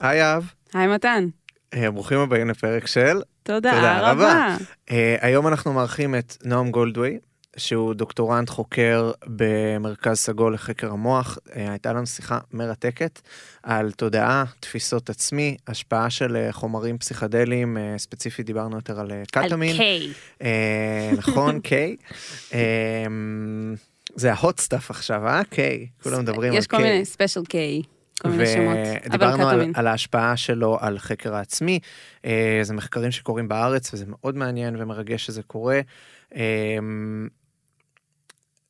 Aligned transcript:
היי 0.00 0.34
אב, 0.36 0.52
היי 0.74 0.86
מתן. 0.86 1.28
אה, 1.74 1.90
ברוכים 1.90 2.18
הבאים 2.18 2.50
לפרק 2.50 2.86
של 2.86 3.20
תודה, 3.42 3.70
תודה 3.70 3.98
רבה. 3.98 4.10
רבה. 4.10 4.56
אה, 4.90 5.16
היום 5.20 5.46
אנחנו 5.46 5.72
מארחים 5.72 6.14
את 6.14 6.36
נועם 6.44 6.70
גולדווי, 6.70 7.18
שהוא 7.56 7.94
דוקטורנט 7.94 8.50
חוקר 8.50 9.12
במרכז 9.26 10.16
סגול 10.18 10.54
לחקר 10.54 10.90
המוח. 10.90 11.38
אה, 11.56 11.70
הייתה 11.70 11.92
לנו 11.92 12.06
שיחה 12.06 12.38
מרתקת 12.52 13.20
על 13.62 13.92
תודעה, 13.92 14.44
תפיסות 14.60 15.10
עצמי, 15.10 15.56
השפעה 15.66 16.10
של 16.10 16.48
חומרים 16.50 16.98
פסיכדליים, 16.98 17.76
ספציפית 17.96 18.46
דיברנו 18.46 18.76
יותר 18.76 19.00
על 19.00 19.10
קטמין. 19.32 19.70
על 19.70 19.76
K. 19.76 20.12
אה, 20.42 21.10
נכון, 21.16 21.60
K. 21.60 21.96
זה 24.16 24.32
ה 24.32 24.39
hot 24.39 24.60
stuff 24.60 24.90
עכשיו, 24.90 25.26
אה? 25.26 25.44
K. 25.44 25.86
כולם 26.02 26.20
מדברים 26.20 26.52
על 26.52 26.58
יש 26.58 26.66
כל 26.66 26.76
K. 26.76 26.92
מיני 26.92 27.04
Special 27.04 27.44
K, 27.44 27.82
כל 28.22 28.28
מיני 28.28 28.46
שמות. 28.46 28.76
אבל 28.76 29.06
ודיברנו 29.06 29.48
על. 29.48 29.70
על 29.74 29.86
ההשפעה 29.86 30.36
שלו 30.36 30.78
על 30.80 30.98
חקר 30.98 31.34
העצמי. 31.34 31.80
אה, 32.24 32.60
זה 32.62 32.74
מחקרים 32.74 33.10
שקורים 33.10 33.48
בארץ 33.48 33.94
וזה 33.94 34.04
מאוד 34.08 34.36
מעניין 34.36 34.76
ומרגש 34.78 35.26
שזה 35.26 35.42
קורה. 35.42 35.80
אה, 36.36 36.78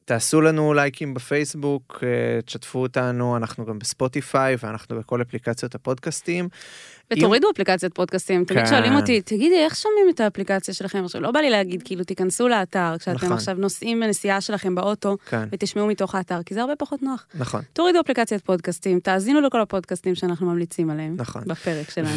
תעשו 0.06 0.40
לנו 0.40 0.74
לייקים 0.74 1.14
בפייסבוק, 1.14 2.04
אה, 2.06 2.42
תשתפו 2.42 2.78
אותנו, 2.78 3.36
אנחנו 3.36 3.66
גם 3.66 3.78
בספוטיפיי 3.78 4.56
ואנחנו 4.62 4.98
בכל 4.98 5.22
אפליקציות 5.22 5.74
הפודקאסטים. 5.74 6.48
ותורידו 7.12 7.50
אפליקציית 7.50 7.94
פודקאסטים, 7.94 8.44
תמיד 8.44 8.60
כן. 8.60 8.66
שואלים 8.66 8.96
אותי, 8.96 9.20
תגידי, 9.20 9.64
איך 9.64 9.76
שומעים 9.76 10.06
את 10.10 10.20
האפליקציה 10.20 10.74
שלכם? 10.74 11.04
עכשיו, 11.04 11.20
לא 11.20 11.30
בא 11.30 11.40
לי 11.40 11.50
להגיד, 11.50 11.82
כאילו, 11.82 12.04
תיכנסו 12.04 12.48
לאתר, 12.48 12.94
כשאתם 12.98 13.16
נכון. 13.16 13.32
עכשיו 13.32 13.54
נוסעים 13.54 14.00
בנסיעה 14.00 14.40
שלכם 14.40 14.74
באוטו, 14.74 15.16
כן, 15.30 15.48
ותשמעו 15.52 15.86
מתוך 15.86 16.14
האתר, 16.14 16.42
כי 16.42 16.54
זה 16.54 16.60
הרבה 16.60 16.76
פחות 16.76 17.02
נוח. 17.02 17.26
נכון, 17.34 17.62
תורידו 17.72 18.00
אפליקציית 18.00 18.42
פודקאסטים, 18.42 19.00
תאזינו 19.00 19.40
לכל 19.40 19.60
הפודקאסטים 19.60 20.14
שאנחנו 20.14 20.46
ממליצים 20.46 20.90
עליהם. 20.90 21.14
נכון. 21.18 21.42
בפרק 21.46 21.90
שלנו. 21.90 22.08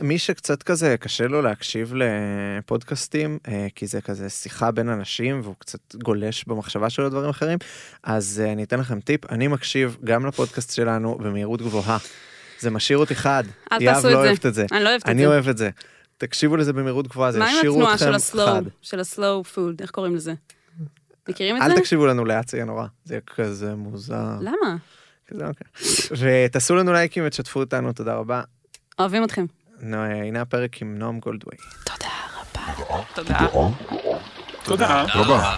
ומי 0.00 0.18
שקצת 0.18 0.62
כזה 0.62 0.96
קשה 1.00 1.26
לו 1.26 1.42
להקשיב 1.42 1.92
לפודקאסטים, 1.94 3.38
אה, 3.48 3.66
כי 3.74 3.86
זה 3.86 4.00
כזה 4.00 4.28
שיחה 4.28 4.70
בין 4.70 4.88
אנשים 4.88 5.40
והוא 5.42 5.54
קצת 5.58 5.94
גולש 5.94 6.44
במחשבה 6.44 6.90
שלו 6.90 7.08
דברים 7.08 7.30
אחרים, 7.30 7.58
אז 8.02 8.42
אה, 8.44 8.52
אני 8.52 8.62
אתן 8.62 8.80
לכם 8.80 9.00
טיפ, 9.00 9.32
אני 9.32 9.48
מקשיב 9.48 9.96
גם 10.04 10.26
לפודקאסט 10.26 10.74
שלנו 10.74 11.18
במהירות 11.18 11.62
גבוהה. 11.62 11.98
זה 12.60 12.70
משאיר 12.70 12.98
אותי 12.98 13.14
חד. 13.14 13.44
אל 13.72 13.82
יהב 13.82 13.94
תעשו 13.94 14.08
לא 14.08 14.12
את 14.14 14.22
זה. 14.22 14.28
אוהבת 14.28 14.46
את 14.46 14.54
זה. 14.54 14.66
אני 14.72 14.84
לא 14.84 14.88
אוהבת 14.88 15.02
את 15.02 15.08
אני 15.08 15.22
זה. 15.22 15.28
אוהב 15.28 15.48
את 15.48 15.58
זה. 15.58 15.70
תקשיבו 16.18 16.56
לזה 16.56 16.72
במהירות 16.72 17.08
גבוהה, 17.08 17.32
זה 17.32 17.38
מה 17.38 17.50
עם 17.50 17.56
התנועה 17.58 17.94
אתכם 17.94 18.04
של 18.06 18.14
הסלואו, 18.14 18.46
חד. 18.46 18.62
של 18.82 19.00
הסלואו 19.00 19.44
פוד, 19.44 19.80
איך 19.82 19.90
קוראים 19.90 20.16
לזה? 20.16 20.34
מכירים 21.28 21.56
את 21.56 21.62
זה? 21.62 21.66
אל 21.66 21.76
תקשיבו 21.80 22.06
לנו 22.06 22.24
לאט, 22.24 22.48
זה 22.48 22.56
יהיה 22.56 22.64
נורא. 22.64 22.86
זה 23.04 23.14
יהיה 23.14 23.20
כזה 23.36 23.74
מוזר. 23.74 24.36
למה? 24.40 24.76
כזה 25.28 25.46
אוקיי. 25.46 25.66
ותעשו 26.46 26.74
לנו 26.76 26.92
לייקים 26.92 27.24
ותשתפו 27.26 27.60
אותנו, 27.60 27.92
תודה 27.92 28.14
רבה. 28.14 28.42
אוהבים 28.98 29.24
אתכם. 29.24 29.46
נו, 29.80 29.96
הנה 29.96 30.40
הפרק 30.40 30.82
עם 30.82 30.98
נועם 30.98 31.18
גולדווי. 31.20 31.56
תודה 31.84 32.08
רבה. 32.40 33.02
תודה. 33.14 33.38
תודה 34.64 35.04
רבה. 35.14 35.56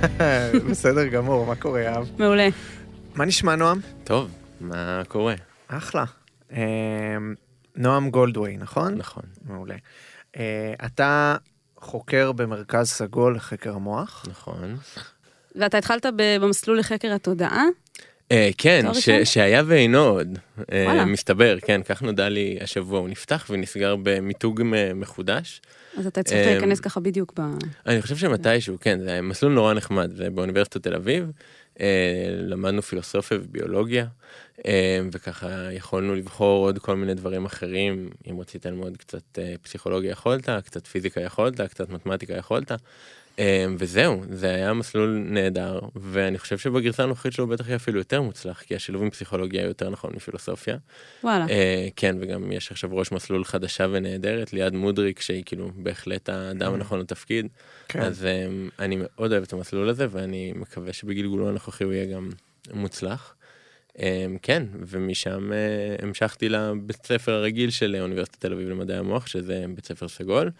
בסדר 0.70 1.06
גמור, 1.06 1.46
מה 1.46 1.56
קורה 1.56 1.80
יאב? 1.80 2.10
מעולה. 2.18 2.48
מה 3.14 3.24
נשמע 3.24 3.56
נועם? 3.56 3.80
טוב, 4.04 4.30
מה 4.60 5.02
קורה? 5.08 5.34
אחלה. 5.68 6.04
אה, 6.52 7.16
נועם 7.76 8.10
גולדווי, 8.10 8.56
נכון? 8.56 8.94
נכון. 8.94 9.22
מעולה. 9.44 9.74
אה, 10.36 10.74
אתה 10.86 11.36
חוקר 11.80 12.32
במרכז 12.32 12.88
סגול 12.88 13.36
לחקר 13.36 13.74
המוח. 13.74 14.24
נכון. 14.28 14.76
ואתה 15.54 15.78
התחלת 15.78 16.06
במסלול 16.16 16.78
לחקר 16.78 17.12
התודעה? 17.14 17.64
אה, 18.32 18.50
כן? 18.58 18.84
שהיה 19.24 19.62
ואינו 19.66 19.98
עוד. 19.98 20.38
אה. 20.72 21.04
מסתבר, 21.04 21.56
כן, 21.60 21.82
כך 21.82 22.02
נודע 22.02 22.28
לי 22.28 22.58
השבוע. 22.60 22.98
הוא 22.98 23.08
נפתח 23.08 23.46
ונסגר 23.50 23.96
במיתוג 24.02 24.62
מחודש. 24.94 25.60
אז 25.98 26.06
אתה 26.06 26.20
הצלחת 26.20 26.42
אמ, 26.42 26.48
להיכנס 26.48 26.80
ככה 26.80 27.00
בדיוק 27.00 27.32
ב... 27.40 27.42
אני 27.86 28.02
חושב 28.02 28.16
שמתישהו, 28.16 28.76
כן, 28.80 29.00
זה 29.00 29.20
מסלול 29.22 29.52
נורא 29.52 29.74
נחמד, 29.74 30.10
זה 30.16 30.30
באוניברסיטת 30.30 30.82
תל 30.82 30.94
אביב. 30.94 31.30
אה, 31.80 32.26
למדנו 32.30 32.82
פילוסופיה 32.82 33.38
וביולוגיה, 33.38 34.06
אה, 34.66 35.00
וככה 35.12 35.72
יכולנו 35.72 36.14
לבחור 36.14 36.66
עוד 36.66 36.78
כל 36.78 36.96
מיני 36.96 37.14
דברים 37.14 37.44
אחרים. 37.44 38.10
אם 38.30 38.40
רצית 38.40 38.66
ללמוד 38.66 38.96
קצת 38.96 39.38
אה, 39.38 39.54
פסיכולוגיה 39.62 40.10
יכולת, 40.10 40.50
קצת 40.64 40.86
פיזיקה 40.86 41.20
יכולת, 41.20 41.60
קצת 41.60 41.88
מתמטיקה 41.88 42.34
יכולת. 42.34 42.72
אה, 43.38 43.66
וזהו, 43.78 44.22
זה 44.30 44.54
היה 44.54 44.72
מסלול 44.72 45.22
נהדר, 45.24 45.80
ואני 45.96 46.38
חושב 46.38 46.58
שבגרסה 46.58 47.02
הנוכחית 47.02 47.32
שלו 47.32 47.46
בטח 47.46 47.66
יהיה 47.66 47.76
אפילו 47.76 47.98
יותר 47.98 48.22
מוצלח, 48.22 48.62
כי 48.62 48.74
השילוב 48.74 49.02
עם 49.02 49.10
פסיכולוגיה 49.10 49.62
יותר 49.62 49.90
נכון 49.90 50.12
מפילוסופיה. 50.14 50.76
וואלה. 51.24 51.46
אה, 51.50 51.88
כן, 51.96 52.16
וגם 52.20 52.52
יש 52.52 52.70
עכשיו 52.70 52.90
ראש 52.92 53.12
מסלול 53.12 53.44
חדשה 53.44 53.86
ונהדרת, 53.90 54.52
ליעד 54.52 54.74
מודריק, 54.74 55.20
שהיא 55.20 55.42
כאילו 55.46 55.70
בהחלט 55.76 56.28
האדם 56.28 56.74
הנכון 56.74 57.00
לתפקיד. 57.00 57.46
כן. 57.88 58.00
אז 58.00 58.22
um, 58.22 58.70
אני 58.78 58.96
מאוד 58.98 59.32
אוהב 59.32 59.42
את 59.42 59.52
המסלול 59.52 59.88
הזה 59.88 60.06
ואני 60.10 60.52
מקווה 60.56 60.92
שבגלגולו 60.92 61.48
הנוכחי 61.48 61.84
הוא 61.84 61.92
יהיה 61.92 62.14
גם 62.14 62.30
מוצלח. 62.72 63.34
Um, 63.94 63.98
כן, 64.42 64.62
ומשם 64.86 65.50
uh, 65.50 66.04
המשכתי 66.04 66.48
לבית 66.48 67.06
ספר 67.06 67.32
הרגיל 67.32 67.70
של 67.70 67.96
אוניברסיטת 68.00 68.40
תל 68.40 68.52
אביב 68.52 68.68
למדעי 68.68 68.96
המוח, 68.96 69.26
שזה 69.26 69.64
בית 69.74 69.86
ספר 69.86 70.08
סגול, 70.08 70.50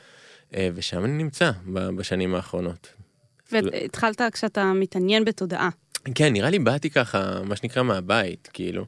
ושם 0.75 1.05
אני 1.05 1.12
נמצא 1.12 1.50
בשנים 1.72 2.34
האחרונות. 2.34 2.89
והתחלת 3.53 4.21
כשאתה 4.33 4.72
מתעניין 4.72 5.25
בתודעה. 5.25 5.69
כן, 6.15 6.33
נראה 6.33 6.50
לי 6.50 6.59
באתי 6.59 6.91
ככה, 6.91 7.43
מה 7.44 7.56
שנקרא 7.56 7.83
מהבית, 7.83 8.49
כאילו. 8.53 8.87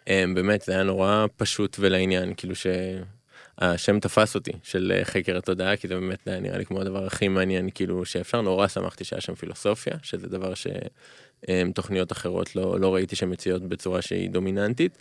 Um, 0.00 0.10
באמת, 0.34 0.62
זה 0.62 0.72
היה 0.72 0.82
נורא 0.82 1.26
פשוט 1.36 1.76
ולעניין, 1.80 2.34
כאילו 2.36 2.54
שהשם 2.54 4.00
תפס 4.00 4.34
אותי, 4.34 4.52
של 4.62 4.92
אה, 4.96 5.04
חקר 5.04 5.36
התודעה, 5.36 5.76
כי 5.76 5.88
זה 5.88 5.94
באמת 5.94 6.28
היה 6.28 6.40
נראה 6.40 6.58
לי 6.58 6.64
כמו 6.64 6.80
הדבר 6.80 7.06
הכי 7.06 7.28
מעניין, 7.28 7.70
כאילו, 7.74 8.04
שאפשר. 8.04 8.40
נורא 8.40 8.68
שמחתי 8.68 9.04
שהיה 9.04 9.20
שם 9.20 9.34
פילוסופיה, 9.34 9.94
שזה 10.02 10.28
דבר 10.28 10.52
שתוכניות 10.54 12.12
אחרות 12.12 12.56
לא, 12.56 12.80
לא 12.80 12.94
ראיתי 12.94 13.16
שמציעות 13.16 13.62
בצורה 13.62 14.02
שהיא 14.02 14.30
דומיננטית. 14.30 14.98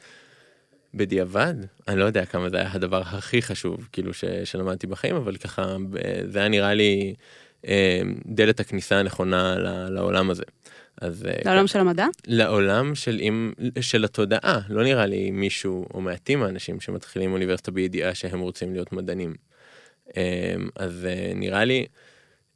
בדיעבד, 0.94 1.54
אני 1.88 2.00
לא 2.00 2.06
יודע 2.06 2.26
כמה 2.26 2.50
זה 2.50 2.58
היה 2.58 2.70
הדבר 2.74 3.02
הכי 3.02 3.42
חשוב, 3.42 3.90
כאילו, 3.92 4.14
ש, 4.14 4.26
שלמדתי 4.44 4.88
בחיים, 4.88 5.16
אבל 5.16 5.38
ככה, 5.38 5.76
זה 6.26 6.40
היה 6.40 6.48
נראה 6.48 6.74
לי 6.74 7.14
אה, 7.68 8.02
דלת 8.26 8.60
הכניסה 8.60 9.00
הנכונה 9.00 9.56
לעולם 9.90 10.30
הזה. 10.30 10.44
אז 11.02 11.26
אה, 11.26 11.34
לעולם 11.46 11.68
של 11.68 11.80
המדע? 11.80 12.06
לעולם 12.28 12.96
של, 12.96 13.18
עם, 13.22 13.54
של 13.82 14.06
התודעה, 14.06 14.60
לא 14.70 14.84
נראה 14.84 15.06
לי 15.06 15.32
מישהו 15.32 15.86
או 15.94 16.02
מעטים 16.02 16.44
האנשים 16.44 16.80
שמתחילים 16.80 17.34
אוניברסיטה 17.34 17.72
בידיעה 17.72 18.16
שהם 18.16 18.40
רוצים 18.40 18.74
להיות 18.74 18.92
מדענים. 18.92 19.36
אמ, 20.18 20.70
אז 20.76 21.06
אה, 21.06 21.32
נראה 21.36 21.66
לי, 21.66 21.86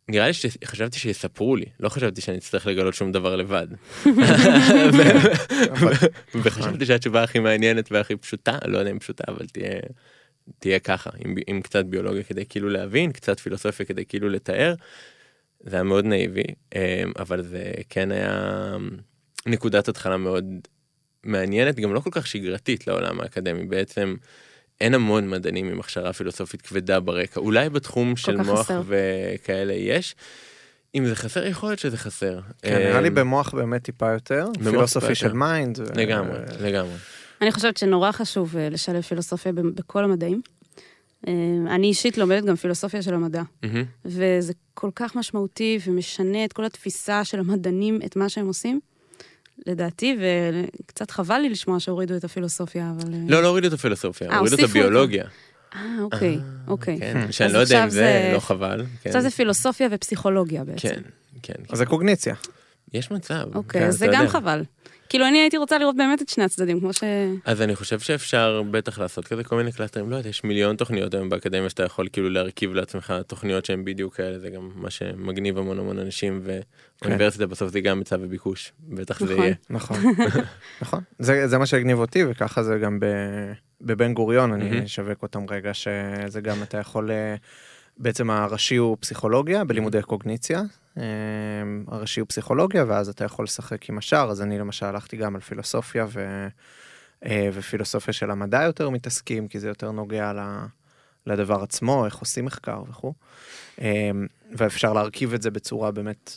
נראה 0.10 0.28
לי 0.28 0.34
שחשבתי 0.34 1.00
שיספרו 1.00 1.56
לי, 1.56 1.66
לא 1.80 1.90
חשבתי 1.90 2.22
שאני 2.22 2.38
אצטרך 2.38 2.68
לגלות 2.68 2.94
שום 2.94 3.12
דבר 3.12 3.36
לבד. 3.36 3.68
וחשבתי 6.44 6.86
שהתשובה 6.86 7.24
הכי 7.24 7.40
מעניינת 7.40 7.92
והכי 7.92 8.16
פשוטה, 8.16 8.58
לא 8.66 8.78
יודע 8.78 8.92
אם 8.92 9.00
פשוטה, 9.00 9.24
אבל 9.28 9.46
תהיה, 9.48 9.80
תהיה 10.60 10.80
ככה, 10.80 11.10
עם, 11.26 11.36
עם 11.48 11.62
קצת 11.62 11.86
ביולוגיה 11.86 12.24
כדי 12.24 12.46
כאילו 12.46 12.70
להבין, 12.70 13.12
קצת 13.12 13.40
פילוסופיה 13.40 13.86
כדי 13.86 14.06
כאילו 14.06 14.30
לתאר. 14.30 14.74
זה 15.60 15.76
היה 15.76 15.84
מאוד 15.84 16.06
נאיבי, 16.06 16.44
אמ, 16.76 16.80
אבל 17.20 17.44
זה 17.44 17.72
כן 17.90 18.12
היה 18.12 18.78
נקודת 19.46 19.88
התחלה 19.88 20.18
מאוד 20.18 20.46
מעניינת, 21.24 21.80
גם 21.80 21.94
לא 21.94 22.00
כל 22.00 22.10
כך 22.14 22.28
שגרתית 22.28 22.88
לעולם 22.88 23.22
האקדמי. 23.22 23.66
בעצם 23.66 24.16
אין 24.82 24.94
המון 24.94 25.30
מדענים 25.30 25.68
עם 25.68 25.80
הכשרה 25.80 26.14
פילוסופית 26.14 26.62
כבדה 26.62 27.00
ברקע. 27.00 27.40
אולי 27.40 27.70
בתחום 27.70 28.16
של 28.16 28.38
מוח 28.38 28.60
חסר. 28.60 28.82
וכאלה 28.88 29.74
יש. 29.74 30.16
אם 30.96 31.06
זה 31.06 31.16
חסר, 31.16 31.48
יכול 31.48 31.70
להיות 31.70 31.80
שזה 31.80 31.98
חסר. 31.98 32.40
כן, 32.62 32.78
נראה 32.78 33.02
לי 33.02 33.08
אמ, 33.08 33.16
במוח 33.16 33.54
באמת 33.54 33.84
טיפה 33.84 34.12
יותר. 34.12 34.48
philosophy 34.64 35.16
של. 35.16 35.34
mind. 35.34 35.80
לגמרי, 35.98 36.38
לגמרי. 36.62 36.96
אני 37.42 37.52
חושבת 37.52 37.78
שנורא 37.78 38.12
חשוב 38.12 38.58
אה, 38.58 38.70
לשלב 38.70 39.02
פילוסופיה 39.02 39.52
בכל 39.52 40.04
המדעים. 40.04 40.42
אה, 41.28 41.34
אני 41.70 41.88
אישית 41.88 42.18
לומדת 42.18 42.46
גם 42.46 42.56
פילוסופיה 42.56 43.02
של 43.02 43.14
המדע. 43.14 43.42
וזה 44.06 44.54
כל 44.74 44.90
כך 44.96 45.16
משמעותי 45.16 45.80
ומשנה 45.88 46.46
את 46.46 46.54
כל 46.54 46.66
התפיסה 46.66 47.26
של 47.26 47.40
המדענים, 47.40 48.00
את 48.06 48.16
מה 48.16 48.30
שהם 48.30 48.48
עושים, 48.48 48.80
לדעתי, 49.68 50.18
וקצת 50.82 51.12
חבל 51.12 51.38
לי 51.38 51.50
לשמוע 51.50 51.80
שהורידו 51.80 52.18
את 52.18 52.24
הפילוסופיה, 52.24 52.92
אבל... 52.96 53.14
אה, 53.14 53.20
לא, 53.28 53.44
לא 53.44 53.48
הורידו 53.48 53.68
את 53.68 53.74
הפילוסופיה, 53.74 54.30
אה, 54.30 54.38
הורידו 54.38 54.56
את. 54.56 54.64
הביולוגיה. 54.64 55.26
אה, 55.76 55.82
אוקיי, 56.02 56.40
אוקיי. 56.68 57.00
כן, 57.00 57.32
שאני 57.32 57.50
אז 57.50 57.56
לא 57.56 57.60
יודע 57.60 57.84
אם 57.84 57.90
זה 57.90 58.32
לא 58.34 58.40
חבל. 58.40 58.86
כן. 59.02 59.10
עכשיו 59.10 59.22
זה 59.22 59.30
פילוסופיה 59.30 59.88
ופסיכולוגיה 59.92 60.64
בעצם. 60.64 60.90
כן, 60.90 61.02
כן. 61.42 61.54
אז 61.70 61.78
זה 61.78 61.86
קוגניציה. 61.86 62.36
יש 62.94 63.12
מצב. 63.12 63.48
אוקיי, 63.56 63.82
כן, 63.82 63.88
אז 63.88 63.98
זה 63.98 64.08
גם. 64.14 64.28
חבל. 64.28 64.64
כאילו, 65.12 65.28
אני 65.28 65.40
הייתי 65.40 65.58
רוצה 65.58 65.78
לראות 65.78 65.96
באמת 65.96 66.22
את 66.22 66.30
שני 66.30 66.44
הצדדים, 66.44 66.80
כמו 66.80 66.94
ש... 66.94 67.04
אז 67.46 67.62
אני 67.62 67.76
חושב 67.76 68.00
שאפשר 68.00 68.64
בטח 68.72 69.00
לעשות 69.00 69.28
כזה 69.28 69.44
כל 69.44 69.56
מיני 69.56 69.72
קלאסטרים, 69.72 70.10
לא 70.10 70.16
יודע, 70.16 70.30
יש 70.30 70.44
מיליון 70.44 70.76
תוכניות 70.76 71.14
היום 71.14 71.30
באקדמיה 71.30 71.70
שאתה 71.70 71.84
יכול 71.84 72.08
כאילו 72.14 72.30
להרכיב 72.30 72.74
לעצמך 72.74 73.14
תוכניות 73.28 73.66
שהן 73.66 73.86
בדיוק 73.86 74.16
כאלה, 74.16 74.40
זה 74.40 74.50
גם 74.50 74.72
מה 74.76 74.90
שמגניב 74.90 75.58
המון 75.58 75.80
המון 75.80 76.00
אנשים, 76.00 76.42
ואוניברסיטה 77.02 77.48
בסוף 77.48 77.72
זה 77.72 77.82
גם 77.82 78.00
היצע 78.00 78.18
וביקוש, 78.22 78.74
בטח 78.80 79.20
זה 79.20 79.34
נכון. 79.34 79.44
יהיה. 79.44 79.56
נכון, 79.70 79.98
נכון. 80.82 81.04
זה, 81.20 81.48
זה 81.48 81.58
מה 81.58 81.66
שהגניב 81.66 82.00
אותי, 82.00 82.24
וככה 82.26 82.64
זה 82.64 82.78
גם 82.78 83.00
ב, 83.00 83.06
בבן 83.82 84.14
גוריון, 84.14 84.54
אני. 84.54 84.86
אשווק 84.86 85.24
אותם 85.24 85.46
רגע, 85.50 85.74
שזה 85.74 86.42
גם 86.42 86.64
אתה 86.64 86.78
יכול... 86.78 87.12
אה, 87.12 87.36
בעצם 87.98 88.30
הראשי 88.30 88.76
הוא 88.76 88.98
פסיכולוגיה 89.00 89.64
בלימודי 89.64 90.02
קוגניציה, 90.02 90.62
הראשי 91.88 92.20
הוא 92.20 92.28
פסיכולוגיה, 92.28 92.86
ואז 92.88 93.10
אתה 93.10 93.26
יכול 93.26 93.46
לשחק 93.46 93.90
עם 93.90 93.98
השאר, 93.98 94.32
אז 94.32 94.42
אני 94.42 94.60
למשל 94.60 94.86
הלכתי 94.86 95.18
גם 95.18 95.36
על 95.36 95.42
פילוסופיה 95.42 96.06
ו, 96.10 96.48
אה, 97.26 97.50
ופילוסופיה 97.54 98.14
של 98.14 98.32
המדע 98.32 98.64
יותר 98.64 98.90
מתעסקים, 98.90 99.48
כי 99.48 99.60
זה 99.60 99.68
יותר 99.68 99.92
נוגע 99.92 100.34
ל, 100.34 100.40
לדבר 101.26 101.64
עצמו, 101.64 102.06
איך 102.06 102.16
עושים 102.16 102.46
מחקר 102.46 102.84
וכו', 102.90 103.14
אה, 103.82 104.12
ואפשר 104.52 104.94
להרכיב 104.94 105.34
את 105.34 105.42
זה 105.42 105.52
בצורה 105.52 105.92
באמת 105.92 106.32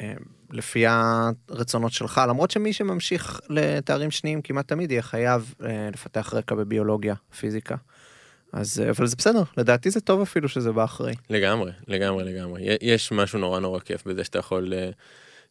אה, 0.00 0.14
לפי 0.50 0.84
הרצונות 0.86 1.92
שלך, 1.92 2.20
למרות 2.28 2.50
שמי 2.50 2.72
שממשיך 2.72 3.40
לתארים 3.48 4.10
שניים 4.10 4.42
כמעט 4.42 4.68
תמיד 4.68 4.90
יהיה 4.90 5.02
חייב 5.02 5.54
אה, 5.64 5.88
לפתח 5.92 6.34
רקע 6.34 6.54
בביולוגיה, 6.54 7.14
פיזיקה. 7.38 7.76
אז, 8.52 8.80
אה, 8.80 8.90
אבל 8.90 9.06
זה 9.06 9.16
בסדר, 9.16 9.42
לדעתי 9.56 9.90
זה 9.90 10.00
טוב 10.00 10.20
אפילו 10.20 10.48
שזה 10.48 10.72
בא 10.72 10.84
אחרי. 10.84 11.14
לגמרי, 11.30 11.72
לגמרי, 11.88 12.24
לגמרי. 12.24 12.62
יש 12.80 13.12
משהו 13.12 13.38
נורא 13.38 13.60
נורא 13.60 13.80
כיף 13.80 14.06
בזה 14.06 14.24
שאתה 14.24 14.38
יכול 14.38 14.74
אה, 14.74 14.90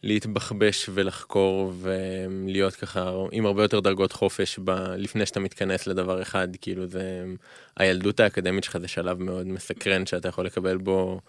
להתבחבש 0.03 0.89
ולחקור 0.93 1.73
ולהיות 1.81 2.75
ככה 2.75 3.11
עם 3.31 3.45
הרבה 3.45 3.63
יותר 3.63 3.79
דרגות 3.79 4.11
חופש 4.11 4.59
ב... 4.63 4.71
לפני 4.97 5.25
שאתה 5.25 5.39
מתכנס 5.39 5.87
לדבר 5.87 6.21
אחד, 6.21 6.47
כאילו 6.61 6.87
זה... 6.87 7.25
הילדות 7.77 8.19
האקדמית 8.19 8.63
שלך 8.63 8.77
זה 8.77 8.87
שלב 8.87 9.21
מאוד 9.21 9.47
מסקרן 9.47 10.05
שאתה 10.05 10.27
יכול 10.27 10.45
לקבל 10.45 10.77
בו 10.77 11.19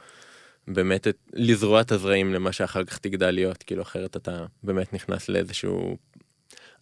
באמת 0.69 1.09
את... 1.09 1.17
לזרוע 1.33 1.81
את 1.81 1.93
הזרעים 1.93 2.35
למה 2.35 2.53
שאחר 2.53 2.85
כך 2.85 2.99
תגדל 2.99 3.31
להיות, 3.31 3.63
כאילו 3.63 3.83
אחרת 3.83 4.17
אתה 4.17 4.45
באמת 4.63 4.93
נכנס 4.93 5.29
לאיזשהו... 5.29 5.97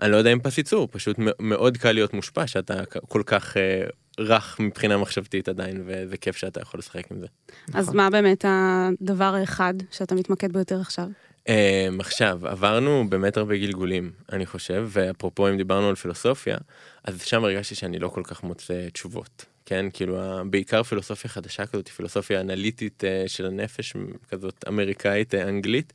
אני 0.00 0.12
לא 0.12 0.16
יודע 0.16 0.32
אם 0.32 0.40
פס 0.40 0.58
ייצור, 0.58 0.88
פשוט 0.90 1.16
מאוד 1.40 1.76
קל 1.76 1.92
להיות 1.92 2.14
מושפע 2.14 2.46
שאתה 2.46 2.82
כל 3.08 3.22
כך 3.26 3.56
אה, 3.56 3.84
רך 4.20 4.60
מבחינה 4.60 4.96
מחשבתית 4.96 5.48
עדיין, 5.48 5.82
וזה 5.86 6.16
כיף 6.16 6.36
שאתה 6.36 6.60
יכול 6.60 6.78
לשחק 6.78 7.10
עם 7.10 7.20
זה. 7.20 7.26
אז 7.74 7.84
נכון. 7.84 7.96
מה 7.96 8.10
באמת 8.10 8.44
הדבר 8.48 9.34
האחד 9.34 9.74
שאתה 9.90 10.14
מתמקד 10.14 10.52
בו 10.52 10.58
יותר 10.58 10.80
עכשיו? 10.80 11.06
Um, 11.48 11.52
עכשיו, 12.00 12.40
עברנו 12.42 13.04
באמת 13.08 13.36
הרבה 13.36 13.56
גלגולים, 13.56 14.10
אני 14.32 14.46
חושב, 14.46 14.88
ואפרופו 14.88 15.48
אם 15.48 15.56
דיברנו 15.56 15.88
על 15.88 15.94
פילוסופיה, 15.94 16.56
אז 17.04 17.22
שם 17.22 17.44
הרגשתי 17.44 17.74
שאני 17.74 17.98
לא 17.98 18.08
כל 18.08 18.22
כך 18.24 18.42
מוצא 18.42 18.88
תשובות, 18.88 19.44
כן? 19.66 19.86
כאילו, 19.92 20.18
בעיקר 20.50 20.82
פילוסופיה 20.82 21.30
חדשה 21.30 21.66
כזאת, 21.66 21.88
פילוסופיה 21.88 22.40
אנליטית 22.40 23.04
uh, 23.04 23.28
של 23.28 23.46
הנפש, 23.46 23.96
כזאת 24.28 24.64
אמריקאית, 24.68 25.34
uh, 25.34 25.36
אנגלית. 25.48 25.92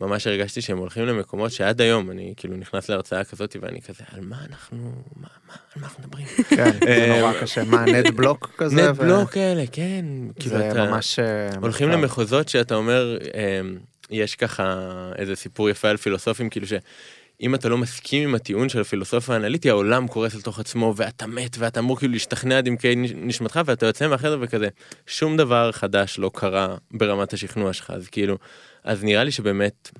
ממש 0.00 0.26
הרגשתי 0.26 0.60
שהם 0.62 0.78
הולכים 0.78 1.06
למקומות 1.06 1.52
שעד 1.52 1.80
היום 1.80 2.10
אני 2.10 2.34
כאילו 2.36 2.56
נכנס 2.56 2.88
להרצאה 2.88 3.24
כזאת 3.24 3.56
ואני 3.60 3.82
כזה 3.82 4.04
על 4.12 4.20
מה 4.20 4.36
אנחנו 4.50 4.78
מה, 5.16 5.28
מה 5.48 5.54
על 5.74 5.82
מה 5.82 5.86
אנחנו 5.86 6.02
מדברים 6.04 6.26
כן, 6.56 6.70
זה 6.86 7.14
נורא 7.20 7.32
קשה. 7.40 7.64
מה, 7.64 7.84
נט 7.84 8.06
בלוק 8.14 8.50
כזה? 8.58 8.90
נט 8.90 8.96
בלוק 8.96 9.30
כאלה 9.30 9.64
כן 9.72 10.04
כאילו 10.40 10.56
זה 10.58 10.70
ממש... 10.74 11.18
אה, 11.18 11.48
הולכים. 11.60 11.88
למחוזות 11.88 12.48
שאתה 12.48 12.74
אומר, 12.74 13.18
אמ, 13.34 13.78
יש 14.10 14.34
ככה 14.36 14.80
איזה 15.16 15.36
סיפור 15.36 15.70
יפה 15.70 15.88
על 15.88 15.96
פילוסופים, 15.96 16.50
כאילו 16.50 16.66
שאם 16.66 17.54
אתה 17.54 17.68
לא 17.68 17.78
מסכים 17.78 18.28
עם 18.28 18.34
הטיעון 18.34 18.68
של 18.68 18.80
הפילוסוף 18.80 19.30
האנליטי, 19.30 19.70
העולם 19.70 20.08
קורס 20.08 20.34
לתוך 20.34 20.58
עצמו, 20.58 20.94
ואתה 20.96 21.26
מת, 21.26 21.56
ואתה 21.58 21.80
אמור 21.80 21.98
כאילו 21.98 22.12
להשתכנע 22.12 22.58
עד 22.58 22.66
עמקי 22.66 22.96
נש- 22.96 23.12
נשמתך, 23.16 23.60
ואתה 23.66 23.86
יוצא 23.86 24.08
מהחדר 24.08 24.38
וכזה, 24.40 24.68
שום 25.06 25.36
דבר 25.36 25.72
חדש 25.72 26.18
לא 26.18 26.30
קרה 26.34 26.76
ברמת 26.90 27.32
השכנוע 27.32 27.72
שלך, 27.72 27.90
אז 27.90 28.08
כאילו, 28.08 28.38
אז 28.84 29.04
נראה 29.04 29.24
לי 29.24 29.30
שבאמת 29.32 29.90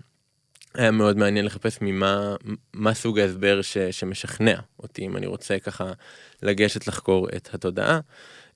היה 0.74 0.90
מאוד 0.90 1.16
מעניין 1.16 1.44
לחפש 1.44 1.78
ממה 1.80 2.36
מה 2.72 2.94
סוג 2.94 3.18
ההסבר 3.18 3.62
ש, 3.62 3.78
שמשכנע 3.78 4.60
אותי, 4.78 5.06
אם 5.06 5.16
אני 5.16 5.26
רוצה 5.26 5.58
ככה 5.58 5.92
לגשת 6.42 6.86
לחקור 6.86 7.28
את 7.36 7.54
התודעה. 7.54 8.00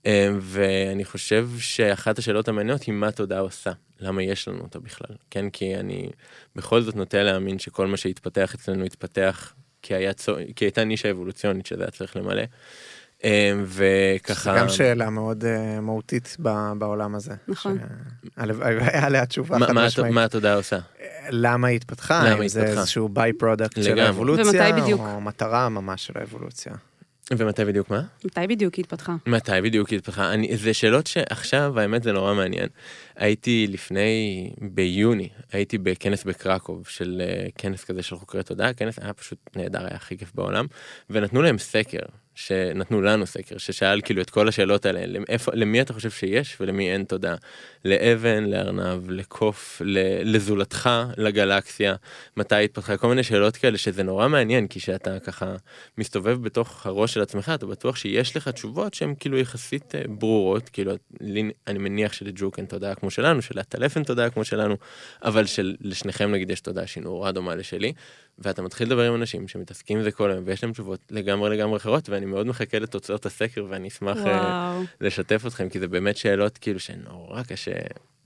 אה, 0.06 0.28
ואני 0.40 1.04
חושב 1.04 1.48
שאחת 1.58 2.18
השאלות 2.18 2.48
המעניינות 2.48 2.82
היא 2.82 2.94
מה 2.94 3.12
תודעה 3.12 3.40
עושה, 3.40 3.70
למה 4.00 4.22
יש 4.22 4.48
לנו 4.48 4.60
אותה 4.60 4.78
בכלל, 4.78 5.16
כן? 5.30 5.50
כי 5.50 5.76
אני 5.76 6.10
בכל 6.56 6.80
זאת 6.80 6.96
נוטה 6.96 7.22
להאמין 7.22 7.58
שכל 7.58 7.86
מה 7.86 7.96
שהתפתח 7.96 8.54
אצלנו 8.54 8.84
התפתח 8.84 9.54
כי, 9.82 9.94
היה 9.94 10.12
צו... 10.12 10.36
כי 10.56 10.64
הייתה 10.64 10.84
נישה 10.84 11.10
אבולוציונית 11.10 11.66
שזה 11.66 11.82
היה 11.82 11.90
צריך 11.90 12.16
למלא. 12.16 12.42
אה, 13.24 13.52
וככה... 13.64 14.52
זה 14.52 14.58
גם 14.58 14.68
שאלה 14.68 15.10
מאוד 15.10 15.44
אה, 15.44 15.80
מהותית 15.80 16.36
ב- 16.42 16.72
בעולם 16.78 17.14
הזה. 17.14 17.34
נכון. 17.48 17.78
והיה 18.36 19.06
עליה 19.06 19.26
תשובה 19.26 19.58
מה, 19.58 19.66
חד 19.66 19.72
משמעית. 19.72 20.14
מה 20.14 20.24
התודעה 20.24 20.54
עושה? 20.54 20.78
למה 21.30 21.68
היא 21.68 21.76
התפתחה? 21.76 22.20
למה 22.24 22.34
אם 22.34 22.40
היא 22.40 22.48
זה 22.48 22.60
התפתחה? 22.60 22.80
איזשהו 22.80 23.08
by-product 23.08 23.82
של. 23.82 23.98
האבולוציה? 23.98 24.76
או 24.92 25.20
מטרה 25.20 25.68
ממש 25.68 26.06
של 26.06 26.12
האבולוציה. 26.16 26.72
ומתי 27.36 27.64
בדיוק 27.64 27.90
מה? 27.90 28.02
מתי 28.24 28.46
בדיוק 28.48 28.74
היא 28.74 28.82
התפתחה? 28.82 29.16
מתי 29.26 29.52
בדיוק 29.62 29.88
היא 29.88 29.98
התפתחה? 29.98 30.32
אני, 30.32 30.56
זה 30.56 30.74
שאלות 30.74 31.06
שעכשיו, 31.06 31.80
האמת 31.80 32.02
זה 32.02 32.12
נורא 32.12 32.34
מעניין. 32.34 32.68
הייתי 33.16 33.66
לפני, 33.70 34.50
ביוני, 34.60 35.28
הייתי 35.52 35.78
בכנס 35.78 36.24
בקרקוב, 36.24 36.86
של 36.88 37.22
אה, 37.24 37.52
כנס 37.58 37.84
כזה 37.84 38.02
של 38.02 38.16
חוקרי 38.16 38.42
תודעה, 38.42 38.68
הכנס 38.68 38.98
היה 38.98 39.12
פשוט 39.12 39.38
נהדר, 39.56 39.80
היה 39.80 39.96
הכי 39.96 40.18
כיף 40.18 40.34
בעולם, 40.34 40.66
ונתנו 41.10 41.42
להם 41.42 41.58
סקר, 41.58 41.98
שנתנו 42.38 43.02
לנו 43.02 43.26
סקר, 43.26 43.58
ששאל 43.58 44.00
כאילו 44.00 44.22
את 44.22 44.30
כל 44.30 44.48
השאלות 44.48 44.86
האלה, 44.86 45.06
לאיפה, 45.06 45.52
למי 45.54 45.80
אתה 45.80 45.92
חושב 45.92 46.10
שיש 46.10 46.56
ולמי 46.60 46.92
אין 46.92 47.04
תודעה? 47.04 47.36
לאבן, 47.84 48.44
לארנב, 48.44 49.10
לקוף, 49.10 49.82
לזולתך, 50.24 50.90
לגלקסיה, 51.16 51.94
מתי 52.36 52.64
התפתחה, 52.64 52.96
כל 52.96 53.08
מיני 53.08 53.22
שאלות 53.22 53.56
כאלה, 53.56 53.78
שזה 53.78 54.02
נורא 54.02 54.28
מעניין, 54.28 54.66
כי 54.66 54.80
שאתה 54.80 55.20
ככה 55.20 55.54
מסתובב 55.98 56.42
בתוך 56.42 56.86
הראש 56.86 57.14
של 57.14 57.22
עצמך, 57.22 57.52
אתה 57.54 57.66
בטוח 57.66 57.96
שיש 57.96 58.36
לך 58.36 58.48
תשובות 58.48 58.94
שהן 58.94 59.14
כאילו 59.20 59.38
יחסית 59.38 59.94
אה, 59.94 60.02
ברורות, 60.08 60.68
כאילו, 60.68 60.92
לי, 61.20 61.50
אני 61.66 61.78
מניח 61.78 62.12
שלג'וק 62.12 62.58
אין 62.58 62.66
תודעה 62.66 62.94
כמו 62.94 63.10
שלנו, 63.10 63.42
שלעטלף 63.42 63.96
אין 63.96 64.04
תודעה 64.04 64.30
כמו 64.30 64.44
שלנו, 64.44 64.76
אבל 65.22 65.46
שלשניכם 65.46 66.30
נגיד 66.30 66.50
יש 66.50 66.60
תודעה 66.60 66.86
שהיא 66.86 67.04
נורא 67.04 67.30
דומה 67.30 67.54
לשלי, 67.54 67.92
ואתה 68.38 68.62
מתחיל 68.62 68.86
לדבר 68.86 69.02
עם 69.08 69.14
אנשים 69.14 69.48
שמתעסקים 69.48 69.98
עם 69.98 70.04
זה 70.04 70.10
כל 70.10 70.30
היום, 70.30 70.42
ויש 70.46 70.62
להם 70.64 70.72
תשובות 70.72 71.00
לגמרי 71.10 71.50
לגמרי 71.56 71.76
אחרות, 71.76 72.08
ואני 72.08 72.26
מאוד 72.26 72.46
מחכה 72.46 72.78
לתוצאות 72.78 73.26
הסקר, 73.26 73.66
ואני 73.68 73.88
אשמח 73.88 74.16
אה, 74.16 74.22
וואו. 74.72 74.84
לשתף 75.00 75.42
אתכם, 75.46 75.68
כי 75.68 75.78
זה 75.80 75.88
באמת 75.88 76.16
שאלות 76.16 76.58
כאילו 76.58 76.80
שנורא 76.80 77.42
קשה 77.42 77.72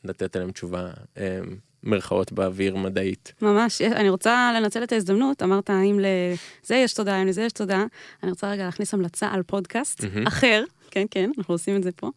לתת 0.04 0.36
עליהן 0.36 0.50
תשובה, 0.52 0.90
אה, 1.18 1.38
מרכאות 1.82 2.32
באוויר 2.32 2.76
מדעית. 2.76 3.32
ממש, 3.42 3.80
יש- 3.80 3.92
אני 3.92 4.08
רוצה 4.08 4.52
לנצל 4.60 4.82
את 4.82 4.92
ההזדמנות, 4.92 5.42
אמרת 5.42 5.70
האם 5.70 6.00
לזה 6.00 6.74
יש 6.74 6.94
תודעה, 6.94 7.22
אם 7.22 7.26
לזה 7.26 7.42
יש 7.42 7.52
תודעה, 7.52 7.84
אני 8.22 8.30
רוצה 8.30 8.50
רגע 8.50 8.64
להכניס 8.64 8.94
המלצה 8.94 9.28
על 9.28 9.42
פודקאסט 9.42 10.04
מהמם. 10.04 10.26
אחר, 10.26 10.64
כן, 10.90 11.06
כן, 11.10 11.30
אנחנו 11.38 11.54
עושים 11.54 11.76
את 11.76 11.82
זה 11.82 11.92
פה. 11.92 12.10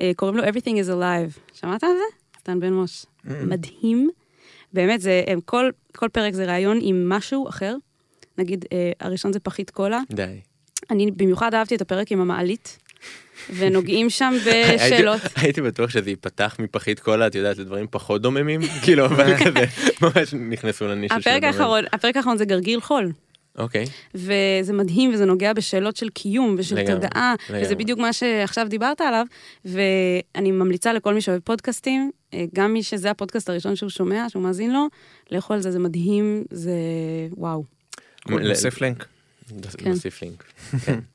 אה, 0.00 0.12
קוראים 0.16 0.36
לו 0.36 0.44
Everything 0.44 0.84
is 0.84 0.90
Alive. 0.90 1.40
שמעת 1.52 1.84
על 1.84 1.90
זה? 1.96 2.16
סטן 2.40 2.60
בן 2.60 2.72
מוש. 2.72 3.06
מדהים. 3.24 4.10
באמת, 4.76 5.00
זה, 5.00 5.22
הם, 5.26 5.40
כל, 5.40 5.70
כל 5.96 6.08
פרק 6.08 6.34
זה 6.34 6.46
ראיון 6.46 6.78
עם 6.82 7.08
משהו 7.08 7.48
אחר. 7.48 7.76
נגיד, 8.38 8.64
אה, 8.72 8.92
הראשון 9.00 9.32
זה 9.32 9.40
פחית 9.40 9.70
קולה. 9.70 10.00
די. 10.10 10.40
אני 10.90 11.10
במיוחד 11.10 11.54
אהבתי 11.54 11.74
את 11.74 11.80
הפרק 11.80 12.12
עם 12.12 12.20
המעלית, 12.20 12.78
ונוגעים 13.56 14.10
שם 14.10 14.34
בשאלות. 14.46 15.20
הייתי, 15.22 15.40
הייתי 15.40 15.62
בטוח 15.62 15.90
שזה 15.90 16.10
ייפתח 16.10 16.56
מפחית 16.58 17.00
קולה, 17.00 17.26
את 17.26 17.34
יודעת, 17.34 17.58
לדברים 17.58 17.86
פחות 17.90 18.22
דוממים, 18.22 18.60
כאילו, 18.84 19.06
אבל 19.06 19.36
כזה, 19.44 19.64
ממש 20.02 20.34
נכנסו 20.34 20.86
לנישה 20.86 21.20
של. 21.20 21.30
האחרון, 21.42 21.84
הפרק 21.92 22.16
האחרון 22.16 22.36
זה 22.36 22.44
גרגיל 22.44 22.80
חול. 22.80 23.12
אוקיי, 23.58 23.84
וזה 24.14 24.72
מדהים, 24.72 25.14
וזה 25.14 25.24
נוגע 25.24 25.52
בשאלות 25.52 25.96
של 25.96 26.08
קיום 26.08 26.54
ושל 26.58 26.76
לגמרי, 26.76 26.94
תודעה, 26.94 27.34
לגמרי. 27.48 27.62
וזה 27.64 27.74
בדיוק 27.74 27.98
מה 27.98 28.12
שעכשיו 28.12 28.66
דיברת 28.68 29.00
עליו, 29.00 29.26
ואני 29.64 30.50
ממליצה 30.52 30.92
לכל 30.92 31.14
מי 31.14 31.20
שאוהב 31.20 31.40
פודקאסטים, 31.40 32.10
אה, 32.34 32.44
גם 32.54 32.72
מי 32.72 32.82
שזה 32.82 33.10
הפודקאסט 33.10 33.48
הראשון 33.50 33.76
שהוא 33.76 33.90
שומע, 33.90 34.26
שהוא 34.28 34.42
מאזין 34.42 34.72
לו, 34.72 34.86
לכו 35.30 35.54
על 35.54 35.60
זה, 35.60 35.70
זה 35.70 35.78
מדהים, 35.78 36.44
זה 36.50 36.72
וואו. 37.36 37.64
נוסיף 38.28 38.80
לינק. 38.80 39.06
נוס- 39.64 39.74
כן. 39.76 39.88
נוסיף 39.90 40.22
לינק. 40.22 40.44
כן. 40.84 40.98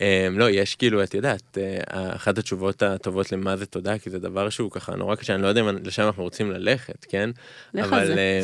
אמ, 0.00 0.38
לא, 0.38 0.50
יש 0.50 0.74
כאילו, 0.76 1.02
את 1.02 1.14
יודעת, 1.14 1.58
אה, 1.58 1.78
אחת 2.16 2.38
התשובות 2.38 2.82
הטובות 2.82 3.32
למה 3.32 3.56
זה 3.56 3.66
תודה, 3.66 3.98
כי 3.98 4.10
זה 4.10 4.18
דבר 4.18 4.48
שהוא 4.50 4.70
ככה 4.70 4.96
נורא 4.96 5.14
קשה, 5.14 5.34
אני 5.34 5.42
לא 5.42 5.46
יודע 5.48 5.60
אם 5.60 5.68
לשם 5.84 6.02
אנחנו 6.02 6.22
רוצים 6.22 6.50
ללכת, 6.50 7.04
כן? 7.08 7.30
לך 7.74 7.92
על 7.92 8.06
זה. 8.06 8.42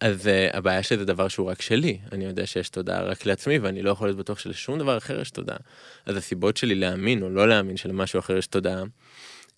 אז 0.00 0.28
אה, 0.28 0.48
הבעיה 0.52 0.82
שזה 0.82 1.04
דבר 1.04 1.28
שהוא 1.28 1.50
רק 1.50 1.62
שלי, 1.62 1.98
אני 2.12 2.24
יודע 2.24 2.46
שיש 2.46 2.68
תודה 2.68 3.00
רק 3.00 3.26
לעצמי 3.26 3.58
ואני 3.58 3.82
לא 3.82 3.90
יכול 3.90 4.08
להיות 4.08 4.18
בטוח 4.18 4.38
שלשום 4.38 4.78
דבר 4.78 4.98
אחר 4.98 5.20
יש 5.20 5.30
תודה. 5.30 5.56
אז 6.06 6.16
הסיבות 6.16 6.56
שלי 6.56 6.74
להאמין 6.74 7.22
או 7.22 7.30
לא 7.30 7.48
להאמין 7.48 7.76
שלמשהו 7.76 8.18
אחר 8.18 8.36
יש 8.36 8.46
תודה, 8.46 8.82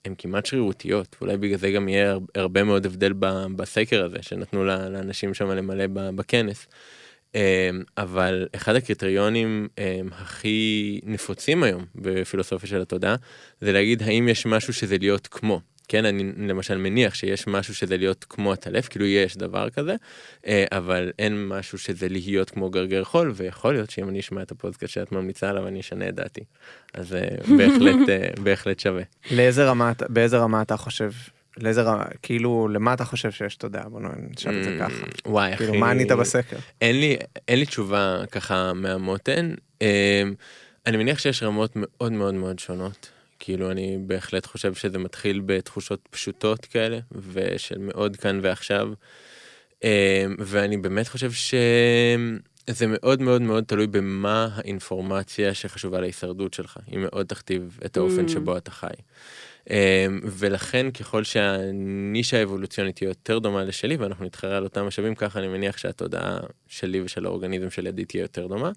הן 0.04 0.14
כמעט 0.18 0.46
שרירותיות, 0.46 1.16
ואולי 1.20 1.36
בגלל 1.36 1.58
זה 1.58 1.70
גם 1.70 1.88
יהיה 1.88 2.16
הרבה 2.34 2.64
מאוד 2.64 2.86
הבדל 2.86 3.12
בסקר 3.56 4.04
הזה 4.04 4.16
שנתנו 4.20 4.64
לאנשים 4.64 5.34
שם 5.34 5.50
למלא 5.50 5.84
בכנס. 5.86 6.66
אמ, 7.34 7.40
אבל 7.98 8.48
אחד 8.54 8.74
הקריטריונים 8.76 9.68
אמ, 9.78 10.08
הכי 10.12 11.00
נפוצים 11.04 11.62
היום 11.62 11.84
בפילוסופיה 11.94 12.68
של 12.68 12.80
התודעה 12.80 13.16
זה 13.60 13.72
להגיד 13.72 14.02
האם 14.02 14.28
יש 14.28 14.46
משהו 14.46 14.72
שזה 14.72 14.98
להיות 14.98 15.26
כמו. 15.26 15.60
כן, 15.88 16.04
אני 16.04 16.32
למשל 16.48 16.76
מניח 16.76 17.14
שיש 17.14 17.46
משהו 17.46 17.74
שזה 17.74 17.96
להיות 17.96 18.26
כמו 18.28 18.52
הטלף, 18.52 18.88
כאילו 18.88 19.06
יש 19.06 19.36
דבר 19.36 19.70
כזה, 19.70 19.94
אה, 20.46 20.64
אבל 20.72 21.12
אין 21.18 21.48
משהו 21.48 21.78
שזה 21.78 22.08
להיות 22.08 22.50
כמו 22.50 22.70
גרגר 22.70 23.04
חול, 23.04 23.32
ויכול 23.34 23.74
להיות 23.74 23.90
שאם 23.90 24.08
אני 24.08 24.20
אשמע 24.20 24.42
את 24.42 24.50
הפודקאסט 24.50 24.92
שאת 24.92 25.12
ממליצה 25.12 25.48
עליו, 25.48 25.68
אני 25.68 25.80
אשנה 25.80 26.08
את 26.08 26.14
דעתי. 26.14 26.40
אז 26.94 27.14
אה, 27.14 27.20
בהחלט, 27.58 28.08
אה, 28.08 28.28
בהחלט 28.42 28.80
שווה. 28.80 29.02
לאיזה 29.30 29.64
רמה, 29.64 29.92
באיזה 30.08 30.38
רמה 30.38 30.62
אתה 30.62 30.76
חושב, 30.76 31.10
לאיזה 31.56 31.82
רמה, 31.82 32.04
כאילו, 32.22 32.68
למה 32.72 32.94
אתה 32.94 33.04
חושב 33.04 33.30
שיש 33.30 33.56
תודה? 33.56 33.82
בוא 33.82 34.00
נשאל 34.30 34.58
את 34.58 34.64
זה 34.64 34.76
ככה. 34.80 35.02
Mm, 35.02 35.28
וואי, 35.28 35.54
אחי. 35.54 35.64
כאילו, 35.64 35.74
מה 35.74 35.90
ענית 35.90 36.12
בסקר? 36.12 36.56
אין 36.80 37.00
לי, 37.00 37.16
אין 37.48 37.58
לי 37.58 37.66
תשובה 37.66 38.24
ככה 38.30 38.72
מהמותן. 38.72 39.54
אה, 39.82 40.22
אני 40.86 40.96
מניח 40.96 41.18
שיש 41.18 41.42
רמות 41.42 41.72
מאוד 41.74 42.12
מאוד 42.12 42.34
מאוד 42.34 42.58
שונות. 42.58 43.13
כאילו 43.38 43.70
אני 43.70 43.98
בהחלט 44.06 44.46
חושב 44.46 44.74
שזה 44.74 44.98
מתחיל 44.98 45.42
בתחושות 45.46 46.08
פשוטות 46.10 46.64
כאלה 46.64 46.98
ושל 47.32 47.78
מאוד 47.78 48.16
כאן 48.16 48.40
ועכשיו. 48.42 48.88
אה, 49.84 50.26
ואני 50.38 50.76
באמת 50.76 51.08
חושב 51.08 51.32
שזה 51.32 52.86
מאוד 52.86 53.22
מאוד 53.22 53.42
מאוד 53.42 53.64
תלוי 53.64 53.86
במה 53.86 54.48
האינפורמציה 54.54 55.54
שחשובה 55.54 56.00
להישרדות 56.00 56.54
שלך. 56.54 56.78
היא 56.86 56.98
מאוד 56.98 57.26
תכתיב 57.26 57.78
את 57.84 57.96
האופן 57.96 58.26
Mm. 58.26 58.28
שבו 58.28 58.56
אתה 58.56 58.70
חי. 58.70 58.86
אה, 59.70 60.06
ולכן 60.22 60.90
ככל 60.90 61.24
שהנישה 61.24 62.38
האבולוציונית 62.38 62.98
היא 62.98 63.08
יותר 63.08 63.38
דומה 63.38 63.64
לשלי 63.64 63.96
ואנחנו 63.96 64.24
נתחרה 64.24 64.56
על 64.56 64.64
אותם 64.64 64.86
משאבים 64.86 65.14
ככה 65.14 65.38
אני 65.38 65.48
מניח 65.48 65.76
שהתודעה 65.76 66.38
שלי 66.68 67.00
ושל 67.00 67.26
האורגניזם 67.26 67.70
של 67.70 67.86
ידי 67.86 68.04
תהיה 68.04 68.22
יותר 68.22 68.46
דומה. 68.46 68.70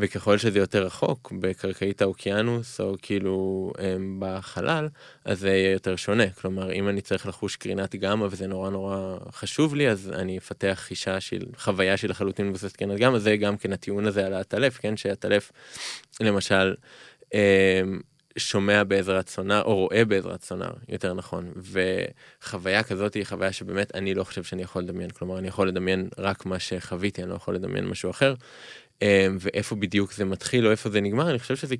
וככל 0.00 0.38
שזה 0.38 0.58
יותר 0.58 0.86
רחוק 0.86 1.32
בקרקעית 1.40 2.02
האוקיינוס 2.02 2.80
או 2.80 2.94
כאילו 3.02 3.72
הם, 3.78 4.16
בחלל 4.20 4.88
אז 5.24 5.40
זה 5.40 5.48
יהיה 5.48 5.72
יותר 5.72 5.96
שונה 5.96 6.30
כלומר 6.30 6.72
אם 6.72 6.88
אני 6.88 7.00
צריך 7.00 7.26
לחוש 7.26 7.56
קרינת 7.56 7.96
גמא 7.96 8.26
וזה 8.30 8.46
נורא 8.46 8.70
נורא 8.70 9.18
חשוב 9.32 9.74
לי 9.74 9.88
אז 9.88 10.12
אני 10.14 10.38
אפתח 10.38 10.78
חישה 10.82 11.20
של 11.20 11.46
חוויה 11.56 11.96
של 11.96 12.10
לחלוטין 12.10 12.48
מבוססת 12.48 12.76
קרינת 12.76 12.98
גמא 12.98 13.18
זה 13.18 13.36
גם 13.36 13.56
כן 13.56 13.72
הטיעון 13.72 14.06
הזה 14.06 14.26
על 14.26 14.34
העטלף 14.34 14.78
כן 14.78 14.96
שהעטלף 14.96 15.52
למשל. 16.20 16.74
אמ, 17.34 18.00
שומע 18.36 18.84
בעזרת 18.84 19.28
סונאר 19.28 19.62
או 19.62 19.76
רואה 19.76 20.04
בעזרת 20.04 20.42
סונאר 20.42 20.72
יותר 20.88 21.14
נכון 21.14 21.52
וחוויה 22.42 22.82
כזאת 22.82 23.14
היא 23.14 23.24
חוויה 23.24 23.52
שבאמת 23.52 23.94
אני 23.94 24.14
לא 24.14 24.24
חושב 24.24 24.42
שאני 24.42 24.62
יכול 24.62 24.82
לדמיין 24.82 25.10
כלומר 25.10 25.38
אני 25.38 25.48
יכול 25.48 25.68
לדמיין 25.68 26.08
רק 26.18 26.46
מה 26.46 26.58
שחוויתי 26.58 27.22
אני 27.22 27.30
לא 27.30 27.34
יכול 27.34 27.54
לדמיין 27.54 27.86
משהו 27.86 28.10
אחר. 28.10 28.34
אמ, 29.02 29.36
ואיפה 29.40 29.76
בדיוק 29.76 30.12
זה 30.12 30.24
מתחיל 30.24 30.66
או 30.66 30.70
איפה 30.70 30.90
זה 30.90 31.00
נגמר 31.00 31.30
אני 31.30 31.38
חושב 31.38 31.56
שזה 31.56 31.74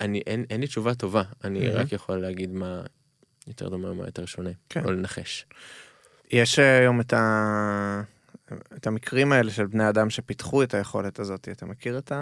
אני 0.00 0.22
אין, 0.26 0.44
אין 0.50 0.60
לי 0.60 0.66
תשובה 0.66 0.94
טובה 0.94 1.22
אני 1.44 1.60
מהמם. 1.60 1.76
רק 1.76 1.92
יכול 1.92 2.16
להגיד 2.16 2.52
מה 2.52 2.82
יותר 3.46 3.68
דומה 3.68 3.90
ומה 3.90 4.04
יותר 4.04 4.26
שונה 4.26 4.50
כן. 4.68 4.84
או 4.84 4.92
לנחש. 4.92 5.46
יש 6.30 6.58
היום 6.58 7.00
את, 7.00 7.12
ה... 7.12 8.02
את 8.76 8.86
המקרים 8.86 9.32
האלה 9.32 9.50
של 9.50 9.66
בני 9.66 9.88
אדם 9.88 10.10
שפיתחו 10.10 10.62
את 10.62 10.74
היכולת 10.74 11.18
הזאת, 11.18 11.48
אתה 11.52 11.66
מכיר 11.66 11.98
את 11.98 12.12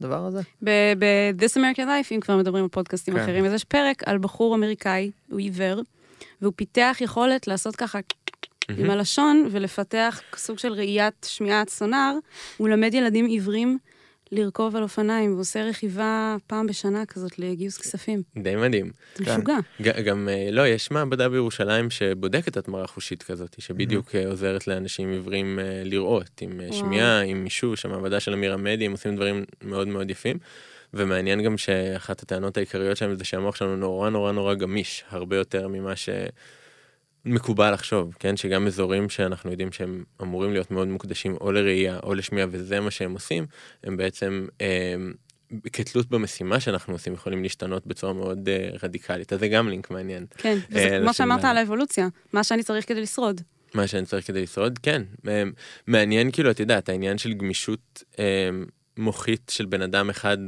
הדבר 0.00 0.26
הזה? 0.26 0.40
ב- 0.62 0.92
ב-This 0.98 1.56
American 1.56 1.86
Life, 1.86 2.08
אם 2.10 2.20
כבר 2.20 2.36
מדברים 2.36 2.64
על 2.64 2.70
פודקאסטים 2.70 3.14
כן. 3.14 3.20
אחרים, 3.20 3.44
אז 3.44 3.52
יש 3.52 3.64
פרק 3.64 4.02
על 4.06 4.18
בחור 4.18 4.54
אמריקאי, 4.54 5.10
הוא 5.30 5.38
עיוור, 5.38 5.82
והוא 6.42 6.52
פיתח 6.56 6.96
יכולת 7.00 7.46
לעשות 7.46 7.76
ככה 7.76 7.98
עם 8.78 8.90
הלשון 8.90 9.48
ולפתח 9.50 10.20
סוג 10.36 10.58
של 10.58 10.72
ראיית 10.72 11.26
שמיעת 11.30 11.68
סונאר. 11.68 12.14
הוא 12.56 12.68
מלמד 12.68 12.94
ילדים 12.94 13.26
עיוורים 13.26 13.78
לרכוב 14.32 14.76
על 14.76 14.82
אופניים, 14.82 15.34
ועושה 15.34 15.64
רכיבה 15.64 16.36
פעם 16.46 16.66
בשנה 16.66 17.06
כזאת 17.06 17.38
לגיוס 17.38 17.78
כספים. 17.78 18.22
די 18.36 18.56
מדהים. 18.56 18.90
זה 19.14 19.24
כן. 19.24 19.32
משוגע. 19.34 19.56
ג- 19.82 20.00
גם 20.00 20.28
אה, 20.28 20.48
לא 20.52 20.66
יש 20.66 20.90
מעבדה 20.90 21.28
בירושלים 21.28 21.90
שבודקת 21.90 22.56
התמרה 22.56 22.86
חושית 22.86 23.22
כזאת 23.22 23.56
שבדיוק 23.58 24.14
אה, 24.14 24.26
עוזרת 24.26 24.66
לאנשים 24.66 25.12
עיוורים 25.12 25.58
אה, 25.58 25.82
לראות 25.84 26.30
עם 26.40 26.60
וואו. 26.60 26.72
שמיעה 26.72 27.20
עם 27.20 27.44
מישוש 27.44 27.84
המעבדה 27.84 28.20
של 28.20 28.32
אמיר 28.32 28.52
עמדי 28.52 28.86
הם 28.86 28.92
עושים 28.92 29.16
דברים 29.16 29.44
מאוד 29.62 29.88
מאוד 29.88 30.10
יפים. 30.10 30.38
ומעניין 30.94 31.42
גם 31.42 31.58
שאחת 31.58 32.22
הטענות 32.22 32.56
העיקריות 32.56 32.96
שלהם 32.96 33.14
זה 33.16 33.24
שהמוח 33.24 33.56
שלנו 33.56 33.76
נורא 33.76 34.10
נורא 34.10 34.32
נורא 34.32 34.54
גמיש 34.54 35.04
הרבה 35.10 35.36
יותר 35.36 35.68
ממה 35.68 35.92
שמקובל 37.24 37.72
לחשוב 37.72 38.14
כן 38.18 38.36
שגם 38.36 38.66
אזורים 38.66 39.10
שאנחנו 39.10 39.50
יודעים 39.50 39.72
שהם 39.72 40.04
אמורים 40.22 40.52
להיות 40.52 40.70
מאוד 40.70 40.88
מוקדשים 40.88 41.36
או 41.40 41.52
לראייה 41.52 41.98
או 42.02 42.14
לשמיעה 42.14 42.46
וזה 42.50 42.80
מה 42.80 42.90
שהם 42.90 43.12
עושים 43.12 43.46
הם 43.84 43.96
בעצם. 43.96 44.46
אה, 44.60 44.94
כתלות 45.72 46.10
במשימה 46.10 46.60
שאנחנו 46.60 46.92
עושים 46.92 47.12
יכולים 47.14 47.42
להשתנות 47.42 47.86
בצורה 47.86 48.12
מאוד 48.12 48.48
uh, 48.48 48.84
רדיקלית 48.84 49.32
אז 49.32 49.40
זה 49.40 49.48
גם 49.48 49.68
לינק 49.68 49.90
מעניין 49.90 50.26
כן, 50.36 50.58
אה, 50.58 50.64
וזה 50.70 50.98
כמו 51.02 51.14
שאמרת. 51.14 51.44
על 51.44 51.56
האבולוציה, 51.56 52.08
מה 52.32 52.44
שאני 52.44 52.62
צריך 52.62 52.88
כדי 52.88 53.00
לשרוד. 53.00 53.40
מה 53.74 53.86
שאני 53.86 54.06
צריך 54.06 54.26
כדי 54.26 54.42
לשרוד 54.42 54.78
כן 54.78 55.02
אה, 55.28 55.42
מעניין 55.86 56.30
כאילו 56.30 56.50
את 56.50 56.60
יודעת 56.60 56.88
העניין 56.88 57.18
של 57.18 57.32
גמישות 57.32 58.02
אה, 58.18 58.50
מוחית 58.96 59.52
של 59.54 59.66
בן 59.66 59.82
אדם 59.82 60.10
אחד 60.10 60.38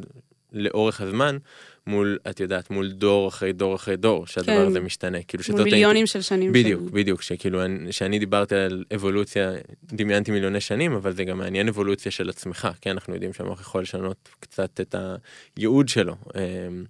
לאורך 0.52 1.00
הזמן 1.00 1.38
מול 1.86 2.18
את 2.30 2.40
יודעת 2.40 2.70
מול 2.70 2.92
דור 2.92 3.28
אחרי 3.28 3.52
דור 3.52 3.74
אחרי 3.74 3.96
דור 3.96 4.26
שהדבר 4.26 4.52
כן. 4.62 4.66
הזה 4.66 4.80
משתנה 4.80 5.22
כאילו 5.22 5.44
מול 5.50 5.62
מיליונים 5.62 6.06
של 6.06 6.20
שנים. 6.20 6.52
בדיוק 6.52 6.82
של... 6.88 6.94
בדיוק 6.94 7.22
שכאילו 7.22 7.64
אני- 7.64 7.92
שאני 7.92 8.18
דיברתי 8.18 8.54
על 8.54 8.84
אבולוציה 8.94 9.52
דמיינתי 9.84 10.30
מיליוני 10.30 10.60
שנים 10.60 10.92
אבל 10.92 11.12
זה 11.12 11.24
גם 11.24 11.38
מעניין 11.38 11.68
אבולוציה 11.68 12.12
של 12.12 12.28
עצמך 12.30 12.68
כן 12.80 12.90
אנחנו 12.90 13.14
יודעים 13.14 13.32
שהמוח 13.32 13.60
יכול 13.60 13.82
לשנות 13.82 14.28
קצת 14.40 14.80
את 14.80 14.94
הייעוד 15.56 15.88
שלו 15.88 16.16
אמ, 16.34 16.84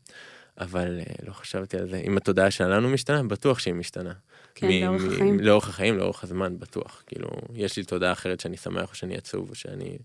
אבל 0.59 1.01
אה, 1.01 1.15
לא 1.27 1.33
חשבתי 1.33 1.77
על 1.77 1.89
זה 1.91 1.97
אם 2.07 2.17
התודעה 2.17 2.51
שלנו 2.51 2.89
משתנה 2.89 3.23
בטוח 3.23 3.59
שהיא 3.59 3.75
משתנה. 3.75 4.13
כן, 4.55 4.69
מ- 4.69 4.81
לאורך 4.85 5.03
החיים. 5.13 5.41
לאורך 5.41 5.69
החיים 5.69 5.99
לאורך 5.99 6.25
הזמן 6.25 6.59
בטוח 6.59 7.03
כאילו 7.07 7.29
יש 7.55 7.77
לי 7.77 7.85
תודעה 7.85 8.13
אחרת 8.13 8.41
שאני 8.41 8.57
שמח 8.57 8.91
או 8.91 8.95
שאני 8.95 9.17
עצוב 9.17 9.51
או 9.51 9.55
שאני. 9.55 9.99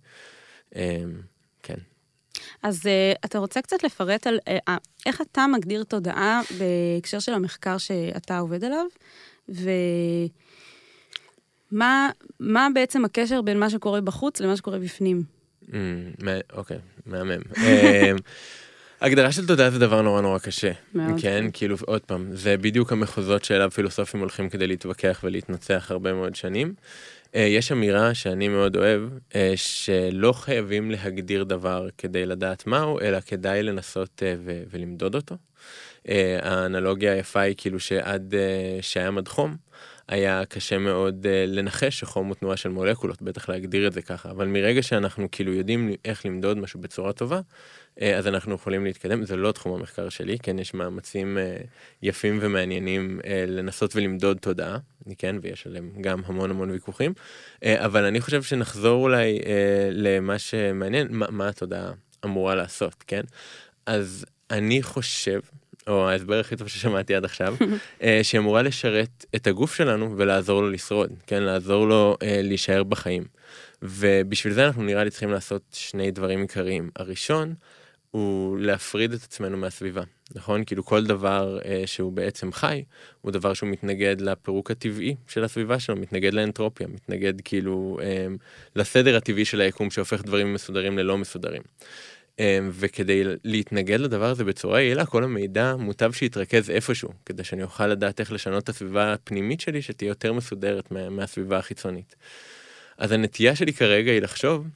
אמ, 0.76 0.82
כן. 1.64 1.78
אז 2.64 2.82
uh, 2.86 2.90
אתה 3.26 3.38
רוצה 3.40 3.62
קצת 3.62 3.84
לפרט 3.84 4.28
על 4.28 4.40
uh, 4.50 4.72
איך 5.06 5.22
אתה 5.22 5.46
מגדיר 5.48 5.84
תודעה 5.84 6.42
בהקשר 6.58 7.20
של 7.20 7.34
המחקר 7.34 7.78
שאתה 7.78 8.38
עובד 8.40 8.64
עליו, 8.64 8.86
ומה 11.72 12.10
מה 12.40 12.68
בעצם 12.74 13.06
הקשר 13.06 13.42
בין 13.42 13.60
מה 13.60 13.70
שקורה 13.70 14.02
בחוץ 14.02 14.42
למה 14.42 14.58
שקורה 14.58 14.80
בפנים? 14.80 15.24
מה- 16.20 16.40
אוקיי 16.54 16.78
מהמם. 17.06 17.42
אמ, 17.58 18.16
הגדרה 19.02 19.32
של 19.32 19.48
תודעה 19.48 19.70
זה 19.70 19.80
דבר 19.80 20.02
נורא 20.02 20.22
נורא 20.22 20.40
קשה. 20.40 20.72
מאוד. 20.94 21.22
כן, 21.22 21.46
כאילו 21.54 21.76
עוד 21.86 22.02
פעם, 22.02 22.28
זה 22.36 22.58
בדיוק 22.58 22.92
המחוזות 22.92 23.44
שאליו 23.44 23.72
פילוסופים 23.72 24.20
הולכים 24.20 24.50
כדי 24.50 24.68
להתווכח 24.68 25.20
ולהתנצח 25.24 25.88
הרבה 25.92 26.14
מאוד 26.14 26.36
שנים. 26.36 26.74
אה, 27.36 27.42
יש 27.42 27.72
אמירה 27.72 28.14
שאני 28.14 28.48
מאוד 28.48 28.78
אוהב, 28.78 29.02
אה, 29.36 29.54
שלא 29.56 30.32
חייבים 30.32 30.92
להגדיר 30.92 31.44
דבר 31.44 31.88
כדי 31.98 32.26
לדעת 32.26 32.68
מהו, 32.68 33.00
אלא 33.00 33.20
כדאי 33.20 33.64
לנסות 33.64 34.24
אה, 34.26 34.36
ו- 34.46 34.64
ולמדוד 34.72 35.16
אותו. 35.16 35.36
האנלוגיה 36.42 37.14
היפה 37.14 37.40
היא 37.40 37.56
כאילו 37.58 37.80
שעד 37.80 38.34
שהיה 38.82 39.12
מד 39.12 39.28
חום, 39.28 39.56
היה 40.08 40.46
קשה 40.46 40.78
מאוד 40.78 41.28
לנחש 41.48 42.00
שחום 42.00 42.28
הוא 42.28 42.36
תנועה 42.36 42.58
של 42.58 42.70
מולקולות, 42.70 43.22
בטח 43.22 43.50
להגדיר 43.50 43.88
את 43.88 43.94
זה 43.94 44.02
ככה, 44.02 44.32
אבל 44.32 44.48
מרגע 44.48 44.82
שאנחנו 44.82 45.28
כאילו 45.32 45.54
יודעים 45.54 45.92
איך 46.06 46.26
למדוד 46.26 46.58
משהו 46.58 46.80
בצורה 46.80 47.14
טובה, 47.14 47.42
אז 48.18 48.28
אנחנו 48.28 48.56
יכולים 48.56 48.86
להתקדם, 48.86 49.26
זה 49.26 49.36
לא 49.36 49.52
תחום 49.52 49.74
המחקר 49.80 50.10
שלי, 50.10 50.40
כן, 50.40 50.60
יש 50.60 50.74
מאמצים 50.74 51.38
אה, 51.38 51.58
יפים 52.02 52.40
ומעניינים 52.42 53.20
אה, 53.26 53.46
לנסות 53.48 53.96
ולמדוד 53.96 54.38
תודעה, 54.38 54.78
כן, 55.18 55.36
ויש 55.42 55.68
עליהם 55.68 55.92
גם 56.02 56.22
המון 56.26 56.52
המון 56.52 56.72
ויכוחים, 56.72 57.14
אה, 57.64 57.86
אבל 57.86 58.06
אני 58.06 58.22
חושב 58.22 58.44
שנחזור 58.44 59.04
אולי 59.04 59.40
אה, 59.46 59.90
למה 59.92 60.40
שמעניין, 60.40 61.08
מה, 61.10 61.26
מה 61.30 61.48
התודעה 61.48 61.92
אמורה 62.26 62.56
לעשות, 62.56 63.04
כן? 63.08 63.22
אז 63.86 64.26
אני 64.52 64.84
חושב, 64.84 65.40
או 65.88 66.10
ההסבר 66.10 66.40
הכי 66.40 66.56
טוב 66.56 66.68
ששמעתי 66.68 67.16
עד 67.16 67.26
עכשיו, 67.26 67.56
אה, 68.04 68.20
שהיא 68.24 68.40
אמורה 68.40 68.62
לשרת 68.62 69.26
את 69.36 69.48
הגוף 69.48 69.76
שלנו 69.76 70.18
ולעזור 70.18 70.62
לו 70.62 70.70
לשרוד, 70.70 71.10
כן, 71.28 71.44
לעזור 71.44 71.88
לו 71.88 72.18
אה, 72.24 72.40
להישאר 72.44 72.84
בחיים. 72.84 73.24
ובשביל 73.82 74.54
זה 74.54 74.66
אנחנו 74.66 74.84
נראה 74.84 75.04
לי 75.04 75.10
צריכים 75.10 75.32
לעשות 75.32 75.62
שני 75.74 76.12
דברים 76.12 76.42
עיקריים. 76.42 76.90
הראשון, 76.96 77.54
הוא 78.12 78.60
להפריד 78.60 79.14
את 79.14 79.24
עצמנו 79.24 79.58
מהסביבה, 79.58 80.04
נכון? 80.36 80.66
כאילו 80.66 80.86
כל 80.86 81.06
דבר 81.06 81.60
אה, 81.66 81.84
שהוא 81.86 82.12
בעצם 82.12 82.52
חי, 82.52 82.84
הוא 83.22 83.32
דבר 83.32 83.54
שהוא 83.54 83.70
מתנגד 83.70 84.22
לפירוק 84.22 84.72
הטבעי 84.72 85.16
של 85.28 85.44
הסביבה 85.44 85.80
שלו, 85.80 85.96
מתנגד 85.96 86.34
לאנטרופיה, 86.34 86.88
מתנגד 86.88 87.42
כאילו 87.42 88.00
אה, 88.02 88.28
לסדר 88.76 89.18
הטבעי 89.18 89.46
של 89.46 89.62
היקום 89.62 89.92
שהופך 89.92 90.22
דברים 90.22 90.54
מסודרים 90.54 90.98
ללא 90.98 91.18
מסודרים. 91.18 91.62
אה, 92.40 92.60
וכדי 92.72 93.24
להתנגד 93.44 94.00
לדבר 94.00 94.30
הזה 94.30 94.44
בצורה 94.44 94.82
יעילה, 94.82 95.06
כל 95.06 95.24
המידע 95.24 95.76
מוטב 95.76 96.12
שיתרכז 96.12 96.70
איפשהו, 96.70 97.10
כדי 97.26 97.44
שאני 97.44 97.64
אוכל 97.64 97.88
לדעת 97.88 98.20
איך 98.20 98.32
לשנות 98.32 98.64
את 98.64 98.70
הסביבה 98.70 99.14
הפנימית 99.14 99.62
שלי, 99.62 99.82
שתהיה 99.82 100.10
יותר 100.10 100.34
מסודרת 100.34 100.92
מה, 100.92 101.10
מהסביבה 101.10 101.58
החיצונית. 101.58 102.16
אז 102.98 103.12
הנטייה 103.12 103.56
שלי 103.56 103.74
כרגע 103.74 104.12
היא 104.12 104.22
לחשוב 104.22 104.68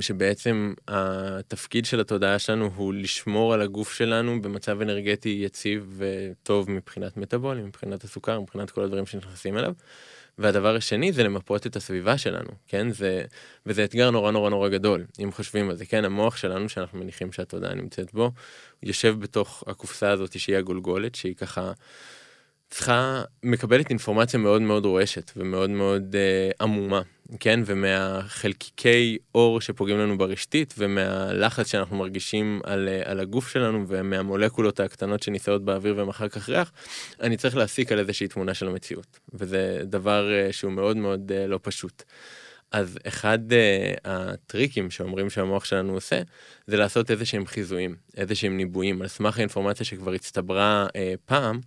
שבעצם 0.00 0.74
התפקיד 0.88 1.84
של 1.84 2.00
התודעה 2.00 2.38
שלנו 2.38 2.70
הוא 2.76 2.94
לשמור 2.94 3.54
על 3.54 3.62
הגוף 3.62 3.92
שלנו 3.92 4.42
במצב 4.42 4.80
אנרגטי 4.80 5.40
יציב 5.44 5.96
וטוב 5.96 6.70
מבחינת 6.70 7.16
מטאבולי, 7.16 7.62
מבחינת 7.62 8.04
הסוכר, 8.04 8.40
מבחינת 8.40 8.70
כל 8.70 8.82
הדברים 8.82 9.06
שנכנסים 9.06 9.58
אליו. 9.58 9.72
והדבר 10.38 10.76
השני 10.76 11.12
זה 11.12 11.22
למפות 11.22 11.66
את 11.66 11.76
הסביבה 11.76 12.18
שלנו, 12.18 12.50
כן? 12.66 12.90
זה, 12.90 13.24
וזה 13.66 13.84
אתגר 13.84 14.10
נורא 14.10 14.30
נורא 14.30 14.50
נורא 14.50 14.68
גדול, 14.68 15.04
אם 15.22 15.32
חושבים 15.32 15.70
על 15.70 15.76
זה, 15.76 15.86
כן? 15.86 16.04
המוח 16.04 16.36
שלנו, 16.36 16.68
שאנחנו 16.68 16.98
מניחים 16.98 17.32
שהתודעה 17.32 17.74
נמצאת 17.74 18.12
בו, 18.12 18.30
יושב 18.82 19.16
בתוך 19.18 19.64
הקופסה 19.66 20.10
הזאת 20.10 20.38
שהיא 20.38 20.56
הגולגולת, 20.56 21.14
שהיא 21.14 21.34
ככה 21.34 21.72
צריכה, 22.70 23.22
מקבלת 23.42 23.90
אינפורמציה 23.90 24.40
מאוד 24.40 24.62
מאוד 24.62 24.84
רועשת 24.86 25.30
ומאוד 25.36 25.70
מאוד 25.70 26.16
אה, 26.16 26.50
עמומה, 26.60 27.02
כן? 27.40 27.60
ומהחלקיקי 27.66 29.18
אור 29.34 29.60
שפוגעים 29.60 29.98
לנו 29.98 30.18
ברשתית 30.18 30.74
ומהלחץ 30.78 31.70
שאנחנו 31.70 31.96
מרגישים 31.96 32.60
על, 32.64 32.88
אה, 32.88 33.10
על 33.10 33.20
הגוף 33.20 33.48
שלנו 33.48 33.84
ומהמולקולות 33.88 34.80
הקטנות 34.80 35.22
שנישאות 35.22 35.64
באוויר 35.64 35.96
והן 35.96 36.08
אחר 36.08 36.28
כך 36.28 36.48
ריח, 36.48 36.72
אני 37.20 37.36
צריך 37.36 37.56
להסיק 37.56 37.92
על 37.92 37.98
איזושהי 37.98 38.28
תמונה 38.28 38.54
של 38.54 38.68
המציאות. 38.68 39.18
וזה 39.34 39.80
דבר 39.84 40.32
אה, 40.32 40.52
שהוא 40.52 40.72
מאוד 40.72 40.96
מאוד 40.96 41.32
אה, 41.34 41.46
לא 41.46 41.58
פשוט. 41.62 42.02
אז 42.72 42.98
אחד 43.08 43.38
uh, 43.52 44.00
הטריקים 44.04 44.90
שאומרים 44.90 45.30
שהמוח 45.30 45.64
שלנו 45.64 45.94
עושה, 45.94 46.22
זה 46.66 46.76
לעשות 46.76 47.10
איזה 47.10 47.24
שהם 47.24 47.46
חיזויים, 47.46 47.96
איזה 48.16 48.34
שהם 48.34 48.56
ניבויים, 48.56 49.02
על 49.02 49.08
סמך 49.08 49.38
האינפורמציה 49.38 49.86
שכבר 49.86 50.12
הצטברה 50.12 50.86
uh, 50.86 50.90
פעם, 51.24 51.54
אה, 51.56 51.60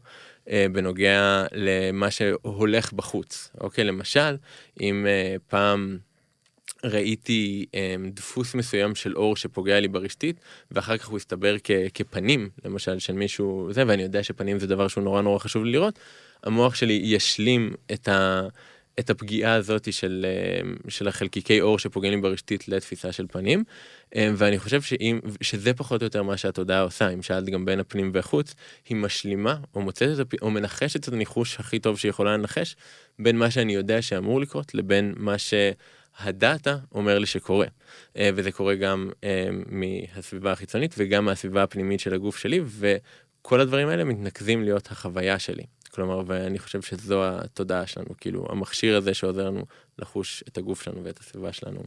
בנוגע 0.71 1.45
למה 1.51 2.11
שהולך 2.11 2.93
בחוץ. 2.93 3.51
אוקיי, 3.61 3.83
למשל, 3.83 4.37
אם 4.81 5.05
אה, 5.07 5.35
פעם 5.47 5.97
ראיתי 6.83 7.65
אה, 7.75 7.95
דפוס 8.13 8.55
מסוים 8.55 8.95
של 8.95 9.15
אור 9.15 9.35
שפוגע 9.35 9.79
לי 9.79 9.87
ברשתית, 9.87 10.39
ואחר 10.71 10.97
כך 10.97 11.07
הוא 11.07 11.17
הסתבר 11.17 11.55
כ- 11.63 11.71
כפנים, 11.93 12.49
למשל, 12.65 12.99
של 12.99 13.13
מישהו 13.13 13.69
זה, 13.71 13.83
ואני 13.87 14.03
יודע 14.03 14.23
שפנים 14.23 14.59
זה 14.59 14.67
דבר 14.67 14.87
שהוא 14.87 15.03
נורא 15.03 15.21
נורא 15.21 15.39
חשוב 15.39 15.63
לי 15.63 15.71
לראות, 15.71 15.99
המוח 16.43 16.75
שלי 16.75 17.01
ישלים 17.03 17.73
את 17.93 18.07
ה... 18.07 18.47
את 18.99 19.09
הפגיעה 19.09 19.53
הזאת 19.53 19.93
של, 19.93 20.25
אה, 20.29 20.69
של 20.87 21.07
החלקיקי 21.07 21.61
אור 21.61 21.79
שפוגעים 21.79 22.13
לי 22.13 22.21
ברשתית 22.21 22.67
לתפיסה 22.67 23.11
של 23.11 23.25
פנים. 23.31 23.63
אה, 24.15 24.31
ואני 24.35 24.59
חושב 24.59 24.81
שאם, 24.81 25.19
שזה 25.41 25.73
פחות 25.73 26.01
או 26.01 26.05
יותר 26.05 26.23
מה 26.23 26.37
שהתודעה 26.37 26.81
עושה, 26.81 27.09
אם 27.09 27.21
שאלת 27.21 27.49
גם 27.49 27.65
בין 27.65 27.79
הפנים 27.79 28.11
והחוץ, 28.13 28.55
היא 28.89 28.97
משלימה 28.97 29.57
או 29.75 29.81
מוצאת 29.81 30.19
את. 30.19 30.33
או 30.41 30.51
מנחשת 30.51 31.07
את 31.07 31.13
הניחוש 31.13 31.59
הכי 31.59 31.79
טוב 31.79 31.97
שהיא 31.97 32.09
יכולה 32.09 32.37
לנחש, 32.37 32.75
בין 33.19 33.37
מה 33.37 33.51
שאני 33.51 33.73
יודע 33.73 34.01
שאמור 34.01 34.41
לקרות 34.41 34.75
לבין 34.75 35.13
מה 35.17 35.35
שהדאטה 35.37 36.77
אומר 36.91 37.19
לי 37.19 37.25
שקורה. 37.25 37.67
אה, 38.17 38.29
וזה 38.35 38.51
קורה 38.51 38.75
גם 38.75 39.09
מהסביבה 39.67 40.51
החיצונית 40.51 40.95
וגם 40.97 41.25
מהסביבה 41.25 41.63
הפנימית 41.63 41.99
של 41.99 42.13
הגוף 42.13 42.37
שלי, 42.37 42.61
וכל 42.65 43.59
הדברים 43.59 43.87
האלה 43.87 44.03
מתנקזים 44.03 44.63
להיות 44.63 44.91
החוויה 44.91 45.39
שלי. 45.39 45.63
כלומר, 45.91 46.21
ואני 46.27 46.59
חושב 46.59 46.81
שזו 46.81 47.23
התודעה 47.25 47.87
שלנו, 47.87 48.07
כאילו, 48.17 48.45
המכשיר 48.49 48.97
הזה 48.97 49.13
שעוזר 49.13 49.45
לנו 49.45 49.65
לחוש 49.99 50.43
את 50.47 50.57
הגוף 50.57 50.81
שלנו 50.81 51.03
ואת 51.03 51.19
הסביבה 51.19 51.53
שלנו 51.53 51.83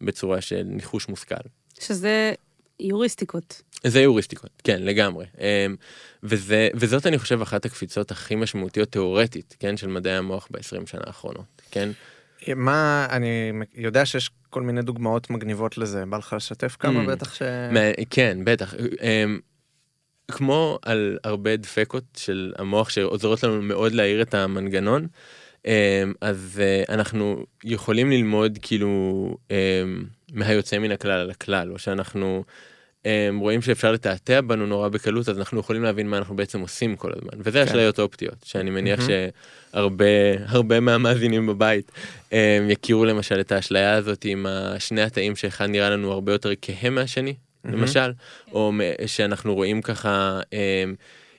בצורה 0.00 0.40
של 0.40 0.62
ניחוש 0.64 1.08
מושכל. 1.08 1.34
שזה 1.80 2.32
יוריסטיקות. 2.80 3.62
זה 3.84 4.00
יוריסטיקות, 4.00 4.50
כן, 4.64 4.82
לגמרי. 4.82 5.26
אמ, 5.38 5.76
וזה, 6.22 6.68
וזאת, 6.74 7.06
אני 7.06 7.18
חושב, 7.18 7.40
אחת 7.42 7.64
הקפיצות 7.64 8.10
הכי 8.10 8.34
משמעותיות 8.34 8.92
תיאורטית, 8.92 9.56
כן, 9.60 9.76
של 9.76 9.86
מדעי 9.86 10.16
המוח 10.16 10.48
ב-20 10.50 10.86
שנה 10.86 11.02
האחרונות, 11.06 11.62
כן? 11.70 11.90
מה, 12.56 13.06
אני 13.10 13.52
יודע 13.74 14.06
שיש 14.06 14.30
כל 14.50 14.62
מיני 14.62 14.82
דוגמאות 14.82 15.30
מגניבות 15.30 15.78
לזה, 15.78 16.06
בא 16.06 16.16
לך 16.16 16.32
לשתף 16.32 16.76
כמה 16.78 17.04
mm. 17.04 17.06
בטח 17.06 17.34
ש... 17.34 17.42
כן, 18.10 18.38
בטח. 18.44 18.74
כמו 20.30 20.78
על 20.82 21.18
הרבה 21.24 21.56
דפקות 21.56 22.04
של 22.16 22.52
המוח 22.58 22.88
שעוזרות 22.88 23.42
לנו 23.42 23.62
מאוד 23.62 23.92
להעיר 23.92 24.22
את 24.22 24.34
המנגנון, 24.34 25.06
אמ, 25.66 25.72
אז 26.20 26.62
אה, 26.62 26.94
אנחנו 26.94 27.44
יכולים 27.64 28.10
ללמוד 28.10 28.58
כאילו 28.62 29.36
אמ, 29.50 30.04
מהיוצא 30.32 30.78
מן 30.78 30.90
הכלל 30.90 31.20
על 31.20 31.30
הכלל, 31.30 31.72
או 31.72 31.78
שאנחנו 31.78 32.44
אמ, 33.06 33.38
רואים 33.38 33.62
שאפשר 33.62 33.92
לתעתע 33.92 34.40
בנו 34.40 34.66
נורא 34.66 34.88
בקלות, 34.88 35.28
אז 35.28 35.38
אנחנו 35.38 35.60
יכולים 35.60 35.82
להבין 35.82 36.08
מה 36.08 36.18
אנחנו 36.18 36.36
בעצם 36.36 36.60
עושים 36.60 36.96
כל 36.96 37.10
הזמן. 37.16 37.38
וזה 37.38 37.58
כן. 37.64 37.70
אשליות 37.70 37.98
אופטיות, 37.98 38.44
שאני 38.44 38.70
מניח 38.70 39.00
שהרבה 39.06 40.04
הרבה 40.46 40.80
מהמאזינים 40.80 41.46
בבית 41.46 41.92
יכירו 42.68 43.04
למשל 43.04 43.40
את 43.40 43.52
האשליה 43.52 43.94
הזאת 43.94 44.24
עם 44.24 44.46
שני 44.78 45.02
התאים 45.02 45.36
שאחד 45.36 45.66
נראה 45.66 45.90
לנו 45.90 46.12
הרבה 46.12 46.32
יותר 46.32 46.50
כהה 46.62 46.90
מהשני, 46.90 47.34
למשל, 47.72 48.12
או 48.52 48.72
שאנחנו 49.06 49.54
רואים 49.54 49.82
ככה 49.82 50.40
אמ, 50.52 50.94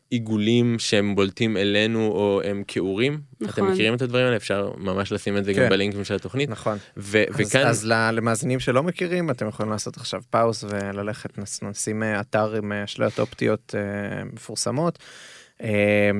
עיגולים 0.10 0.80
שהם 0.80 1.16
בולטים 1.16 1.58
אלינו 1.58 2.08
או 2.08 2.42
הם 2.44 2.64
כעורים. 2.68 3.22
נכון. 3.42 3.54
אתם 3.54 3.74
מכירים 3.74 3.94
את 3.94 4.02
הדברים 4.02 4.26
האלה? 4.26 4.36
אפשר 4.36 4.72
ממש 4.78 5.12
לשים 5.12 5.38
את 5.38 5.46
זה 5.46 5.54
כן. 5.54 5.64
גם 5.64 5.70
בלינקים 5.70 6.04
של 6.04 6.16
התוכנית. 6.16 6.50
נכון. 6.50 6.78
ו- 6.98 7.24
אז, 7.30 7.36
וכאן... 7.38 7.68
אז 7.68 7.86
למאזינים 7.88 8.60
שלא 8.60 8.84
מכירים, 8.84 9.30
אתם 9.30 9.48
יכולים 9.48 9.72
לעשות 9.72 9.98
עכשיו 9.98 10.22
פאוס 10.30 10.64
וללכת, 10.70 11.30
נשים 11.62 12.04
אה, 12.04 12.20
אתר 12.20 12.56
עם 12.56 12.72
אה, 12.72 12.84
אשליות 12.84 13.20
אופטיות 13.20 13.76
אה, 13.78 14.24
מפורסמות. 14.34 15.00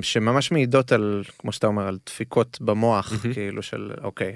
שממש 0.02 0.52
מעידות 0.52 0.92
על, 0.92 1.24
כמו 1.38 1.52
שאתה 1.52 1.68
אומר, 1.68 1.88
על 1.88 1.98
דפיקות 2.06 2.58
במוח, 2.62 3.12
mm-hmm. 3.12 3.34
כאילו 3.34 3.62
של, 3.62 3.92
אוקיי, 4.04 4.34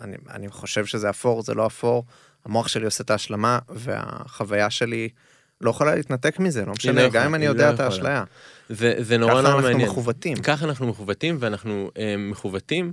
אני, 0.00 0.16
אני 0.30 0.48
חושב 0.48 0.86
שזה 0.86 1.10
אפור, 1.10 1.42
זה 1.42 1.54
לא 1.54 1.66
אפור, 1.66 2.04
המוח 2.44 2.68
שלי 2.68 2.84
עושה 2.84 3.04
את 3.04 3.10
ההשלמה, 3.10 3.58
והחוויה 3.68 4.70
שלי 4.70 5.08
לא 5.60 5.70
יכולה 5.70 5.94
להתנתק 5.94 6.38
מזה, 6.38 6.64
לא 6.64 6.72
משנה, 6.72 7.02
לא 7.02 7.10
גם 7.10 7.26
אם 7.26 7.34
אני 7.34 7.46
יודע 7.46 7.70
לא 7.70 7.74
את 7.74 7.80
האשליה. 7.80 8.24
זה, 8.68 8.94
זה 8.98 9.18
נורא 9.18 9.42
נורא 9.42 9.54
מעניין. 9.54 9.62
ככה 9.62 9.84
אנחנו 9.84 9.92
מכוותים. 9.92 10.36
ככה 10.36 10.64
אנחנו 10.64 10.86
מכוותים, 10.86 11.36
ואנחנו 11.40 11.90
אה, 11.98 12.14
מכוותים 12.18 12.92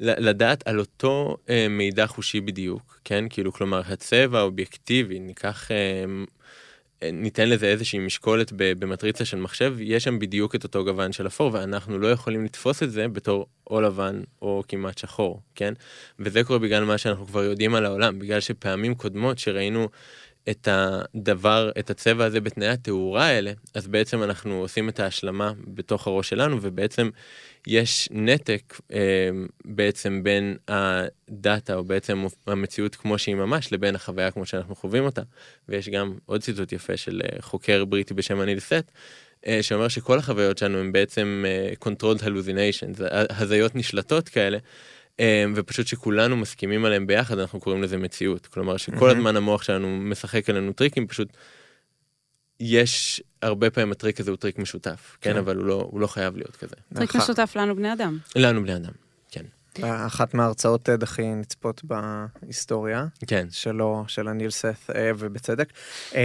לדעת 0.00 0.68
על 0.68 0.78
אותו 0.78 1.36
אה, 1.48 1.66
מידע 1.70 2.06
חושי 2.06 2.40
בדיוק, 2.40 3.00
כן? 3.04 3.24
כאילו, 3.30 3.52
כלומר, 3.52 3.82
הצבע 3.86 4.38
האובייקטיבי, 4.38 5.18
ניקח 5.18 5.70
אה, 5.70 5.76
ניתן 7.02 7.48
לזה 7.48 7.66
איזושהי 7.66 7.98
משקולת 7.98 8.52
במטריצה 8.56 9.24
של 9.24 9.36
מחשב, 9.36 9.76
יש 9.80 10.04
שם 10.04 10.18
בדיוק 10.18 10.54
את 10.54 10.64
אותו 10.64 10.84
גוון 10.84 11.12
של 11.12 11.26
אפור, 11.26 11.50
ואנחנו 11.52 11.98
לא 11.98 12.08
יכולים 12.08 12.44
לתפוס 12.44 12.82
את 12.82 12.90
זה 12.90 13.08
בתור 13.08 13.46
או 13.70 13.80
לבן 13.80 14.20
או 14.42 14.62
כמעט 14.68 14.98
שחור, 14.98 15.40
כן? 15.54 15.74
וזה 16.18 16.44
קורה 16.44 16.58
בגלל 16.58 16.84
מה 16.84 16.98
שאנחנו 16.98 17.26
כבר 17.26 17.44
יודעים 17.44 17.74
על 17.74 17.84
העולם, 17.86 18.18
בגלל 18.18 18.40
שפעמים 18.40 18.94
קודמות 18.94 19.38
שראינו 19.38 19.88
את 20.50 20.68
הדבר, 20.70 21.70
את 21.78 21.90
הצבע 21.90 22.24
הזה 22.24 22.40
בתנאי 22.40 22.68
התאורה 22.68 23.24
האלה, 23.24 23.52
אז 23.74 23.86
בעצם 23.86 24.22
אנחנו 24.22 24.54
עושים 24.54 24.88
את 24.88 25.00
ההשלמה 25.00 25.52
בתוך 25.66 26.06
הראש 26.06 26.28
שלנו, 26.28 26.58
ובעצם 26.62 27.10
יש 27.66 28.08
נתק 28.12 28.80
אה, 28.92 29.30
בעצם 29.64 30.22
בין 30.22 30.56
הדאטה, 30.68 31.74
או 31.74 31.84
בעצם 31.84 32.24
המציאות 32.46 32.96
כמו 32.96 33.18
שהיא 33.18 33.34
ממש, 33.34 33.72
לבין 33.72 33.94
החוויה 33.94 34.30
כמו 34.30 34.46
שאנחנו 34.46 34.74
חווים 34.74 35.04
אותה. 35.04 35.22
ויש 35.68 35.88
גם 35.88 36.14
עוד 36.26 36.40
ציטוט 36.40 36.72
יפה 36.72 36.96
של 36.96 37.20
אה, 37.24 37.42
חוקר 37.42 37.84
בריטי 37.84 38.14
בשם 38.14 38.40
אניל 38.40 38.60
סת', 38.60 38.90
אה, 39.46 39.62
שאומר 39.62 39.88
שכל 39.88 40.18
החוויות 40.18 40.58
שלנו 40.58 40.78
הם 40.78 40.92
בעצם 40.92 41.44
אה, 41.46 41.88
controlled 41.88 42.20
hallucinations, 42.22 43.02
הזיות 43.30 43.74
נשלטות 43.74 44.28
כאלה. 44.28 44.58
אמ, 45.18 45.52
ופשוט 45.56 45.86
שכולנו 45.86 46.36
מסכימים 46.36 46.84
עליהם 46.84 47.06
ביחד 47.06 47.38
אנחנו 47.38 47.60
קוראים 47.60 47.82
לזה 47.82 47.96
מציאות 47.96 48.46
כלומר 48.46 48.76
שכל 48.76 49.10
הזמן 49.10 49.36
המוח 49.36 49.62
שלנו 49.62 49.96
משחק 49.96 50.50
עלינו 50.50 50.72
טריקים 50.72 51.06
פשוט. 51.06 51.28
יש 52.60 53.22
הרבה 53.42 53.70
פעמים 53.70 53.92
הטריק 53.92 54.20
הזה 54.20 54.30
הוא 54.30 54.36
טריק 54.36 54.58
משותף 54.58 55.16
כן, 55.20 55.32
כן 55.32 55.38
אבל 55.38 55.56
הוא 55.56 55.64
לא 55.64 55.88
הוא 55.90 56.00
לא 56.00 56.06
חייב 56.06 56.36
להיות 56.36 56.56
כזה. 56.56 56.74
טריק 56.94 57.16
משותף 57.16 57.52
לנו 57.56 57.76
בני 57.76 57.92
אדם. 57.92 58.18
לנו 58.36 58.62
בני 58.62 58.76
אדם. 58.76 58.92
כן. 59.30 59.84
אחת 59.84 60.34
מההרצאות 60.34 60.88
TED 60.88 61.02
הכי 61.02 61.34
נצפות 61.34 61.82
בהיסטוריה 61.84 63.06
כן 63.26 63.46
שלו 63.50 64.04
של 64.08 64.28
הניל 64.28 64.50
סת 64.50 64.90
אה, 64.94 65.10
ובצדק. 65.18 65.68
אמ, 66.14 66.18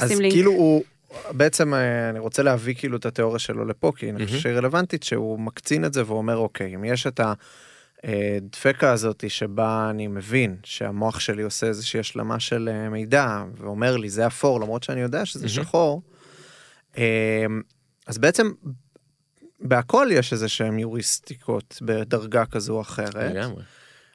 אז 0.00 0.12
כאילו 0.30 0.52
הוא 0.52 0.84
בעצם 1.30 1.74
אה, 1.74 2.10
אני 2.10 2.18
רוצה 2.18 2.42
להביא 2.42 2.74
כאילו 2.74 2.96
את 2.96 3.06
התיאוריה 3.06 3.38
שלו 3.38 3.64
לפה 3.64 3.92
כי 3.96 4.10
אני 4.10 4.26
חושב 4.26 4.38
שהיא 4.38 4.54
רלוונטית 4.54 5.02
שהוא 5.02 5.40
מקצין 5.40 5.84
את 5.84 5.92
זה 5.92 6.02
ואומר 6.06 6.36
אוקיי 6.36 6.74
אם 6.74 6.84
יש 6.84 7.06
את 7.06 7.20
ה... 7.20 7.32
הדפקה 8.04 8.92
הזאת 8.92 9.24
שבה 9.28 9.90
אני 9.90 10.06
מבין 10.06 10.56
שהמוח 10.64 11.20
שלי 11.20 11.42
עושה 11.42 11.66
איזושהי 11.66 12.00
השלמה 12.00 12.40
של 12.40 12.68
אה, 12.72 12.88
מידע 12.88 13.44
ואומר 13.56 13.96
לי 13.96 14.10
זה 14.10 14.26
אפור 14.26 14.60
למרות 14.60 14.82
שאני 14.82 15.00
יודע 15.00 15.26
שזה 15.26 15.38
מהמם. 15.38 15.48
שחור. 15.48 16.02
אה, 16.98 17.46
אז 18.06 18.18
בעצם 18.18 18.52
בהכל 19.60 20.08
יש 20.12 20.32
איזה 20.32 20.48
שהם 20.48 20.78
יוריסטיקות 20.78 21.78
בדרגה 21.82 22.46
כזו 22.46 22.74
או 22.76 22.80
אחרת 22.80 23.14
לגמרי. 23.14 23.62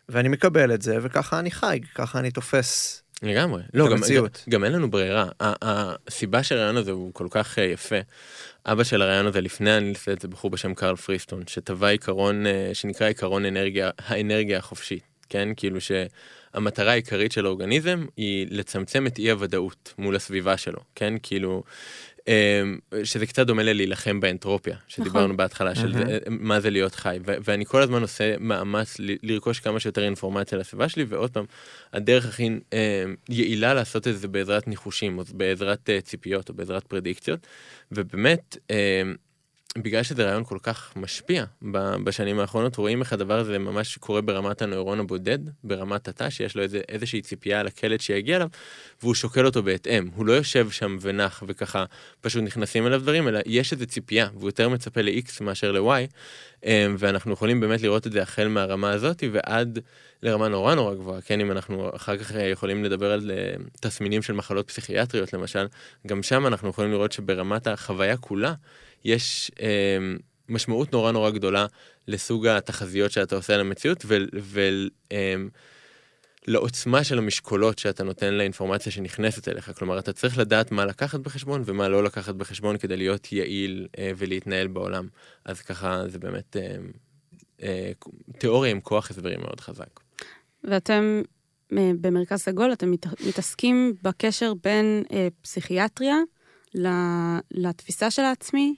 ואני 0.09 0.29
מקבל 0.29 0.73
את 0.73 0.81
זה 0.81 0.97
וככה 1.01 1.39
אני 1.39 1.51
חי 1.51 1.79
ככה 1.95 2.19
אני 2.19 2.31
תופס. 2.31 3.03
לגמרי. 3.23 3.61
לא, 3.73 3.89
גם, 3.89 3.97
גם. 4.15 4.25
גם 4.49 4.63
אין 4.63 4.71
לנו 4.73 4.91
ברירה. 4.91 5.29
הסיבה 5.39 6.43
שהרעיון 6.43 6.77
הזה 6.77 6.91
הוא 6.91 7.13
כל 7.13 7.27
כך 7.31 7.59
אה, 7.59 7.63
יפה. 7.63 7.95
אבא 8.65 8.83
של 8.83 9.01
הרעיון 9.01 9.27
הזה 9.27 9.41
לפני 9.41 9.71
הנילסט 9.71 10.21
זה 10.21 10.27
בחור 10.27 10.51
בשם 10.51 10.73
קרל 10.73 10.95
פריסטון, 10.95 11.43
שטבע 11.47 11.87
עיקרון 11.87 12.45
אה, 12.45 12.69
שנקרא 12.73 13.07
עיקרון 13.07 13.45
אנרגיה, 13.45 13.89
האנרגיה 13.97 14.57
החופשית. 14.57 15.03
כן, 15.29 15.49
כאילו 15.55 15.77
שהמטרה 15.81 16.91
העיקרית 16.91 17.31
של 17.31 17.45
האורגניזם 17.45 18.05
היא 18.17 18.47
לצמצם 18.49 19.07
את 19.07 19.19
אי 19.19 19.31
הוודאות 19.31 19.93
מול 19.97 20.15
הסביבה 20.15 20.57
שלו, 20.57 20.79
כן, 20.95 21.13
כאילו, 21.23 21.63
שזה 23.03 23.25
קצת 23.25 23.47
דומה 23.47 23.63
ללהילחם 23.63 24.19
באנטרופיה, 24.19 24.77
שדיברנו 24.87 25.25
נכון. 25.25 25.37
בהתחלה, 25.37 25.75
של. 25.75 25.93
זה, 25.93 26.17
מה 26.29 26.59
זה 26.59 26.69
להיות 26.69 26.95
חי, 26.95 27.19
ו- 27.25 27.35
ואני 27.43 27.65
כל 27.65 27.81
הזמן 27.81 28.01
עושה 28.01 28.35
מאמץ 28.39 28.97
לרכוש 28.99 29.59
כמה 29.59 29.79
שיותר 29.79 30.03
אינפורמציה 30.03 30.57
לסביבה 30.57 30.89
שלי, 30.89 31.05
ועוד 31.07 31.31
פעם, 31.31 31.45
הדרך 31.93 32.25
הכי 32.25 32.49
אה, 32.73 33.03
יעילה 33.29 33.73
לעשות 33.73 34.07
את 34.07 34.19
זה 34.19 34.27
בעזרת 34.27 34.67
ניחושים, 34.67 35.17
או 35.17 35.23
בעזרת 35.33 35.89
אה, 35.89 36.01
ציפיות, 36.01 36.49
או 36.49 36.53
בעזרת 36.53 36.83
פרדיקציות, 36.83 37.47
ובאמת, 37.91 38.57
אה, 38.71 39.01
בגלל 39.77 40.03
שזה 40.03 40.25
רעיון 40.25 40.43
כל 40.43 40.57
כך 40.63 40.93
משפיע 40.95 41.45
בשנים 42.03 42.39
האחרונות, 42.39 42.75
רואים 42.75 43.01
איך 43.01 43.13
הדבר 43.13 43.39
הזה 43.39 43.59
ממש 43.59 43.97
קורה 43.97 44.21
ברמת 44.21 44.61
הנוירון 44.61 44.99
הבודד, 44.99 45.39
ברמת 45.63 46.07
התא, 46.07 46.29
שיש 46.29 46.55
לו 46.55 46.63
איזה, 46.63 46.81
איזושהי 46.89 47.21
ציפייה 47.21 47.63
לקלט 47.63 48.01
שיגיע 48.01 48.35
אליו, 48.35 48.47
והוא 49.01 49.15
שוקל 49.15 49.45
אותו 49.45 49.63
בהתאם. 49.63 50.09
הוא 50.15 50.25
לא 50.25 50.33
יושב 50.33 50.69
שם 50.69 50.97
ונח 51.01 51.43
וככה 51.47 51.85
פשוט 52.21 52.43
נכנסים 52.43 52.87
אליו 52.87 53.01
דברים, 53.01 53.27
אלא 53.27 53.39
יש 53.45 53.73
איזו 53.73 53.85
ציפייה, 53.85 54.29
והוא 54.33 54.47
יותר 54.47 54.69
מצפה 54.69 55.01
ל-X 55.01 55.43
מאשר 55.43 55.71
ל-Y, 55.71 56.07
אמ, 56.65 56.95
ואנחנו 56.99 57.33
יכולים 57.33 57.59
באמת 57.59 57.81
לראות 57.81 58.07
את 58.07 58.11
זה 58.11 58.21
החל 58.21 58.47
מהרמה 58.47 58.91
הזאת 58.91 59.23
ועד 59.31 59.79
לרמה 60.23 60.47
נורא 60.47 60.75
נורא 60.75 60.93
גבוהה, 60.93 61.21
כן, 61.21 61.41
אם 61.41 61.51
אנחנו 61.51 61.89
אחר 61.95 62.17
כך 62.17 62.35
אה, 62.35 62.47
יכולים 62.47 62.83
לדבר 62.83 63.11
על 63.11 63.31
אה, 63.31 63.53
תסמינים 63.79 64.21
של 64.21 64.33
מחלות 64.33 64.67
פסיכיאטריות 64.67 65.33
למשל, 65.33 65.67
גם 66.07 66.23
שם 66.23 66.47
אנחנו 66.47 66.69
יכולים 66.69 66.91
לראות 66.91 67.11
שברמת 67.11 67.67
החוויה 67.67 68.17
כולה, 68.17 68.53
יש 69.03 69.51
אמ, 69.59 70.17
משמעות 70.49 70.93
נורא 70.93 71.11
נורא 71.11 71.29
גדולה 71.29 71.65
לסוג 72.07 72.47
התחזיות 72.47 73.11
שאתה 73.11 73.35
עושה 73.35 73.53
על 73.53 73.59
המציאות 73.59 74.05
ולעוצמה 76.47 77.03
של 77.03 77.17
המשקולות 77.17 77.79
שאתה 77.79 78.03
נותן 78.03 78.33
לאינפורמציה 78.33 78.91
שנכנסת 78.91 79.47
אליך. 79.47 79.71
כלומר, 79.77 79.99
אתה 79.99 80.13
צריך 80.13 80.37
לדעת 80.37 80.71
מה 80.71 80.85
לקחת 80.85 81.19
בחשבון 81.19 81.61
ומה 81.65 81.89
לא 81.89 82.03
לקחת 82.03 82.35
בחשבון 82.35 82.77
כדי 82.77 82.97
להיות 82.97 83.31
יעיל 83.31 83.87
אה, 83.97 84.11
ולהתנהל 84.17 84.67
בעולם. 84.67 85.07
אז 85.45 85.61
ככה 85.61 86.03
זה 86.07 86.19
באמת 86.19 86.57
אה, 86.57 86.75
אה, 87.63 87.91
תיאוריה 88.37 88.71
עם 88.71 88.81
כוח 88.81 89.11
הסברים 89.11 89.39
מאוד 89.39 89.59
חזק. 89.59 89.99
ואתם 90.63 91.21
אה, 91.77 91.91
במרכז 92.01 92.39
סגול, 92.39 92.73
אתם 92.73 92.91
מת, 92.91 93.05
מתעסקים 93.27 93.93
בקשר 94.03 94.53
בין 94.63 95.03
אה, 95.11 95.27
פסיכיאטריה 95.41 96.17
לתפיסה 97.51 98.11
של 98.11 98.21
העצמי 98.21 98.75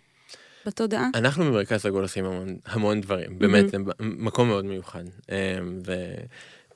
בתודעה? 0.66 1.10
אנחנו 1.16 1.46
במרכז 1.46 1.82
סגול 1.82 2.04
עושים 2.04 2.26
המון, 2.26 2.58
המון 2.66 3.02
דברים, 3.02 3.40
באמת, 3.40 3.70
זה 3.70 3.78
מקום 4.00 4.48
מאוד 4.48 4.66
מיוחד. 4.66 5.04
אמ, 5.32 5.80
ו... 5.86 5.94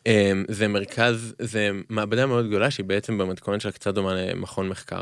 אמ, 0.06 0.46
זה 0.48 0.68
מרכז, 0.68 1.36
זה 1.40 1.70
מעבדה 1.90 2.26
מאוד 2.26 2.48
גדולה 2.48 2.72
שהיא 2.72 2.86
בעצם 2.86 3.18
במתכונת 3.18 3.62
שלה 3.62 3.72
קצת 3.72 3.94
דומה 3.94 4.14
למכון 4.14 4.70
מחקר, 4.70 5.02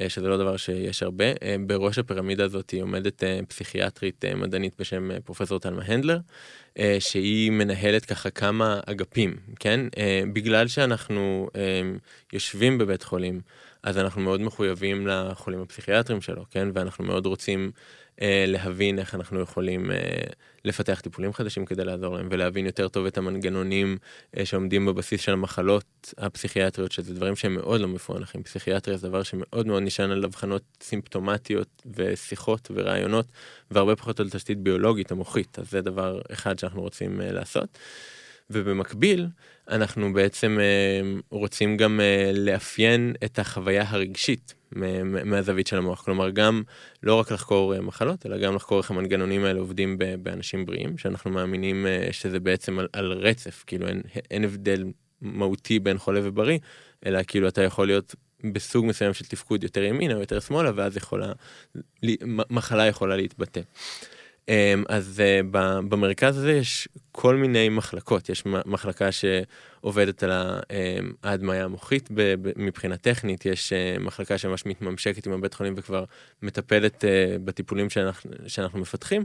אה, 0.00 0.08
שזה 0.08 0.28
לא 0.28 0.36
דבר 0.36 0.56
שיש 0.56 1.02
הרבה. 1.02 1.24
אה, 1.24 1.56
בראש 1.66 1.98
הפירמידה 1.98 2.44
הזאת 2.44 2.70
היא 2.70 2.82
עומדת 2.82 3.24
אה, 3.24 3.40
פסיכיאטרית 3.48 4.24
מדענית 4.36 4.74
בשם 4.78 5.10
פרופסור 5.24 5.60
תלמה 5.60 5.82
הנדלר, 5.84 6.18
שהיא 6.98 7.50
מנהלת 7.50 8.04
ככה 8.04 8.30
כמה 8.30 8.80
אגפים, 8.86 9.36
כן? 9.60 9.80
בגלל 10.32 10.68
שאנחנו 10.68 11.48
יושבים 12.32 12.78
בבית 12.78 13.02
חולים, 13.02 13.40
אז 13.82 13.98
אנחנו 13.98 14.20
מאוד 14.20 14.40
מחויבים 14.40 15.06
לחולים 15.06 15.60
הפסיכיאטרים 15.62 16.20
שלו, 16.20 16.44
כן? 16.50 16.68
ואנחנו 16.74 17.04
מאוד 17.04 17.26
רוצים 17.26 17.70
להבין 18.46 18.98
איך 18.98 19.14
אנחנו 19.14 19.40
יכולים 19.40 19.90
אה, 19.90 19.96
לפתח 20.64 21.00
טיפולים 21.00 21.32
חדשים 21.32 21.64
כדי 21.64 21.84
לעזור 21.84 22.16
להם, 22.16 22.28
ולהבין 22.30 22.66
יותר 22.66 22.88
טוב 22.88 23.06
את 23.06 23.18
המנגנונים 23.18 23.96
אה, 24.36 24.46
שעומדים 24.46 24.86
בבסיס 24.86 25.20
של 25.20 25.32
המחלות 25.32 26.14
הפסיכיאטריות, 26.18 26.92
שזה 26.92 27.14
דברים 27.14 27.36
שהם 27.36 27.54
מאוד 27.54 27.80
לא 27.80 27.88
מפוענחים. 27.88 28.42
פסיכיאטריה 28.42 28.96
זה 28.96 29.08
דבר 29.08 29.22
שמאוד 29.22 29.66
מאוד 29.66 29.82
נשען 29.82 30.10
על 30.10 30.24
אבחנות 30.24 30.62
סימפטומטיות 30.82 31.82
ושיחות 31.94 32.70
ורעיונות, 32.74 33.26
והרבה 33.70 33.96
פחות 33.96 34.20
על 34.20 34.30
תשתית 34.30 34.58
ביולוגית 34.58 35.12
המוחית, 35.12 35.58
אז 35.58 35.70
זה 35.70 35.80
דבר 35.80 36.20
אחד 36.32 36.58
שאנחנו 36.58 36.80
רוצים 36.80 37.20
אה, 37.20 37.32
לעשות. 37.32 37.78
ובמקביל, 38.50 39.26
אנחנו 39.68 40.12
בעצם 40.12 40.58
אה, 40.60 41.20
רוצים 41.30 41.76
גם 41.76 42.00
אה, 42.00 42.30
לאפיין 42.34 43.14
את 43.24 43.38
החוויה 43.38 43.84
הרגשית 43.88 44.54
מהזווית 45.24 45.66
של 45.66 45.78
המוח. 45.78 46.02
כלומר, 46.02 46.30
גם 46.30 46.62
לא 47.02 47.14
רק 47.14 47.32
לחקור 47.32 47.74
אה, 47.74 47.80
מחלות, 47.80 48.26
אלא 48.26 48.38
גם 48.38 48.54
לחקור 48.54 48.78
איך 48.78 48.90
המנגנונים 48.90 49.44
האלה 49.44 49.60
עובדים 49.60 49.98
באנשים 50.22 50.66
בריאים, 50.66 50.98
שאנחנו 50.98 51.30
מאמינים 51.30 51.86
אה, 51.86 52.08
שזה 52.10 52.40
בעצם 52.40 52.78
על, 52.78 52.88
על 52.92 53.12
רצף, 53.12 53.64
כאילו 53.66 53.88
אין, 53.88 54.02
אין 54.30 54.44
הבדל 54.44 54.84
מהותי 55.20 55.78
בין 55.78 55.98
חולה 55.98 56.20
ובריא, 56.22 56.58
אלא 57.06 57.20
כאילו 57.26 57.48
אתה 57.48 57.62
יכול 57.62 57.86
להיות 57.86 58.14
בסוג 58.52 58.86
מסוים 58.86 59.14
של 59.14 59.24
תפקוד 59.24 59.62
יותר 59.62 59.82
ימינה 59.82 60.14
או 60.14 60.20
יותר 60.20 60.40
שמאלה, 60.40 60.70
ואז 60.74 60.96
יכולה, 60.96 61.32
מחלה 62.50 62.86
יכולה 62.86 63.16
להתבטא. 63.16 63.60
אמ, 64.48 64.84
אז 64.88 65.20
אה, 65.20 65.40
במרכז 65.88 66.38
הזה 66.38 66.52
יש 66.52 66.88
כל 67.12 67.36
מיני 67.36 67.68
מחלקות, 67.68 68.28
יש 68.28 68.44
מחלקה 68.46 69.08
שעובדת 69.12 70.22
על 70.22 70.30
ה- 70.30 70.60
אמ, 70.70 71.12
ההדמיה 71.22 71.64
המוחית 71.64 72.08
מבחינה 72.56 72.96
טכנית, 72.96 73.46
יש 73.46 73.72
אה, 73.72 73.96
מחלקה 74.00 74.38
שממש 74.38 74.66
מתממשקת 74.66 75.26
עם 75.26 75.32
הבית 75.32 75.54
חולים 75.54 75.74
וכבר 75.76 76.04
מטפלת 76.42 77.04
אה, 77.04 77.36
בטיפולים 77.44 77.90
שאנחנו, 77.90 78.30
שאנחנו 78.46 78.78
מפתחים, 78.78 79.24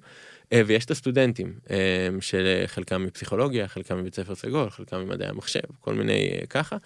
ויש 0.66 0.86
את 0.86 0.92
הסטודנטים, 0.92 1.54
אמ, 1.70 1.76
שחלקם 2.22 3.04
מפסיכולוגיה, 3.04 3.68
חלקם 3.68 3.98
מבית 3.98 4.16
ספר 4.16 4.36
סגול, 4.36 4.70
חלקם 4.70 4.98
ממדעי 4.98 5.28
המחשב, 5.28 5.62
כל 5.82 5.94
מיני 5.94 6.40
ככה. 6.50 6.78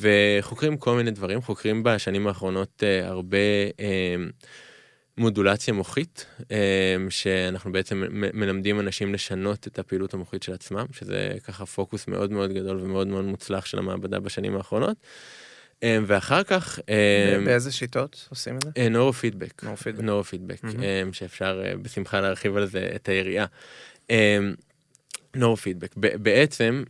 וחוקרים 0.00 0.76
כל 0.76 0.96
מיני 0.96 1.10
דברים, 1.10 1.42
חוקרים 1.42 1.82
בשנים 1.82 2.26
האחרונות 2.26 2.82
הרבה 3.02 3.38
מודולציה 5.18 5.74
מוחית, 5.74 6.26
אמ, 6.50 7.10
שאנחנו 7.10 7.72
בעצם 7.72 8.04
מלמדים 8.10 8.80
אנשים 8.80 9.14
לשנות 9.14 9.66
את 9.66 9.78
הפעילות 9.78 10.14
המוחית 10.14 10.42
של 10.42 10.52
עצמם, 10.52 10.86
שזה 10.92 11.34
ככה 11.44 11.66
פוקוס 11.66 12.08
מאוד 12.08 12.32
מאוד 12.32 12.52
גדול 12.52 12.80
ומאוד 12.80 13.06
מאוד 13.06 13.24
מוצלח 13.24 13.66
של 13.66 13.78
המעבדה 13.78 14.20
בשנים 14.20 14.56
האחרונות. 14.56 14.96
אמ, 15.82 16.04
ואחר 16.06 16.42
כך, 16.42 16.78
אמ, 16.88 17.44
באיזה 17.44 17.72
שיטות 17.72 18.28
עושים 18.30 18.56
את 18.56 18.62
זה? 18.62 18.70
אה, 18.76 18.88
נורו-פידבק, 18.88 19.64
נורו-פידבק. 19.64 20.02
נורו-פידבק, 20.02 20.64
מהמם. 20.64 20.82
אמ, 20.82 21.12
שאפשר 21.12 21.62
אה, 21.64 21.76
בשמחה 21.76 22.20
להרחיב 22.20 22.56
על 22.56 22.66
זה 22.66 22.92
את 22.94 23.08
היריעה. 23.08 23.46
נורו-פידבק, 25.36 25.94
ב- 25.96 26.22
בעצם, 26.22 26.84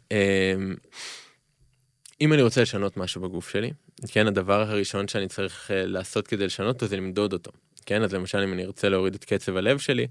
אם 2.20 2.32
אני 2.32 2.42
רוצה 2.42 2.62
לשנות 2.62 2.96
משהו 2.96 3.20
בגוף 3.20 3.48
שלי, 3.48 3.70
כן, 4.08 4.26
הדבר 4.26 4.60
הראשון 4.60 5.08
שאני 5.08 5.28
צריך 5.28 5.70
אה, 5.70 5.86
לעשות 5.86 6.26
כדי 6.26 6.46
לשנות 6.46 6.74
אותו 6.74 6.86
זה 6.86 6.96
למדוד 6.96 7.32
אותו. 7.32 7.50
כן, 7.86 8.02
אז 8.02 8.14
למשל 8.14 8.38
אם 8.38 8.52
אני 8.52 8.64
ארצה 8.64 8.88
להוריד 8.88 9.14
את 9.14 9.24
קצב 9.24 9.56
הלב 9.56 9.78
שלי, 9.78 10.06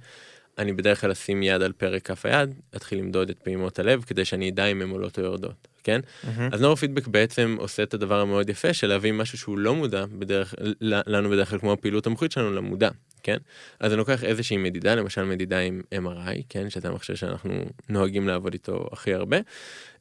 אני 0.57 0.73
בדרך 0.73 1.01
כלל 1.01 1.11
אשים 1.11 1.43
יד 1.43 1.61
על 1.61 1.71
פרק 1.71 2.01
כף 2.01 2.25
היד, 2.25 2.53
אתחיל 2.75 2.99
למדוד 2.99 3.29
את 3.29 3.39
פעימות 3.39 3.79
הלב 3.79 4.03
כדי 4.03 4.25
שאני 4.25 4.49
אדע 4.49 4.65
אם 4.65 4.81
הן 4.81 4.89
עולות 4.89 5.19
או 5.19 5.23
יורדות, 5.23 5.67
כן? 5.83 6.01
מהמם. 6.23 6.49
אז 6.53 6.61
נורו-פידבק 6.61 7.07
בעצם 7.07 7.55
עושה 7.59 7.83
את 7.83 7.93
הדבר 7.93 8.19
המאוד 8.19 8.49
יפה 8.49 8.73
של 8.73 8.87
להביא 8.87 9.11
משהו 9.11 9.37
שהוא 9.37 9.57
לא 9.57 9.75
מודע 9.75 10.05
בדרך, 10.19 10.55
לנו 10.81 11.29
בדרך 11.29 11.49
כלל 11.49 11.59
כמו 11.59 11.73
הפעילות 11.73 12.07
המוחית 12.07 12.31
שלנו 12.31 12.51
למודע, 12.51 12.89
כן? 13.23 13.37
אז 13.79 13.91
אני 13.91 13.97
לוקח 13.97 14.23
איזושהי 14.23 14.57
מדידה, 14.57 14.95
למשל 14.95 15.23
מדידה 15.23 15.59
עם 15.59 15.81
MRI, 15.95 16.41
כן? 16.49 16.69
שזה 16.69 16.87
המכשיר 16.87 17.15
שאנחנו 17.15 17.65
נוהגים 17.89 18.27
לעבוד 18.27 18.53
איתו 18.53 18.87
הכי 18.91 19.13
הרבה. 19.13 19.37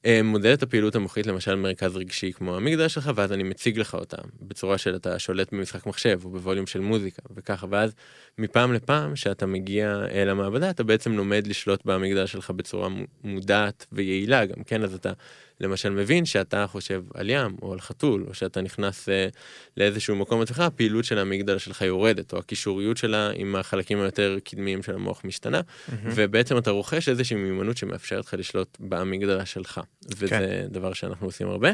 אה, 0.06 0.22
מודד 0.22 0.46
את 0.52 0.62
הפעילות 0.62 0.94
המוחית 0.94 1.26
למשל 1.26 1.54
מרכז 1.54 1.96
רגשי 1.96 2.32
כמו 2.32 2.56
המגדל 2.56 2.88
שלך, 2.88 3.10
ואז 3.14 3.32
אני 3.32 3.42
מציג 3.42 3.78
לך 3.78 3.94
אותה 3.94 4.16
בצורה 4.40 4.78
של 4.78 4.96
אתה 4.96 5.18
שולט 5.18 5.52
במשחק 5.52 5.86
מחשב 5.86 6.20
או 6.24 6.30
בווליום 6.30 6.66
של 6.66 6.80
מוזיקה 6.80 7.22
וככה, 7.36 7.66
ואז 7.70 7.94
מפעם 8.38 8.72
לפעם 8.72 9.16
שאתה 9.16 9.46
מגיע 9.46 10.04
אל 10.10 10.28
המעבדה 10.28 10.70
אתה 10.70 10.84
בעצם 10.84 11.12
לומד 11.12 11.46
לשלוט 11.46 11.84
במגדל 11.84 12.26
שלך 12.26 12.50
בצורה 12.50 12.88
מודעת 13.24 13.86
ויעילה 13.92 14.46
גם, 14.46 14.64
כן? 14.64 14.82
אז 14.82 14.94
אתה 14.94 15.12
למשל 15.60 15.90
מבין 15.90 16.24
שאתה 16.24 16.66
חושב 16.66 17.02
על 17.14 17.30
ים 17.30 17.56
או 17.62 17.72
על 17.72 17.80
חתול, 17.80 18.24
או 18.28 18.34
שאתה 18.34 18.60
נכנס 18.60 19.08
אה, 19.08 19.28
לאיזשהו 19.76 20.16
מקום 20.16 20.40
עצמך, 20.40 20.60
הפעילות 20.60 21.04
של 21.04 21.18
המגדל 21.18 21.58
שלך 21.58 21.82
יורדת, 21.82 22.32
או 22.32 22.38
הקישוריות 22.38 22.96
שלה 22.96 23.30
עם 23.34 23.56
החלקים 23.56 24.00
היותר 24.00 24.38
קדמיים 24.44 24.82
של 24.82 24.94
המוח 24.94 25.24
משתנה, 25.24 25.60
מהמם. 25.88 26.10
ובעצם 26.14 26.58
אתה 26.58 26.70
רוכש 26.70 27.08
איזושהי 27.08 27.36
מיומנות 27.36 27.76
שמאפשרת 27.76 28.24
לך 28.24 28.34
לשלוט 28.38 28.76
באמיגדלה 28.80 29.46
שלך, 29.46 29.80
וזה 30.08 30.28
כן. 30.28 30.66
דבר 30.68 30.92
שאנחנו 30.92 31.26
עושים 31.26 31.48
הרבה. 31.48 31.70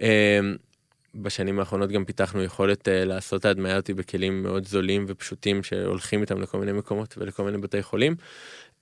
אה, 0.00 0.40
בשנים 1.14 1.58
האחרונות 1.58 1.90
גם 1.90 2.04
פיתחנו 2.04 2.42
יכולת 2.42 2.88
אה, 2.88 3.04
לעשות 3.04 3.40
את 3.40 3.44
ההדמיה 3.44 3.76
אותי 3.76 3.94
בכלים 3.94 4.42
מאוד 4.42 4.66
זולים 4.66 5.04
ופשוטים 5.08 5.62
שהולכים 5.62 6.20
איתם 6.20 6.42
לכל 6.42 6.58
מיני 6.58 6.72
מקומות 6.72 7.14
ולכל 7.18 7.42
מיני 7.42 7.58
בתי 7.58 7.82
חולים. 7.82 8.14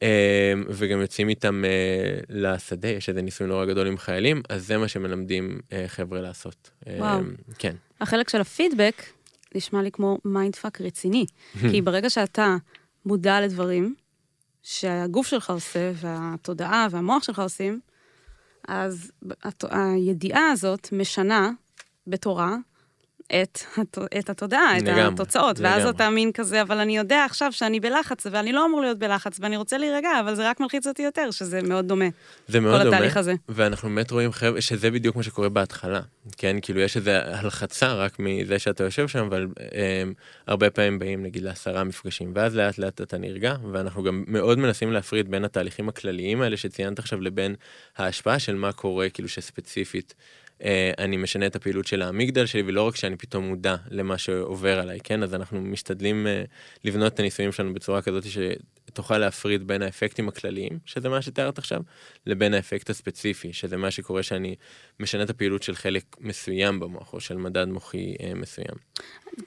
אה, 0.03 0.53
וגם 0.69 1.01
יוצאים 1.01 1.29
איתם 1.29 1.65
לשדה, 2.29 2.89
יש 2.89 3.09
איזה 3.09 3.23
ניסוי 3.23 3.47
נורא 3.47 3.67
גדול 3.67 3.87
עם 3.87 3.99
חיילים, 3.99 4.43
אז 4.49 4.67
זה 4.67 4.79
מה 4.79 4.89
שמלמדים 4.89 5.61
חבר'ה 5.87 6.21
לעשות. 6.21 6.71
וואו. 6.99 7.21
כן. 7.59 7.75
החלק 8.01 8.29
של 8.29 8.41
הפידבק 8.41 9.03
נשמע 9.55 9.83
לי 9.83 9.91
כמו 9.91 10.19
mind 10.25 10.57
fuck 10.57 10.81
רציני. 10.81 11.27
כי 11.71 11.83
ברגע 11.83 12.11
שאתה 12.11 12.57
מודע 13.07 13.41
לדברים 13.41 13.95
שהגוף 14.63 15.27
שלך 15.27 15.51
עושה, 15.51 15.93
והתודעה 15.95 16.87
והמוח 16.91 17.23
שלך 17.23 17.39
עושים, 17.39 17.81
אז 18.69 19.13
הידיעה 19.71 20.51
הזאת 20.51 20.89
משנה 20.93 21.51
בתורה 22.07 22.57
את, 23.33 23.59
את 24.19 24.31
התודעה, 24.31 24.79
את 24.79 24.83
לגמרי, 24.83 25.03
התוצאות, 25.03 25.61
ואז 25.61 25.79
לגמרי. 25.79 25.97
אתה 25.97 26.11
מין 26.11 26.33
כזה, 26.33 26.63
אבל 26.63 26.79
אני 26.79 26.97
יודע 26.97 27.25
עכשיו 27.25 27.53
שאני 27.53 27.81
בלחץ, 27.81 28.27
ואני 28.31 28.53
לא 28.53 28.67
אמור 28.67 28.81
להיות 28.81 28.99
בלחץ, 28.99 29.37
ואני 29.41 29.57
רוצה 29.57 29.79
להירגע, 29.79 30.09
אבל 30.21 30.35
זה 30.35 30.49
רק 30.49 30.61
מלחיץ 30.61 30.87
אותי 30.87 31.03
יותר, 31.03 31.31
שזה 31.31 31.63
מאוד 31.63 31.89
דומה, 31.89 32.05
זה 32.49 32.61
מאוד 32.61 32.79
כל 32.79 32.85
דומה, 32.85 32.97
התהליך 32.97 33.17
הזה. 33.17 33.35
ואנחנו 33.49 33.89
באמת 33.89 34.11
רואים 34.11 34.33
חבר'ה, 34.33 34.61
שזה 34.61 34.91
בדיוק 34.91 35.17
מה 35.17 35.23
שקורה 35.23 35.49
בהתחלה, 35.49 36.01
כן? 36.37 36.57
כאילו 36.63 36.81
יש 36.81 36.97
איזו 36.97 37.11
הלחצה 37.11 37.95
רק 37.95 38.19
מזה 38.19 38.59
שאתה 38.59 38.85
יושב 38.85 39.09
שם, 39.09 39.25
אבל 39.25 39.47
הם, 39.73 40.15
הרבה 40.47 40.71
פעמים 40.71 40.99
באים 40.99 41.23
נגיד 41.23 41.43
לעשרה 41.43 41.85
מפגשים, 41.85 42.33
ואז 42.35 42.57
לאט 42.57 42.79
לאט 42.79 43.01
אתה 43.01 43.19
נרגע, 43.19 43.55
ואנחנו 43.73 44.03
גם 44.03 44.25
מאוד 44.27 44.59
מנסים 44.59 44.93
להפריד 44.93 45.31
בין 45.31 45.45
התהליכים 45.45 45.89
הכלליים 45.89 46.43
האלה 46.43 46.57
שציינת 46.57 46.99
עכשיו 46.99 47.21
לבין 47.21 47.55
ההשפעה 47.97 48.39
של 48.39 48.55
מה 48.55 48.73
קורה, 48.73 49.09
כאילו 49.09 49.29
שספציפית. 49.29 50.15
אה, 50.63 50.91
אני 50.99 51.17
משנה 51.17 51.47
את 51.47 51.57
הפעילות 51.57 51.87
של 51.87 52.03
האמיגדל 52.03 52.47
שלי 52.47 52.63
ולא 52.67 52.83
רק 52.83 52.97
שאני 52.97 53.17
פתאום 53.17 53.45
מודע 53.45 53.77
למה 53.91 54.19
שעובר 54.19 54.79
עליי 54.81 54.99
כן 55.05 55.23
אז 55.23 55.35
אנחנו 55.35 55.61
משתדלים 55.61 56.27
אה, 56.27 56.45
לבנות 56.85 57.15
את 57.15 57.21
הניסויים 57.21 57.53
שלנו 57.53 57.75
בצורה 57.75 58.03
כזאת 58.03 58.25
שתוכל 58.25 59.19
להפריד 59.19 59.67
בין 59.67 59.83
האפקטים 59.83 60.29
הכלליים 60.29 60.79
שזה 60.85 61.09
מה 61.09 61.23
שתיארת 61.23 61.59
עכשיו 61.59 61.81
לבין 62.27 62.55
האפקט 62.55 62.91
הספציפי 62.91 63.53
שזה 63.53 63.77
מה 63.77 63.91
שקורה 63.91 64.23
שאני 64.23 64.55
משנה 65.01 65.23
את 65.23 65.31
הפעילות 65.31 65.63
של 65.63 65.75
חלק 65.75 66.05
מסוים 66.21 66.81
במוח 66.81 67.13
או 67.13 67.21
של 67.21 67.37
מדד 67.37 67.69
מוחי 67.69 68.15
אה, 68.23 68.35
מסוים. 68.35 68.77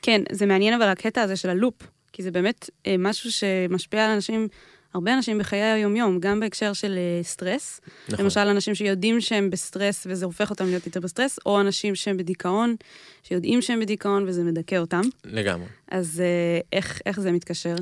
כן, 0.02 0.22
זה 0.32 0.46
מעניין 0.46 0.74
אבל 0.74 0.88
הקטע 0.88 1.22
הזה 1.22 1.36
של 1.36 1.50
הלופ, 1.50 1.74
כי 2.14 2.24
זה 2.24 2.32
באמת 2.32 2.70
משהו 3.00 3.32
שמשפיע 3.32 4.06
על 4.06 4.12
אנשים, 4.12 4.48
הרבה 4.94 5.14
אנשים 5.14 5.38
בחיי 5.38 5.62
היום-יום, 5.62 6.20
גם 6.20 6.40
בהקשר 6.40 6.74
של 6.74 6.98
אה, 6.98 7.24
סטרס. 7.24 7.82
נכון. 8.10 8.26
למשל, 8.26 8.40
אנשים 8.40 8.76
שיודעים 8.76 9.22
שהם 9.22 9.50
בסטרס 9.50 10.08
וזה 10.10 10.26
הופך 10.26 10.50
אותם 10.50 10.66
להיות 10.66 10.86
יותר 10.86 11.00
בסטרס, 11.00 11.40
או 11.46 11.62
אנשים 11.62 11.96
שהם 11.96 12.18
בדיכאון, 12.18 12.76
שיודעים 13.24 13.62
שהם 13.62 13.80
בדיכאון 13.80 14.24
וזה 14.28 14.44
מדכא 14.44 14.76
אותם. 14.76 15.02
לגמרי. 15.26 15.68
אז 15.92 16.22
אה, 16.26 16.60
איך, 16.74 17.02
איך 17.06 17.20
זה 17.20 17.32
מתקשר? 17.32 17.76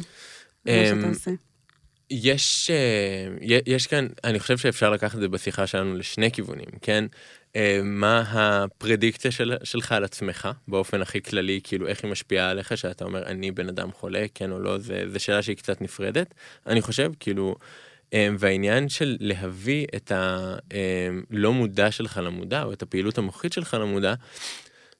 למה 0.66 0.82
אמ, 0.82 0.96
שאתה 0.96 1.08
עושה? 1.08 1.32
יש, 2.10 2.70
אה, 2.72 3.60
יש 3.66 3.88
כאן, 3.88 4.08
אני 4.24 4.40
חושב 4.40 4.58
שאפשר 4.58 4.90
לקחת 4.90 5.16
את 5.16 5.22
זה 5.22 5.28
בשיחה 5.28 5.68
שלנו 5.68 5.98
לשני 5.98 6.32
כיוונים, 6.32 6.68
כן? 6.82 7.06
אה, 7.56 7.80
מה 7.84 8.24
הפרדיקציה 8.28 9.32
של, 9.32 9.54
שלך 9.64 9.92
על 9.92 10.04
עצמך 10.04 10.50
באופן 10.68 11.02
הכי 11.02 11.22
כללי, 11.22 11.60
כאילו 11.64 11.88
איך 11.88 12.04
היא 12.04 12.12
משפיעה 12.12 12.50
עליך, 12.50 12.78
שאתה 12.78 13.06
אומר 13.06 13.24
אני 13.26 13.52
בן 13.52 13.68
אדם 13.70 13.92
חולה, 13.92 14.26
כן 14.34 14.52
או 14.52 14.60
לא, 14.60 14.78
זה 14.80 15.20
שאלה 15.20 15.42
שהיא 15.42 15.58
קצת 15.58 15.82
נפרדת, 15.82 16.34
אני 16.68 16.82
חושב, 16.82 17.12
כאילו, 17.20 17.56
אה, 18.14 18.28
והעניין 18.40 18.90
של 18.90 19.18
להביא 19.20 19.88
את 19.96 20.12
הלא 20.12 21.54
מודע 21.54 21.92
שלך 21.92 22.20
למודע, 22.24 22.64
או 22.64 22.74
את 22.74 22.82
הפעילות 22.82 23.18
המוחית 23.18 23.54
שלך 23.54 23.78
למודע, 23.80 24.14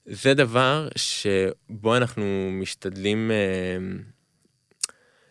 זה 0.06 0.34
דבר 0.34 0.88
שבו 0.96 1.96
אנחנו 1.96 2.50
משתדלים, 2.52 3.30
אה, 3.30 4.00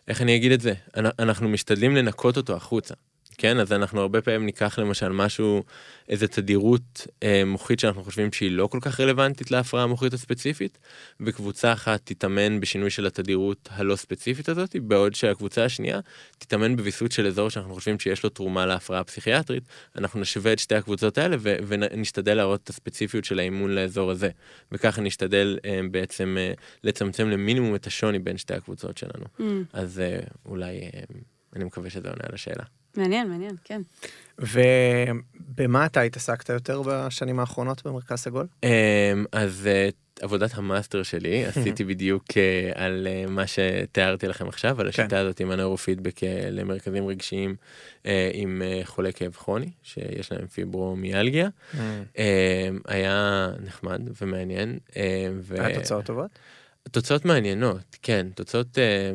איך 0.08 0.22
אני 0.22 0.36
אגיד 0.36 0.52
את 0.52 0.60
זה? 0.60 0.72
אנ- 0.96 1.06
אנחנו 1.18 1.48
משתדלים 1.48 1.96
לנקות 1.96 2.36
אותו 2.36 2.56
החוצה. 2.56 2.94
כן, 3.38 3.58
אז 3.58 3.72
אנחנו 3.72 4.00
הרבה 4.00 4.22
פעמים 4.22 4.46
ניקח 4.46 4.78
למשל 4.78 5.08
משהו, 5.08 5.62
איזה 6.08 6.28
תדירות 6.28 7.06
אה, 7.22 7.42
מוחית 7.46 7.80
שאנחנו 7.80 8.04
חושבים 8.04 8.32
שהיא 8.32 8.50
לא 8.50 8.66
כל 8.66 8.78
כך 8.80 9.00
רלוונטית 9.00 9.50
להפרעה 9.50 9.84
המוחית 9.84 10.12
הספציפית, 10.12 10.78
וקבוצה 11.20 11.72
אחת 11.72 12.00
תתאמן 12.04 12.60
בשינוי 12.60 12.90
של 12.90 13.06
התדירות 13.06 13.68
הלא 13.72 13.96
ספציפית 13.96 14.48
הזאת, 14.48 14.76
בעוד 14.76 15.14
שהקבוצה 15.14 15.64
השנייה 15.64 16.00
תתאמן 16.38 16.76
בוויסות 16.76 17.12
של 17.12 17.26
אזור 17.26 17.50
שאנחנו 17.50 17.74
חושבים 17.74 18.00
שיש 18.00 18.24
לו 18.24 18.30
תרומה 18.30 18.66
להפרעה 18.66 19.00
הפסיכיאטרית, 19.00 19.62
אנחנו 19.98 20.20
נשווה 20.20 20.52
את 20.52 20.58
שתי 20.58 20.74
הקבוצות 20.74 21.18
האלה 21.18 21.36
ו- 21.40 21.56
ונשתדל 21.66 22.34
להראות 22.34 22.60
את 22.62 22.68
הספציפיות 22.68 23.24
של 23.24 23.38
האימון 23.38 23.70
לאזור 23.74 24.10
הזה, 24.10 24.30
וככה 24.72 25.02
נשתדל 25.02 25.58
אה, 25.64 25.80
בעצם 25.90 26.36
אה, 26.38 26.52
לצמצם 26.84 27.28
למינימום 27.28 27.74
את 27.74 27.86
השוני 27.86 28.18
בין 28.18 28.38
שתי 28.38 28.54
הקבוצות 28.54 28.98
שלנו. 28.98 29.24
Mm, 29.38 29.42
אז 29.72 30.00
אה, 30.00 30.18
אולי, 30.46 30.80
אה, 30.80 31.00
אני 31.56 31.64
מקווה 31.64 31.90
שזה 31.90 32.08
עונה 32.08 32.22
על 32.28 32.34
השאלה. 32.34 32.64
מעניין, 32.98 33.28
מעניין, 33.28 33.56
כן. 33.64 33.82
ובמה 34.38 35.86
אתה 35.86 36.00
התעסקת 36.00 36.48
יותר 36.48 36.82
בשנים 36.86 37.40
האחרונות 37.40 37.86
במרכז 37.86 38.18
סגול? 38.18 38.46
אמ, 38.62 38.68
אז 39.32 39.66
אה, 39.66 39.88
עבודת 40.20 40.50
המאסטר 40.54 41.02
שלי 41.02 41.44
עשיתי 41.46 41.84
בדיוק 41.84 42.24
אה, 42.36 42.70
על 42.84 43.06
אה, 43.10 43.24
מה 43.28 43.44
שתיארתי 43.46 44.28
לכם 44.28 44.48
עכשיו, 44.48 44.80
על 44.80 44.88
השיטה 44.88 45.18
הזאת 45.18 45.40
עם 45.40 45.50
הנוירופידבק 45.50 46.24
אה, 46.24 46.48
למרכזים 46.50 47.06
רגשיים 47.06 47.56
עם 48.32 48.62
חולי 48.84 49.12
כאב 49.12 49.32
כרוני, 49.32 49.70
שיש 49.82 50.32
להם 50.32 50.46
פיברומיאלגיה. 50.46 51.48
אמ, 51.74 52.20
היה 52.86 53.48
נחמד 53.64 54.00
ומעניין. 54.20 54.78
אמ, 54.96 55.02
ו- 55.42 55.64
היה 55.64 55.78
תוצאות 55.78 56.04
טובות? 56.04 56.30
תוצאות 56.90 57.24
מעניינות, 57.24 57.96
כן, 58.02 58.26
תוצאות 58.34 58.78
אה, 58.78 59.12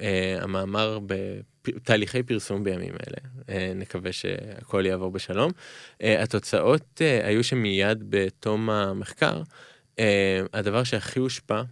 אה, 0.00 0.44
המאמר 1.68 1.80
בתהליכי 1.80 2.22
פרסום 2.22 2.64
בימים 2.64 2.94
אלה, 2.94 3.30
אה, 3.48 3.72
נקווה 3.74 4.12
שהכל 4.12 4.86
יעבור 4.86 5.10
בשלום. 5.10 5.52
אה, 6.02 6.22
התוצאות 6.22 7.02
אה, 7.02 7.28
היו 7.28 7.44
שמיד 7.44 7.98
בתום 8.08 8.70
המחקר, 8.70 9.42
הדבר 10.52 10.84
שהכי 10.84 11.18
הושפע 11.18 11.62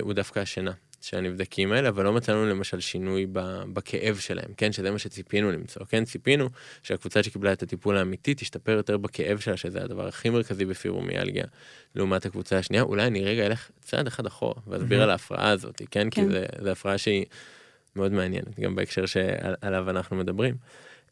הוא 0.00 0.12
דווקא 0.12 0.40
השינה. 0.40 0.72
של 1.02 1.16
הנבדקים 1.16 1.72
האלה, 1.72 1.88
אבל 1.88 2.04
לא 2.04 2.12
מצאנו 2.12 2.46
למשל 2.46 2.80
שינוי 2.80 3.26
בכאב 3.72 4.16
שלהם, 4.16 4.52
כן? 4.56 4.72
שזה 4.72 4.90
מה 4.90 4.98
שציפינו 4.98 5.52
למצוא, 5.52 5.82
כן? 5.88 6.04
ציפינו 6.04 6.48
שהקבוצה 6.82 7.22
שקיבלה 7.22 7.52
את 7.52 7.62
הטיפול 7.62 7.96
האמיתי 7.96 8.34
תשתפר 8.34 8.72
יותר 8.72 8.96
בכאב 8.96 9.38
שלה, 9.38 9.56
שזה 9.56 9.82
הדבר 9.84 10.08
הכי 10.08 10.30
מרכזי 10.30 10.64
בפיברומיאלגיה, 10.64 11.44
לעומת 11.94 12.26
הקבוצה 12.26 12.58
השנייה. 12.58 12.82
אולי 12.82 13.06
אני 13.06 13.24
רגע 13.24 13.46
אלך 13.46 13.70
צעד 13.80 14.06
אחד 14.06 14.26
אחורה 14.26 14.54
ואסביר 14.66 15.00
Mhm. 15.00 15.02
על 15.02 15.10
ההפרעה 15.10 15.50
הזאת, 15.50 15.82
כן? 15.90 16.10
כי 16.10 16.20
כן. 16.20 16.30
זה, 16.30 16.46
זה 16.62 16.72
הפרעה 16.72 16.98
שהיא 16.98 17.24
מאוד 17.96 18.12
מעניינת, 18.12 18.60
גם 18.60 18.74
בהקשר 18.74 19.06
שעליו 19.06 19.90
אנחנו 19.90 20.16
מדברים. 20.16 20.54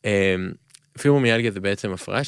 אמ, 0.04 0.52
פיברומיאלגיה 0.98 1.50
זה 1.50 1.60
בעצם 1.60 1.92
הפרעה 1.92 2.22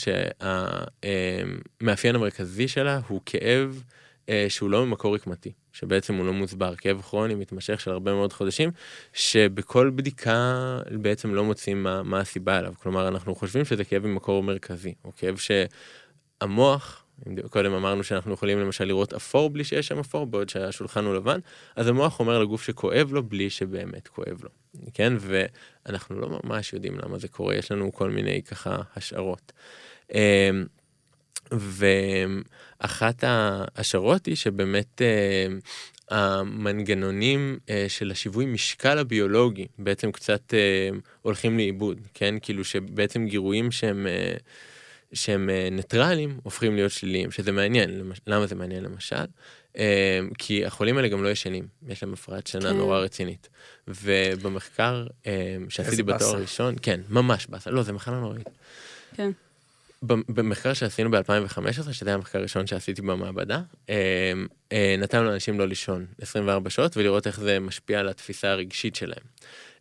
שהמאפיין 1.00 2.14
המרכזי 2.14 2.68
שלה 2.68 3.00
הוא 3.08 3.20
כאב 3.26 3.82
אה, 4.28 4.46
שהוא 4.48 4.70
לא 4.70 4.86
ממקור 4.86 5.14
רקמתי, 5.14 5.52
שבעצם 5.72 6.14
הוא 6.14 6.26
לא 6.26 6.32
מוסבר, 6.32 6.76
כאב 6.76 7.00
כרוני 7.00 7.34
מתמשך 7.34 7.80
של 7.80 7.90
הרבה 7.90 8.12
מאוד 8.12 8.32
חודשים, 8.32 8.70
שבכל 9.12 9.90
בדיקה 9.94 10.78
בעצם 10.90 11.34
לא 11.34 11.44
מוצאים 11.44 11.82
מה, 11.82 12.02
מה 12.02 12.20
הסיבה 12.20 12.58
אליו, 12.58 12.74
כלומר 12.82 13.08
אנחנו 13.08 13.34
חושבים 13.34 13.64
שזה 13.64 13.84
כאב 13.84 14.06
ממקור 14.06 14.42
מרכזי, 14.42 14.94
או 15.04 15.12
כאב 15.16 15.36
שהמוח, 16.40 17.04
קודם 17.50 17.72
אמרנו 17.72 18.04
שאנחנו 18.04 18.34
יכולים 18.34 18.60
למשל 18.60 18.84
לראות 18.84 19.12
אפור 19.12 19.50
בלי 19.50 19.64
שיש 19.64 19.86
שם 19.88 19.98
אפור, 19.98 20.26
בעוד 20.26 20.48
שהשולחן 20.48 21.04
הוא 21.04 21.14
לבן, 21.14 21.38
אז 21.76 21.88
המוח 21.88 22.20
אומר 22.20 22.38
לגוף 22.38 22.62
שכואב 22.62 23.12
לו 23.12 23.22
בלי 23.22 23.50
שבאמת 23.50 24.08
כואב 24.08 24.40
לו, 24.42 24.50
כן? 24.94 25.12
ואנחנו 25.18 26.20
לא 26.20 26.40
ממש 26.44 26.72
יודעים 26.72 26.98
למה 26.98 27.18
זה 27.18 27.28
קורה, 27.28 27.54
יש 27.54 27.72
לנו 27.72 27.92
כל 27.92 28.10
מיני 28.10 28.42
ככה 28.42 28.76
השערות. 28.96 29.52
אמ, 30.14 30.64
ואחת 31.52 33.24
ההשערות 33.26 34.26
היא 34.26 34.36
שבאמת 34.36 35.02
אה, 35.02 35.46
המנגנונים 36.10 37.58
אה, 37.70 37.84
של 37.88 38.10
השיווי 38.10 38.46
משקל 38.46 38.98
הביולוגי 38.98 39.66
בעצם 39.78 40.12
קצת 40.12 40.54
אה, 40.54 40.88
הולכים 41.22 41.56
לאיבוד, 41.56 42.00
כן? 42.14 42.34
כאילו 42.42 42.64
שבעצם 42.64 43.26
גירויים 43.26 43.70
שהם... 43.70 44.06
שהם 45.12 45.50
אה, 45.50 45.68
ניטרלים 45.70 46.40
הופכים 46.42 46.74
להיות 46.74 46.92
שליליים, 46.92 47.30
שזה 47.30 47.52
מעניין. 47.52 48.12
למה 48.26 48.46
זה 48.46 48.54
מעניין 48.54 48.84
למשל? 48.84 49.24
אה, 49.78 50.20
כי 50.38 50.66
החולים 50.66 50.96
האלה 50.96 51.08
גם 51.08 51.24
לא 51.24 51.28
ישנים, 51.28 51.66
יש 51.88 52.02
להם 52.02 52.12
הפרעת 52.12 52.46
שינה 52.46 52.70
כן. 52.70 52.76
נורא 52.76 52.98
רצינית. 52.98 53.48
ובמחקר 53.88 55.06
אה, 55.26 55.56
שעשיתי 55.68 56.02
בתואר. 56.02 56.36
הראשון, 56.36 56.74
כן, 56.82 57.00
ממש 57.08 57.46
באסה, 57.46 57.70
לא, 57.70 57.82
זה 57.82 57.92
מחלה 57.92 58.20
נוראית. 58.20 58.48
כן. 59.14 59.30
במחקר 60.02 60.72
שעשינו 60.72 61.10
ב-2015, 61.10 61.92
שזה 61.92 62.10
היה 62.10 62.14
המחקר 62.14 62.38
הראשון 62.38 62.66
שעשיתי 62.66 63.02
במעבדה, 63.02 63.62
נתנו 64.98 65.24
לאנשים 65.24 65.58
לא 65.58 65.68
לישון 65.68 66.06
24 66.20 66.70
שעות 66.70 66.96
ולראות 66.96 67.26
איך 67.26 67.40
זה 67.40 67.60
משפיע 67.60 68.00
על 68.00 68.08
התפיסה 68.08 68.50
הרגשית 68.50 68.96
שלהם. 68.96 69.22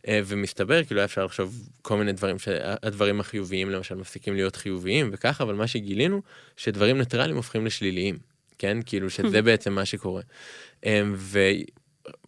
אה, 0.08 0.20
ומסתבר, 0.26 0.84
כאילו 0.84 1.00
היה 1.00 1.04
אפשר 1.04 1.24
לחשוב 1.24 1.68
כל 1.82 1.96
מיני 1.96 2.12
דברים, 2.12 2.38
שהדברים 2.38 3.20
החיוביים 3.20 3.70
למשל 3.70 3.94
מפסיקים 3.94 4.34
להיות 4.34 4.56
חיוביים 4.56 5.10
וככה, 5.12 5.44
אבל 5.44 5.54
מה 5.54 5.66
שגילינו, 5.66 6.22
שדברים 6.56 6.98
ניטרליים 6.98 7.36
הופכים 7.36 7.66
לשליליים, 7.66 8.18
כן? 8.58 8.78
כאילו 8.86 9.10
שזה 9.10 9.42
בעצם 9.42 9.72
מה 9.72 9.84
שקורה. 9.84 10.22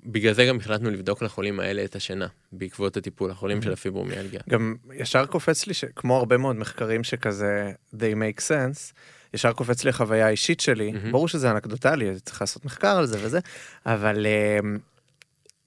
בגלל 0.06 0.32
זה 0.32 0.44
גם 0.44 0.56
החלטנו 0.56 0.90
לבדוק 0.90 1.22
לחולים 1.22 1.60
האלה 1.60 1.84
את 1.84 1.96
השינה, 1.96 2.26
בעקבות 2.52 2.96
הטיפול, 2.96 3.30
החולים 3.30 3.62
של 3.62 3.72
הפיברומיאלגיה. 3.72 4.40
גם 4.48 4.74
ישר 4.94 5.26
קופץ 5.26 5.66
לי 5.66 5.74
שכמו 5.74 6.16
הרבה 6.16 6.36
מאוד 6.36 6.56
מחקרים 6.56 7.04
שכזה, 7.04 7.72
they 7.94 8.14
make 8.14 8.40
sense, 8.40 8.92
ישר 9.34 9.52
קופץ 9.52 9.84
לי 9.84 9.90
החוויה 9.90 10.26
האישית 10.26 10.60
שלי, 10.60 10.92
mm-hmm. 10.92 11.10
ברור 11.10 11.28
שזה 11.28 11.50
אנקדוטלי, 11.50 12.20
צריך 12.20 12.40
לעשות 12.40 12.64
מחקר 12.64 12.96
על 12.96 13.06
זה 13.06 13.18
וזה, 13.22 13.40
אבל 13.86 14.26
uh, 14.26 14.66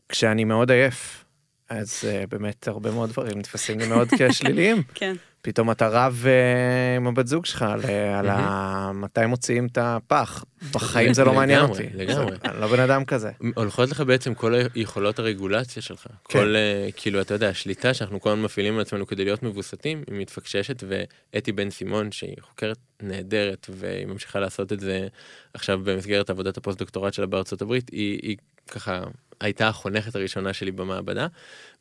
כשאני 0.10 0.44
מאוד 0.44 0.72
עייף, 0.72 1.25
אז 1.70 2.04
uh, 2.04 2.28
באמת 2.30 2.68
הרבה 2.68 2.92
מאוד 2.92 3.10
דברים 3.10 3.40
נתפסים 3.40 3.80
לי 3.80 3.88
מאוד 3.88 4.08
כשליליים. 4.18 4.84
כן. 4.94 5.16
פתאום 5.42 5.72
אתה 5.72 5.88
רב 5.88 6.24
uh, 6.24 6.98
עם 6.98 7.08
הבת 7.08 7.28
זוג 7.28 7.46
שלך 7.46 7.62
על, 7.62 7.82
uh, 7.82 7.88
על 8.20 8.30
ה... 8.30 8.92
מתי 8.94 9.26
מוציאים 9.26 9.66
את 9.66 9.78
הפח. 9.82 10.46
בחיים 10.72 11.14
זה 11.14 11.24
לא 11.24 11.34
מעניין 11.34 11.62
אותי. 11.62 11.84
לגמרי. 11.94 12.38
אני 12.44 12.62
לא 12.62 12.68
בן 12.68 12.80
אדם 12.80 13.06
כזה. 13.06 13.32
הולכות 13.56 13.90
לך 13.90 14.02
בעצם 14.02 14.34
כל 14.34 14.54
יכולות 14.76 15.20
הרגולציה 15.20 15.82
שלך. 15.82 16.08
כן. 16.08 16.40
כל, 16.40 16.56
uh, 16.56 16.92
כאילו, 16.96 17.22
אתה 17.22 17.34
יודע, 17.34 17.50
השליטה 17.50 17.94
שאנחנו 17.94 18.22
כל 18.22 18.30
הזמן 18.30 18.42
מפעילים 18.42 18.76
על 18.76 18.82
עצמנו 18.82 19.08
כדי 19.08 19.26
להיות 19.26 19.44
מבוסתים, 19.44 20.04
היא 20.08 20.20
מתפקששת, 20.20 20.84
ואתי 20.88 21.52
בן 21.52 21.70
סימון, 21.70 22.12
שהיא 22.12 22.36
חוקרת 22.42 22.78
נהדרת, 23.02 23.68
והיא 23.70 24.06
ממשיכה 24.06 24.40
לעשות 24.40 24.74
את 24.74 24.80
זה 24.80 25.08
עכשיו 25.54 25.80
במסגרת 25.84 26.30
עבודת 26.30 26.58
הפוסט-דוקטורט 26.58 27.14
שלה 27.14 27.26
בארצות 27.26 27.62
הברית, 27.62 27.90
היא, 27.90 28.20
היא 28.22 28.38
ככה 28.72 29.04
הייתה 29.40 29.68
החונכת 29.68 30.16
הראשונה 30.16 30.54
שלי 30.54 30.72
במעבדה, 30.72 31.28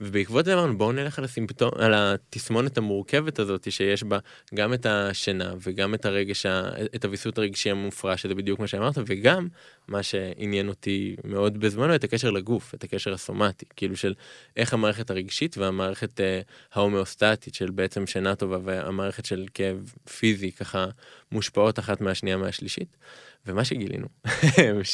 ובעקבות 0.00 0.44
זה 0.44 0.54
אמרנו 0.54 0.78
בואו 0.78 0.92
נלך 0.92 1.18
על, 1.18 1.24
הסימפטום, 1.24 1.70
על 1.78 1.92
התסמונת 1.94 2.78
המורכבת 2.78 3.38
הזאת 3.38 3.72
שיש 3.72 4.02
בה 4.02 4.18
גם 4.54 4.74
את 4.74 4.86
השינה 4.86 5.54
וגם 5.62 5.94
את 5.94 6.06
הרגש, 6.06 6.46
את 6.94 7.04
הוויסות 7.04 7.38
הרגשי 7.38 7.70
המופרע, 7.70 8.16
שזה 8.16 8.34
בדיוק 8.34 8.60
מה 8.60 8.66
שאמרת, 8.66 8.94
וגם 9.06 9.48
מה 9.88 10.02
שעניין 10.02 10.68
אותי 10.68 11.16
מאוד 11.24 11.60
בזמנו, 11.60 11.94
את 11.94 12.04
הקשר 12.04 12.30
לגוף, 12.30 12.74
את 12.74 12.84
הקשר 12.84 13.12
הסומטי, 13.12 13.66
כאילו 13.76 13.96
של 13.96 14.14
איך 14.56 14.72
המערכת 14.72 15.10
הרגשית 15.10 15.58
והמערכת 15.58 16.20
אה, 16.20 16.40
ההומאוסטטית 16.72 17.54
של 17.54 17.70
בעצם 17.70 18.06
שינה 18.06 18.34
טובה 18.34 18.58
והמערכת 18.64 19.24
של 19.24 19.46
כאב 19.54 19.92
פיזי 20.18 20.52
ככה 20.52 20.86
מושפעות 21.32 21.78
אחת 21.78 22.00
מהשנייה 22.00 22.36
מהשלישית. 22.36 22.96
ומה 23.46 23.64
שגילינו, 23.64 24.06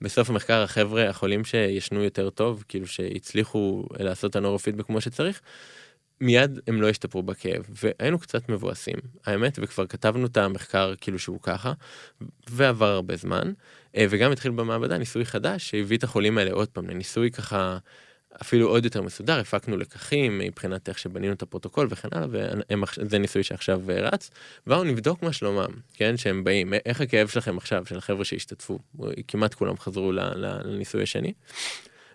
שבסוף 0.00 0.30
המחקר 0.30 0.62
החבר'ה, 0.62 1.08
החולים 1.08 1.44
שישנו 1.44 2.04
יותר 2.04 2.30
טוב, 2.30 2.64
כאילו 2.68 2.86
שהצליחו 2.86 3.84
לעשות 3.98 4.30
את 4.30 4.36
הנורופידבק 4.36 4.86
כמו 4.86 5.00
שצריך, 5.00 5.40
מיד 6.20 6.60
הם 6.66 6.82
לא 6.82 6.88
השתפרו 6.88 7.22
בכאב, 7.22 7.66
והיינו 7.68 8.18
קצת 8.18 8.48
מבואסים, 8.48 8.96
האמת, 9.26 9.58
וכבר 9.62 9.86
כתבנו 9.86 10.26
את 10.26 10.36
המחקר 10.36 10.94
כאילו 11.00 11.18
שהוא 11.18 11.40
ככה, 11.42 11.72
ועבר 12.50 12.86
הרבה 12.86 13.16
זמן, 13.16 13.52
אה, 13.96 14.06
וגם 14.10 14.32
התחיל 14.32 14.50
במעבדה 14.50 14.98
ניסוי 14.98 15.24
חדש 15.24 15.70
שהביא 15.70 15.98
את 15.98 16.04
החולים 16.04 16.38
האלה 16.38 16.52
עוד 16.52 16.68
פעם 16.68 16.90
לניסוי 16.90 17.30
ככה 17.30 17.78
אפילו 18.42 18.68
עוד 18.68 18.84
יותר 18.84 19.02
מסודר, 19.02 19.40
הפקנו 19.40 19.76
לקחים 19.76 20.38
מבחינת 20.38 20.88
איך 20.88 20.98
שבנינו 20.98 21.32
את 21.32 21.42
הפרוטוקול 21.42 21.86
וכן 21.90 22.08
הלאה, 22.12 22.26
וזה 23.00 23.18
ניסוי 23.18 23.42
שעכשיו 23.42 23.90
אה, 23.90 24.00
רץ, 24.00 24.30
באו 24.66 24.84
נבדוק 24.84 25.22
מה 25.22 25.32
שלומם, 25.32 25.70
כן, 25.94 26.16
שהם 26.16 26.44
באים, 26.44 26.74
איך 26.74 27.00
הכאב 27.00 27.28
שלכם 27.28 27.56
עכשיו, 27.56 27.86
של 27.86 27.98
החבר'ה 27.98 28.24
שהשתתפו, 28.24 28.78
כמעט 29.28 29.54
כולם 29.54 29.78
חזרו 29.78 30.12
לניסוי 30.12 31.02
השני, 31.02 31.32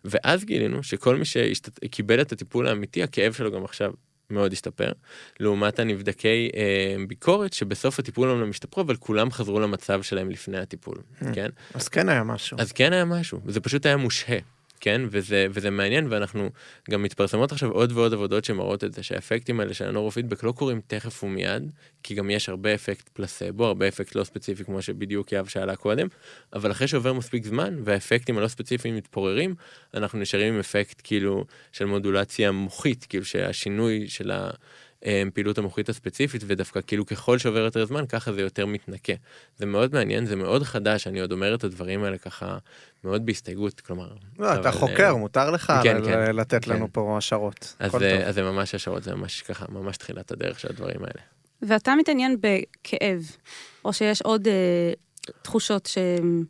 ואז 0.06 0.46
גילינו 0.46 0.84
שכל 0.84 1.16
מי 1.16 1.26
שקיבל 1.26 2.22
את 2.22 2.32
הטיפול 2.32 2.68
האמיתי, 2.68 3.04
הכאב 3.04 3.34
שלו 3.34 3.52
גם 3.52 3.64
עכשיו 3.64 3.94
מאוד 4.30 4.54
השתפר, 4.54 4.92
לעומת 5.40 5.80
הנבדקי 5.80 6.50
אה, 6.56 6.96
ביקורת 7.08 7.54
שבסוף 7.54 8.00
הטיפול 8.00 8.30
אומנם 8.30 8.50
השתפרו, 8.50 8.84
אבל 8.84 8.96
כולם 8.96 9.32
חזרו 9.32 9.60
למצב 9.60 10.02
שלהם 10.02 10.30
לפני 10.30 10.58
הטיפול. 10.58 10.98
כן? 11.34 11.50
אז 11.74 11.88
כן 11.88 12.10
היה 12.10 12.24
משהו. 12.24 12.58
אז 12.60 12.72
כן 12.72 12.94
היה 12.94 13.06
משהו, 13.06 13.40
זה 13.48 13.60
פשוט 13.60 13.86
היה 13.86 13.98
מושהה. 13.98 14.38
כן? 14.84 15.02
וזה, 15.10 15.48
וזה 15.50 15.70
מעניין, 15.70 16.08
ואנחנו 16.10 16.50
גם 16.90 17.04
מתפרסמות 17.04 17.52
עכשיו 17.52 17.72
עוד 17.72 17.92
ועוד 17.92 18.14
עבודות 18.14 18.46
שמראות 18.46 18.84
את 18.84 18.94
זה, 18.94 19.04
שהאפקטים 19.04 19.60
האלה 19.60 19.74
של 19.74 19.88
הנורופידבק 19.88 20.44
לא 20.44 20.52
קורים 20.52 20.82
תכף 20.88 21.24
ומיד, 21.24 21.72
כי 22.04 22.16
גם 22.16 22.30
יש 22.30 22.50
הרבה 22.50 22.74
אפקט 22.74 23.10
פלסבו, 23.10 23.66
הרבה 23.66 23.88
אפקט 23.88 24.16
לא 24.16 24.24
ספציפי, 24.24 24.64
כמו 24.64 24.82
שבדיוק 24.82 25.32
יאב 25.32 25.48
שאלה 25.48 25.76
קודם, 25.76 26.08
אבל 26.54 26.72
אחרי 26.72 26.88
שעובר 26.88 27.14
מספיק 27.14 27.46
זמן, 27.46 27.76
והאפקטים 27.84 28.38
הלא 28.38 28.48
ספציפיים 28.48 28.96
מתפוררים, 28.96 29.56
אנחנו 29.94 30.20
נשארים 30.20 30.54
עם 30.54 30.60
אפקט 30.60 31.02
כאילו 31.04 31.46
של 31.72 31.86
מודולציה 31.86 32.52
מוחית, 32.52 33.06
כאילו 33.10 33.26
שהשינוי 33.26 34.08
של 34.08 34.32
ה... 34.32 34.50
פעילות 35.34 35.58
המוחית 35.58 35.90
הספציפית, 35.90 36.42
ודווקא 36.48 36.80
כאילו 36.88 37.06
ככל 37.06 37.38
שעובר 37.38 37.60
יותר 37.60 37.86
זמן, 37.86 38.06
ככה 38.06 38.34
זה 38.34 38.42
יותר 38.42 38.66
מתנקה. 38.66 39.14
זה 39.58 39.66
מאוד 39.66 39.94
מעניין, 39.94 40.26
זה 40.26 40.36
מאוד 40.36 40.64
חדש, 40.64 41.08
אני 41.08 41.20
עוד 41.20 41.32
אומר 41.32 41.56
את 41.56 41.64
הדברים 41.64 42.04
האלה 42.04 42.18
ככה 42.18 42.58
מאוד 43.04 43.26
בהסתייגות, 43.26 43.82
כלומר... 43.82 44.10
לא, 44.40 44.56
אתה 44.56 44.72
חוקר, 44.72 45.10
אה, 45.10 45.18
מותר 45.18 45.52
לך 45.52 45.74
כן, 45.84 46.06
כן, 46.06 46.36
לתת 46.36 46.68
לנו 46.68 46.86
כן. 46.86 46.92
פה 46.92 47.18
השערות. 47.18 47.76
אז 47.80 47.92
זה 48.36 48.44
ממש 48.44 48.76
השערות, 48.76 49.04
זה 49.04 49.16
ממש 49.16 49.42
ככה, 49.42 49.66
ממש 49.70 49.98
תחילת 49.98 50.32
הדרך 50.32 50.60
של 50.60 50.68
הדברים 50.70 51.00
האלה. 51.02 51.22
ואתה 51.62 51.96
מתעניין 51.96 52.38
בכאב, 52.42 53.32
או 53.86 53.94
שיש 53.94 54.22
עוד 54.22 54.48
אה, 54.48 54.94
תחושות 55.42 55.86
ש... 55.86 55.98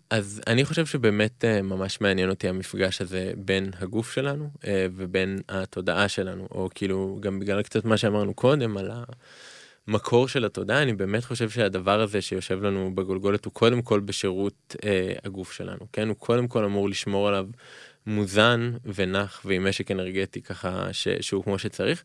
אז 0.09 0.41
אני 0.47 0.65
חושב 0.65 0.85
שבאמת 0.85 1.45
אה, 1.45 1.61
ממש 1.61 2.01
מעניין 2.01 2.29
אותי 2.29 2.49
המפגש 2.49 3.01
הזה 3.01 3.31
בין 3.37 3.71
הגוף 3.79 4.13
שלנו 4.13 4.49
אה, 4.67 4.87
ובין 4.95 5.41
התודעה 5.49 6.07
שלנו, 6.07 6.47
או 6.51 6.69
כאילו 6.75 7.17
גם 7.19 7.39
בגלל 7.39 7.61
קצת 7.61 7.85
מה 7.85 7.97
שאמרנו 7.97 8.33
קודם 8.33 8.77
על 8.77 8.91
המקור 9.87 10.27
של 10.27 10.45
התודעה, 10.45 10.81
אני 10.81 10.93
באמת 10.93 11.23
חושב 11.23 11.49
שהדבר 11.49 12.01
הזה 12.01 12.21
שיושב 12.21 12.63
לנו 12.63 12.95
בגולגולת 12.95 13.45
הוא 13.45 13.53
קודם 13.53 13.81
כל 13.81 13.99
בשירות 13.99 14.75
אה, 14.85 15.13
הגוף 15.23 15.53
שלנו, 15.53 15.87
כן? 15.93 16.07
הוא 16.07 16.15
קודם 16.15 16.47
כל 16.47 16.65
אמור 16.65 16.89
לשמור 16.89 17.27
עליו 17.27 17.47
מוזן 18.07 18.73
ונח 18.95 19.41
ועם 19.45 19.67
משק 19.67 19.91
אנרגטי 19.91 20.41
ככה 20.41 20.87
ש... 20.91 21.07
שהוא 21.21 21.43
כמו 21.43 21.59
שצריך. 21.59 22.03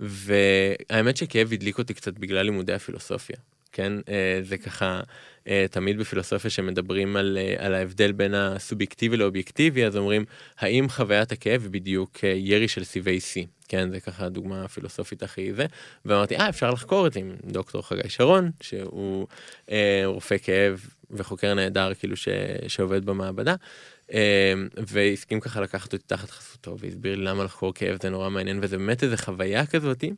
והאמת 0.00 1.16
שכאב 1.16 1.52
הדליק 1.52 1.78
אותי 1.78 1.94
קצת 1.94 2.18
בגלל 2.18 2.42
לימודי 2.42 2.72
הפילוסופיה. 2.72 3.36
כן? 3.72 3.92
אה, 4.08 4.40
זה 4.42 4.58
ככה, 4.58 5.00
אה, 5.48 5.66
תמיד 5.70 5.98
בפילוסופיה 5.98 6.50
שמדברים 6.50 7.16
על, 7.16 7.38
אה, 7.40 7.66
על 7.66 7.74
ההבדל 7.74 8.12
בין 8.12 8.34
הסובייקטיבי 8.34 9.16
לאובייקטיבי, 9.16 9.84
אז 9.84 9.96
אומרים, 9.96 10.24
האם 10.58 10.88
חוויית 10.88 11.32
הכאב 11.32 11.62
היא 11.62 11.70
בדיוק 11.70 12.18
ירי 12.24 12.68
של 12.68 12.84
סיבי 12.84 13.18
C? 13.18 13.46
כן, 13.68 13.90
זה 13.90 14.00
ככה 14.00 14.24
הדוגמה 14.24 14.64
הפילוסופית 14.64 15.22
הכי 15.22 15.52
זה. 15.54 15.66
ואמרתי, 16.04 16.36
אה, 16.36 16.48
אפשר 16.48 16.70
לחקור 16.70 17.06
את 17.06 17.12
זה 17.12 17.20
עם 17.20 17.36
דוקטור 17.44 17.82
חגי 17.82 18.08
שרון, 18.08 18.50
שהוא 18.60 19.26
אה, 19.70 20.02
רופא 20.04 20.36
כאב 20.42 20.86
וחוקר 21.10 21.54
נהדר, 21.54 21.94
כאילו, 21.94 22.16
ש, 22.16 22.28
שעובד 22.68 23.04
במעבדה. 23.04 23.54
והסכים 24.76 25.40
ככה 25.40 25.60
לקחת 25.60 25.92
אותי 25.92 26.04
תחת 26.06 26.30
חסותו 26.30 26.78
והסביר 26.78 27.14
לי 27.14 27.24
למה 27.24 27.44
לחקור 27.44 27.74
כאב 27.74 27.98
זה 28.02 28.10
נורא 28.10 28.30
מעניין 28.30 28.58
וזה 28.62 28.78
באמת 28.78 29.04
איזה 29.04 29.16
חוויה 29.16 29.66
כזאתי 29.66 30.12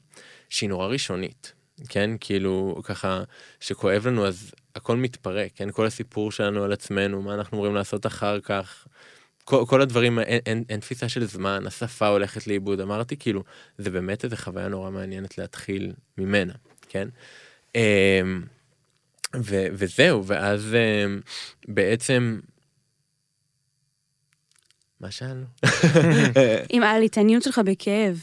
שהיא 0.48 0.68
נורא 0.68 0.86
ראשונית 0.86 1.52
כן, 1.88 2.10
כאילו, 2.20 2.80
ככה, 2.84 3.22
שכואב 3.60 4.06
לנו, 4.06 4.26
אז 4.26 4.52
הכל 4.74 4.96
מתפרק, 4.96 5.50
כן, 5.54 5.70
כל 5.70 5.86
הסיפור 5.86 6.32
שלנו 6.32 6.64
על 6.64 6.72
עצמנו, 6.72 7.22
מה 7.22 7.34
אנחנו 7.34 7.56
אמורים 7.56 7.74
לעשות 7.74 8.06
אחר 8.06 8.40
כך, 8.40 8.86
כל, 9.44 9.64
כל 9.68 9.80
הדברים, 9.82 10.18
אין, 10.18 10.40
אין, 10.46 10.64
אין 10.68 10.80
תפיסה 10.80 11.08
של 11.08 11.24
זמן, 11.24 11.66
השפה 11.66 12.08
הולכת 12.08 12.46
לאיבוד, 12.46 12.80
אמרתי, 12.80 13.16
כאילו, 13.16 13.42
זה 13.78 13.90
באמת 13.90 14.24
איזה 14.24 14.36
חוויה 14.36 14.68
נורא 14.68 14.90
מעניינת 14.90 15.38
להתחיל 15.38 15.92
ממנה, 16.18 16.52
כן? 16.88 17.08
אמ, 17.74 18.42
ו, 19.36 19.66
וזהו, 19.72 20.26
ואז 20.26 20.74
אמ, 20.74 21.20
בעצם, 21.68 22.40
מה 25.00 25.10
שאלנו? 25.10 25.44
עם 26.72 26.82
ההתעניינות 26.82 27.42
שלך 27.42 27.60
בכאב. 27.64 28.18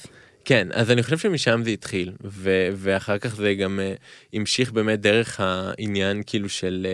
כן, 0.47 0.67
אז 0.73 0.91
אני 0.91 1.03
חושב 1.03 1.17
שמשם 1.17 1.61
זה 1.63 1.69
התחיל, 1.69 2.11
ו- 2.23 2.69
ואחר 2.73 3.17
כך 3.17 3.35
זה 3.35 3.53
גם 3.53 3.79
uh, 3.79 3.99
המשיך 4.33 4.71
באמת 4.71 5.01
דרך 5.01 5.39
העניין 5.39 6.21
כאילו 6.25 6.49
של 6.49 6.87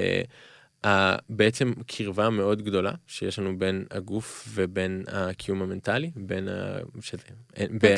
uh, 0.84 0.90
בעצם 1.30 1.74
קרבה 1.88 2.30
מאוד 2.30 2.62
גדולה 2.62 2.92
שיש 3.08 3.40
לנו 3.40 3.60
בין 3.60 3.86
הגוף 3.92 4.48
ובין 4.50 5.04
הקיום 5.08 5.62
המנטלי, 5.62 6.12
בין, 6.16 6.48
ה... 6.48 6.78
שזה, 7.02 7.24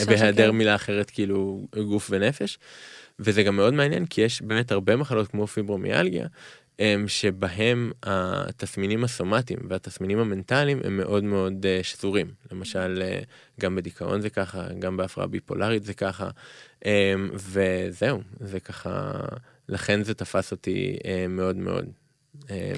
בהיעדר 0.08 0.52
מילה 0.52 0.76
אחרת 0.76 1.10
כאילו 1.10 1.68
גוף 1.88 2.08
ונפש. 2.12 2.58
וזה 3.20 3.44
גם 3.44 3.56
מאוד 3.56 3.74
מעניין 3.74 4.06
כי 4.06 4.22
יש 4.22 4.42
באמת 4.42 4.72
הרבה 4.72 4.96
מחלות 4.96 5.28
כמו 5.28 5.48
פיברומיאלגיה 5.48 6.28
שבהם 7.08 7.92
התסמינים 8.04 9.04
הסומטיים 9.04 9.60
והתסמינים 9.70 10.20
המנטליים 10.20 10.80
הם 10.84 10.98
מאוד 10.98 11.24
מאוד 11.24 11.66
אה, 11.66 11.80
שזורים. 11.84 12.28
למשל, 12.52 13.02
אה, 13.02 13.20
גם 13.60 13.76
בדיכאון 13.76 14.22
זה 14.22 14.30
ככה, 14.30 14.68
גם 14.80 14.98
בהפרעה 14.98 15.28
ביפולרית 15.28 15.84
זה 15.84 15.94
ככה, 15.94 16.30
וזהו, 17.34 18.22
זה 18.40 18.60
ככה, 18.60 19.12
לכן 19.70 20.04
זה 20.04 20.14
תפס 20.14 20.52
אותי 20.52 20.98
אה, 21.06 21.26
מאוד 21.30 21.56
מאוד. 21.56 21.86
אה, 22.50 22.74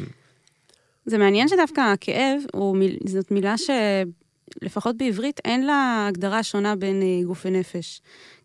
זה 1.06 1.18
מעניין 1.18 1.48
שדווקא 1.48 1.82
הכאב, 1.82 2.41
הוא, 2.54 2.78
זאת 3.06 3.32
מילה 3.32 3.56
שלפחות 3.58 4.98
בעברית 4.98 5.39
אין 5.45 5.66
לה 5.66 6.06
הגדרה 6.10 6.43
שונה 6.43 6.76
בין 6.76 7.24
גוף 7.26 7.45
ונפש. 7.45 8.02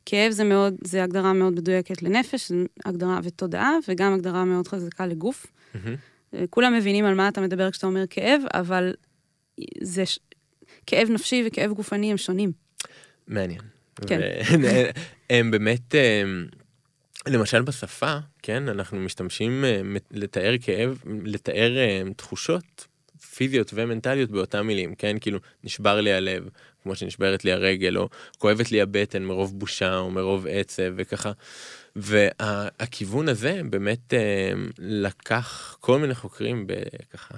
כאב 0.07 0.33
זה 0.33 0.45
מאוד, 0.45 0.75
זה 0.85 1.05
הגדרה 1.05 1.33
מאוד 1.33 1.53
מדויקת 1.53 2.03
לנפש, 2.03 2.53
הגדרה 2.85 3.21
ותודעה, 3.23 3.73
וגם 3.89 4.15
הגדרה 4.15 4.45
מאוד 4.45 4.69
חזקה 4.69 5.07
לגוף. 5.07 5.47
אה, 6.35 6.45
כולם 6.51 6.75
מבינים 6.75 7.05
על 7.05 7.15
מה 7.15 7.29
אתה 7.29 7.41
מדבר 7.41 7.71
כשאתה 7.71 7.87
אומר 7.87 8.05
כאב, 8.11 8.41
אבל 8.55 8.95
זה 9.83 10.07
ש... 10.07 10.19
כאב 10.87 11.09
נפשי 11.11 11.45
וכאב 11.47 11.73
גופני 11.73 12.11
הם 12.11 12.17
שונים. 12.17 12.53
מעניין. 13.29 13.61
כן. 14.07 14.21
הם 15.31 15.51
באמת, 15.51 15.95
הם, 16.23 16.47
למשל 17.27 17.63
בשפה, 17.63 18.17
כן, 18.43 18.69
אנחנו 18.69 18.99
משתמשים 18.99 19.65
אה, 19.65 19.81
לתאר 20.11 20.55
כאב, 20.61 21.03
לתאר 21.25 21.77
אה, 21.77 22.03
תחושות 22.17 22.87
פיזיות 23.35 23.71
ומנטליות 23.75 24.31
באותם 24.31 24.67
מילים, 24.67 24.95
כן, 24.95 25.17
כאילו 25.21 25.39
נשבר 25.65 26.01
לי 26.01 26.13
הלב, 26.13 26.49
כמו 26.83 26.97
שנשברת 26.97 27.45
לי 27.45 27.53
הרגל, 27.53 27.99
או 27.99 28.09
כואבת 28.39 28.71
לי 28.71 28.81
הבטן 28.81 29.23
מרוב 29.23 29.59
בושה 29.59 29.99
או 29.99 30.11
מרוב 30.11 30.47
עצב 30.51 30.93
וככה. 30.97 31.33
והכיוון 31.97 33.29
הזה 33.29 33.61
באמת 33.71 34.15
אה, 34.15 34.53
לקח 34.79 35.77
כל 35.81 35.99
מיני 35.99 36.15
חוקרים 36.15 36.67
בככה 36.67 37.35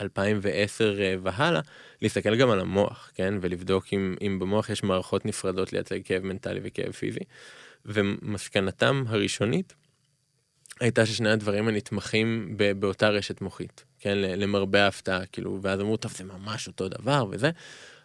2010 0.00 1.00
אה, 1.00 1.14
והלאה, 1.22 1.60
להסתכל 2.02 2.36
גם 2.36 2.50
על 2.50 2.60
המוח, 2.60 3.10
כן? 3.14 3.34
ולבדוק 3.40 3.86
אם, 3.92 4.14
אם 4.22 4.38
במוח 4.38 4.68
יש 4.68 4.82
מערכות 4.82 5.26
נפרדות 5.26 5.72
לייצג 5.72 5.98
כאב 6.04 6.22
מנטלי 6.22 6.60
וכאב 6.62 6.92
פיזי. 6.92 7.20
ומסקנתם 7.86 9.04
הראשונית 9.08 9.74
הייתה 10.80 11.06
ששני 11.06 11.30
הדברים 11.30 11.68
הנתמכים 11.68 12.56
באותה 12.78 13.08
רשת 13.08 13.40
מוחית, 13.40 13.84
כן? 13.98 14.18
למרבה 14.18 14.84
ההפתעה, 14.84 15.26
כאילו, 15.26 15.58
ואז 15.62 15.80
אמרו, 15.80 15.96
טוב, 15.96 16.12
זה 16.12 16.24
ממש 16.24 16.66
אותו 16.66 16.88
דבר 16.88 17.26
וזה. 17.30 17.50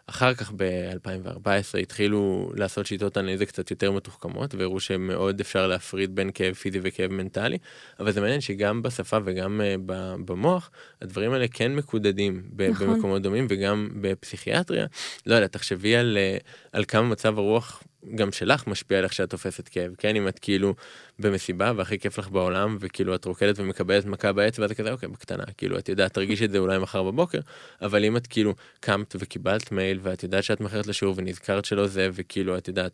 אחר 0.08 0.34
כך 0.34 0.52
ב-2014 0.56 1.78
התחילו 1.82 2.52
לעשות 2.56 2.86
שיטות 2.86 3.18
אנליזה 3.18 3.46
קצת 3.46 3.72
יותר 3.72 3.92
מתוחכמות 3.92 4.56
והראו 4.56 4.80
שמאוד 4.80 5.40
אפשר 5.40 5.68
להפריד 5.68 6.16
בין 6.16 6.32
כאב 6.34 6.54
פיזי 6.54 6.80
וכאב 6.84 7.12
מנטלי, 7.12 7.58
אבל 8.00 8.12
זה 8.12 8.22
מעניין 8.22 8.42
שגם 8.42 8.82
בשפה 8.82 9.18
וגם 9.26 9.62
ב- 9.86 10.16
במוח 10.26 10.72
הדברים 11.02 11.34
האלה 11.34 11.48
כן 11.48 11.76
מקודדים 11.76 12.44
נכון. 12.70 12.88
במקומות 12.88 13.22
דומים 13.22 13.48
וגם 13.50 13.90
בפסיכיאטריה. 14.02 14.86
לא 15.26 15.36
יודע, 15.36 15.48
תחשבי 15.48 15.96
על, 15.96 16.18
אה, 16.18 16.38
על 16.72 16.86
כמה 16.86 17.08
מצב 17.08 17.40
הרוח 17.40 17.84
גם 18.16 18.32
שלך 18.32 18.68
משפיע 18.68 18.98
על 18.98 19.04
איך 19.04 19.14
שאת 19.14 19.30
תופסת 19.30 19.68
כאב, 19.68 19.96
כן? 19.98 20.16
אם 20.16 20.28
את 20.28 20.40
כאילו 20.40 20.76
במסיבה 21.20 21.72
והכי 21.76 22.00
כיף 22.00 22.18
לך 22.18 22.30
בעולם 22.30 22.78
וכאילו 22.80 23.16
את 23.16 23.26
רוקדת 23.26 23.60
ומקבלת 23.60 24.06
מכה 24.06 24.34
באצבע, 24.34 24.68
זה 24.68 24.76
כזה 24.76 24.92
אוקיי, 24.92 25.10
בקטנה, 25.10 25.44
כאילו 25.58 25.80
את 25.80 25.90
יודעת, 25.90 26.14
תרגישי 26.14 26.46
את 26.46 26.52
זה 26.52 26.58
אולי 26.58 26.78
מחר 26.78 27.04
בבוקר, 27.04 27.40
אבל 27.82 28.06
אם 28.06 28.18
את 28.18 28.28
כאילו 28.28 28.54
קמת 28.80 29.16
וקיבלת 29.20 29.72
מייל 29.72 30.00
ואת 30.02 30.24
יודעת 30.24 30.44
שאת 30.44 30.62
מאחרת 30.62 30.88
לשיעור 30.88 31.14
ונזכרת 31.18 31.66
שלא 31.66 31.88
זה 31.88 32.10
וכאילו 32.14 32.58
את 32.58 32.68
יודעת. 32.68 32.92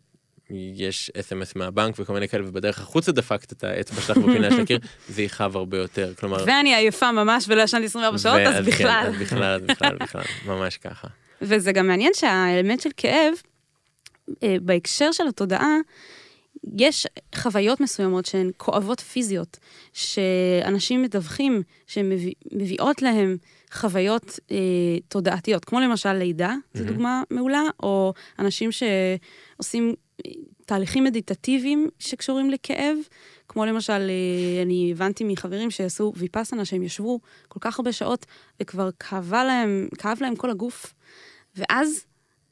יש 0.74 1.10
אס.אם.אס 1.20 1.56
מהבנק 1.56 1.94
וכל 1.98 2.12
מיני 2.12 2.28
כאלה 2.28 2.48
ובדרך 2.48 2.78
החוצה 2.78 3.12
דפקת 3.12 3.52
את 3.52 3.64
האצבע 3.64 4.00
שלך 4.00 4.16
בפינה 4.16 4.50
של 4.50 4.60
הקיר 4.60 4.78
זה 5.14 5.22
יכאב 5.22 5.56
הרבה 5.56 5.78
יותר 5.78 6.14
כלומר 6.14 6.44
ואני 6.46 6.74
עייפה 6.74 7.12
ממש 7.12 7.44
ולא 7.48 7.62
ישנתי 7.62 7.84
24 7.84 8.18
שעות, 8.18 8.40
אז 8.46 8.64
כן, 8.64 8.70
בכלל. 8.70 9.04
אז 9.06 9.14
בכלל 9.20 9.44
אז 9.44 9.62
בכלל 9.62 9.96
בכלל 9.96 10.22
ממש 10.46 10.76
ככה 10.76 11.08
וזה 11.42 11.72
גם 11.72 11.86
מעניין 11.86 12.12
שהאלמנט 12.14 12.80
של 12.80 12.90
כאב, 12.96 13.32
אה, 14.42 14.56
בהקשר 14.62 15.12
של 15.12 15.28
התודעה, 15.28 15.76
יש 16.78 17.06
חוויות 17.34 17.80
מסוימות 17.80 18.26
שהן 18.26 18.50
כואבות 18.56 19.00
פיזיות, 19.00 19.58
שאנשים 19.92 21.02
מדווחים 21.02 21.62
שהן 21.86 22.08
מביא, 22.08 22.32
מביאות 22.52 23.02
להם 23.02 23.36
חוויות 23.72 24.38
אה, 24.50 24.56
תודעתיות, 25.08 25.64
כמו 25.64 25.80
למשל 25.80 26.12
לידה, 26.12 26.54
זו 26.74 26.84
מהמם. 26.84 26.92
דוגמה 26.92 27.22
מעולה, 27.30 27.62
או 27.82 28.12
אנשים 28.38 28.70
שעושים 28.72 29.94
אה, 30.26 30.32
תהליכים 30.66 31.04
מדיטטיביים 31.04 31.88
שקשורים 31.98 32.50
לכאב, 32.50 32.96
כמו 33.48 33.64
למשל, 33.64 33.92
אה, 33.92 34.62
אני 34.62 34.88
הבנתי 34.92 35.24
מחברים 35.24 35.70
שעשו 35.70 36.12
ויפאסנה, 36.16 36.64
שהם 36.64 36.82
ישבו 36.82 37.20
כל 37.48 37.60
כך 37.60 37.78
הרבה 37.78 37.92
שעות, 37.92 38.26
וכבר 38.60 38.90
כאבה 38.98 39.44
להם, 39.44 39.88
כאב 39.98 40.18
להם 40.20 40.36
כל 40.36 40.50
הגוף, 40.50 40.94
ואז 41.56 42.04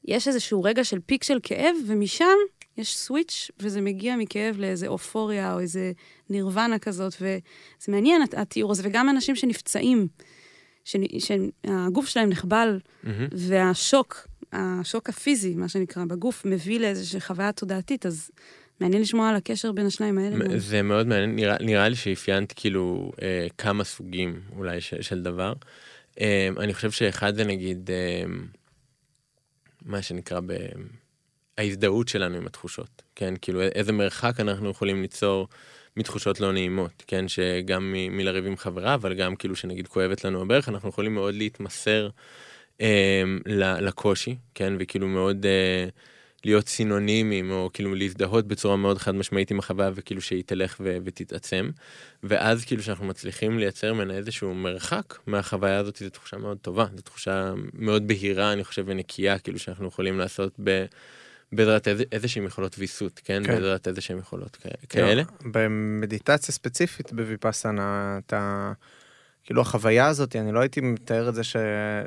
יש 0.04 0.28
איזשהו 0.28 0.62
רגע 0.62 0.84
של 0.84 0.98
פיק 1.06 1.24
של 1.24 1.38
כאב, 1.42 1.76
ומשם 1.86 2.36
יש 2.78 2.96
סוויץ', 2.96 3.50
וזה 3.60 3.80
מגיע 3.80 4.16
מכאב 4.16 4.56
לאיזה 4.58 4.86
אופוריה 4.86 5.54
או 5.54 5.60
איזה 5.60 5.92
נירוונה 6.30 6.78
כזאת, 6.78 7.14
וזה 7.20 7.38
מעניין 7.92 8.22
הת- 8.22 8.34
התיאור 8.34 8.70
הזה, 8.72 8.82
וגם 8.84 9.08
אנשים 9.08 9.36
שנפצעים, 9.36 10.08
שנ- 10.84 11.18
שהגוף 11.18 12.06
שלהם 12.08 12.28
נחבל, 12.28 12.80
מהמם. 13.02 13.28
והשוק, 13.32 14.26
השוק 14.52 15.08
הפיזי, 15.08 15.54
מה 15.54 15.68
שנקרא, 15.68 16.04
בגוף, 16.04 16.44
מביא 16.44 16.80
לאיזושהי 16.80 17.20
חוויה 17.20 17.52
תודעתית, 17.52 18.06
אז 18.06 18.30
מעניין 18.80 19.02
לשמוע 19.02 19.28
על 19.28 19.36
הקשר 19.36 19.72
בין 19.72 19.86
השניים 19.86 20.18
האלה. 20.18 20.58
זה 20.58 20.82
מאוד 20.82 21.06
מעניין, 21.06 21.36
נראה, 21.36 21.56
נראה 21.60 21.88
לי 21.88 21.96
שאפיינת 21.96 22.52
כאילו 22.56 23.12
אה, 23.22 23.46
כמה 23.58 23.84
סוגים 23.84 24.40
אולי 24.56 24.80
של, 24.80 25.02
של 25.02 25.22
דבר. 25.22 25.52
אה, 26.20 26.48
אני 26.58 26.74
חושב 26.74 26.90
שאחד 26.90 27.34
זה 27.36 27.44
נגיד 27.44 27.90
אה, 27.90 28.22
מה 29.84 30.02
שנקרא 30.02 30.40
ב... 30.46 30.52
ההזדהות 31.58 32.08
שלנו 32.08 32.36
עם 32.36 32.46
התחושות, 32.46 33.02
כן? 33.14 33.34
כאילו 33.42 33.62
איזה 33.62 33.92
מרחק 33.92 34.40
אנחנו 34.40 34.70
יכולים 34.70 35.02
ליצור 35.02 35.48
מתחושות 35.96 36.40
לא 36.40 36.52
נעימות, 36.52 37.02
כן? 37.06 37.28
שגם 37.28 37.92
מ- 37.92 38.16
מלריב 38.16 38.46
עם 38.46 38.56
חברה, 38.56 38.94
אבל 38.94 39.14
גם 39.14 39.36
כאילו 39.36 39.56
שנגיד 39.56 39.88
כואבת 39.88 40.24
לנו 40.24 40.42
הברך, 40.42 40.68
אנחנו 40.68 40.88
יכולים 40.88 41.14
מאוד 41.14 41.34
להתמסר 41.34 42.08
אה, 42.80 43.22
לקושי, 43.80 44.36
כן? 44.54 44.72
וכאילו 44.78 45.08
מאוד 45.08 45.46
אה, 45.46 45.88
להיות 46.44 46.68
סינונימיים, 46.68 47.50
או 47.50 47.70
כאילו 47.72 47.94
להזדהות 47.94 48.46
בצורה 48.46 48.76
מאוד 48.76 48.98
חד 48.98 49.14
משמעית 49.14 49.50
עם 49.50 49.58
החוויה, 49.58 49.90
וכאילו 49.94 50.20
שהיא 50.20 50.44
תלך 50.46 50.76
ו- 50.80 50.96
ותתעצם. 51.04 51.70
ואז 52.22 52.64
כאילו 52.64 52.82
שאנחנו 52.82 53.06
מצליחים 53.06 53.58
לייצר 53.58 53.94
ממנה 53.94 54.14
איזשהו 54.14 54.54
מרחק 54.54 55.14
מהחוויה 55.26 55.78
הזאת, 55.78 55.96
זו 55.96 56.10
תחושה 56.10 56.36
מאוד 56.36 56.58
טובה, 56.62 56.86
זו 56.96 57.02
תחושה 57.02 57.52
מאוד 57.74 58.06
בהירה, 58.08 58.52
אני 58.52 58.64
חושב, 58.64 58.84
ונקייה, 58.86 59.38
כאילו 59.38 59.58
שאנחנו 59.58 59.86
יכולים 59.88 60.18
לעשות 60.18 60.52
ב... 60.64 60.84
בעזרת 61.52 61.88
איזה, 61.88 62.04
איזה 62.12 62.28
שהם 62.28 62.44
יכולות 62.44 62.76
ויסות, 62.78 63.20
כן? 63.24 63.42
כן. 63.46 63.54
בעזרת 63.54 63.88
איזה 63.88 64.00
שהם 64.00 64.18
יכולות 64.18 64.56
כ- 64.56 64.66
כאלה. 64.88 65.22
במדיטציה 65.52 66.54
ספציפית 66.54 67.12
בוויפאסנה, 67.12 68.18
אתה... 68.26 68.72
כאילו 69.44 69.62
החוויה 69.62 70.06
הזאת, 70.06 70.36
אני 70.36 70.52
לא 70.52 70.60
הייתי 70.60 70.80
מתאר 70.80 71.28
את 71.28 71.34
זה 71.34 71.44
ש... 71.44 71.56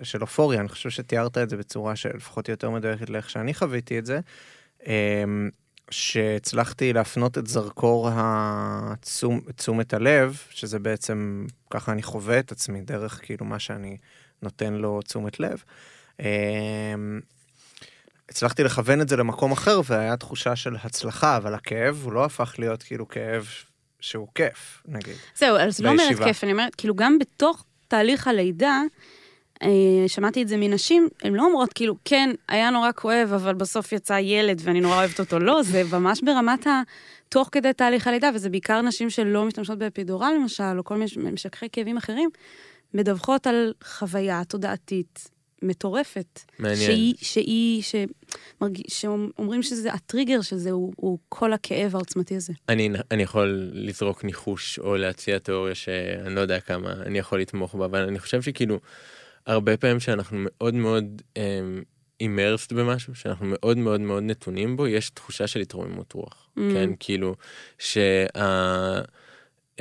של 0.03 0.21
אופוריה, 0.21 0.59
אני 0.59 0.69
חושב 0.69 0.89
שתיארת 0.89 1.37
את 1.37 1.49
זה 1.49 1.57
בצורה 1.57 1.95
שלפחות 1.95 2.49
יותר 2.49 2.69
מדויקת 2.69 3.09
לאיך 3.09 3.29
שאני 3.29 3.53
חוויתי 3.53 3.99
את 3.99 4.05
זה. 4.05 4.19
אמ, 4.87 5.49
שהצלחתי 5.91 6.93
להפנות 6.93 7.37
את 7.37 7.47
זרקור 7.47 8.09
התשום, 8.13 9.41
תשומת 9.55 9.93
הלב, 9.93 10.37
שזה 10.49 10.79
בעצם, 10.79 11.45
ככה 11.69 11.91
אני 11.91 12.03
חווה 12.03 12.39
את 12.39 12.51
עצמי, 12.51 12.81
דרך 12.81 13.19
כאילו 13.23 13.45
מה 13.45 13.59
שאני 13.59 13.97
נותן 14.41 14.73
לו 14.73 15.01
תשומת 15.01 15.39
לב. 15.39 15.63
הצלחתי 18.31 18.63
לכוון 18.63 19.01
את 19.01 19.09
זה 19.09 19.17
למקום 19.17 19.51
אחר, 19.51 19.81
והיה 19.85 20.17
תחושה 20.17 20.55
של 20.55 20.75
הצלחה, 20.83 21.37
אבל 21.37 21.53
הכאב 21.53 22.01
הוא 22.03 22.13
לא 22.13 22.25
הפך 22.25 22.55
להיות 22.59 22.83
כאילו 22.83 23.07
כאב 23.07 23.47
שהוא 23.99 24.27
כיף, 24.35 24.83
נגיד. 24.87 25.15
זהו, 25.35 25.57
אז 25.57 25.79
לא 25.79 25.89
אומרת. 25.89 26.23
כיף, 26.23 26.43
אני 26.43 26.51
אומרת, 26.51 26.75
כאילו 26.75 26.95
גם 26.95 27.19
בתוך 27.19 27.65
תהליך 27.87 28.27
הלידה, 28.27 28.81
אה, 29.63 29.69
שמעתי 30.07 30.41
את 30.41 30.47
זה 30.47 30.57
מנשים, 30.57 31.07
הן 31.23 31.33
לא 31.33 31.45
אומרות 31.45 31.73
כאילו, 31.73 31.95
כן, 32.05 32.29
היה 32.47 32.69
נורא 32.69 32.89
כואב, 32.95 33.33
אבל 33.33 33.53
בסוף 33.53 33.91
יצא 33.91 34.13
ילד 34.13 34.61
ואני 34.63 34.81
נורא 34.81 34.95
אוהבת 34.95 35.19
אותו. 35.19 35.39
לא, 35.39 35.63
זה 35.63 35.83
ממש 35.91 36.21
ברמת 36.21 36.67
ה... 36.67 36.81
תוך 37.29 37.49
כדי 37.51 37.73
תהליך 37.73 38.07
הלידה, 38.07 38.29
וזה 38.35 38.49
בעיקר 38.49 38.81
נשים 38.81 39.09
שלא 39.09 39.45
משתמשות 39.45 39.77
באפידורל 39.77 40.33
למשל, 40.35 40.77
או 40.77 40.83
כל 40.83 40.97
מיני 40.97 41.31
משככי 41.31 41.65
כאבים 41.71 41.97
אחרים, 41.97 42.29
מדווחות 42.93 43.47
על 43.47 43.73
חוויה 43.83 44.41
תודעתית 44.47 45.30
מטורפת. 45.61 46.39
מעניין. 46.59 46.79
שהיא, 46.91 47.13
שהיא, 47.21 47.83
שמרג... 47.83 48.77
שאומרים 48.87 49.63
שזה, 49.63 49.93
הטריגר 49.93 50.41
של 50.41 50.57
זה 50.57 50.71
הוא, 50.71 50.93
הוא 50.95 51.17
כל 51.29 51.53
הכאב 51.53 51.95
העוצמתי 51.95 52.35
הזה. 52.35 52.53
אני, 52.69 52.89
אני 53.11 53.23
יכול 53.23 53.69
לזרוק 53.73 54.23
ניחוש 54.23 54.79
או 54.79 54.97
להציע 54.97 55.39
תיאוריה 55.39 55.75
שאני 55.75 56.35
לא 56.35 56.41
יודע 56.41 56.59
כמה 56.59 56.93
אני 57.05 57.19
יכול 57.19 57.39
לתמוך 57.39 57.75
בה, 57.75 57.85
אבל 57.85 58.01
אני 58.01 58.19
חושב 58.19 58.41
שכאילו, 58.41 58.79
הרבה 59.47 59.77
פעמים 59.77 59.99
שאנחנו 59.99 60.37
מאוד 60.39 60.73
מאוד 60.73 61.21
אימרסט 62.21 62.71
במשהו, 62.71 63.15
שאנחנו 63.15 63.45
מאוד 63.49 63.77
מאוד 63.77 64.01
מאוד 64.01 64.23
נתונים 64.23 64.77
בו, 64.77 64.87
יש 64.87 65.09
תחושה 65.09 65.47
של 65.47 65.59
התרוממות 65.59 66.13
רוח, 66.13 66.47
Mm. 66.57 66.61
כן? 66.73 66.89
כאילו, 66.99 67.35
שה... 67.79 68.25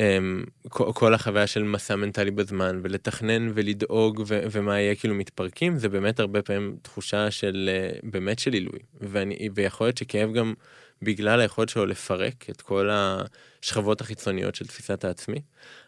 אמ, 0.01 0.45
כל 0.71 1.15
החוויה 1.15 1.47
של 1.47 1.63
מסע 1.63 1.97
מנטלי 1.97 2.31
בזמן 2.31 2.81
ולתכנן 2.83 3.51
ולדאוג 3.55 4.23
ו- 4.27 4.41
ומה 4.51 4.81
יהיה 4.81 4.95
כאילו 4.95 5.15
מתפרקים 5.15 5.79
זה 5.79 5.89
באמת 5.89 6.21
הרבה 6.21 6.43
פעמים 6.43 6.77
תחושה 6.83 7.31
של 7.31 7.71
אה, 7.73 7.99
באמת 8.03 8.39
של 8.39 8.53
עילוי 8.53 8.79
ואני 9.01 9.49
ויכול 9.55 9.87
להיות 9.87 9.99
שכאב 9.99 10.33
גם 10.33 10.55
בגלל 11.03 11.41
היכולת 11.41 11.69
שלו 11.69 11.87
לפרק 11.87 12.51
את 12.51 12.63
כל 12.63 12.89
השכבות 12.93 14.01
החיצוניות 14.01 14.55
של 14.55 14.67
תפיסת 14.67 15.05
העצמי. 15.05 15.41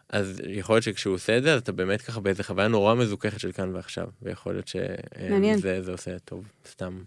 אז 0.09 0.41
יכול 0.47 0.75
להיות 0.75 0.83
שכשהוא 0.83 1.15
עושה 1.15 1.37
את 1.37 1.43
זה, 1.43 1.53
אז 1.53 1.61
אתה 1.61 1.71
באמת 1.71 2.01
ככה 2.01 2.19
באיזה 2.19 2.43
חוויה 2.43 2.67
נורא 2.67 2.95
מזוככת 2.95 3.39
של 3.39 3.51
כאן 3.51 3.75
ועכשיו, 3.75 4.07
ויכול 4.21 4.53
להיות. 4.53 4.67
שזה 4.67 5.81
זה 5.81 5.91
עושה 5.91 6.19
טוב, 6.19 6.47
סתם. 6.67 7.01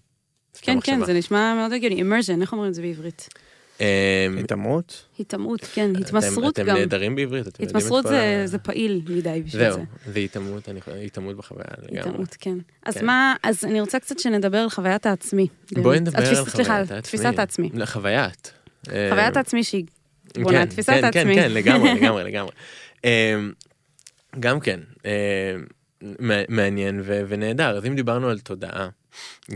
סתם 0.56 0.66
כן, 0.66 0.72
כן, 0.72 0.98
מחשבה. 0.98 1.06
זה 1.06 1.18
נשמע 1.18 1.54
מאוד 1.54 1.72
הגיוני. 1.72 2.02
immersion, 2.02 2.40
איך 2.40 2.52
אומרים 2.52 2.68
את 2.68 2.74
זה 2.74 2.82
בעברית? 2.82 3.28
אמ, 3.80 4.38
התעמרות? 4.38 5.04
היטמעות, 5.18 5.60
כן, 5.74 5.90
אתם- 5.92 6.00
התמסרות 6.02 6.54
אתם 6.54 6.66
גם. 6.68 6.76
נהדרים 6.76 7.14
בעברית, 7.16 7.48
אתם 7.48 7.62
יודעים 7.62 7.68
את 7.78 7.82
התמסרות 7.82 8.02
כל 8.04 8.08
זה- 8.10 8.40
ה- 8.44 8.46
זה 8.46 8.58
פעיל 8.58 9.02
מדי 9.08 9.42
בשביל 9.46 9.62
זה. 9.62 9.72
זהו, 9.72 9.84
זה 10.06 10.18
התעמרות, 10.18 10.68
אני 10.68 10.80
חושב, 10.80 10.96
התעמרות 10.96 11.36
בחוויה 11.36 11.64
לגמרי. 11.82 12.00
התעמרות, 12.00 12.36
כן. 12.40 12.58
אז 12.86 12.94
כן. 12.98 13.06
מה, 13.06 13.34
אז 13.42 13.64
אני 13.64 13.80
רוצה 13.80 13.98
קצת 13.98 14.18
שנדבר 14.18 14.58
על 14.58 14.70
חוויית 14.70 15.06
העצמי. 15.06 15.46
בואי. 15.72 16.00
נדבר 16.00 16.18
התפיס- 16.18 16.38
על 16.38 16.44
סליחה, 16.44 16.72
חוויית 16.72 16.90
העצמי. 16.90 17.02
תפיסת 17.02 17.38
העצמי. 17.38 17.70
לא, 17.74 17.84
חוויית. 17.86 18.52
חוויית 18.84 19.32
אמ, 19.32 19.36
העצמי 19.36 19.64
שהיא 19.64 19.84
בונה 20.34 20.58
כן, 20.58 20.66
תפיסת 20.66 20.92
כן, 20.92 21.04
העצמי. 21.04 21.34
כן, 21.34 21.42
כן, 21.42 21.52
לגמרי, 21.52 21.94
לגמרי, 22.00 22.24
לגמרי. 22.24 22.50
אמ, 23.04 23.52
גם 24.40 24.60
כן, 24.60 24.80
מע- 26.02 26.42
מעניין 26.48 27.00
ו- 27.04 27.22
ונהדר. 27.28 27.76
אז 27.76 27.86
אם 27.86 27.94
דיברנו 27.96 28.28
על 28.28 28.38
תודעה, 28.38 28.88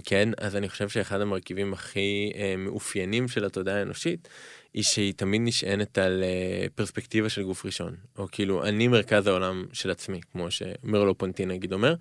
כן, 0.05 0.29
אז 0.39 0.57
אני 0.57 0.69
חושב 0.69 0.89
שאחד 0.89 1.21
המרכיבים 1.21 1.73
הכי 1.73 2.33
אה, 2.35 2.55
מאופיינים 2.59 3.29
של 3.29 3.45
התודעה 3.45 3.79
האנושית, 3.79 4.29
היא 4.75 4.83
שהיא 4.83 5.15
תמיד 5.17 5.41
נשענת 5.45 5.99
על 5.99 6.23
אה, 6.23 6.67
פרספקטיבה 6.75 7.29
של 7.29 7.43
גוף 7.43 7.67
ראשון. 7.67 7.97
או 8.19 8.27
כאילו, 8.33 8.65
אני 8.65 8.89
מרכז 8.89 9.27
העולם 9.27 9.65
של 9.73 9.91
עצמי, 9.91 10.21
כמו 10.33 10.51
שמרלו 10.51 11.19
פונטין 11.19 11.49
נגיד 11.49 11.73
אומר, 11.73 11.95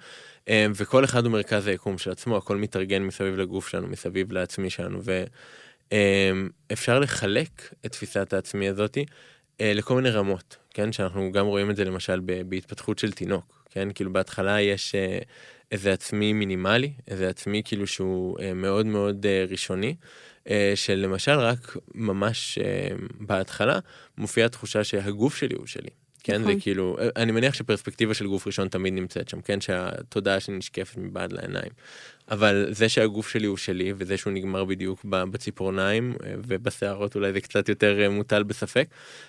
אה, 0.49 0.65
וכל 0.75 1.05
אחד 1.05 1.25
הוא 1.25 1.31
מרכז 1.31 1.67
היקום 1.67 1.97
של 1.97 2.11
עצמו, 2.11 2.37
הכל 2.37 2.57
מתארגן 2.57 3.03
מסביב 3.03 3.37
לגוף 3.37 3.67
שלנו, 3.69 3.87
מסביב 3.87 4.31
לעצמי 4.31 4.69
שלנו, 4.69 4.99
ואפשר 6.71 6.99
לחלק 6.99 7.49
את 7.85 7.91
תפיסת 7.91 8.33
העצמי 8.33 8.69
הזאתי 8.69 8.99
אה, 8.99 9.05
לכל 9.61 9.95
מיני 9.95 10.09
רמות, 10.09 10.57
כן? 10.73 10.91
שאנחנו 10.91 11.31
גם 11.31 11.45
רואים 11.45 11.71
את 11.71 11.75
זה 11.75 11.85
למשל 11.85 12.19
בהתפתחות 12.45 12.99
של 12.99 13.11
תינוק, 13.11 13.63
כן? 13.69 13.87
כאילו 13.95 14.13
בהתחלה 14.13 14.61
יש 14.61 14.95
אה, 14.95 15.19
איזה 15.71 15.93
עצמי 15.93 16.33
מינימלי, 16.33 16.93
איזה 17.07 17.29
עצמי 17.29 17.61
כאילו 17.65 17.87
שהוא 17.87 18.39
אה, 18.39 18.53
מאוד 18.53 18.85
מאוד 18.85 19.25
אה, 19.25 19.45
ראשוני, 19.49 19.95
אה, 20.49 20.71
שלמשל 20.75 21.39
רק 21.39 21.77
ממש 21.95 22.57
אה, 22.57 22.89
בהתחלה 23.19 23.79
מופיעה 24.17 24.49
תחושה 24.49 24.83
שהגוף 24.83 25.35
שלי 25.35 25.55
הוא 25.55 25.67
שלי. 25.67 25.89
כן, 26.23 26.41
נכון. 26.41 26.53
זה 26.53 26.61
כאילו, 26.61 26.97
אה, 26.99 27.09
אני 27.15 27.31
מניח 27.31 27.53
שפרספקטיבה 27.53 28.13
של 28.13 28.27
גוף 28.27 28.47
ראשון 28.47 28.67
תמיד 28.67 28.93
נמצאת 28.93 29.29
שם, 29.29 29.41
כן, 29.41 29.61
שהתודעה 29.61 30.39
שלי 30.39 30.57
נשקפת 30.57 30.97
מבעד 30.97 31.31
לעיניים. 31.31 31.71
אבל 32.31 32.65
זה 32.69 32.89
שהגוף 32.89 33.29
שלי 33.29 33.47
הוא 33.47 33.57
שלי, 33.57 33.93
וזה 33.97 34.17
שהוא 34.17 34.33
נגמר 34.33 34.65
בדיוק 34.65 35.05
בציפורניים, 35.05 36.15
אה, 36.23 36.33
ובשערות 36.47 37.15
אולי 37.15 37.33
זה 37.33 37.41
קצת 37.41 37.69
יותר 37.69 38.01
אה, 38.01 38.09
מוטל 38.09 38.43
בספק, 38.43 38.87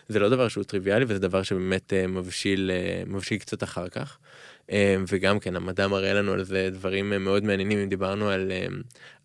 זה 0.08 0.18
לא 0.18 0.28
דבר 0.28 0.48
שהוא 0.48 0.64
טריוויאלי, 0.64 1.04
וזה 1.08 1.18
דבר 1.18 1.42
שבאמת 1.42 1.92
מבשיל, 2.08 2.70
מבשיל 3.06 3.38
קצת 3.38 3.62
אחר 3.62 3.88
כך. 3.88 4.18
אה, 4.70 4.96
וגם 5.08 5.38
כן, 5.38 5.56
המדע 5.56 5.88
מראה 5.88 6.12
לנו 6.14 6.32
על 6.32 6.44
זה 6.44 6.68
דברים 6.72 7.10
מאוד 7.24 7.44
מעניינים, 7.44 7.78
אם 7.78 7.88
דיברנו 7.88 8.28
על, 8.28 8.52
אה, 8.52 8.66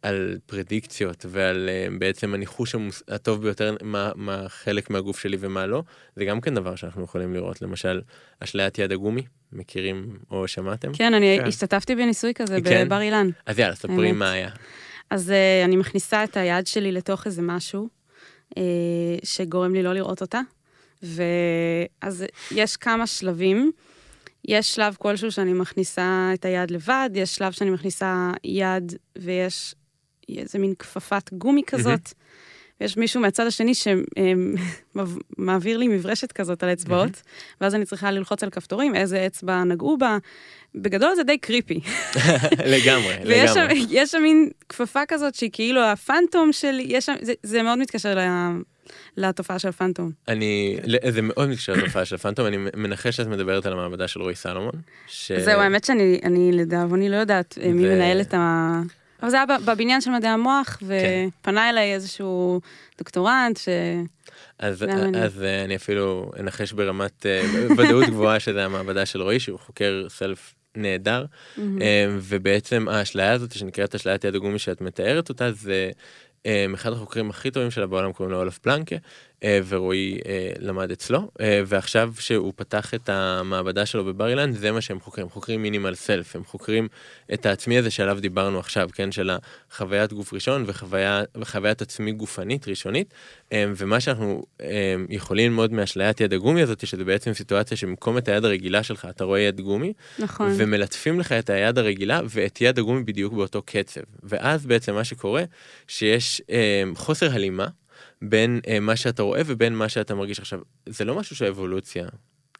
על 0.02 0.38
פרדיקציות 0.46 1.26
ועל 1.30 1.70
אה, 1.70 1.88
בעצם 2.00 2.34
הניחוש 2.34 2.76
המוס- 2.76 3.04
הטוב 3.08 3.42
ביותר, 3.42 3.76
מה, 3.82 4.12
מה 4.16 4.44
חלק 4.50 4.90
מהגוף 4.90 5.20
שלי 5.20 5.38
ומה 5.40 5.66
לא, 5.66 5.84
זה 6.16 6.26
גם 6.26 6.42
כן 6.42 6.56
דבר 6.56 6.76
שאנחנו 6.76 7.04
יכולים 7.04 7.34
לראות, 7.34 7.62
למשל, 7.62 8.02
אשליית 8.40 8.78
יד 8.80 8.92
הגומי, 8.92 9.22
מכירים 9.54 10.18
או 10.32 10.48
שמעתם? 10.48 10.94
כן, 10.94 11.14
אני 11.14 11.38
כן. 11.42 11.48
השתתפתי 11.48 11.96
בניסוי 11.96 12.34
כזה 12.34 12.58
כן? 12.64 12.86
בבר 12.86 13.02
אילן. 13.02 13.30
אז 13.46 13.60
יאללה, 13.60 13.76
ספרי. 13.76 14.12
מה 14.12 14.32
היה. 14.32 14.50
אז 15.10 15.32
אה, 15.32 15.66
אני 15.66 15.76
מכניסה 15.76 16.24
את 16.24 16.38
היד 16.38 16.68
שלי 16.68 16.92
לתוך 16.92 17.26
איזה 17.26 17.42
משהו 17.42 17.90
אה, 18.58 18.64
שגורם 19.24 19.74
לי 19.74 19.84
לא 19.84 19.94
לראות 19.94 20.22
אותה. 20.22 20.42
ואז 21.04 22.26
יש 22.52 22.78
כמה 22.78 23.08
שלבים. 23.08 23.72
יש 24.48 24.76
שלב 24.76 24.96
כלשהו 25.00 25.32
שאני 25.32 25.54
מכניסה 25.54 26.30
את 26.34 26.46
היד 26.46 26.72
לבד, 26.72 27.10
יש 27.14 27.36
שלב 27.36 27.52
שאני 27.52 27.70
מכניסה 27.70 28.32
יד 28.44 28.94
ויש 29.18 29.76
איזה 30.30 30.60
מין 30.60 30.74
כפפת 30.80 31.34
גומי 31.34 31.64
כזאת. 31.68 32.14
ויש 32.82 32.98
מישהו 32.98 33.22
מהצד 33.22 33.48
השני 33.48 33.74
שמעביר 34.96 35.78
לי 35.82 35.88
מברשת 35.88 36.32
כזאת 36.32 36.64
על 36.64 36.74
אצבעות, 36.74 37.22
ואז 37.62 37.76
אני 37.76 37.86
צריכה 37.86 38.12
ללחוץ 38.12 38.44
על 38.44 38.50
כפתורים, 38.50 38.96
איזה 38.96 39.28
אצבע 39.28 39.64
נגעו 39.64 39.98
בה. 39.98 40.18
בגדול 40.76 41.16
זה 41.16 41.24
די 41.24 41.38
קריפי. 41.38 41.80
לגמרי, 42.74 43.16
ויש 43.28 43.52
לגמרי. 43.52 43.86
יש 43.90 44.12
שם 44.12 44.22
מין 44.22 44.50
כפפה 44.70 45.06
כזאת 45.08 45.36
שהיא 45.36 45.50
כאילו 45.54 45.84
הפנטום 45.84 46.54
שלי, 46.54 46.86
יש 46.88 47.06
שם, 47.06 47.14
זה, 47.22 47.34
זה 47.44 47.64
מאוד 47.64 47.80
מתקשר 47.80 48.16
ל, 48.16 48.20
לתופעה 49.18 49.60
של 49.60 49.72
פנטום. 49.72 50.12
אני, 50.28 50.78
זה 51.10 51.22
מאוד 51.22 51.50
מתקשר 51.50 51.74
לתופעה 51.74 52.06
של 52.06 52.18
פנטום, 52.18 52.48
אני 52.48 52.58
מנחש 52.76 53.16
שאת 53.16 53.28
מדברת 53.28 53.66
על 53.66 53.74
המעבדה 53.74 54.08
של 54.08 54.22
רועי 54.22 54.36
סלומון. 54.36 54.72
ש... 55.08 55.32
זהו, 55.32 55.60
האמת 55.60 55.84
שאני 55.84 56.20
אני 56.24 56.52
לדאבוני 56.52 57.10
לא 57.10 57.16
יודעת 57.16 57.58
אה, 57.62 57.74
מי 57.74 57.84
מנהל 57.84 58.22
את 58.22 58.34
ה... 58.34 58.82
אבל 59.22 59.30
זה 59.30 59.36
היה 59.36 59.46
בבניין 59.66 60.02
של 60.02 60.12
מדעי 60.12 60.32
המוח, 60.32 60.68
כן. 60.68 60.86
ופנה 61.42 61.70
אליי 61.70 61.94
איזשהו 61.94 62.62
דוקטורנט, 62.98 63.58
ש... 63.58 63.70
אז. 64.60 64.86
אז 65.24 65.44
אה, 65.44 65.64
אני 65.64 65.76
אפילו 65.76 66.32
אנחש 66.40 66.72
ברמת 66.72 67.26
אה, 67.26 67.42
ודאות 67.78 68.06
גבוהה 68.10 68.40
שזה 68.40 68.66
המעבדה 68.66 69.06
של 69.06 69.22
רועי, 69.22 69.40
שהוא 69.40 69.60
חוקר 69.60 70.06
סלף 70.10 70.54
נהדר, 70.78 71.26
ובעצם 72.20 72.88
האשליה 72.90 73.32
הזאת 73.32 73.52
שנקראת 73.52 73.96
אשליית 73.96 74.24
יד 74.24 74.36
הגומי 74.36 74.60
שאת 74.60 74.82
מתארת 74.82 75.30
אותה, 75.30 75.52
זה 75.52 75.92
אחד 76.74 76.94
החוקרים 76.94 77.30
הכי 77.30 77.52
טובים 77.52 77.72
שלה 77.72 77.88
בעולם, 77.88 78.14
קוראים 78.14 78.32
לו 78.32 78.40
אולף 78.40 78.58
פלנקה, 78.58 78.96
אה, 78.96 79.00
ורועי 79.44 80.20
אה, 80.26 80.52
למד 80.60 80.92
אצלו, 80.92 81.32
אה, 81.42 81.62
ועכשיו 81.66 82.14
שהוא 82.20 82.54
פתח 82.56 82.94
את 82.94 83.10
המעבדה 83.10 83.86
שלו 83.86 84.06
בבר 84.06 84.30
אילן, 84.30 84.52
זה 84.52 84.72
מה 84.72 84.82
שהם 84.82 85.00
חוקרים, 85.00 85.30
חוקרים 85.30 85.62
מינימל 85.62 85.96
סלף, 85.96 86.36
הם 86.36 86.44
חוקרים 86.44 86.88
את 87.34 87.46
העצמי 87.46 87.78
הזה 87.78 87.92
שעליו 87.92 88.18
דיברנו 88.22 88.60
עכשיו, 88.60 88.90
כן, 88.94 89.12
של 89.12 89.32
החוויית 89.72 90.14
גוף 90.14 90.34
ראשון 90.34 90.64
וחוויה, 90.68 91.24
וחוויית 91.38 91.82
עצמי 91.82 92.12
גופנית 92.12 92.68
ראשונית, 92.68 93.14
אה, 93.52 93.66
ומה 93.78 94.00
שאנחנו 94.00 94.44
אה, 94.62 94.96
יכולים 95.10 95.52
ללמוד 95.52 95.74
מאשליית 95.74 96.22
יד 96.22 96.34
הגומי 96.34 96.62
הזאת, 96.62 96.88
שזה 96.88 97.04
בעצם 97.04 97.34
סיטואציה 97.34 97.78
שבמקום 97.78 98.18
את 98.18 98.28
היד 98.28 98.46
הרגילה 98.46 98.84
שלך, 98.84 99.08
אתה 99.10 99.24
רואה 99.24 99.40
יד 99.40 99.62
גומי, 99.62 99.94
נכון. 100.20 100.54
ומלטפים 100.58 101.20
לך 101.20 101.32
את 101.32 101.50
היד 101.50 101.78
הרגילה 101.78 102.22
ואת 102.30 102.62
יד 102.62 102.80
הגומי 102.80 103.04
בדיוק 103.04 103.34
באותו 103.34 103.62
קצב. 103.62 104.02
ואז 104.24 104.66
בעצם 104.66 104.94
מה 104.94 105.04
שקורה, 105.04 105.44
שיש 105.88 106.42
אה, 106.50 106.84
חוסר 106.96 107.32
הלימה 107.32 107.68
בין 108.22 108.60
אה, 108.68 108.80
מה 108.80 108.96
שאתה 108.96 109.24
רואה 109.24 109.42
ובין 109.46 109.76
מה 109.76 109.90
שאתה 109.90 110.16
מרגיש. 110.16 110.40
עכשיו, 110.40 110.60
זה 110.86 111.06
לא 111.06 111.16
משהו 111.16 111.36
שהאבולוציה 111.36 112.08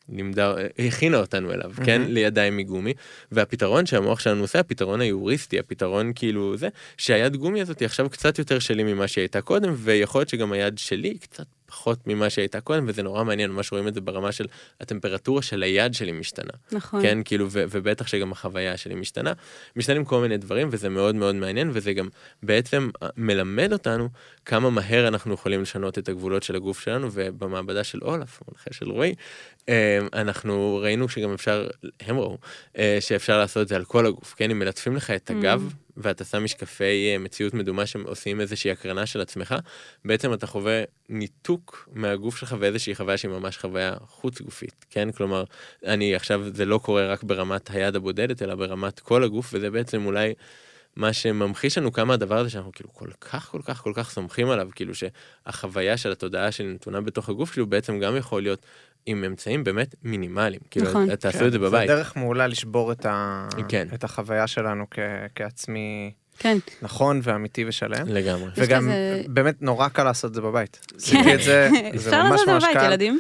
לימדה, 0.10 0.54
הכינה 0.88 1.18
אותנו 1.18 1.54
אליו, 1.54 1.72
mm-hmm. 1.72 1.86
כן? 1.86 2.02
לידיים 2.08 2.58
מגומי. 2.58 2.94
והפתרון 3.32 3.86
שהמוח 3.86 4.20
שלנו 4.20 4.42
עושה, 4.42 4.60
הפתרון 4.60 5.02
היוריסטי, 5.02 5.60
הפתרון 5.60 6.12
כאילו 6.16 6.58
זה, 6.58 6.70
שהיד 6.98 7.36
גומי 7.36 7.62
הזאת 7.62 7.80
היא 7.80 7.86
עכשיו 7.86 8.10
קצת 8.10 8.40
יותר 8.40 8.60
שלי 8.60 8.84
ממה 8.84 9.08
שהיא 9.08 9.22
הייתה 9.22 9.42
קודם, 9.42 9.74
ויכול 9.78 10.20
להיות 10.20 10.30
שגם 10.30 10.52
היד 10.52 10.78
שלי 10.78 11.18
קצת 11.18 11.46
פחות 11.66 12.08
ממה 12.08 12.30
שהייתה 12.30 12.62
קודם, 12.62 12.86
וזה 12.88 13.04
נורא 13.04 13.24
מעניין, 13.24 13.52
ממש 13.52 13.72
רואים 13.72 13.88
את 13.88 13.94
זה 13.94 14.02
ברמה 14.02 14.32
של 14.32 14.46
הטמפרטורה 14.82 15.42
של 15.42 15.64
היד 15.64 15.94
שלי 15.94 16.12
משתנה. 16.12 16.52
נכון. 16.72 17.02
כן, 17.02 17.18
כאילו, 17.26 17.48
ו- 17.52 17.64
ובטח 17.70 18.08
שגם 18.08 18.32
החוויה 18.32 18.78
שלי 18.78 18.96
משתנה. 18.96 19.34
משתנים 19.76 20.06
כל 20.06 20.22
מיני 20.22 20.38
דברים, 20.38 20.68
וזה 20.72 20.90
מאוד 20.90 21.16
מאוד 21.16 21.36
מעניין, 21.36 21.70
וזה 21.74 21.94
גם 21.94 22.08
בעצם 22.44 22.90
אה, 23.04 23.08
מלמד 23.18 23.74
אותנו 23.74 24.10
כמה 24.46 24.70
מהר 24.70 25.08
אנחנו 25.08 25.34
יכולים 25.34 25.62
לשנות 25.62 25.98
את 25.98 26.10
הגבולות 26.10 26.44
של 26.44 26.56
הגוף 26.56 26.80
שלנו, 26.80 27.10
ובמעבדה 27.12 27.84
של 27.84 28.00
אולף, 28.02 28.40
המנחה 28.48 28.70
של 28.74 28.90
רועי, 28.90 29.16
אה, 29.70 30.00
אנחנו 30.14 30.80
ראינו 30.84 31.10
שגם 31.10 31.34
אפשר, 31.34 31.68
הם 32.00 32.20
ראו, 32.20 32.38
אה, 32.78 32.98
שאפשר 33.00 33.38
לעשות 33.38 33.64
את 33.64 33.68
זה 33.68 33.76
על 33.76 33.86
כל 33.86 34.06
הגוף, 34.06 34.34
כן, 34.38 34.52
אם 34.52 34.60
מלטפים 34.60 34.96
לך 34.96 35.12
את 35.12 35.30
הגב, 35.30 35.74
ואתה 35.98 36.26
שם 36.26 36.44
משקפי 36.44 37.12
אה, 37.14 37.18
מציאות 37.18 37.54
מדומה 37.54 37.86
שעושים 37.86 38.42
איזושהי 38.42 38.72
הקרנה 38.72 39.06
של 39.06 39.22
עצמך, 39.22 39.56
בעצם 40.06 40.34
אתה 40.34 40.48
חווה 40.48 40.84
ניתוק 41.10 41.90
מהגוף 41.94 42.38
שלך 42.38 42.56
ואיזושהי 42.60 42.96
חוויה 42.96 43.18
שהיא 43.18 43.32
ממש 43.32 43.58
חוויה 43.58 43.96
חוץ 44.08 44.42
גופית, 44.42 44.86
כן? 44.90 45.12
כלומר, 45.12 45.44
אני 45.86 46.16
עכשיו, 46.16 46.42
זה 46.54 46.66
לא 46.66 46.78
קורה 46.78 47.08
רק 47.08 47.24
ברמת 47.24 47.70
היד 47.70 47.96
הבודדת, 47.96 48.42
אלא 48.42 48.56
ברמת 48.56 49.00
כל 49.00 49.24
הגוף, 49.24 49.50
וזה 49.54 49.72
בעצם 49.72 50.06
אולי 50.06 50.34
מה 50.96 51.14
שממחיש 51.14 51.78
לנו 51.78 51.92
כמה 51.92 52.14
הדבר 52.14 52.38
הזה 52.38 52.50
שאנחנו 52.50 52.72
כאילו 52.72 52.94
כל 52.94 53.10
כך 53.22 53.50
כל 53.50 53.62
כך 53.66 53.82
כל 53.82 53.92
כך 53.96 54.10
סומכים 54.10 54.50
עליו, 54.50 54.70
כאילו 54.76 54.94
שהחוויה 54.96 55.98
של 55.98 56.12
התודעה 56.12 56.52
שנתונה 56.52 57.02
בתוך 57.02 57.30
הגוף 57.30 57.54
שלי, 57.54 57.62
הוא 57.62 57.70
בעצם 57.70 58.00
גם 58.00 58.16
יכול 58.16 58.42
להיות 58.44 58.66
עם 59.06 59.24
אמצעים 59.24 59.64
באמת 59.64 59.96
מינימליים. 60.04 60.62
כאילו, 60.72 60.90
נכון. 60.90 61.16
תעשו 61.16 61.48
את 61.48 61.52
זה 61.52 61.60
בבית. 61.60 61.88
זה 61.88 61.96
דרך 61.96 62.16
מעולה 62.18 62.48
לשבור 62.48 62.92
את, 62.92 63.06
ה... 63.06 63.48
כן. 63.70 63.88
את 63.94 64.04
החוויה 64.04 64.48
שלנו 64.48 64.86
כ... 64.92 65.00
כעצמי 65.36 66.12
כן. 66.40 66.58
נכון 66.82 67.20
ואמיתי 67.24 67.66
ושלם. 67.68 68.08
לגמרי. 68.08 68.50
וגם 68.58 68.82
כזה- 68.84 69.22
באמת 69.28 69.62
נורא 69.62 69.88
קל 69.88 70.04
לעשות 70.04 70.30
את 70.30 70.36
זה 70.36 70.42
בבית. 70.42 70.80
את 70.96 71.00
זה, 71.44 71.70
זה 71.94 72.10
אפשר 72.10 72.24
ממש 72.24 72.32
לעשות 72.32 72.48
את 72.48 72.54
ממש 72.54 72.64
זה 72.64 72.70
בבית, 72.70 72.78
קל. 72.78 72.86
ילדים. 72.86 73.20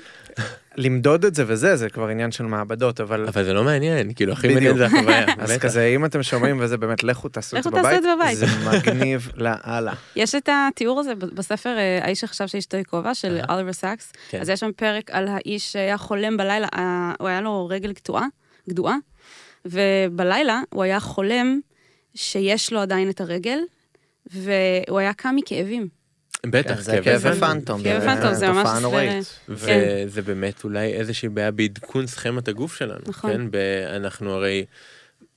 למדוד 0.77 1.25
את 1.25 1.35
זה 1.35 1.43
וזה, 1.47 1.75
זה 1.75 1.89
כבר 1.89 2.07
עניין 2.07 2.31
של 2.31 2.43
מעבדות, 2.43 3.01
אבל... 3.01 3.27
אבל 3.27 3.43
זה 3.43 3.53
לא 3.53 3.63
מעניין, 3.63 4.13
כאילו 4.13 4.33
הכי. 4.33 4.53
מעניין 4.53 4.77
זה 4.77 4.85
החוויה. 4.85 5.25
אז. 5.39 5.57
כזה, 5.57 5.85
אם 5.85 6.05
אתם 6.05 6.23
שומעים 6.23 6.57
וזה 6.59 6.77
באמת, 6.77 7.03
לכו 7.03 7.29
תעשו 7.29 7.57
את 7.57 7.63
זה 7.63 7.69
בבית, 8.15 8.37
זה 8.37 8.45
מגניב 8.71 9.31
לאללה. 9.35 9.93
יש 10.15 10.35
את 10.35 10.49
התיאור 10.51 10.99
הזה 10.99 11.15
בספר 11.15 11.77
אה, 11.77 11.99
האיש 12.01 12.21
שחשב 12.21 12.47
שאשתו 12.47 12.77
היא 12.77 12.85
כובע 12.85 13.13
של. 13.13 13.39
אוליבר 13.49 13.73
סאקס. 13.73 14.13
כן. 14.29 14.41
אז 14.41 14.49
יש 14.49 14.59
שם 14.59 14.71
פרק 14.75 15.11
על 15.11 15.27
האיש 15.27 15.71
שהיה 15.71 15.97
חולם 15.97 16.37
בלילה, 16.37 16.67
אה, 16.75 17.13
הוא 17.19 17.27
היה 17.27 17.41
לו 17.41 17.67
רגל 17.67 17.93
גדועה, 18.69 18.97
ובלילה 19.65 20.61
הוא 20.69 20.83
היה 20.83 20.99
חולם 20.99 21.59
שיש 22.15 22.73
לו 22.73 22.79
עדיין 22.79 23.09
את 23.09 23.21
הרגל, 23.21 23.59
והוא 24.33 24.99
היה 24.99 25.13
קם 25.13 25.35
מכאבים. 25.35 26.04
בטח, 26.45 26.75
כן, 26.75 26.81
זה 26.81 26.99
כאבי. 27.03 27.39
פנטום, 27.39 27.83
כאבי 27.83 28.05
פנטום, 28.05 28.33
זה 28.33 28.47
ממש 28.47 28.57
תופעה 28.57 28.79
נוראית. 28.79 29.39
וזה 29.49 30.21
באמת 30.21 30.63
אולי 30.63 30.93
איזושהי 30.93 31.29
בעיה 31.29 31.51
בעדכון 31.51 32.07
סכמת 32.07 32.47
הגוף 32.47 32.75
שלנו. 32.75 33.01
נכון. 33.07 33.31
כן, 33.31 33.57
אנחנו 33.95 34.31
הרי, 34.31 34.65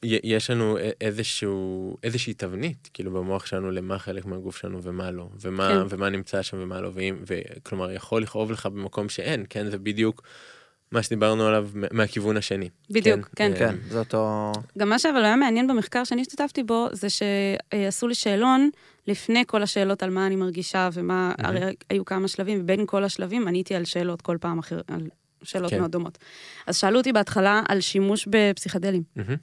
יש 0.02 0.50
לנו 0.50 0.78
איזשהו, 1.00 1.96
איזושהי 2.02 2.34
תבנית, 2.34 2.90
כאילו 2.94 3.10
במוח 3.10 3.46
שלנו 3.46 3.70
למה 3.70 3.98
חלק 3.98 4.26
מהגוף 4.26 4.56
שלנו 4.56 4.82
ומה 4.82 5.10
לא, 5.10 5.28
ומה, 5.40 5.68
כן. 5.68 5.96
ומה 5.96 6.10
נמצא 6.10 6.42
שם 6.42 6.56
ומה 6.62 6.80
לא, 6.80 6.90
ואם, 6.94 7.16
וכלומר 7.26 7.92
יכול 7.92 8.22
לכאוב 8.22 8.50
לך 8.50 8.66
במקום 8.66 9.08
שאין, 9.08 9.44
כן, 9.50 9.70
זה 9.70 9.78
בדיוק 9.78 10.22
מה 10.92 11.02
שדיברנו 11.02 11.46
עליו 11.46 11.68
מהכיוון 11.92 12.36
השני. 12.36 12.68
בדיוק, 12.90 13.28
כן. 13.36 13.52
אה, 13.52 13.58
כן, 13.58 13.74
זה 13.88 13.98
אותו... 13.98 14.52
גם 14.78 14.88
מה 14.88 14.98
שאבל 14.98 15.24
היה 15.24 15.36
מעניין 15.36 15.66
במחקר 15.66 16.04
שאני 16.04 16.20
השתתפתי 16.20 16.62
בו, 16.62 16.88
זה 16.92 17.08
שעשו 17.10 18.08
לי 18.08 18.14
שאלון 18.14 18.70
לפני 19.08 19.44
כל 19.46 19.62
השאלות 19.62 20.02
על 20.02 20.10
מה 20.10 20.26
אני 20.26 20.36
מרגישה 20.36 20.88
ומה, 20.92 21.32
מהמם. 21.38 21.56
הרי 21.56 21.74
היו 21.90 22.04
כמה 22.04 22.28
שלבים, 22.28 22.58
ובין 22.60 22.86
כל 22.86 23.04
השלבים 23.04 23.48
עניתי 23.48 23.74
על 23.74 23.84
שאלות 23.84 24.22
כל 24.22 24.36
פעם 24.40 24.58
אחר, 24.58 24.80
על 24.88 25.08
שאלות 25.42 25.70
כן. 25.70 25.78
מאוד 25.80 25.90
דומות. 25.92 26.18
אז 26.66 26.76
שאלו 26.76 26.98
אותי 26.98 27.12
בהתחלה 27.12 27.62
על 27.68 27.80
שימוש 27.80 28.28
בפסיכדלים. 28.30 29.02
מהמם. 29.16 29.36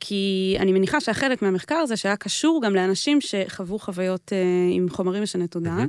כי 0.00 0.56
אני 0.58 0.72
מניחה 0.72 1.00
שהחלק 1.00 1.42
מהמחקר 1.42 1.74
הזה 1.74 1.96
שהיה 1.96 2.16
קשור 2.16 2.60
גם 2.64 2.74
לאנשים 2.74 3.20
שחוו 3.20 3.78
חוויות 3.78 4.32
אה, 4.32 4.38
עם 4.72 4.88
חומרים 4.88 5.22
משני 5.22 5.48
תודעה. 5.48 5.84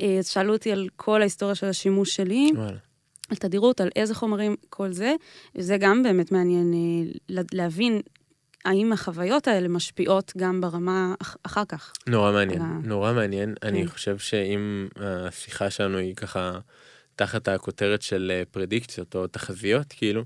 אה, 0.00 0.16
אז 0.18 0.28
שאלו 0.28 0.52
אותי 0.52 0.72
על 0.72 0.88
כל 0.96 1.20
ההיסטוריה 1.20 1.54
של 1.54 1.66
השימוש 1.66 2.16
שלי, 2.16 2.50
וואלה. 2.54 2.76
על 3.30 3.36
תדירות, 3.36 3.80
על 3.80 3.88
איזה 3.96 4.14
חומרים, 4.14 4.56
כל 4.70 4.92
זה. 4.92 5.14
וזה 5.54 5.76
גם 5.76 6.02
באמת 6.02 6.32
מעניין 6.32 6.72
אה, 6.74 7.12
לה- 7.28 7.42
להבין 7.52 8.00
האם 8.64 8.92
החוויות 8.92 9.48
האלה 9.48 9.68
משפיעות 9.68 10.32
גם 10.36 10.60
ברמה 10.60 11.14
אח- 11.22 11.36
אחר 11.42 11.62
כך. 11.68 11.92
נורא 12.06 12.32
מעניין, 12.32 12.60
אה. 12.60 12.66
נורא 12.82 13.12
מעניין. 13.12 13.54
אני 13.62 13.82
כן. 13.82 13.88
חושב 13.88 14.18
שאם 14.18 14.88
השיחה 14.96 15.70
שלנו 15.70 15.98
היא 15.98 16.14
ככה 16.16 16.58
תחת 17.16 17.48
הכותרת 17.48 18.02
של 18.02 18.32
אה, 18.34 18.42
פרדיקציות 18.50 19.14
או 19.14 19.26
תחזיות, 19.26 19.86
כאילו, 19.92 20.22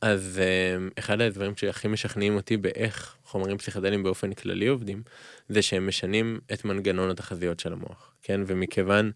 אז 0.00 0.40
אה, 0.42 0.86
אחד 0.98 1.20
הדברים 1.20 1.52
שהכי 1.56 1.88
משכנעים 1.88 2.36
אותי 2.36 2.56
באיך 2.56 3.14
חומרים 3.24 3.58
פסיכדליים 3.58 4.02
באופן 4.02 4.32
כללי 4.32 4.66
עובדים, 4.66 5.02
זה 5.48 5.62
שהם 5.62 5.86
משנים 5.88 6.40
את 6.52 6.64
מנגנון 6.64 7.10
התחזיות 7.10 7.60
של 7.60 7.72
המוח, 7.72 8.12
כן? 8.22 8.40
ומכיוון 8.46 9.10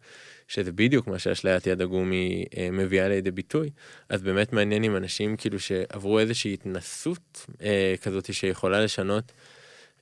שזה 0.50 0.72
בדיוק 0.72 1.06
מה 1.06 1.18
שאשליית 1.18 1.66
יד 1.66 1.80
הגומי 1.80 2.44
אה, 2.56 2.68
מביאה 2.72 3.08
לידי 3.08 3.30
ביטוי, 3.30 3.70
אז 4.08 4.22
באמת 4.22 4.52
מעניין 4.52 4.84
אם 4.84 4.96
אנשים 4.96 5.36
כאילו 5.36 5.60
שעברו 5.60 6.18
איזושהי 6.18 6.54
התנסות 6.54 7.46
אה, 7.62 7.94
כזאת 8.02 8.34
שיכולה 8.34 8.80
לשנות, 8.80 9.32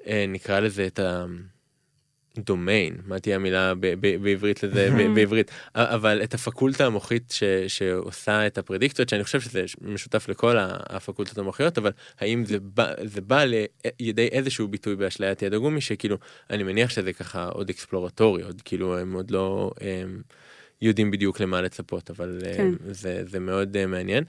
אה, 0.06 0.24
נקרא 0.28 0.60
לזה 0.60 0.86
את 0.86 0.98
ה... 0.98 1.24
דומיין, 2.38 2.96
מה 3.06 3.18
תהיה 3.18 3.36
המילה 3.36 3.74
ב- 3.74 3.80
ב- 3.80 4.22
בעברית 4.22 4.62
לזה, 4.62 4.90
ב- 4.98 5.14
בעברית, 5.14 5.50
אבל 5.74 6.22
את 6.22 6.34
הפקולטה 6.34 6.86
המוחית 6.86 7.30
ש, 7.30 7.44
שעושה 7.68 8.46
את 8.46 8.58
הפרדיקציות, 8.58 9.08
שאני 9.08 9.24
חושב 9.24 9.40
שזה 9.40 9.64
משותף 9.80 10.28
לכל 10.28 10.56
הפקולטות 10.60 11.38
המוחיות, 11.38 11.78
אבל 11.78 11.92
האם 12.20 12.44
זה 12.44 12.60
בא, 12.60 12.92
זה 13.04 13.20
בא 13.20 13.44
לידי 14.00 14.28
איזשהו 14.28 14.68
ביטוי 14.68 14.96
באשליית 14.96 15.42
יד 15.42 15.54
הגומי, 15.54 15.80
שכאילו, 15.80 16.16
אני 16.50 16.62
מניח 16.62 16.90
שזה 16.90 17.12
ככה 17.12 17.48
עוד 17.48 17.70
אקספלורטורי, 17.70 18.42
עוד 18.42 18.62
כאילו 18.64 18.98
הם 18.98 19.12
עוד 19.12 19.30
לא 19.30 19.72
הם, 19.80 20.22
יודעים 20.82 21.10
בדיוק 21.10 21.40
למה 21.40 21.62
לצפות, 21.62 22.10
אבל 22.10 22.38
כן. 22.56 22.62
הם, 22.62 22.76
זה, 22.90 23.22
זה 23.26 23.38
מאוד 23.40 23.76
אה, 23.76 23.86
מעניין. 23.86 24.24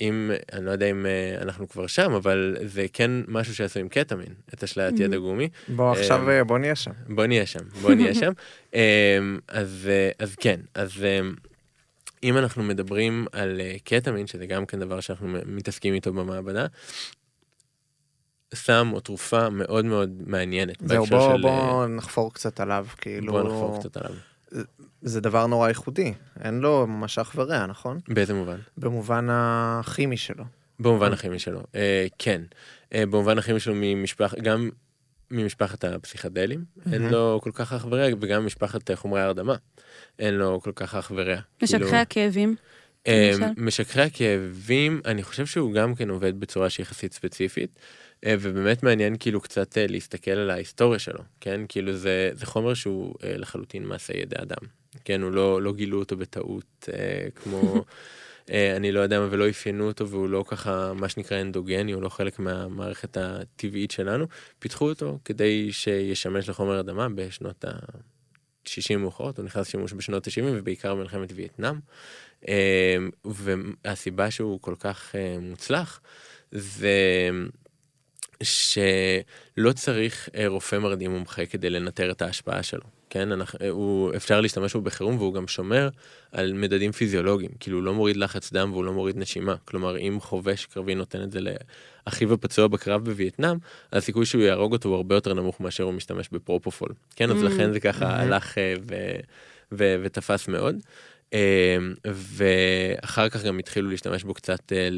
אם, 0.00 0.30
אני 0.52 0.64
לא 0.66 0.70
יודע 0.70 0.90
אם 0.90 1.06
אה, 1.06 1.42
אנחנו 1.42 1.68
כבר 1.68 1.86
שם, 1.86 2.12
אבל 2.12 2.56
זה 2.64 2.86
כן 2.92 3.10
משהו 3.28 3.54
שעשו 3.54 3.80
עם 3.80 3.88
קטמין, 3.88 4.26
את 4.54 4.64
אשליית 4.64 5.00
יד 5.00 5.12
Mhm. 5.12 5.14
הגומי. 5.16 5.48
בוא 5.68 5.92
עכשיו, 5.92 6.28
אה, 6.30 6.38
אה, 6.38 6.44
בוא 6.44 6.58
נהיה 6.58 6.74
שם. 6.76 6.90
בוא 7.08 7.26
נהיה 7.26 7.46
שם, 7.46 7.60
בוא 7.82 7.94
נהיה 7.94 8.14
שם. 8.20 8.32
אז, 9.48 9.88
אה, 9.90 10.10
אז 10.18 10.34
כן, 10.34 10.60
אז 10.74 10.92
אם 12.22 12.38
אנחנו 12.38 12.62
מדברים 12.62 13.26
על 13.32 13.60
אה, 13.60 13.76
קטמין, 13.84 14.26
שזה 14.26 14.46
גם 14.46 14.66
כן 14.66 14.80
דבר 14.80 15.00
שאנחנו 15.00 15.28
מתעסקים 15.46 15.94
איתו 15.94 16.12
במעבדה, 16.12 16.66
סם 18.54 18.90
או 18.92 19.00
תרופה 19.00 19.48
מאוד 19.50 19.84
מאוד 19.84 20.22
מעניינת. 20.26 20.76
זהו, 20.80 21.06
בוא, 21.06 21.20
של, 21.36 21.46
אה, 21.46 21.52
בוא 21.52 21.86
נחפור 21.86 22.34
קצת 22.34 22.60
עליו, 22.60 22.86
כאילו... 23.00 23.32
בוא 23.32 23.42
נחפור 23.42 23.78
קצת 23.80 23.96
עליו. 23.96 24.14
זה 25.02 25.20
דבר 25.20 25.46
נורא 25.46 25.68
ייחודי, 25.68 26.14
אין 26.40 26.60
לו 26.60 26.86
ממש 26.86 27.18
אח 27.18 27.32
ורע, 27.36 27.66
נכון? 27.66 27.98
באיזה 28.08 28.34
מובן? 28.34 28.56
במובן 28.78 29.26
הכימי 29.30 30.16
שלו. 30.16 30.44
במובן 30.80 31.12
הכימי 31.12 31.38
שלו, 31.38 31.60
אה, 31.74 32.06
כן. 32.18 32.42
אה, 32.94 33.06
במובן 33.06 33.38
הכימי 33.38 33.60
שלו 33.60 33.74
ממשפחת, 33.76 34.38
גם 34.38 34.70
ממשפחת 35.30 35.84
הפסיכדלים, 35.84 36.64
אין 36.92 37.02
מהמם. 37.02 37.12
לו 37.12 37.40
כל 37.42 37.50
כך 37.54 37.72
אח 37.72 37.86
ורע, 37.90 38.06
וגם 38.20 38.42
ממשפחת 38.42 38.90
אה, 38.90 38.96
חומרי 38.96 39.20
ההרדמה, 39.20 39.54
אין 40.18 40.34
לו 40.34 40.60
כל 40.60 40.72
כך 40.74 40.94
אח 40.94 41.12
ורע. 41.14 41.36
כאילו- 41.58 41.80
משככי 41.84 41.96
הכאבים. 41.96 42.56
אה? 43.06 43.32
משככי 43.56 44.00
הכאבים, 44.00 45.00
אני 45.04 45.22
חושב 45.22 45.46
שהוא 45.46 45.72
גם 45.72 45.94
כן 45.94 46.10
עובד 46.10 46.40
בצורה 46.40 46.70
שהיא 46.70 46.84
יחסית 46.84 47.12
ספציפית, 47.12 47.78
ובאמת 48.26 48.82
מעניין 48.82 49.16
כאילו 49.20 49.40
קצת 49.40 49.78
אה, 49.78 49.86
להסתכל 49.88 50.30
על 50.30 50.50
ההיסטוריה 50.50 50.98
שלו, 50.98 51.20
כן? 51.40 51.60
כאילו 51.68 51.92
זה, 51.92 52.30
זה 52.32 52.46
חומר 52.46 52.74
שהוא 52.74 53.14
אה, 53.24 53.36
לחלוטין 53.36 53.84
מעשה 53.84 54.16
ידי 54.16 54.36
אדם, 54.42 54.68
כן? 55.04 55.22
הוא 55.22 55.30
לא, 55.30 55.62
לא 55.62 55.72
גילו 55.72 55.98
אותו 55.98 56.16
בטעות, 56.16 56.88
אה, 56.92 57.26
כמו, 57.34 57.84
אה, 58.52 58.76
אני 58.76 58.92
לא 58.92 59.00
יודע 59.00 59.20
מה, 59.20 59.28
ולא 59.30 59.48
אפיינו 59.48 59.86
אותו, 59.86 60.08
והוא 60.08 60.28
לא 60.28 60.44
ככה, 60.48 60.92
מה 60.92 61.08
שנקרא 61.08 61.40
אנדוגני, 61.40 61.92
הוא 61.92 62.02
לא 62.02 62.08
חלק 62.08 62.38
מהמערכת 62.38 63.16
הטבעית 63.16 63.90
שלנו, 63.90 64.26
פיתחו 64.58 64.88
אותו 64.88 65.18
כדי 65.24 65.72
שישמש 65.72 66.48
לחומר 66.48 66.80
אדמה 66.80 67.08
בשנות 67.08 67.64
ה... 67.64 67.70
60 68.66 69.00
מאוחרות, 69.00 69.38
הוא 69.38 69.44
נכנס 69.44 69.68
לשימוש 69.68 69.92
בשנות 69.92 70.26
ה-70 70.26 70.44
ובעיקר 70.44 70.94
במלחמת 70.94 71.32
וייטנאם. 71.34 71.74
אה, 72.48 72.96
והסיבה 73.24 74.30
שהוא 74.30 74.60
כל 74.60 74.74
כך 74.78 75.14
אה, 75.14 75.36
מוצלח 75.40 76.00
זה 76.52 77.30
שלא 78.42 79.72
צריך 79.74 80.28
אה, 80.36 80.48
רופא 80.48 80.76
מרדים 80.76 81.10
מומחה 81.10 81.46
כדי 81.46 81.70
לנטר 81.70 82.10
את 82.10 82.22
ההשפעה 82.22 82.62
שלו. 82.62 82.82
כן, 83.10 83.32
אנחנו, 83.32 83.58
אה, 83.62 83.68
הוא, 83.68 84.12
אפשר 84.16 84.40
להשתמש 84.40 84.74
בו 84.74 84.80
בחירום 84.80 85.18
והוא 85.18 85.34
גם 85.34 85.48
שומר 85.48 85.88
על 86.32 86.52
מדדים 86.52 86.92
פיזיולוגיים, 86.92 87.50
כאילו 87.60 87.78
הוא 87.78 87.84
לא 87.84 87.94
מוריד 87.94 88.16
לחץ 88.16 88.52
דם 88.52 88.70
והוא 88.72 88.84
לא 88.84 88.92
מוריד 88.92 89.16
נשימה. 89.18 89.54
כלומר, 89.64 89.98
אם 89.98 90.18
חובש 90.20 90.66
קרבי 90.66 90.94
נותן 90.94 91.22
את 91.22 91.32
זה 91.32 91.38
לאחיו 92.06 92.32
הפצוע 92.34 92.66
בקרב 92.68 93.04
בווייטנאם, 93.04 93.56
הסיכוי 93.92 94.26
שהוא 94.26 94.42
יהרוג 94.42 94.72
אותו 94.72 94.88
הוא 94.88 94.96
הרבה 94.96 95.14
יותר 95.14 95.34
נמוך 95.34 95.60
מאשר 95.60 95.84
הוא 95.84 95.92
משתמש 95.92 96.28
בפרופופול. 96.32 96.88
כן, 97.16 97.30
אז 97.30 97.42
Mm. 97.42 97.46
לכן 97.46 97.72
זה 97.72 97.80
ככה 97.80 98.04
Mhm. 98.10 98.22
הלך 98.22 98.58
אה, 98.58 98.74
ו, 98.88 98.94
ו, 99.72 99.96
ותפס 100.02 100.48
מאוד. 100.48 100.76
אה, 101.32 101.76
ואחר 102.04 103.28
כך 103.28 103.44
גם 103.44 103.58
התחילו 103.58 103.90
להשתמש 103.90 104.24
בו 104.24 104.34
קצת 104.34 104.72
אה, 104.72 104.88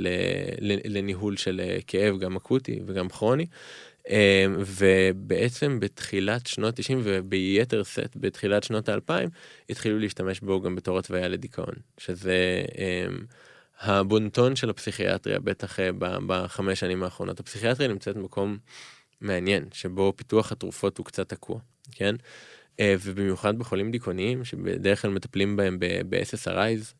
לניהול 0.84 1.36
של 1.36 1.60
אה, 1.64 1.78
כאב, 1.86 2.18
גם 2.18 2.36
אקוטי 2.36 2.80
וגם 2.86 3.08
כרוני. 3.08 3.46
אה, 4.10 4.46
ובעצם 4.58 5.80
בתחילת 5.80 6.46
שנות 6.46 6.74
90 6.76 7.00
וביתר 7.04 7.82
שאת 7.82 8.16
בתחילת 8.16 8.64
שנות 8.64 8.88
האלפיים 8.88 9.28
התחילו 9.70 9.98
להשתמש 9.98 10.40
בו 10.40 10.60
גם 10.60 10.76
בתור 10.76 10.98
התוויה 10.98 11.28
לדיכאון, 11.28 11.74
שזה 11.98 12.64
אה, 12.78 13.06
הבונטון 13.80 14.56
של 14.56 14.70
הפסיכיאטריה, 14.70 15.38
בטח 15.38 15.80
אה, 15.80 15.90
בחמש 16.26 16.80
שנים 16.80 17.02
האחרונות. 17.02 17.40
הפסיכיאטריה 17.40 17.88
נמצאת 17.88 18.16
במקום 18.16 18.58
מעניין, 19.20 19.64
שבו 19.72 20.12
פיתוח 20.16 20.52
התרופות 20.52 20.98
הוא 20.98 21.06
קצת 21.06 21.28
תקוע, 21.28 21.58
כן? 21.92 22.14
אה, 22.80 22.94
ובמיוחד 23.00 23.58
בחולים 23.58 23.90
דיכאוניים, 23.90 24.44
שבדרך 24.44 25.02
כלל 25.02 25.10
מטפלים 25.10 25.56
בהם 25.56 25.78
ב-SSRIs, 25.78 26.94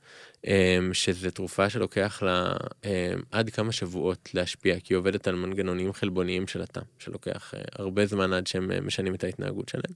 אה, 0.47 0.79
שזה 0.93 1.31
תרופה 1.31 1.71
שלוקח 1.71 2.23
לה 2.23 2.57
אה, 2.85 3.15
עד 3.31 3.51
כמה 3.51 3.73
שבועות 3.73 4.29
להשפיע, 4.35 4.81
כי 4.81 4.95
היא 4.95 4.99
עובדת 4.99 5.29
על 5.29 5.35
מנגנונים 5.35 5.93
חלבוניים 5.93 6.47
של 6.47 6.63
התא, 6.63 6.81
שלוקח 6.99 7.55
הרבה 7.73 8.07
זמן 8.07 8.33
עד 8.33 8.47
שהם 8.47 8.87
משנים 8.87 9.15
את 9.15 9.25
ההתנהגות 9.25 9.69
שלהם. 9.69 9.93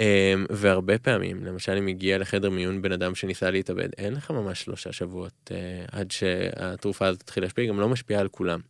אה, 0.00 0.34
והרבה 0.50 0.98
פעמים, 0.98 1.44
למשל 1.44 1.72
אם 1.72 1.86
הגיע 1.86 2.18
לחדר 2.18 2.50
מיון 2.50 2.82
בן 2.82 2.92
אדם 2.92 3.14
שניסה 3.14 3.50
להתאבד, 3.50 3.88
אין 3.98 4.14
לך 4.14 4.30
ממש 4.30 4.62
שלושה 4.62 4.92
שבועות 4.92 5.50
אה, 5.50 5.84
עד 5.92 6.10
שהתרופה 6.10 7.06
הזאת 7.06 7.20
תתחיל 7.20 7.42
להשפיע, 7.42 7.62
היא 7.62 7.70
גם 7.70 7.80
לא 7.80 7.88
משפיעה 7.88 8.20
על 8.20 8.28
כולם. 8.28 8.60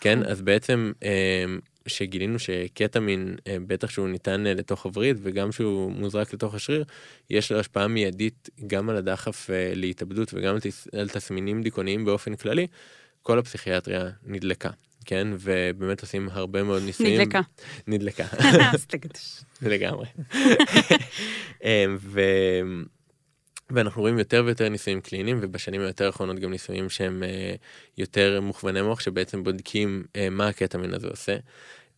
כן, 0.00 0.22
אז 0.22 0.42
בעצם 0.42 0.92
אה, 1.02 1.44
שגילינו 1.86 2.38
שקטמין, 2.38 3.36
אה, 3.46 3.56
בטח 3.66 3.90
שהוא 3.90 4.08
ניתן 4.08 4.46
אה, 4.46 4.54
לתוך 4.54 4.84
הווריד 4.84 5.16
וגם 5.22 5.52
שהוא 5.52 5.92
מוזרק 5.92 6.34
לתוך 6.34 6.54
השריר, 6.54 6.84
יש 7.30 7.52
לו 7.52 7.60
השפעה 7.60 7.88
מיידית 7.88 8.50
גם 8.66 8.90
על 8.90 8.96
הדחף 8.96 9.50
אה, 9.50 9.72
להתאבדות 9.74 10.34
וגם 10.34 10.56
על 10.98 11.08
תסמינים 11.08 11.62
דיכאוניים 11.62 12.04
באופן 12.04 12.36
כללי, 12.36 12.66
כל 13.22 13.38
הפסיכיאטריה 13.38 14.10
נדלקה. 14.26 14.70
כן, 15.04 15.28
ובאמת 15.38 16.00
עושים 16.00 16.28
הרבה 16.32 16.62
מאוד 16.62 16.82
ניסויים. 16.82 17.20
נדלקה. 17.20 17.40
נדלקה. 17.86 18.24
לגמרי. 19.62 20.06
ו... 21.98 22.20
ואנחנו 23.70 24.02
רואים 24.02 24.18
יותר 24.18 24.42
ויותר 24.46 24.68
ניסויים 24.68 25.00
קליניים, 25.00 25.38
ובשנים 25.42 25.80
היותר 25.80 26.06
האחרונות 26.06 26.38
גם 26.38 26.50
ניסויים 26.50 26.90
שהם 26.90 27.22
uh, 27.22 27.58
יותר 27.98 28.40
מוכווני 28.40 28.82
מוח, 28.82 29.00
שבעצם 29.00 29.44
בודקים 29.44 30.04
uh, 30.06 30.18
מה 30.30 30.48
הקטמין 30.48 30.94
הזה 30.94 31.08
עושה. 31.08 31.36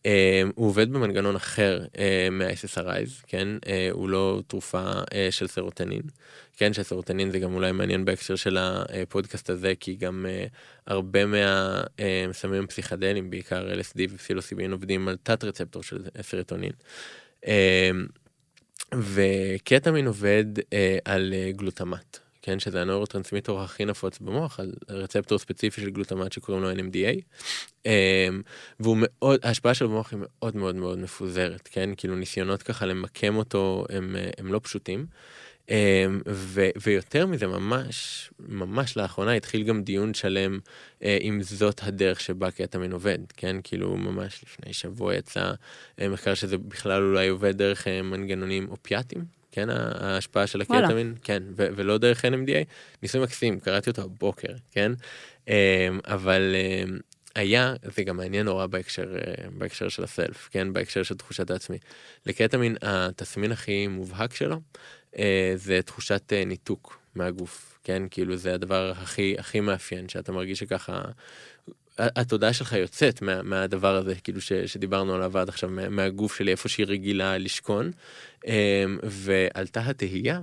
Uh, 0.03 0.07
הוא 0.55 0.67
עובד 0.67 0.93
במנגנון 0.93 1.35
אחר 1.35 1.85
uh, 1.93 1.97
מה- 2.31 2.62
SSRIs, 2.62 3.25
כן? 3.27 3.47
Uh, 3.61 3.67
הוא 3.91 4.09
לא 4.09 4.41
תרופה 4.47 4.91
uh, 5.01 5.05
של 5.29 5.47
סרוטנין. 5.47 6.01
כן, 6.57 6.73
שסרוטנין 6.73 7.31
זה 7.31 7.39
גם 7.39 7.53
אולי 7.53 7.71
מעניין 7.71 8.05
בהקשר 8.05 8.35
של 8.35 8.57
הפודקאסט 8.59 9.49
הזה, 9.49 9.73
כי 9.79 9.95
גם 9.95 10.25
uh, 10.25 10.49
הרבה 10.87 11.19
מהסמים 11.25 12.61
uh, 12.61 12.65
הפסיכדליים, 12.65 13.29
בעיקר 13.29 13.73
LSD 13.73 13.99
ופסילוסיבין, 14.09 14.71
עובדים 14.71 15.07
על 15.07 15.17
תת 15.23 15.43
רצפטור 15.43 15.83
של 15.83 16.03
סרוטונין. 16.21 16.71
Uh, 17.45 17.47
וקטמין 18.93 20.07
עובד 20.07 20.45
אה, 20.73 20.97
על 21.05 21.33
אה, 21.33 21.51
גלוטמט, 21.51 22.17
כן, 22.41 22.59
שזה 22.59 22.81
הנוירוטרנסמיטור 22.81 23.61
הכי 23.61 23.85
נפוץ 23.85 24.19
במוח, 24.19 24.59
על 24.59 24.73
רצפטור 24.89 25.39
ספציפי 25.39 25.81
של 25.81 25.89
גלוטמט 25.89 26.31
שקוראים 26.31 26.63
לו 26.63 26.71
NMDA. 26.71 27.21
אה, 27.85 28.27
והוא 28.79 28.97
מאוד, 28.99 29.39
ההשפעה 29.43 29.73
שלו 29.73 29.89
במוח 29.89 30.11
היא 30.13 30.19
מאוד 30.19 30.55
מאוד 30.55 30.75
מאוד 30.75 30.99
מפוזרת, 30.99 31.69
כן, 31.71 31.89
כאילו 31.97 32.15
ניסיונות 32.15 32.63
ככה 32.63 32.85
למקם 32.85 33.35
אותו 33.35 33.85
הם, 33.89 34.15
אה, 34.15 34.29
הם 34.37 34.53
לא 34.53 34.59
פשוטים. 34.63 35.05
אמ, 35.69 36.21
ו, 36.27 36.69
ויותר 36.81 37.25
מזה, 37.25 37.47
ממש, 37.47 38.29
ממש 38.39 38.97
לאחרונה 38.97 39.33
התחיל 39.33 39.63
גם 39.63 39.83
דיון 39.83 40.13
שלם 40.13 40.59
אה, 41.03 41.17
אם 41.21 41.41
זאת 41.41 41.79
הדרך 41.83 42.21
שבה 42.21 42.51
קטמין 42.51 42.91
עובד, 42.91 43.17
כן? 43.37 43.55
כאילו, 43.63 43.97
ממש 43.97 44.43
לפני 44.43 44.73
שבוע 44.73 45.15
יצא 45.15 45.53
אה, 46.01 46.09
מחקר 46.09 46.33
שזה 46.33 46.57
בכלל 46.57 47.03
אולי 47.03 47.27
עובד 47.27 47.57
דרך 47.57 47.87
אה, 47.87 48.01
מנגנונים 48.01 48.67
אופיאטיים, 48.69 49.25
כן? 49.51 49.69
ההשפעה 49.69 50.47
של 50.47 50.61
הקטמין, 50.61 51.15
כן, 51.23 51.43
ו- 51.57 51.67
ולא 51.75 51.97
דרך 51.97 52.25
NMDA. 52.25 52.65
ניסוי 53.03 53.21
מקסים, 53.21 53.59
קראתי 53.59 53.89
אותו 53.89 54.01
הבוקר, 54.01 54.53
כן? 54.71 54.91
אה, 55.49 55.87
אבל... 56.05 56.55
היה, 57.35 57.73
זה 57.95 58.03
גם 58.03 58.17
מעניין 58.17 58.45
נורא 58.45 58.65
בהקשר, 58.65 59.15
אה, 59.15 59.49
בהקשר 59.57 59.89
של 59.89 60.03
הסלף, 60.03 60.49
כן? 60.51 60.73
בהקשר 60.73 61.03
של 61.03 61.15
תחושת 61.15 61.51
העצמי. 61.51 61.77
לקטמין, 62.25 62.75
התסמין 62.81 63.51
הכי 63.51 63.87
מובהק 63.87 64.35
שלו 64.35 64.59
אה, 65.17 65.53
זה 65.55 65.79
תחושת 65.85 66.33
אה, 66.33 66.45
ניתוק 66.45 66.99
מהגוף, 67.15 67.79
כן? 67.83 68.03
כאילו 68.11 68.37
זה 68.37 68.53
הדבר 68.53 68.91
הכי 68.91 69.35
הכי 69.39 69.59
מאפיין, 69.59 70.09
שאתה 70.09 70.31
מרגיש 70.31 70.59
שככה... 70.59 71.01
התודעה 71.97 72.53
שלך 72.53 72.73
יוצאת 72.73 73.21
מה, 73.21 73.41
מהדבר 73.41 73.95
הזה, 73.95 74.15
כאילו 74.15 74.41
ש, 74.41 74.53
שדיברנו 74.53 75.13
עליו 75.13 75.37
עד 75.37 75.49
עכשיו, 75.49 75.69
מה, 75.69 75.89
מהגוף 75.89 76.35
שלי, 76.35 76.51
איפה 76.51 76.69
שהיא 76.69 76.85
רגילה 76.85 77.37
לשכון. 77.37 77.91
אה, 78.47 78.85
ועלתה 79.03 79.79
התהייה 79.79 80.41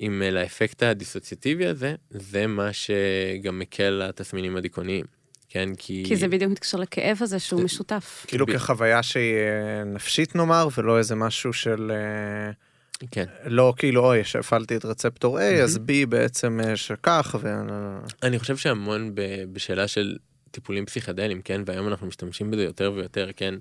אם 0.00 0.22
לאפקט 0.32 0.82
הדיסוציאטיבי 0.82 1.66
הזה, 1.66 1.94
זה 2.10 2.46
מה 2.46 2.72
שגם 2.72 3.58
מקל 3.58 3.82
על 3.82 4.02
התסמינים 4.02 4.56
הדיכאוניים. 4.56 5.21
כן, 5.52 5.68
כי... 5.78 6.04
כי 6.06 6.16
זה 6.16 6.28
בדיוק 6.28 6.52
מתקשר 6.52 6.78
לכאב 6.78 7.18
הזה 7.20 7.38
שהוא 7.38 7.62
משותף. 7.62 8.24
כאילו 8.28 8.46
כחוויה 8.46 9.02
שהיא 9.02 9.34
נפשית 9.86 10.36
נאמר, 10.36 10.68
ולא 10.76 10.98
איזה 10.98 11.14
משהו 11.14 11.52
של... 11.52 11.92
כן. 13.10 13.24
לא 13.44 13.74
כאילו, 13.76 14.04
אוי, 14.04 14.24
שהפעלתי 14.24 14.76
את 14.76 14.84
רצפטור 14.84 15.38
A, 15.38 15.42
אז 15.42 15.76
B 15.76 16.06
בעצם 16.08 16.60
אה, 16.64 16.76
שכך, 16.76 17.36
ו... 17.40 17.54
אני 18.22 18.38
חושב 18.38 18.56
שהמון 18.56 19.10
בשאלה 19.52 19.88
של 19.88 20.16
טיפולים 20.52 20.86
פסיכדליים, 20.86 21.42
כן, 21.42 21.60
והיום 21.66 21.88
אנחנו 21.88 22.06
משתמשים 22.06 22.50
בזה 22.50 22.62
יותר 22.62 22.92
ויותר, 22.94 23.30
כן, 23.36 23.54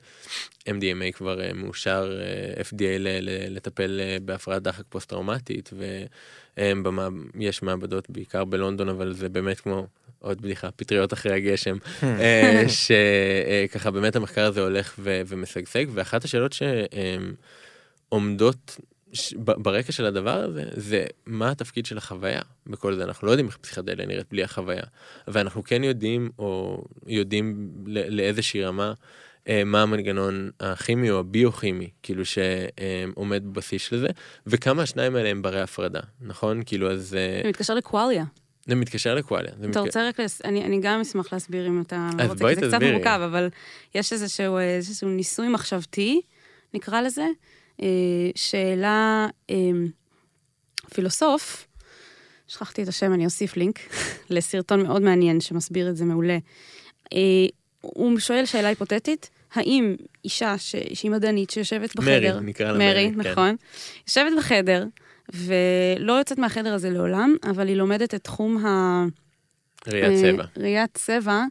MDMA 0.60 1.12
כבר 1.14 1.40
uh, 1.40 1.54
מאושר 1.54 2.20
uh, 2.20 2.24
אה, 2.58 2.62
FDA 2.62 3.00
ל- 3.00 3.56
לטפל 3.56 4.00
uh, 4.00 4.24
בהפרעת 4.24 4.64
דחק 4.64 4.84
פוסט-טראומטית, 4.90 5.70
ויש 6.58 7.62
מעבדות 7.64 8.10
בעיקר 8.10 8.46
בלונדון, 8.46 8.90
אבל 8.90 9.14
זה 9.14 9.30
באמת 9.30 9.60
כמו 9.60 9.88
עוד 10.20 10.42
בדיחה, 10.42 10.72
פטריות 10.72 11.14
אחרי 11.14 11.34
הגשם, 11.34 11.78
שככה 13.72 13.92
באמת 13.92 14.16
המחקר 14.16 14.46
הזה 14.46 14.62
הולך 14.62 14.96
ו- 15.00 15.22
ומשגשג, 15.28 15.86
ואחת 15.94 16.24
השאלות 16.24 16.56
שעומדות 18.12 18.80
ברקע 19.36 19.92
של 19.92 20.06
הדבר 20.06 20.44
הזה, 20.44 20.64
זה 20.72 21.06
מה 21.26 21.52
התפקיד 21.52 21.86
של 21.86 21.98
החוויה 21.98 22.42
בכל 22.68 22.96
זה. 22.96 23.04
אנחנו 23.04 23.28
לא 23.28 23.32
יודעים 23.32 23.48
איך 23.48 23.58
פסיכדליה 23.58 24.06
נראית 24.06 24.28
בלי 24.32 24.44
החוויה, 24.44 24.84
ואנחנו 25.28 25.64
כן 25.64 25.84
יודעים, 25.84 26.30
או 26.40 26.84
יודעים 27.08 27.72
לאיזושהי 27.86 28.64
רמה, 28.64 28.94
אה, 29.48 29.64
מה 29.64 29.82
המנגנון 29.82 30.50
הכימי 30.60 31.12
או 31.12 31.20
הביוכימי, 31.20 31.90
כאילו 32.04 32.24
שעומד 32.26 33.44
בבסיס 33.46 33.82
של 33.82 34.00
זה, 34.00 34.08
וכמה 34.48 34.82
השניים 34.82 35.16
האלה 35.16 35.30
הם 35.30 35.42
ברי 35.42 35.62
הפרדה, 35.62 36.00
נכון? 36.22 36.62
כאילו 36.66 36.92
אז... 36.92 37.16
אה, 37.16 37.42
זה 37.44 37.50
מתקשר 37.50 37.74
לקואליה. 37.74 38.24
זה 38.66 38.76
מתקשר 38.76 39.16
לקואליה. 39.16 39.52
אתה 39.70 39.80
רוצה 39.80 40.08
רק, 40.08 40.20
אני, 40.46 40.64
אני 40.66 40.80
גם 40.82 41.02
אשמח 41.02 41.34
להסביר 41.34 41.68
אם 41.68 41.82
אתה 41.82 42.10
רוצה, 42.28 42.48
כי 42.48 42.56
זה 42.56 42.68
קצת 42.68 42.84
מורכב, 42.84 43.20
אבל 43.26 43.50
יש 43.96 44.14
איזשהו, 44.14 44.58
איזשהו 44.60 45.10
ניסוי 45.10 45.50
מחשבתי, 45.50 46.22
נקרא 46.74 47.02
לזה, 47.02 47.26
אה, 47.82 47.88
שאלה 48.36 49.28
אה, 49.50 49.56
פילוסוף, 50.94 51.68
שכחתי 52.48 52.84
את 52.84 52.88
השם, 52.88 53.14
אני 53.14 53.26
אוסיף 53.26 53.58
לינק, 53.58 53.80
לסרטון 54.30 54.84
מאוד 54.84 55.02
מעניין 55.02 55.42
שמסביר 55.42 55.90
את 55.90 55.98
זה 55.98 56.06
מעולה. 56.06 56.38
אה, 57.14 57.20
הוא 57.82 58.20
שואל 58.20 58.46
שאלה 58.46 58.68
היפותטית, 58.68 59.30
האם 59.54 59.96
אישה 60.26 60.58
ש... 60.58 60.76
שהיא 60.94 61.12
מדענית 61.12 61.50
שיושבת 61.50 61.96
בחדר, 61.96 62.36
מרי, 62.36 62.46
נקרא 62.46 62.72
לה 62.72 62.78
מרי, 62.78 63.12
מרי, 63.12 63.24
כן. 63.24 63.32
נכון, 63.32 63.56
יושבת 64.08 64.32
בחדר 64.38 64.86
ולא 65.34 66.14
יוצאת 66.14 66.38
מהחדר 66.38 66.74
הזה 66.74 66.90
לעולם, 66.90 67.36
אבל 67.44 67.68
היא 67.68 67.76
לומדת 67.76 68.16
את 68.16 68.24
תחום 68.24 68.66
ה... 68.66 69.06
ראיית 69.88 70.22
צבע. 70.22 70.44
ראיית 70.58 70.90
צבע 70.94 71.44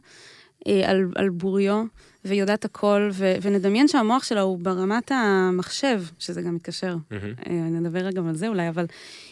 על, 0.65 1.05
על 1.15 1.29
בוריו, 1.29 1.83
והיא 2.25 2.41
יודעת 2.41 2.65
הכל, 2.65 3.09
ו- 3.13 3.35
ונדמיין 3.41 3.87
שהמוח 3.87 4.23
שלה 4.23 4.41
הוא 4.41 4.59
ברמת 4.59 5.11
המחשב, 5.11 6.03
שזה 6.19 6.41
גם 6.41 6.55
מתקשר, 6.55 6.95
mm-hmm. 6.95 7.49
נדבר 7.49 8.11
גם 8.11 8.27
על 8.27 8.35
זה 8.35 8.47
אולי, 8.47 8.69
אבל 8.69 8.85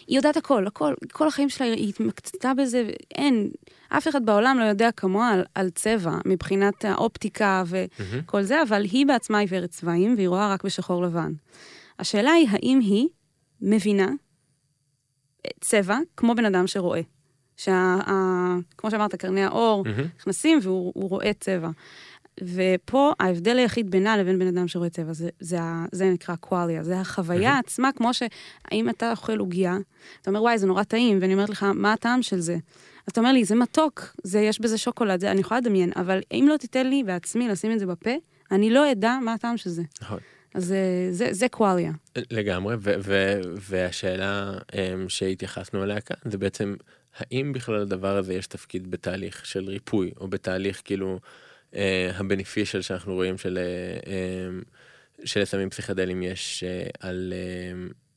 היא 0.07 0.17
יודעת 0.17 0.37
הכל, 0.37 0.67
הכל, 0.67 0.93
כל 1.11 1.27
החיים 1.27 1.49
שלה 1.49 1.67
היא 1.67 1.89
התמקצתה 1.89 2.53
בזה, 2.53 2.89
אין, 3.11 3.49
אף 3.89 4.07
אחד 4.07 4.25
בעולם 4.25 4.57
לא 4.59 4.63
יודע 4.63 4.91
כמוה 4.91 5.29
על, 5.29 5.43
על 5.55 5.69
צבע, 5.69 6.17
מבחינת 6.25 6.85
האופטיקה 6.85 7.63
וכל 7.67 8.39
mm-hmm. 8.39 8.43
זה, 8.43 8.61
אבל 8.61 8.83
היא 8.83 9.05
בעצמה 9.05 9.39
עיוורת 9.39 9.69
צבעים, 9.69 10.15
והיא 10.15 10.27
רואה 10.27 10.53
רק 10.53 10.63
בשחור 10.63 11.03
לבן. 11.03 11.33
השאלה 11.99 12.31
היא, 12.31 12.47
האם 12.51 12.79
היא 12.79 13.07
מבינה 13.61 14.09
צבע 15.61 15.97
כמו 16.17 16.35
בן 16.35 16.45
אדם 16.45 16.67
שרואה? 16.67 17.01
שה... 17.57 17.95
כמו 18.77 18.91
שאמרת, 18.91 19.15
קרני 19.15 19.43
האור 19.43 19.85
mm-hmm. 19.85 20.17
נכנסים 20.19 20.59
והוא 20.61 21.09
רואה 21.09 21.31
צבע. 21.39 21.69
ופה 22.41 23.13
ההבדל 23.19 23.57
היחיד 23.57 23.91
בינה 23.91 24.17
לבין 24.17 24.39
בן 24.39 24.47
אדם 24.47 24.67
שרואה 24.67 24.89
צבע, 24.89 25.13
זה, 25.13 25.29
זה, 25.39 25.59
זה 25.91 26.09
נקרא 26.09 26.35
קואליה, 26.35 26.83
זה 26.83 26.99
החוויה 26.99 27.55
mm-hmm. 27.55 27.59
עצמה, 27.59 27.89
כמו 27.95 28.11
שהאם 28.13 28.89
אתה 28.89 29.11
אוכל 29.11 29.37
עוגיה, 29.37 29.77
אתה 30.21 30.29
אומר, 30.29 30.41
וואי, 30.41 30.57
זה 30.57 30.67
נורא 30.67 30.83
טעים, 30.83 31.17
ואני 31.21 31.33
אומרת 31.33 31.49
לך, 31.49 31.63
מה 31.63 31.93
הטעם 31.93 32.21
של 32.21 32.39
זה? 32.39 32.53
אז 32.53 33.11
אתה 33.11 33.19
אומר 33.19 33.31
לי, 33.31 33.45
זה 33.45 33.55
מתוק, 33.55 34.15
זה, 34.23 34.39
יש 34.39 34.61
בזה 34.61 34.77
שוקולד, 34.77 35.19
זה, 35.19 35.31
אני 35.31 35.39
יכולה 35.39 35.59
לדמיין, 35.59 35.91
אבל 35.95 36.19
אם 36.31 36.45
לא 36.49 36.57
תיתן 36.57 36.87
לי 36.87 37.03
בעצמי 37.03 37.47
לשים 37.47 37.71
את 37.71 37.79
זה 37.79 37.85
בפה, 37.85 38.11
אני 38.51 38.69
לא 38.69 38.91
אדע 38.91 39.17
מה 39.25 39.33
הטעם 39.33 39.57
של 39.57 39.69
זה. 39.69 39.83
נכון. 40.01 40.19
אז 40.53 40.65
זה, 40.65 41.07
זה, 41.11 41.27
זה 41.31 41.49
קואליה. 41.49 41.91
לגמרי, 42.31 42.75
ו- 42.79 42.93
ו- 43.03 43.41
והשאלה 43.55 44.57
um, 44.71 44.75
שהתייחסנו 45.07 45.83
אליה 45.83 46.01
כאן, 46.01 46.31
זה 46.31 46.37
בעצם, 46.37 46.75
האם 47.17 47.53
בכלל 47.53 47.75
לדבר 47.75 48.17
הזה 48.17 48.33
יש 48.33 48.47
תפקיד 48.47 48.91
בתהליך 48.91 49.45
של 49.45 49.69
ריפוי, 49.69 50.11
או 50.17 50.27
בתהליך 50.27 50.81
כאילו... 50.85 51.19
אה, 51.75 52.11
הבנפישל 52.15 52.81
שאנחנו 52.81 53.13
רואים 53.13 53.37
של, 53.37 53.57
אה, 53.57 54.11
אה, 54.11 54.49
של 55.25 55.45
סמים 55.45 55.69
פסיכדליים 55.69 56.23
יש 56.23 56.63
על, 56.99 57.33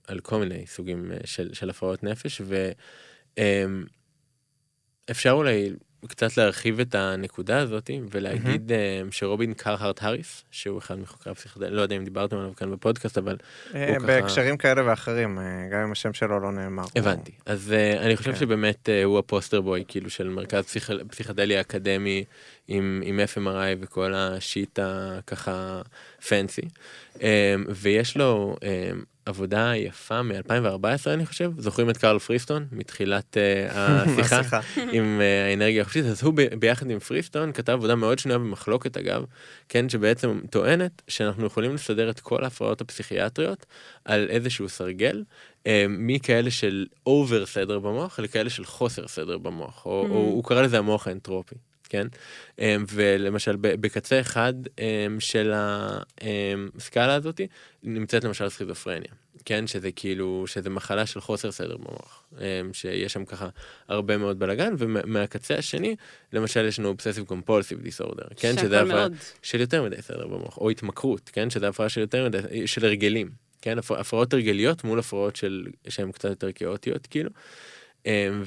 על 0.07 0.21
כל 0.21 0.39
מיני 0.39 0.67
סוגים 0.67 1.13
של, 1.25 1.55
של 1.55 1.71
הפרעות 1.71 2.03
נפש, 2.03 2.43
ואפשר 5.09 5.31
אולי 5.31 5.71
קצת 6.09 6.37
להרחיב 6.37 6.81
את 6.81 6.95
הנקודה 6.95 7.59
הזאת 7.59 7.91
ולהגיד 8.11 8.73
אה, 8.73 9.03
שרובין 9.11 9.55
קרהארט 9.55 10.03
האריס, 10.03 10.45
שהוא 10.51 10.79
אחד 10.79 10.99
מחוקרי 10.99 11.33
הפסיכדליה, 11.33 11.71
לא 11.71 11.83
יודע 11.83 11.97
אם 11.97 12.05
דיברתם 12.05 12.37
עליו 12.37 12.53
כאן 12.57 12.71
בפודקאסט, 12.73 13.19
אבל 13.19 13.37
אה, 13.75 13.89
הוא 13.89 13.97
ככה- 13.97 14.07
בהקשרים 14.07 14.57
כאלה 14.57 14.87
ואחרים, 14.91 15.39
אה, 15.39 15.45
גם 15.73 15.81
אם 15.81 15.93
השם 15.93 16.13
שלו 16.13 16.41
לא 16.41 16.53
נאמר. 16.53 16.85
הבנתי. 16.97 17.33
אז 17.47 17.75
uh, 17.75 18.01
אני 18.01 18.17
חושב 18.17 18.33
כן. 18.33 18.39
שבאמת 18.39 18.89
הוא 19.05 19.19
הפוסטר 19.19 19.61
בוי, 19.61 19.85
כאילו, 19.89 20.11
של 20.11 20.29
מרכז 20.29 20.65
פסיכ... 20.65 20.91
פסיכדלי 21.11 21.61
אקדמי 21.61 22.25
עם, 22.69 23.03
עם 23.05 23.21
FMRI 23.35 23.77
וכל 23.81 24.15
ה 24.15 24.28
shit 24.28 24.79
הככה 24.83 25.83
fancy. 26.29 26.63
ויש 27.69 28.17
לו 28.17 28.57
עבודה 29.27 29.73
יפה 29.77 30.23
מ-2014, 30.23 30.85
אני 31.07 31.27
חושב. 31.27 31.51
זוכרים 31.59 31.91
את 31.91 31.97
קרל 31.97 32.19
פריסטון 32.19 32.67
מתחילת 32.73 33.37
uh, 33.37 33.73
השיחה? 33.77 34.61
עם 34.93 35.21
אה, 35.21 35.51
האנרגיה 35.51 35.83
החופשית, 35.83 36.05
אז 36.05 36.23
הוא 36.23 36.33
ב- 36.37 36.55
ביחד 36.55 36.91
עם 36.91 36.99
פריסטון 36.99 37.53
כתב 37.53 37.73
עבודה 37.73 37.95
מאוד 37.95 38.19
שנויה 38.19 38.39
במחלוקת 38.39 38.97
אגב, 38.97 39.25
כן, 39.69 39.89
שבעצם 39.89 40.41
טוענת 40.51 41.03
שאנחנו 41.09 41.47
יכולים 41.47 41.75
לסדר 41.75 42.11
את 42.11 42.21
כל 42.21 42.45
ההפרעות 42.45 42.81
הפסיכיאטריות 42.81 43.67
על 44.05 44.27
איזשהו 44.31 44.69
סרגל, 44.69 45.23
אה, 45.67 45.87
מכאלה 45.89 46.51
של 46.51 46.87
over 47.07 47.47
סדר 47.47 47.79
במוח 47.79 48.19
לכאלה 48.21 48.51
של 48.51 48.65
חוסר 48.65 49.09
סדר 49.09 49.39
במוח, 49.39 49.87
או, 49.87 50.05
Mm. 50.09 50.11
או 50.11 50.17
הוא 50.17 50.45
קרא 50.45 50.63
לזה 50.63 50.79
המוח 50.79 51.07
האנטרופי. 51.09 51.55
כן, 51.93 52.07
אה, 52.61 52.77
ולמשל 52.93 53.57
בקצה 53.61 54.21
אחד 54.21 54.53
אה, 54.79 55.07
של 55.19 55.53
הסקאלה 55.55 57.15
הזאת 57.15 57.41
נמצאת 57.83 58.25
למשל 58.25 58.49
סכיזופרניה, 58.49 59.11
כן, 59.45 59.67
שזה 59.67 59.93
כאילו, 59.93 60.45
שזה 60.47 60.71
מחלה 60.71 61.07
של 61.07 61.21
חוסר 61.21 61.53
סדר 61.53 61.77
במוח, 61.77 62.25
שיש 62.73 63.13
שם 63.13 63.25
ככה 63.25 63.49
הרבה 63.89 64.17
מאוד 64.17 64.39
בלאגן, 64.39 64.75
ומהקצה 64.79 65.55
השני, 65.55 65.97
למשל 66.33 66.65
יש 66.65 66.79
לנו 66.79 66.89
אובססיב 66.89 67.25
קומפולסיב 67.25 67.81
דיסורדר, 67.83 68.25
כן, 68.37 68.53
שזה 68.59 68.81
הפרעה. 68.81 69.07
של 69.43 69.61
יותר 69.61 69.83
מדי 69.83 70.03
סדר 70.03 70.27
במוח, 70.27 70.59
או 70.59 70.71
התמכרות, 70.71 71.31
כן, 71.33 71.51
שזה 71.51 71.69
הפרעה 71.69 71.89
של 71.89 72.01
יותר 72.01 72.25
מדי, 72.29 72.67
של 72.67 72.85
הרגלים, 72.85 73.31
כן, 73.63 73.79
הפר- 73.79 74.01
הפרעות 74.01 74.33
הרגליות 74.33 74.85
מול 74.85 74.99
הפרעות 74.99 75.37
של, 75.37 75.67
שהן 75.89 76.13
קצת 76.13 76.29
יותר 76.31 76.53
כאוטיות, 76.53 77.07
כאילו. 77.07 77.31
אמ, 78.07 78.43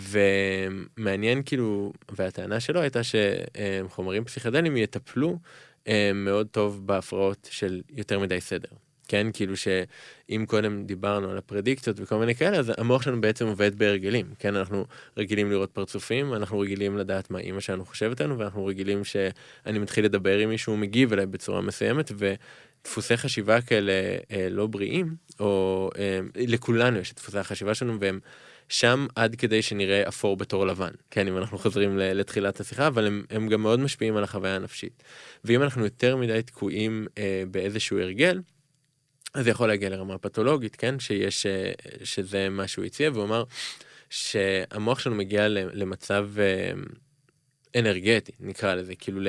ומעניין 0.97 1.41
כאילו, 1.45 1.93
והטענה 2.11 2.59
שלו 2.59 2.81
הייתה 2.81 2.99
שחומרים 3.03 4.25
פסיכדליים 4.25 4.77
יטפלו 4.77 5.39
אמ, 5.87 5.93
מאוד 6.15 6.47
טוב 6.51 6.87
בהפרעות 6.87 7.47
של 7.51 7.81
יותר 7.89 8.19
מדי 8.19 8.41
סדר. 8.41 8.69
כן, 9.07 9.27
כאילו 9.33 9.53
שאם 9.57 10.45
קודם 10.47 10.85
דיברנו 10.85 11.29
על 11.29 11.37
הפרדיקציות 11.37 11.99
וכל 11.99 12.17
מיני 12.17 12.35
כאלה, 12.35 12.57
אז 12.57 12.71
המוח 12.77 13.01
שלנו 13.01 13.21
בעצם 13.21 13.47
עובד 13.47 13.75
בהרגלים. 13.75 14.25
כן, 14.39 14.55
אנחנו 14.55 14.85
רגילים 15.17 15.51
לראות 15.51 15.71
פרצופים, 15.71 16.33
אנחנו 16.33 16.59
רגילים 16.59 16.97
לדעת 16.97 17.31
מה 17.31 17.39
אימא 17.39 17.59
שלנו 17.59 17.85
חושבת 17.85 18.21
עלינו, 18.21 18.39
ואנחנו 18.39 18.65
רגילים 18.65 19.03
שאני 19.03 19.79
מתחיל 19.79 20.05
לדבר 20.05 20.37
עם 20.37 20.49
מישהו, 20.49 20.73
הוא 20.73 20.79
מגיב 20.79 21.13
אליי 21.13 21.25
בצורה 21.25 21.61
מסוימת, 21.61 22.11
ודפוסי 22.17 23.17
חשיבה 23.17 23.61
כאלה 23.61 23.91
אה, 24.31 24.47
לא 24.51 24.67
בריאים, 24.67 25.15
או 25.39 25.89
אה, 25.97 26.19
לכולנו 26.35 26.99
יש 26.99 27.11
את 27.11 27.15
דפוסי 27.15 27.39
החשיבה 27.39 27.73
שלנו, 27.73 27.99
והם 27.99 28.19
שם 28.69 29.07
עד 29.15 29.35
כדי 29.35 29.61
שנראה 29.61 30.07
אפור 30.07 30.37
בתור 30.37 30.67
לבן, 30.67 30.91
כן, 31.11 31.27
אם 31.27 31.37
אנחנו 31.37 31.57
חוזרים 31.57 31.97
לתחילת 31.97 32.59
השיחה, 32.59 32.87
אבל 32.87 33.07
הם, 33.07 33.23
הם 33.29 33.47
גם 33.47 33.61
מאוד 33.61 33.79
משפיעים 33.79 34.17
על 34.17 34.23
החוויה 34.23 34.55
הנפשית. 34.55 35.03
ואם 35.43 35.61
אנחנו 35.61 35.83
יותר 35.83 36.15
מדי 36.15 36.41
תקועים 36.41 37.07
אה, 37.17 37.43
באיזשהו 37.51 37.99
הרגל, 37.99 38.41
אז 39.33 39.43
זה 39.43 39.49
יכול 39.49 39.67
להגיע 39.67 39.89
לרמה 39.89 40.17
פתולוגית, 40.17 40.75
כן? 40.75 40.99
שיש, 40.99 41.45
אה, 41.45 41.71
שזה 42.03 42.49
מה 42.49 42.67
שהוא 42.67 42.85
הציע, 42.85 43.09
והוא 43.13 43.23
אמר 43.23 43.43
שהמוח 44.09 44.99
שלנו 44.99 45.15
מגיע 45.15 45.47
למצב 45.49 46.29
אה, 46.39 46.71
אנרגטי, 47.75 48.31
נקרא 48.39 48.75
לזה, 48.75 48.95
כאילו 48.95 49.21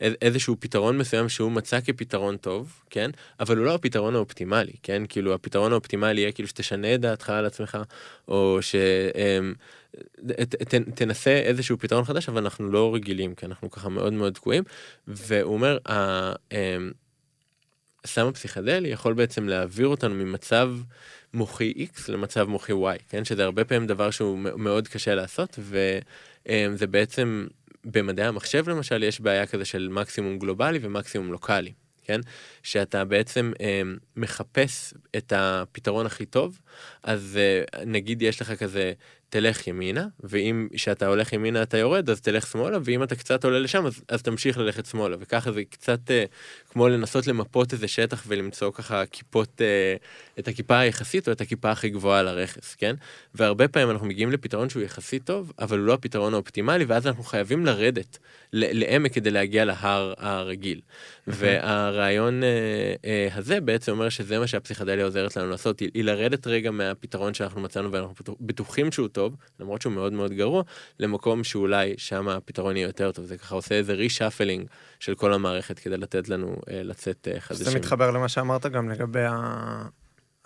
לאיזשהו 0.00 0.56
פתרון 0.60 0.98
מסוים 0.98 1.28
שהוא 1.28 1.52
מצא 1.52 1.80
כפתרון 1.80 2.36
טוב, 2.36 2.82
כן? 2.90 3.10
אבל 3.40 3.56
הוא 3.56 3.66
לא 3.66 3.74
הפתרון 3.74 4.14
האופטימלי, 4.14 4.72
כן? 4.82 5.02
כאילו 5.08 5.34
הפתרון 5.34 5.72
האופטימלי 5.72 6.20
יהיה 6.20 6.32
כאילו 6.32 6.48
שתשנה 6.48 6.94
את 6.94 7.00
דעתך 7.00 7.30
על 7.30 7.46
עצמך, 7.46 7.78
או 8.28 8.58
ש... 8.60 8.74
אמ, 9.14 9.54
איזשהו 11.26 11.78
פתרון 11.78 12.04
חדש, 12.04 12.28
אבל 12.28 12.42
אנחנו 12.42 12.70
לא 12.72 12.94
רגילים, 12.94 13.34
כי 13.34 13.46
אנחנו 13.46 13.70
ככה 13.70 13.88
מאוד 13.88 14.12
מאוד 14.12 14.34
תקועים, 14.34 14.64
והוא 15.08 15.54
אומר, 15.54 15.78
ה- 15.88 16.32
אמ, 16.52 16.90
הסם 18.04 18.26
הפסיכדלי 18.26 18.88
יכול 18.88 19.14
בעצם 19.14 19.48
להעביר 19.48 19.86
אותנו 19.88 20.14
ממצב 20.14 20.70
מוחי 21.34 21.86
X 21.94 22.12
למצב 22.12 22.48
מוחי 22.48 22.72
Y, 22.72 23.02
כן? 23.08 23.24
שזה 23.24 23.44
הרבה 23.44 23.64
פעמים 23.64 23.86
דבר 23.86 24.10
שהוא 24.10 24.38
מאוד 24.38 24.88
קשה 24.88 25.14
לעשות, 25.14 25.58
וזה 25.58 26.86
בעצם, 26.86 27.46
במדעי 27.86 28.26
המחשב 28.26 28.68
למשל, 28.68 29.02
יש 29.02 29.20
בעיה 29.20 29.46
כזה 29.46 29.64
של 29.64 29.88
מקסימום 29.88 30.38
גלובלי 30.38 30.78
ומקסימום 30.82 31.32
לוקאלי, 31.32 31.72
כן? 32.04 32.20
שאתה 32.62 33.04
בעצם 33.04 33.52
אה, 33.60 33.82
מחפש 34.16 34.94
את 35.16 35.32
הפתרון 35.36 36.06
הכי 36.06 36.26
טוב, 36.26 36.60
אז 37.02 37.38
אה, 37.40 37.84
נגיד 37.86 38.22
יש 38.22 38.40
לך 38.42 38.52
כזה, 38.52 38.92
תלך 39.28 39.66
ימינה, 39.66 40.06
ואם 40.20 40.68
כשאתה 40.74 41.06
הולך 41.06 41.32
ימינה 41.32 41.62
אתה 41.62 41.78
יורד, 41.78 42.10
אז 42.10 42.20
תלך 42.20 42.46
שמאלה, 42.46 42.78
ואם 42.84 43.02
אתה 43.02 43.14
קצת 43.16 43.44
עולה 43.44 43.58
לשם, 43.58 43.86
אז, 43.86 44.02
אז 44.08 44.22
תמשיך 44.22 44.58
ללכת 44.58 44.86
שמאלה, 44.86 45.16
וככה 45.20 45.52
זה 45.52 45.62
קצת 45.70 46.10
אה, 46.10 46.24
כמו 46.70 46.88
לנסות 46.88 47.26
למפות 47.26 47.72
איזה 47.72 47.88
שטח 47.88 48.24
ולמצוא 48.26 48.72
ככה 48.72 49.06
כיפות, 49.06 49.60
אה, 49.60 49.94
את 50.38 50.48
הכיפה 50.48 50.78
היחסית 50.78 51.28
או 51.28 51.32
את 51.32 51.40
הכיפה 51.40 51.70
הכי 51.70 51.88
גבוהה 51.88 52.20
על 52.20 52.28
הרכס, 52.28 52.74
כן? 52.74 52.94
והרבה 53.34 53.68
פעמים 53.68 53.90
אנחנו 53.90 54.06
מגיעים 54.06 54.32
לפתרון 54.32 54.68
שהוא 54.68 54.82
יחסית 54.82 55.24
טוב, 55.24 55.52
אבל 55.58 55.78
הוא 55.78 55.86
לא 55.86 55.92
הפתרון 55.92 56.34
האופטימלי, 56.34 56.84
ואז 56.84 57.06
אנחנו 57.06 57.22
חייבים 57.24 57.66
לרדת 57.66 58.18
לעמק 58.52 59.12
כדי 59.14 59.30
להגיע 59.30 59.64
להר 59.64 60.14
הרגיל. 60.18 60.80
והרעיון 61.26 62.42
אה, 62.42 62.48
אה, 63.04 63.28
הזה 63.34 63.60
בעצם 63.60 63.92
אומר 63.92 64.08
שזה 64.08 64.38
מה 64.38 64.46
שהפסיכדליה 64.46 65.04
עוזרת 65.04 65.36
לנו 65.36 65.50
לעשות, 65.50 65.80
היא, 65.80 65.90
היא 65.94 66.04
לרדת 66.04 66.46
רגע 66.46 66.70
מהפתרון 66.70 67.34
שאנחנו 67.34 67.60
מצאנו 67.60 67.92
ואנחנו 67.92 68.14
בטוח- 68.20 68.36
בטוחים 68.40 68.92
שהוא 68.92 69.08
טוב, 69.16 69.36
למרות 69.60 69.82
שהוא 69.82 69.92
מאוד 69.92 70.12
מאוד 70.12 70.32
גרוע, 70.32 70.62
למקום 71.00 71.44
שאולי 71.44 71.94
שם 71.96 72.28
הפתרון 72.28 72.76
יהיה 72.76 72.86
יותר 72.86 73.12
טוב. 73.12 73.24
זה 73.24 73.38
ככה 73.38 73.54
עושה 73.54 73.74
איזה 73.74 73.92
reshuffling 73.92 74.66
של 75.00 75.14
כל 75.14 75.32
המערכת 75.32 75.78
כדי 75.78 75.96
לתת 75.96 76.28
לנו 76.28 76.56
אה, 76.70 76.82
לצאת 76.82 77.28
אה, 77.34 77.40
חדשים. 77.40 77.64
זה 77.64 77.78
מתחבר 77.78 78.10
למה 78.10 78.28
שאמרת 78.28 78.66
גם 78.66 78.90
לגבי 78.90 79.24
ה- 79.24 79.88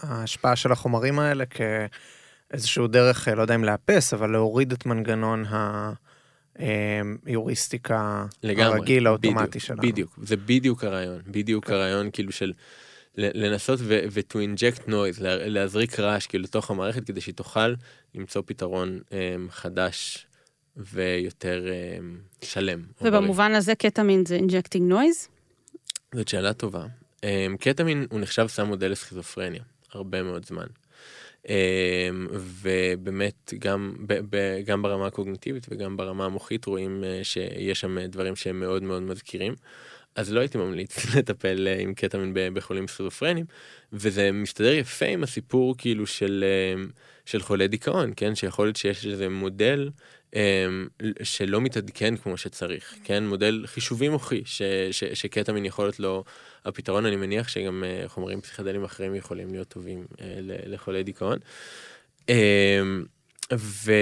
ההשפעה 0.00 0.56
של 0.56 0.72
החומרים 0.72 1.18
האלה 1.18 1.44
כאיזשהו 1.46 2.86
דרך, 2.86 3.28
אה, 3.28 3.34
לא 3.34 3.42
יודע 3.42 3.54
אם 3.54 3.64
לאפס, 3.64 4.14
אבל 4.14 4.30
להוריד 4.30 4.72
את 4.72 4.86
מנגנון 4.86 5.44
היוריסטיקה 7.26 8.26
לגמרי, 8.42 8.64
הרגיל 8.64 9.06
האוטומטי 9.06 9.46
בדיוק, 9.46 9.64
שלנו. 9.64 9.82
בדיוק, 9.82 10.18
זה 10.22 10.36
בדיוק 10.36 10.84
הרעיון, 10.84 11.20
בדיוק 11.26 11.66
כן. 11.66 11.72
הרעיון 11.72 12.10
כאילו 12.12 12.32
של 12.32 12.52
לנסות 13.16 13.78
ו- 13.82 14.00
ו- 14.10 14.20
to 14.32 14.34
inject 14.36 14.88
noise, 14.88 15.22
לה- 15.22 15.48
להזריק 15.48 16.00
רעש 16.00 16.26
כאילו 16.26 16.44
לתוך 16.44 16.70
המערכת 16.70 17.04
כדי 17.06 17.20
שהיא 17.20 17.34
תוכל 17.34 17.74
למצוא 18.14 18.42
פתרון 18.46 19.00
um, 19.08 19.12
חדש 19.50 20.26
ויותר 20.76 21.66
um, 21.66 22.44
שלם. 22.44 22.82
בריא. 23.00 23.10
ובמובן 23.12 23.54
הזה 23.54 23.74
קטמין 23.74 24.26
זה 24.26 24.38
injecting 24.38 24.92
noise. 24.92 25.28
זאת 26.14 26.28
שאלה 26.28 26.52
טובה. 26.52 26.86
Um, 27.16 27.22
קטמין 27.60 28.06
הוא 28.10 28.20
נחשב 28.20 28.46
סם 28.46 28.66
מודל 28.66 28.90
לסכיזופרניה, 28.90 29.62
הרבה 29.92 30.22
מאוד 30.22 30.46
זמן. 30.46 30.66
Um, 31.44 31.48
ובאמת 32.30 33.52
גם, 33.58 33.94
ב, 34.06 34.20
ב, 34.30 34.60
גם 34.64 34.82
ברמה 34.82 35.06
הקוגניטיבית 35.06 35.66
וגם 35.70 35.96
ברמה 35.96 36.24
המוחית 36.24 36.64
רואים 36.64 37.04
uh, 37.04 37.24
שיש 37.24 37.80
שם 37.80 37.98
דברים 37.98 38.36
שהם 38.36 38.60
מאוד 38.60 38.82
מאוד 38.82 39.02
מזכירים. 39.02 39.54
אז 40.14 40.32
לא 40.32 40.40
הייתי 40.40 40.58
ממליץ 40.58 41.04
לטפל 41.16 41.68
uh, 41.68 41.82
עם 41.82 41.94
קטמין 41.94 42.34
בחולים 42.54 42.88
סכיזופרנים, 42.88 43.44
וזה 43.92 44.32
מסתדר 44.32 44.72
יפה 44.72 45.06
עם 45.06 45.22
הסיפור 45.22 45.74
כאילו 45.78 46.06
של, 46.06 46.44
uh, 46.76 46.92
של 47.26 47.42
חולי 47.42 47.68
דיכאון, 47.68 48.12
כן? 48.16 48.34
שיכול 48.34 48.66
להיות 48.66 48.76
שיש 48.76 49.06
איזה 49.06 49.28
מודל 49.28 49.90
um, 50.30 50.34
שלא 51.22 51.60
מתעדכן 51.60 52.16
כמו 52.16 52.36
שצריך, 52.36 52.94
כן? 53.04 53.26
מודל 53.26 53.64
חישובי 53.66 54.08
מוחי, 54.08 54.42
ש, 54.44 54.62
ש, 54.90 55.04
שקטמין 55.04 55.64
יכול 55.64 55.84
להיות 55.84 56.00
לו 56.00 56.24
הפתרון, 56.64 57.06
אני 57.06 57.16
מניח 57.16 57.48
שגם 57.48 57.84
חומרים 58.06 58.40
פסיכדליים 58.40 58.84
אחרים 58.84 59.14
יכולים 59.14 59.50
להיות 59.50 59.68
טובים 59.68 60.06
לחולי 60.44 61.02
דיכאון. 61.02 61.38
ו... 63.52 63.92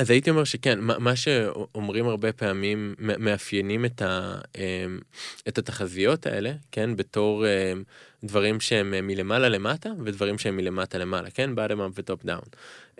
אז 0.00 0.10
הייתי 0.10 0.30
אומר 0.30 0.44
שכן, 0.44 0.78
מה, 0.80 1.16
שאומרים 1.16 2.08
הרבה 2.08 2.32
פעמים, 2.32 2.94
מאפיינים 2.98 3.84
את, 3.84 4.02
ה, 4.02 4.38
אמ, 4.58 4.98
את 5.48 5.58
התחזיות 5.58 6.26
האלה, 6.26 6.52
כן, 6.72 6.96
בתור 6.96 7.46
אמ, 7.46 7.82
דברים 8.24 8.60
שהם 8.60 9.06
מלמעלה 9.06 9.48
למטה 9.48 9.88
ודברים 10.04 10.38
שהם 10.38 10.56
מלמטה 10.56 10.98
למעלה, 10.98 11.30
כן, 11.30 11.50
bottom 11.54 11.78
up 11.78 11.92
ו 11.94 12.01
top 12.01 12.24
down. 12.24 12.44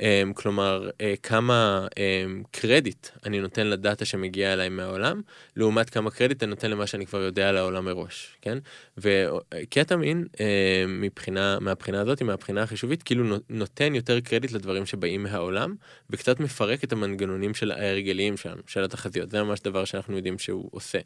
אמ, 0.01 0.33
כלומר, 0.33 0.91
אה, 1.01 1.15
כמה 1.23 1.87
אמ, 1.97 2.43
קרדיט 2.51 3.09
אני 3.27 3.41
נותן 3.41 3.67
ל 3.66 3.74
data 3.74 4.05
שמגיע 4.05 4.53
אליי 4.53 4.69
מהעולם, 4.69 5.21
לעומת 5.57 5.91
כמה 5.91 6.11
קרדיט 6.11 6.43
אני 6.43 6.51
נותן 6.51 6.71
למה 6.71 6.87
שאני 6.87 7.07
כבר 7.07 7.21
יודע 7.21 7.49
על 7.49 7.57
העולם 7.57 7.85
מראש, 7.85 8.37
כן? 8.43 8.59
וקטמין, 8.99 10.27
אמ, 10.41 11.01
מבחינה, 11.01 11.59
מהבחינה 11.61 12.01
הזאת, 12.01 12.23
מהבחינה 12.23 12.63
החישובית, 12.63 13.03
כאילו 13.03 13.39
נותן 13.49 13.95
יותר 13.95 14.21
קרדיט 14.21 14.53
לדברים 14.53 14.87
שבאים 14.87 15.23
מהעולם, 15.23 15.75
וקצת 16.11 16.41
מפרק 16.41 16.85
את 16.85 16.93
המנגנונים 16.93 17.55
של 17.55 17.71
ההרגליים 17.71 18.37
שלנו, 18.37 18.63
של 18.67 18.85
התחזיות. 18.85 19.31
זה 19.31 19.43
ממש 19.43 19.61
דבר 19.61 19.85
שאנחנו 19.85 20.17
יודעים 20.17 20.39
שהוא 20.39 20.69
עושה. 20.73 20.99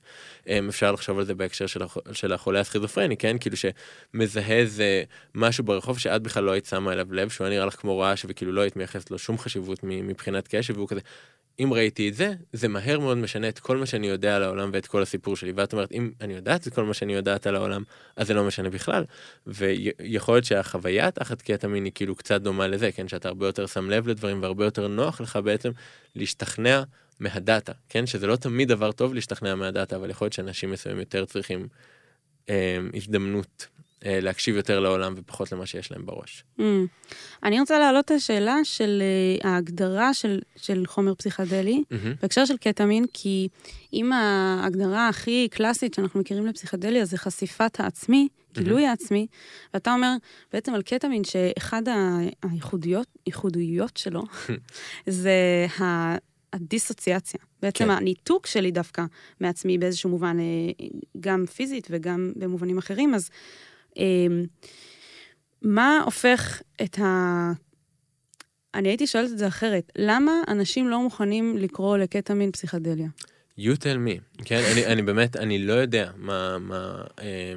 אפשר 0.68 0.92
לחשוב 0.92 1.18
על 1.18 1.24
זה 1.24 1.34
בהקשר. 1.34 1.66
של 2.12 2.32
החולה 2.32 2.60
הסכיזופרני, 2.60 3.16
כן? 3.16 3.36
כאילו 3.40 3.56
שמזהה 3.56 4.58
איזה 4.58 5.02
משהו 5.34 5.64
ברחוב 5.64 5.98
שאת 5.98 6.22
בכלל 6.22 6.44
לא 6.44 6.50
היית 6.50 6.66
שמה 6.66 6.92
אליו 6.92 7.12
לב, 7.12 7.28
שהוא 7.28 7.46
היה 7.46 7.56
נראה 7.56 7.66
לך 7.66 7.74
כמו 7.74 7.98
רעש 7.98 8.26
וכאילו 8.28 8.52
לא 8.52 8.60
היית 8.60 8.76
מייחסת 8.84 9.10
לו 9.10 9.18
שום 9.18 9.38
חשיבות 9.38 9.78
מבחינת 9.82 10.48
קשב, 10.48 10.76
והוא 10.76 10.88
כזה, 10.88 11.00
אם 11.58 11.72
ראיתי 11.72 12.08
את 12.08 12.14
זה, 12.14 12.34
זה 12.52 12.68
מהר 12.68 12.98
מאוד 12.98 13.16
משנה 13.16 13.48
את 13.48 13.58
כל 13.58 13.76
מה 13.76 13.86
שאני 13.86 14.06
יודע 14.06 14.36
על 14.36 14.42
העולם 14.42 14.70
ואת 14.72 14.86
כל 14.86 15.02
הסיפור 15.02 15.36
שלי. 15.36 15.52
ואת 15.56 15.72
אומרת, 15.72 15.92
אם 15.92 16.10
אני 16.20 16.34
יודעת 16.34 16.66
את 16.68 16.74
כל 16.74 16.84
מה 16.84 16.94
שאני 16.94 17.14
יודעת 17.14 17.46
על 17.46 17.56
העולם, 17.56 17.82
אז 18.16 18.26
זה 18.26 18.34
לא 18.34 18.44
משנה 18.44 18.70
בכלל. 18.70 19.04
ויכול 19.46 20.34
להיות 20.34 20.44
שהחוויה 20.44 21.10
תחת 21.10 21.42
קטמין 21.42 21.84
היא 21.84 21.92
כאילו 21.94 22.14
קצת 22.14 22.40
דומה 22.40 22.66
לזה, 22.66 22.92
כן? 22.92 23.08
שאתה 23.08 23.28
הרבה 23.28 23.46
יותר 23.46 23.66
שם 23.66 23.90
לב 23.90 24.08
לדברים 24.08 24.42
והרבה 24.42 24.64
יותר 24.64 24.88
נוח 24.88 25.20
לך 25.20 25.38
בעצם 25.44 25.70
להשתכנע 26.16 26.82
מהדאטה, 27.20 27.72
כן? 27.88 28.06
שזה 28.06 28.26
לא 28.26 28.36
תמיד 28.36 28.68
דבר 28.68 28.92
טוב 28.92 29.14
להשתכנע 29.14 29.54
מהדאטה, 29.54 29.96
אבל 29.96 30.10
יכול 30.10 30.24
להיות 30.24 30.32
שאנשים 30.32 30.70
מסוימים 30.70 31.00
יותר 31.00 31.24
צריכים 31.24 31.68
אה, 32.48 32.78
הזדמנות 32.94 33.66
להקשיב 34.04 34.56
יותר 34.56 34.80
לעולם 34.80 35.14
ופחות 35.16 35.52
למה 35.52 35.66
שיש 35.66 35.92
להם 35.92 36.06
בראש. 36.06 36.44
Mm. 36.58 36.62
אני 37.42 37.60
רוצה 37.60 37.78
להעלות 37.78 38.04
את 38.04 38.10
השאלה 38.10 38.56
של 38.64 39.02
uh, 39.42 39.46
ההגדרה 39.46 40.14
של, 40.14 40.40
של 40.56 40.86
חומר 40.86 41.14
פסיכדלי 41.14 41.82
mm-hmm. 41.82 41.94
בהקשר 42.22 42.44
של 42.44 42.56
קטמין, 42.56 43.04
כי 43.12 43.48
אם 43.92 44.12
ההגדרה 44.12 45.08
הכי 45.08 45.48
קלאסית 45.50 45.94
שאנחנו 45.94 46.20
מכירים 46.20 46.46
לפסיכדליה 46.46 47.04
זה 47.04 47.18
חשיפת 47.18 47.80
העצמי, 47.80 48.28
גילוי 48.52 48.86
mm-hmm. 48.86 48.88
העצמי, 48.88 49.26
ואתה 49.74 49.94
אומר 49.94 50.12
בעצם 50.52 50.74
על 50.74 50.82
קטמין 50.82 51.24
שאחד 51.24 51.82
הייחודיות 53.26 53.96
שלו 53.96 54.22
זה 55.06 55.66
ה... 55.80 56.14
הדיסוציאציה. 56.54 57.40
בעצם 57.62 57.84
כן. 57.84 57.90
הניתוק 57.90 58.46
שלי 58.46 58.70
דווקא 58.70 59.04
מעצמי 59.40 59.78
באיזשהו 59.78 60.10
מובן, 60.10 60.36
אה, 60.40 60.86
גם 61.20 61.46
פיזית 61.46 61.88
וגם 61.90 62.32
במובנים 62.36 62.78
אחרים, 62.78 63.14
אז 63.14 63.30
מה 65.62 66.02
הופך 66.04 66.62
את 66.82 66.98
ה... 66.98 67.52
אני 68.74 68.88
הייתי 68.88 69.06
שואלת 69.06 69.30
את 69.30 69.38
זה 69.38 69.46
אחרת, 69.46 69.92
למה 69.96 70.32
אנשים 70.48 70.88
לא 70.88 71.02
מוכנים 71.02 71.56
לקרוא 71.58 71.96
לקטע 71.96 72.34
מין 72.34 72.52
פסיכדליה? 72.52 73.08
You 73.58 73.76
tell 73.80 73.98
me, 74.06 74.42
כן, 74.44 74.60
אני, 74.72 74.86
אני 74.86 75.02
באמת, 75.02 75.36
אני 75.36 75.58
לא 75.58 75.72
יודע 75.72 76.10
מה, 76.16 76.58
מה 76.58 77.04
אה, 77.20 77.54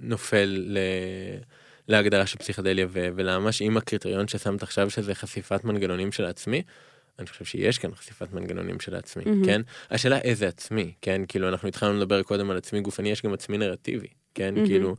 נופל 0.00 0.64
ל... 0.66 0.78
להגדרה 1.88 2.26
של 2.26 2.38
פסיכדליה 2.38 2.86
ו- 2.88 3.08
ולמה 3.14 3.52
שאם 3.52 3.76
הקריטריון 3.76 4.28
ששמת 4.28 4.62
עכשיו 4.62 4.90
שזה 4.90 5.14
חשיפת 5.14 5.64
מנגנונים 5.64 6.12
של 6.12 6.24
עצמי, 6.24 6.62
אני 7.18 7.26
חושב 7.26 7.44
שיש 7.44 7.78
כאן 7.78 7.94
חשיפת 7.94 8.32
מנגנונים 8.32 8.80
של 8.80 8.94
עצמי, 8.94 9.24
mm-hmm. 9.24 9.46
כן? 9.46 9.62
השאלה 9.90 10.18
איזה 10.18 10.48
עצמי, 10.48 10.92
כן? 11.00 11.22
כאילו 11.28 11.48
אנחנו 11.48 11.68
התחלנו 11.68 11.98
לדבר 11.98 12.22
קודם 12.22 12.50
על 12.50 12.56
עצמי 12.56 12.80
גופני, 12.80 13.10
יש 13.10 13.22
גם 13.22 13.32
עצמי 13.32 13.58
נרטיבי, 13.58 14.08
כן? 14.34 14.54
Mm-hmm. 14.56 14.66
כאילו, 14.66 14.96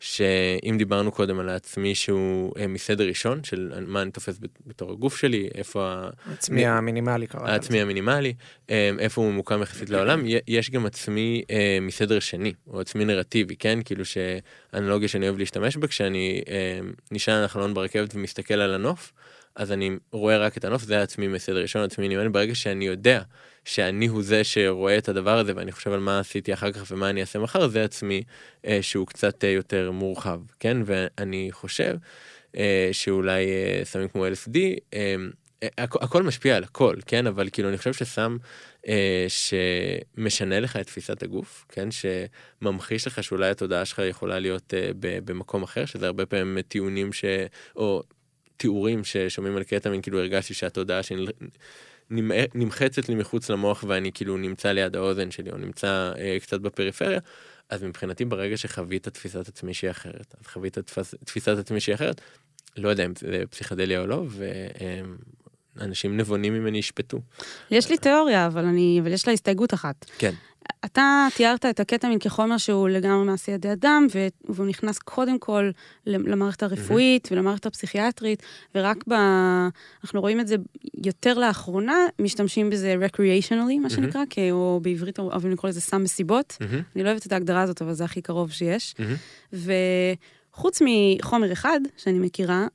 שאם 0.00 0.74
דיברנו 0.78 1.12
קודם 1.12 1.40
על 1.40 1.48
העצמי 1.48 1.94
שהוא 1.94 2.52
אה, 2.58 2.66
מסדר 2.66 3.06
ראשון, 3.06 3.44
של 3.44 3.84
מה 3.86 4.02
אני 4.02 4.10
תופס 4.10 4.38
בתור 4.66 4.92
הגוף 4.92 5.16
שלי, 5.16 5.48
איפה... 5.54 6.08
העצמי 6.26 6.66
המינימלי 6.66 7.26
קראת. 7.26 7.48
העצמי 7.48 7.80
המינימלי, 7.80 8.34
אה, 8.70 8.90
איפה 8.98 9.20
הוא 9.22 9.32
ממוקם 9.32 9.62
יחסית 9.62 9.90
לעולם, 9.90 10.22
יש 10.48 10.70
גם 10.70 10.86
עצמי 10.86 11.42
אה, 11.50 11.78
מסדר 11.80 12.18
שני, 12.18 12.52
או 12.66 12.80
עצמי 12.80 13.04
נרטיבי, 13.04 13.56
כן? 13.56 13.78
כאילו 13.84 14.04
שאנלוגיה 14.04 15.08
שאני 15.08 15.28
אוהב 15.28 15.38
להשתמש 15.38 15.76
בה, 15.76 15.86
כשאני 15.86 16.42
נשען 17.12 17.34
על 17.38 17.44
החלון 17.44 17.74
ברכבת 17.74 18.14
ומסתכל 18.14 18.54
על 18.54 18.74
הנוף, 18.74 19.12
אז 19.56 19.72
אני 19.72 19.90
רואה 20.12 20.38
רק 20.38 20.56
את 20.56 20.64
הנוף, 20.64 20.82
זה 20.82 21.02
עצמי 21.02 21.28
מסדר 21.28 21.62
ראשון, 21.62 21.82
עצמי 21.82 22.08
נימן, 22.08 22.32
ברגע 22.32 22.54
שאני 22.54 22.86
יודע 22.86 23.22
שאני 23.66 24.06
הוא 24.06 24.22
זה 24.22 24.44
שרואה 24.44 24.98
את 24.98 25.08
הדבר 25.08 25.38
הזה 25.38 25.52
ואני 25.56 25.72
חושב 25.72 25.92
על 25.92 26.00
מה 26.00 26.18
עשיתי 26.18 26.52
אחר 26.54 26.72
כך 26.72 26.84
ומה 26.90 27.10
אני 27.10 27.20
אעשה 27.20 27.38
מחר, 27.38 27.68
זה 27.68 27.84
עצמי 27.84 28.22
אה, 28.66 28.78
שהוא 28.82 29.06
קצת 29.06 29.44
אה, 29.44 29.48
יותר 29.50 29.90
מורחב, 29.90 30.40
כן? 30.60 30.76
ואני 30.84 31.48
חושב 31.52 31.96
אה, 32.56 32.88
שאולי 32.92 33.46
אה, 33.46 33.80
סמים 33.84 34.08
כמו 34.08 34.26
LSD, 34.26 34.58
אה, 34.94 35.14
הכ- 35.80 36.04
הכל 36.04 36.22
משפיע 36.22 36.56
על 36.56 36.64
הכל, 36.64 36.96
כן? 37.06 37.26
אבל 37.26 37.48
כאילו 37.52 37.68
אני 37.68 37.78
חושב 37.78 37.92
שסם 37.92 38.36
אה, 38.88 39.26
שמשנה 39.28 40.60
לך 40.60 40.76
את 40.76 40.86
תפיסת 40.86 41.22
הגוף, 41.22 41.66
כן? 41.68 41.88
שממחיש 41.90 43.06
לך 43.06 43.22
שאולי 43.24 43.50
התודעה 43.50 43.84
שלך 43.84 43.98
יכולה 44.08 44.38
להיות 44.38 44.74
אה, 44.74 44.90
במקום 45.00 45.62
אחר, 45.62 45.84
שזה 45.84 46.06
הרבה 46.06 46.26
פעמים 46.26 46.60
טיעונים 46.62 47.12
ש... 47.12 47.24
או 47.76 48.02
תיאורים 48.56 49.04
ששומעים 49.04 49.56
על 49.56 49.62
קטמין, 49.64 50.02
כאילו 50.02 50.18
הרגשתי 50.20 50.54
שהתודעה 50.54 51.00
שנמחצת 52.10 53.08
לי 53.08 53.14
מחוץ 53.14 53.50
למוח 53.50 53.84
ואני 53.88 54.12
כאילו 54.12 54.36
נמצא 54.36 54.72
ליד 54.72 54.96
האוזן 54.96 55.30
שלי 55.30 55.50
או 55.50 55.56
נמצא 55.56 56.12
אה, 56.18 56.36
קצת 56.40 56.60
בפריפריה, 56.60 57.20
אז 57.70 57.82
מבחינתי 57.82 58.24
ברגע 58.24 58.56
שחווית 58.56 59.08
תפיסת 59.08 59.48
עצמי 59.48 59.74
שהיא 59.74 59.90
אחרת, 59.90 60.34
אז 60.40 60.46
חווית 60.46 60.78
תפס, 60.78 61.14
תפיסת 61.24 61.58
עצמי 61.58 61.80
שהיא 61.80 61.94
אחרת, 61.94 62.20
לא 62.76 62.88
יודע 62.88 63.04
אם 63.04 63.12
זה 63.18 63.42
פסיכדליה 63.50 64.00
או 64.00 64.06
לא, 64.06 64.24
ואנשים 65.76 66.16
נבונים 66.16 66.54
ממני 66.54 66.78
ישפטו. 66.78 67.20
יש 67.70 67.90
לי 67.90 67.98
תיאוריה, 67.98 68.46
אבל, 68.46 68.64
אני, 68.64 68.98
אבל 69.02 69.12
יש 69.12 69.26
לה 69.26 69.32
הסתייגות 69.32 69.74
אחת. 69.74 70.06
כן. 70.18 70.34
אתה 70.84 71.26
תיארת 71.34 71.66
את 71.66 71.80
הקטמין 71.80 72.18
כחומר 72.18 72.58
שהוא 72.58 72.88
לגמרי 72.88 73.26
מעשי 73.26 73.50
ידי 73.50 73.72
אדם, 73.72 74.06
והוא 74.48 74.66
נכנס 74.66 74.98
קודם 74.98 75.38
כל 75.38 75.70
למערכת 76.06 76.62
הרפואית 76.62 77.26
mm-hmm. 77.26 77.28
ולמערכת 77.32 77.66
הפסיכיאטרית, 77.66 78.42
ורק 78.74 79.04
ב... 79.08 79.12
אנחנו 80.04 80.20
רואים 80.20 80.40
את 80.40 80.48
זה 80.48 80.56
יותר 81.04 81.38
לאחרונה, 81.38 81.96
משתמשים 82.18 82.70
בזה 82.70 82.94
recreationally, 83.06 83.80
מה 83.82 83.90
שנקרא, 83.90 84.22
mm-hmm. 84.22 84.30
כי, 84.30 84.50
או 84.50 84.80
בעברית 84.82 85.18
אוהבים 85.18 85.50
לקרוא 85.52 85.70
לזה 85.70 85.80
סם 85.80 86.02
מסיבות. 86.02 86.58
Mm-hmm. 86.60 86.96
אני 86.96 87.02
לא 87.04 87.08
אוהבת 87.08 87.26
את 87.26 87.32
ההגדרה 87.32 87.62
הזאת, 87.62 87.82
אבל 87.82 87.92
זה 87.92 88.04
הכי 88.04 88.22
קרוב 88.22 88.50
שיש. 88.50 88.94
Mm-hmm. 88.98 89.56
וחוץ 90.52 90.82
מחומר 90.84 91.52
אחד 91.52 91.80
שאני 91.96 92.18
מכירה, 92.18 92.66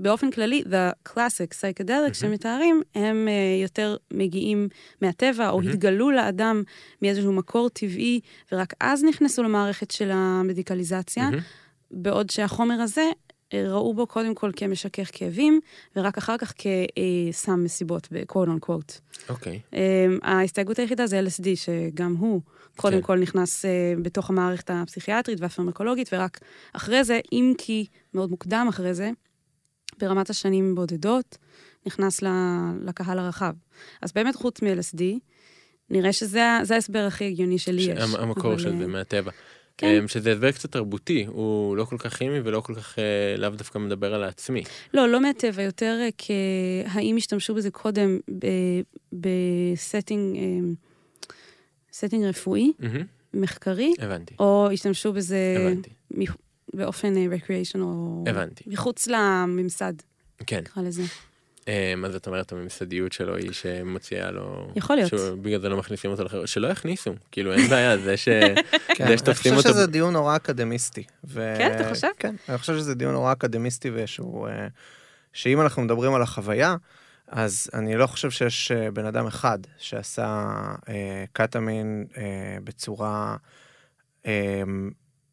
באופן 0.00 0.30
כללי, 0.30 0.62
the 0.66 1.08
classic 1.08 1.54
psychedelic 1.54 2.10
mm-hmm. 2.10 2.14
שמתארים, 2.14 2.82
הם 2.94 3.28
uh, 3.28 3.62
יותר 3.62 3.96
מגיעים 4.12 4.68
מהטבע, 5.02 5.50
או 5.50 5.60
mm-hmm. 5.60 5.68
התגלו 5.68 6.10
לאדם 6.10 6.62
מאיזשהו 7.02 7.32
מקור 7.32 7.68
טבעי, 7.68 8.20
ורק 8.52 8.74
אז 8.80 9.04
נכנסו 9.04 9.42
למערכת 9.42 9.90
של 9.90 10.10
המדיקליזציה, 10.12 11.28
mm-hmm. 11.28 11.42
בעוד 11.90 12.30
שהחומר 12.30 12.74
הזה, 12.80 13.10
אה, 13.54 13.64
ראו 13.68 13.94
בו 13.94 14.06
קודם 14.06 14.34
כל 14.34 14.50
כמשכך 14.56 15.10
כאבים, 15.12 15.60
ורק 15.96 16.18
אחר 16.18 16.36
כך 16.38 16.52
כסם 16.52 17.64
מסיבות, 17.64 18.08
ב-quote 18.12 18.48
unquote. 18.48 19.18
אוקיי. 19.28 19.60
Okay. 19.72 19.74
Um, 19.74 19.76
ההסתייגות 20.22 20.78
היחידה 20.78 21.06
זה 21.06 21.20
LSD, 21.20 21.46
שגם 21.54 22.16
הוא 22.16 22.40
קודם 22.76 22.96
okay. 22.96 23.00
כן. 23.00 23.06
כל 23.06 23.18
נכנס 23.18 23.64
בתוך 24.02 24.30
המערכת 24.30 24.70
הפסיכיאטרית 24.70 25.40
והפרמקולוגית, 25.40 26.10
ורק 26.12 26.40
אחרי 26.72 27.04
זה, 27.04 27.20
אם 27.32 27.52
כי 27.58 27.86
מאוד 28.14 28.30
מוקדם 28.30 28.66
אחרי 28.68 28.94
זה, 28.94 29.10
ברמת 29.98 30.30
השנים 30.30 30.74
בודדות, 30.74 31.38
נכנס 31.86 32.22
לקהל 32.82 33.18
הרחב. 33.18 33.54
אז 34.02 34.12
באמת, 34.12 34.36
חוץ 34.36 34.62
מ-LSD, 34.62 35.02
נראה 35.90 36.12
שזה 36.12 36.42
ההסבר 36.70 37.04
הכי 37.06 37.24
הגיוני 37.24 37.58
שלי 37.58 37.82
יש. 37.82 38.14
המקור 38.18 38.52
אבל... 38.52 38.62
של 38.62 38.76
זה, 38.76 38.82
אה, 38.82 38.88
מהטבע. 38.88 39.30
כן. 39.76 39.86
אמ, 39.86 40.08
שזה 40.08 40.32
הסבר 40.32 40.52
קצת 40.52 40.72
תרבותי, 40.72 41.24
הוא 41.28 41.76
לא 41.76 41.84
כל 41.84 41.96
כך 41.98 42.14
כימי 42.14 42.40
ולא 42.44 42.60
כל 42.60 42.74
כך 42.74 42.98
אה, 42.98 43.36
לאו 43.36 43.50
דווקא 43.50 43.78
מדבר 43.78 44.14
על 44.14 44.24
העצמי. 44.24 44.62
לא, 44.94 45.08
לא 45.08 45.20
מהטבע, 45.20 45.62
יותר 45.62 45.98
אה, 46.00 46.08
כהאם 46.18 47.16
השתמשו 47.16 47.54
בזה 47.54 47.70
קודם 47.70 48.18
ב 49.12 49.28
setting 49.28 50.38
setting 51.92 52.24
רפואי, 52.24 52.72
mm-hmm. 52.80 52.84
מחקרי, 53.34 53.92
הבנתי. 53.98 54.34
או 54.38 54.68
השתמשו 54.72 55.12
בזה 55.12 55.56
הבנתי. 55.58 55.90
באופן 56.74 57.16
אה, 57.16 57.26
או... 57.74 58.24
הבנתי. 58.26 58.64
מחוץ 58.66 59.06
לממסד. 59.06 59.94
כן. 60.46 60.60
נקרא 60.60 60.82
לזה. 60.82 61.02
אמ, 61.68 62.04
אז 62.04 62.14
את 62.14 62.26
אומרת 62.26 62.52
הממסדיות 62.52 63.12
שלו 63.12 63.36
היא 63.36 63.52
שמוציאה 63.52 64.30
לו... 64.30 64.72
יכול 64.76 64.96
להיות. 64.96 65.12
בגלל 65.42 65.60
זה 65.60 65.68
לא 65.68 65.76
מכניסים 65.76 66.10
אותו 66.10 66.24
לחברה, 66.24 66.46
שלא 66.46 66.68
יכניסו, 66.68 67.14
כאילו 67.32 67.52
אין 67.52 67.68
בעיה, 67.68 67.98
זה 67.98 68.16
ש... 68.16 68.28
כן, 68.96 69.18
שתופסים 69.18 69.52
אותו... 69.54 69.68
אני 69.68 69.72
חושב 69.72 69.74
שזה 69.74 69.86
דיון 69.86 70.12
נורא 70.12 70.36
אקדמיסטי. 70.36 71.04
כן, 71.34 71.72
אתה 71.76 71.88
חושב? 71.88 72.08
כן, 72.18 72.34
אני 72.48 72.58
חושב 72.58 72.76
שזה 72.76 72.94
דיון 72.94 73.12
נורא 73.12 73.32
אקדמיסטי 73.32 73.90
ושהוא... 73.94 74.48
אה, 74.48 74.66
שאם 75.32 75.60
אנחנו 75.60 75.82
מדברים 75.82 76.14
על 76.14 76.22
החוויה, 76.22 76.76
אז 77.28 77.70
אני 77.74 77.96
לא 77.96 78.06
חושב 78.06 78.30
שיש 78.30 78.72
אה, 78.72 78.90
בן 78.90 79.04
אדם 79.04 79.26
אחד 79.26 79.58
שעשה 79.78 80.46
קטמין 81.32 82.06
בצורה... 82.64 83.36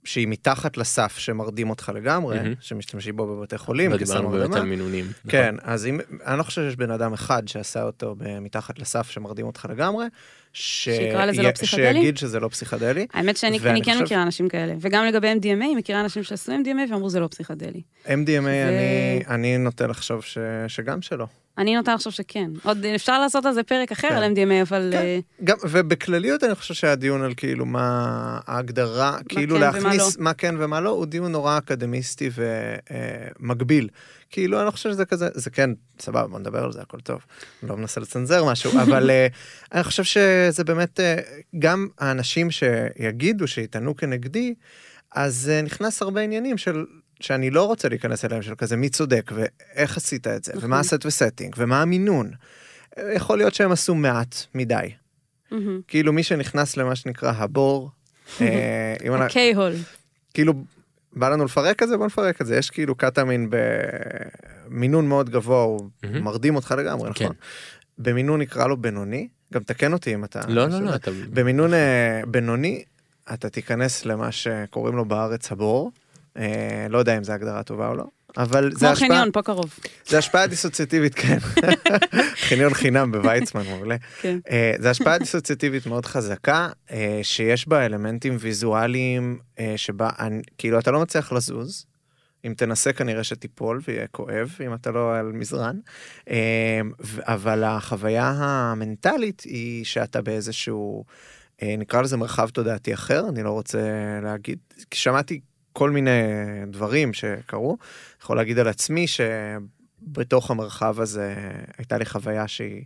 שהיא 0.06 0.28
מתחת 0.28 0.78
לסף 0.78 1.18
שמרדים 1.18 1.70
אותך 1.70 1.92
לגמרי, 1.96 2.38
מהמם. 2.38 2.54
שמשתמשים 2.60 3.16
בו 3.16 3.28
בבתי 3.38 3.58
חולים, 3.58 3.92
לא 3.92 3.98
דיברנו 3.98 4.30
באמת. 4.30 4.56
על 4.56 4.66
מינונים. 4.66 5.06
כן, 5.28 5.56
אז 5.62 5.86
אם, 5.86 6.00
אני 6.26 6.38
לא 6.38 6.44
חושב 6.44 6.62
שיש 6.62 6.76
בן 6.76 6.92
אדם 6.92 7.14
אחד 7.14 7.48
שעשה 7.48 7.84
אותו 7.84 8.16
מתחת 8.42 8.80
לסף 8.80 9.10
שמרדים 9.10 9.46
אותך 9.46 9.68
לגמרי, 9.70 10.06
ש... 10.58 10.90
שיקרא 10.90 11.26
לזה 11.26 11.42
לא 11.42 11.48
י- 11.48 11.54
פסיכדלי? 11.54 11.94
שיגיד 11.94 12.18
שזה 12.18 12.40
לא 12.40 12.48
פסיכדלי. 12.48 13.08
האמת 13.14 13.38
שאני 13.38 13.60
כן 13.60 13.76
חושב- 13.84 14.02
מכירה 14.04 14.24
אנשים 14.24 14.50
כאלה, 14.50 14.74
וגם 14.82 15.06
לגבי 15.06 15.34
MDMA, 15.34 15.78
מכירה 15.78 16.02
אנשים 16.02 16.24
שעשו 16.24 16.52
MDMA 16.52 16.92
ואמרו 16.92 17.10
זה 17.10 17.20
לא 17.20 17.28
פסיכדלי. 17.28 17.82
MDMA, 18.06 18.10
אני, 18.10 19.24
אני 19.30 19.58
נוטה 19.58 19.88
לחשוב 19.88 20.22
ש... 20.24 20.38
שגם 20.68 21.02
שלא. 21.02 21.26
אני 21.58 21.76
נוטה 21.76 21.94
לחשוב 21.94 22.14
שכן. 22.14 22.50
עוד 22.64 22.86
אפשר 22.86 23.20
לעשות 23.20 23.46
על 23.46 23.54
זה 23.54 23.64
פרק 23.64 23.92
אחר 23.92 24.10
כן. 24.10 24.16
על 24.16 24.32
MDMA, 24.32 24.62
אבל... 24.62 24.90
כן. 24.92 24.98
אה, 24.98 25.20
גם, 25.44 25.58
ובכלליות 25.70 26.44
אני 26.44 26.56
חושב 26.56 26.74
שהדיון 26.74 27.22
על 27.24 27.34
כאילו 27.38 27.66
מה 27.66 28.06
ההגדרה, 28.48 29.18
כאילו 29.30 29.56
כן 29.56 29.62
להכניס 29.62 30.18
מה 30.18 30.34
כן 30.34 30.56
ומה 30.60 30.80
לא, 30.82 30.90
הוא 30.90 31.06
דיון 31.06 31.32
נורא 31.32 31.58
אקדמיסטי 31.58 32.30
ומגביל. 33.40 33.90
כאילו 34.30 34.58
אני 34.60 34.66
לא 34.66 34.72
חושב 34.72 34.90
שזה 34.92 35.06
כזה, 35.06 35.30
זה 35.34 35.50
כן, 35.50 35.70
סבבה, 36.00 36.28
בוא 36.28 36.40
נדבר 36.40 36.64
על 36.64 36.72
זה, 36.72 36.82
הכל 36.82 37.00
טוב. 37.00 37.22
אני 37.64 37.70
לא 37.70 37.78
מנסה 37.78 38.02
לצנזר 38.02 38.46
משהו, 38.46 38.72
אבל 38.84 39.10
אה, 39.10 39.28
אני 39.74 39.84
חושב 39.84 40.04
שזה 40.04 40.64
באמת, 40.64 41.00
אה, 41.00 41.16
גם 41.60 41.88
האנשים 42.00 42.52
שיגידו, 42.52 43.48
שיטענו 43.48 43.96
כנגדי, 43.96 44.54
אז 45.12 45.52
אה, 45.54 45.62
נכנס 45.62 46.02
הרבה 46.02 46.22
עניינים 46.22 46.58
של... 46.58 46.86
שאני 47.20 47.50
לא 47.50 47.64
רוצה 47.68 47.90
להיכנס 47.90 48.26
אליהם 48.26 48.42
של 48.42 48.56
כזה 48.56 48.76
מי 48.78 48.90
צודק 48.90 49.32
ואיך 49.36 49.98
עשית 49.98 50.28
את 50.28 50.44
זה 50.44 50.52
נכון. 50.56 50.66
ומה 50.66 50.80
הסט 50.80 51.06
וסטינג 51.06 51.56
ומה 51.58 51.82
המינון. 51.82 52.32
יכול 53.16 53.38
להיות 53.38 53.54
שהם 53.54 53.72
עשו 53.72 53.96
מעט 53.96 54.36
מדי. 54.56 54.92
מהמם. 55.52 55.82
כאילו 55.88 56.14
מי 56.14 56.24
שנכנס 56.24 56.78
למה 56.78 56.96
שנקרא 56.96 57.34
הבור, 57.36 57.92
אה, 58.42 58.96
אם 59.08 59.14
אנחנו- 59.14 59.30
קיי-הול. 59.34 59.74
כאילו 60.34 60.54
בא 61.16 61.30
לנו 61.30 61.46
לפרק 61.46 61.84
את 61.84 61.88
זה 61.88 61.98
בוא 61.98 62.06
נפרק 62.06 62.42
את 62.42 62.46
זה 62.46 62.56
יש 62.58 62.70
כאילו 62.70 62.96
קטמין 62.96 63.50
במינון 64.70 65.08
מאוד 65.08 65.30
גבוה 65.30 65.64
הוא 65.64 65.90
מהמם. 66.04 66.24
מרדים 66.24 66.56
אותך 66.56 66.76
לגמרי 66.78 67.14
כן. 67.14 67.26
נכון. 67.26 67.36
במינון 67.98 68.42
נקרא 68.42 68.68
לו 68.68 68.78
בינוני 68.78 69.28
גם 69.54 69.64
תקן 69.64 69.94
אותי 69.94 70.14
אם 70.14 70.24
אתה 70.24 70.42
לא, 70.48 70.68
לא, 70.68 70.82
לא, 70.82 70.96
אתה... 70.96 71.12
במינון 71.34 71.74
אה, 71.74 72.22
בינוני 72.28 72.84
אתה 73.34 73.50
תיכנס 73.50 74.06
למה 74.06 74.32
שקוראים 74.32 74.96
לו 74.96 75.06
בארץ 75.06 75.52
הבור 75.52 75.92
אה, 76.38 76.88
לא 76.90 76.98
יודע 76.98 77.18
אם 77.18 77.24
זו 77.24 77.34
הגדרה 77.34 77.64
טובה 77.64 77.88
או 77.88 77.96
לא 77.96 78.06
אבל 78.38 78.72
זה 78.74 78.80
כמו 78.80 78.88
השפעה 78.90 79.08
חניון, 79.10 79.32
פה 79.32 79.42
קרוב. 79.42 79.74
זה 80.08 80.18
השפעה 80.18 80.48
דיסוציאטיבית 80.48 81.16
כן 81.16 81.38
חניון 82.48 82.74
חינם 82.74 83.12
בוויצמן 83.12 83.64
מעולה. 83.68 83.96
כן. 84.22 84.40
אה, 84.50 84.74
זה 84.80 84.90
השפעה 84.90 85.18
דיסוציאטיבית 85.18 85.86
מאוד 85.88 86.06
חזקה, 86.06 86.70
אה, 86.92 87.20
שיש 87.24 87.68
בה 87.68 87.86
אלמנטים 87.86 88.38
ויזואליים, 88.40 89.40
אה, 89.60 89.74
שבה, 89.78 90.10
אני- 90.20 90.42
כאילו, 90.58 90.80
אתה 90.80 90.92
לא 90.92 91.02
מצליח 91.02 91.32
לזוז. 91.32 91.86
אם 92.46 92.54
תנסה 92.58 92.94
כנראה 92.94 93.24
שתיפול 93.24 93.82
ויהיה 93.88 94.08
כואב, 94.08 94.56
אם 94.66 94.74
אתה 94.74 94.92
לא 94.92 95.16
על 95.18 95.32
מזרן. 95.32 95.76
אבל 97.22 97.64
החוויה 97.64 98.34
המנטלית 98.38 99.42
היא 99.42 99.86
שאתה 99.86 100.22
באיזשהו, 100.22 101.04
נקרא 101.64 102.02
לזה 102.02 102.18
מרחב 102.18 102.50
תודעתי 102.50 102.94
אחר, 102.94 103.24
אני 103.30 103.44
לא 103.44 103.50
רוצה 103.52 103.80
להגיד, 104.24 104.60
כי 104.92 104.98
שמעתי 105.00 105.40
כל 105.78 105.90
מיני 105.90 106.12
דברים 106.68 107.14
שקרו, 107.14 107.78
יכול 108.22 108.38
להגיד 108.38 108.60
על 108.60 108.68
עצמי 108.68 109.06
שבתוך 109.08 110.52
המרחב 110.52 111.00
הזה 111.00 111.36
הייתה 111.78 111.98
לי 111.98 112.06
חוויה 112.06 112.48
שהיא 112.48 112.84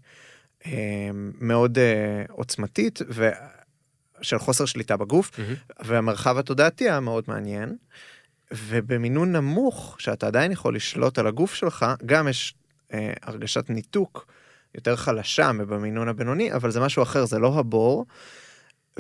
אה, 0.65 1.09
מאוד 1.41 1.77
אה, 1.77 2.23
עוצמתית 2.29 2.99
ושל 3.09 4.39
חוסר 4.39 4.65
שליטה 4.65 4.97
בגוף, 4.97 5.39
מהמם. 5.39 5.55
והמרחב 5.79 6.37
התודעתי 6.37 6.83
היה 6.83 6.99
מאוד 6.99 7.23
מעניין. 7.27 7.75
ובמינון 8.51 9.31
נמוך, 9.31 9.95
שאתה 9.99 10.27
עדיין 10.27 10.51
יכול 10.51 10.75
לשלוט 10.75 11.19
על 11.19 11.27
הגוף 11.27 11.53
שלך, 11.53 11.85
גם 12.05 12.27
יש 12.27 12.55
אה, 12.93 13.13
הרגשת 13.21 13.69
ניתוק 13.69 14.27
יותר 14.75 14.95
חלשה 14.95 15.51
מבמינון 15.51 16.07
הבינוני, 16.07 16.53
אבל 16.53 16.71
זה 16.71 16.79
משהו 16.79 17.03
אחר, 17.03 17.25
זה 17.25 17.39
לא 17.39 17.59
הבור. 17.59 18.05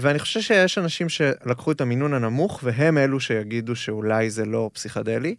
ואני 0.01 0.19
חושב 0.19 0.41
שיש 0.41 0.77
אנשים 0.77 1.09
שלקחו 1.09 1.71
את 1.71 1.81
המינון 1.81 2.13
הנמוך, 2.13 2.59
והם 2.63 2.97
אלו 2.97 3.19
שיגידו 3.19 3.75
שאולי 3.75 4.29
זה 4.29 4.45
לא 4.45 4.69
פסיכדלי, 4.73 5.35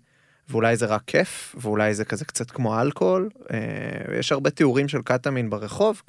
ואולי 0.48 0.76
זה 0.76 0.86
רק 0.86 1.02
כיף, 1.06 1.54
ואולי 1.60 1.94
זה 1.94 2.04
כזה 2.04 2.24
קצת 2.24 2.50
כמו 2.50 2.80
אלכוהול. 2.80 3.30
אה, 3.52 3.58
יש 4.18 4.32
הרבה 4.32 4.50
תיאורים 4.50 4.88
של 4.88 5.02
קטמין 5.02 5.50
ברחוב, 5.50 6.02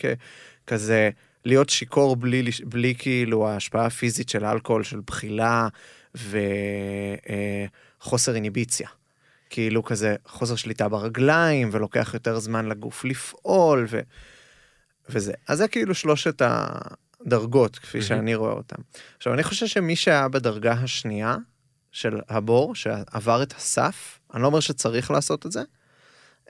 ככזה 0.68 1.10
להיות 1.46 1.70
שיכור 1.70 2.16
בלי, 2.16 2.44
בלי 2.64 2.96
כאילו 2.98 3.48
ההשפעה 3.48 3.86
הפיזית 3.86 4.30
של 4.30 4.46
אלכוהול, 4.46 4.84
של 4.84 5.00
בחילה 5.08 5.68
וחוסר 8.02 8.36
איניביציה. 8.36 8.90
כאילו 9.50 9.84
כזה 9.84 10.16
חוסר 10.26 10.56
שליטה 10.56 10.90
ברגליים, 10.90 11.70
ולוקח 11.72 12.12
יותר 12.14 12.40
זמן 12.40 12.66
לגוף 12.66 13.06
לפעול, 13.06 13.86
ו... 13.90 14.00
וזה. 15.10 15.34
אז 15.48 15.58
זה 15.58 15.68
כאילו 15.68 15.96
שלושת 15.96 16.42
הדרגות, 17.26 17.80
כפי 17.80 17.98
מהמם. 17.98 18.08
שאני 18.08 18.36
רואה 18.36 18.52
אותם. 18.52 18.82
עכשיו, 19.18 19.34
אני 19.34 19.44
חושב 19.44 19.68
שמי 19.68 19.96
שהיה 19.96 20.28
בדרגה 20.28 20.74
השנייה 20.74 21.38
של 21.92 22.20
הבור, 22.30 22.76
שעבר 22.76 23.44
את 23.44 23.54
הסף, 23.54 24.20
אני 24.34 24.42
לא 24.42 24.48
אומר 24.48 24.60
שצריך 24.60 25.12
לעשות 25.12 25.46
את 25.46 25.52
זה, 25.52 25.62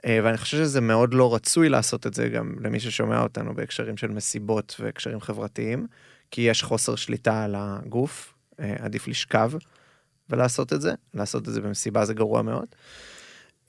אה, 0.06 0.20
ואני 0.24 0.36
חושב 0.36 0.56
שזה 0.56 0.80
מאוד 0.80 1.14
לא 1.14 1.34
רצוי 1.34 1.68
לעשות 1.68 2.06
את 2.06 2.14
זה 2.14 2.28
גם 2.28 2.54
למי 2.60 2.80
ששומע 2.80 3.22
אותנו 3.22 3.54
בהקשרים 3.54 3.96
של 3.96 4.08
מסיבות 4.08 4.76
והקשרים 4.80 5.20
חברתיים, 5.20 5.86
כי 6.30 6.40
יש 6.40 6.62
חוסר 6.62 6.96
שליטה 6.96 7.44
על 7.44 7.54
הגוף, 7.58 8.34
אה, 8.60 8.74
עדיף 8.78 9.08
לשכב 9.08 9.52
ולעשות 10.30 10.72
את 10.72 10.80
זה, 10.80 10.92
לעשות 11.14 11.48
את 11.48 11.52
זה 11.52 11.60
במסיבה 11.60 12.04
זה 12.04 12.14
גרוע 12.14 12.42
מאוד. 12.42 12.66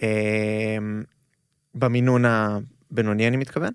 אה, 0.04 0.78
במינון 1.76 2.26
הבינוני 2.26 3.28
אני 3.28 3.38
מתכוון. 3.38 3.72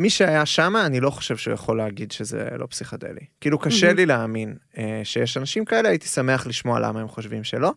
מי 0.00 0.10
שהיה 0.10 0.46
שם, 0.46 0.74
אני 0.86 1.00
לא 1.00 1.10
חושב 1.10 1.36
שהוא 1.36 1.54
יכול 1.54 1.76
להגיד 1.76 2.12
שזה 2.12 2.48
לא 2.58 2.66
פסיכדלי. 2.66 3.26
כאילו 3.40 3.58
קשה 3.58 3.86
מהמם. 3.86 3.96
לי 3.96 4.06
להאמין 4.06 4.56
אה, 4.78 5.00
שיש 5.04 5.36
אנשים 5.36 5.64
כאלה, 5.64 5.88
הייתי 5.88 6.08
שמח 6.08 6.46
לשמוע 6.46 6.80
למה 6.80 7.00
הם 7.00 7.08
חושבים 7.08 7.44
שלא. 7.44 7.72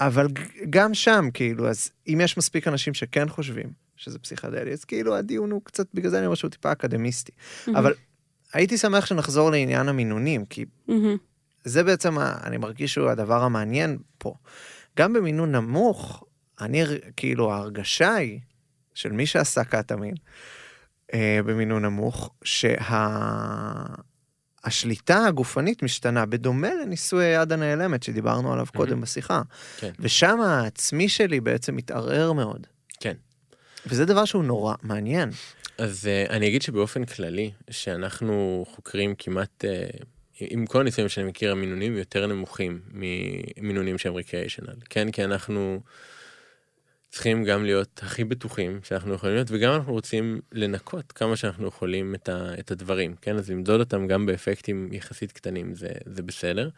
אבל 0.00 0.26
גם 0.70 0.94
שם, 0.94 1.28
כאילו, 1.34 1.68
אז 1.68 1.90
אם 2.08 2.20
יש 2.22 2.36
מספיק 2.36 2.68
אנשים 2.68 2.94
שכן 2.94 3.28
חושבים 3.28 3.72
שזה 3.96 4.18
פסיכדלי, 4.18 4.72
אז 4.72 4.84
כאילו 4.84 5.16
הדיון 5.16 5.50
הוא 5.50 5.60
קצת, 5.64 5.86
בגלל 5.94 6.10
זה 6.10 6.18
אני 6.18 6.26
אומר 6.26 6.34
שהוא 6.34 6.50
טיפה 6.50 6.72
אקדמיסטי. 6.72 7.32
אבל 7.68 7.94
הייתי 8.52 8.78
שמח 8.78 9.06
שנחזור 9.06 9.50
לעניין 9.50 9.88
המינונים, 9.88 10.44
כי 10.44 10.64
מהמם. 10.88 11.16
זה 11.64 11.82
בעצם, 11.82 12.18
אני 12.18 12.56
מרגיש 12.56 12.94
שהוא 12.94 13.08
הדבר 13.08 13.42
המעניין 13.42 13.98
פה. 14.18 14.34
גם 14.98 15.12
במינון 15.12 15.52
נמוך, 15.52 16.24
אני, 16.60 16.82
כאילו, 17.16 17.52
ההרגשה 17.52 18.14
היא, 18.14 18.40
של 18.94 19.12
מי 19.12 19.26
שעשה 19.26 19.64
קטמין, 19.64 20.14
אה, 21.14 21.40
במינון 21.44 21.84
נמוך, 21.84 22.34
שהשליטה 24.64 25.26
הגופנית 25.26 25.82
משתנה, 25.82 26.26
בדומה 26.26 26.74
לניסוי 26.82 27.24
היד 27.24 27.52
הנעלמת 27.52 28.02
שדיברנו 28.02 28.52
עליו 28.52 28.66
קודם 28.76 29.00
בשיחה. 29.00 29.42
כן. 29.78 29.90
ושם 29.98 30.40
העצמי 30.40 31.08
שלי 31.08 31.40
בעצם 31.40 31.76
מתערער 31.76 32.32
מאוד. 32.32 32.66
כן. 33.00 33.14
וזה 33.86 34.04
דבר 34.04 34.24
שהוא 34.24 34.44
נורא 34.44 34.74
מעניין. 34.82 35.30
אז 35.78 36.08
uh, 36.28 36.30
אני 36.30 36.48
אגיד 36.48 36.62
שבאופן 36.62 37.04
כללי, 37.04 37.50
שאנחנו 37.70 38.64
חוקרים 38.74 39.14
כמעט, 39.18 39.64
uh, 39.64 40.04
עם 40.40 40.66
כל 40.66 40.80
הניסויים 40.80 41.08
שאני 41.08 41.26
מכיר, 41.26 41.52
המינונים 41.52 41.96
יותר 41.96 42.26
נמוכים 42.26 42.80
ממינונים 42.92 43.98
שהם 43.98 44.14
ריקיישנל. 44.14 44.74
כן, 44.90 45.10
כי 45.10 45.24
אנחנו 45.24 45.80
צריכים 47.14 47.44
גם 47.44 47.64
להיות 47.64 48.00
הכי 48.02 48.24
בטוחים 48.24 48.80
שאנחנו 48.82 49.14
יכולים 49.14 49.34
להיות, 49.34 49.48
וגם 49.50 49.74
אנחנו 49.74 49.92
רוצים 49.92 50.40
לנקות 50.52 51.12
כמה 51.12 51.36
שאנחנו 51.36 51.66
יכולים 51.66 52.14
את, 52.14 52.28
ה, 52.28 52.54
את 52.58 52.70
הדברים, 52.70 53.14
כן? 53.22 53.36
אז 53.36 53.50
למדוד 53.50 53.80
אותם 53.80 54.06
גם 54.06 54.26
באפקטים 54.26 54.88
יחסית 54.92 55.32
קטנים 55.32 55.74
זה, 55.74 55.88
זה 56.06 56.22
בסדר. 56.22 56.68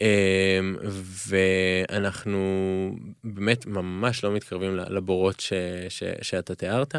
אמ, 0.00 0.76
ואנחנו 1.28 2.40
באמת 3.24 3.66
ממש 3.66 4.24
לא 4.24 4.32
מתקרבים 4.32 4.76
לבורות 4.76 5.40
ש, 5.40 5.52
ש, 5.88 6.02
שאתה 6.22 6.54
תיארת, 6.54 6.94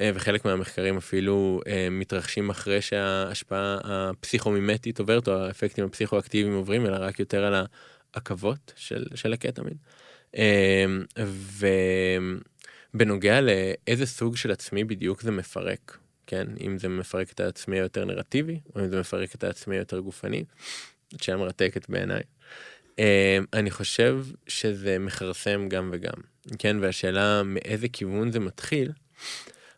אה, 0.00 0.10
וחלק 0.14 0.44
מהמחקרים 0.44 0.96
אפילו 0.96 1.60
אה, 1.66 1.88
מתרחשים 1.90 2.50
אחרי 2.50 2.80
שההשפעה 2.80 3.78
הפסיכומימטית 3.84 4.98
עוברת, 4.98 5.28
או 5.28 5.34
האפקטים 5.34 5.84
הפסיכואקטיביים 5.84 6.54
עוברים, 6.54 6.86
אלא 6.86 6.96
רק 7.00 7.18
יותר 7.20 7.44
על 7.44 7.66
העכבות 8.14 8.72
של, 8.76 9.06
של 9.14 9.32
הקטמין. 9.32 9.74
אמ, 10.36 11.04
ובנוגע 12.94 13.40
לאיזה 13.40 14.06
סוג 14.06 14.36
של 14.36 14.50
עצמי 14.50 14.84
בדיוק 14.84 15.22
זה 15.22 15.30
מפרק, 15.30 15.98
כן? 16.26 16.46
אם 16.60 16.78
זה 16.78 16.88
מפרק 16.88 17.32
את 17.32 17.40
העצמי 17.40 17.76
היותר 17.76 18.04
נרטיבי, 18.04 18.60
או 18.74 18.80
אם 18.80 18.88
זה 18.88 19.00
מפרק 19.00 19.34
את 19.34 19.44
העצמי 19.44 19.76
היותר 19.76 19.98
גופני, 19.98 20.44
שאלה 21.20 21.36
מרתקת 21.36 21.88
בעיניי. 21.88 22.22
Um, 22.96 22.98
אני 23.52 23.70
חושב 23.70 24.24
שזה 24.46 24.98
מכרסם 24.98 25.68
גם 25.68 25.90
וגם, 25.92 26.14
כן? 26.58 26.76
והשאלה 26.80 27.42
מאיזה 27.42 27.88
כיוון 27.88 28.32
זה 28.32 28.40
מתחיל, 28.40 28.92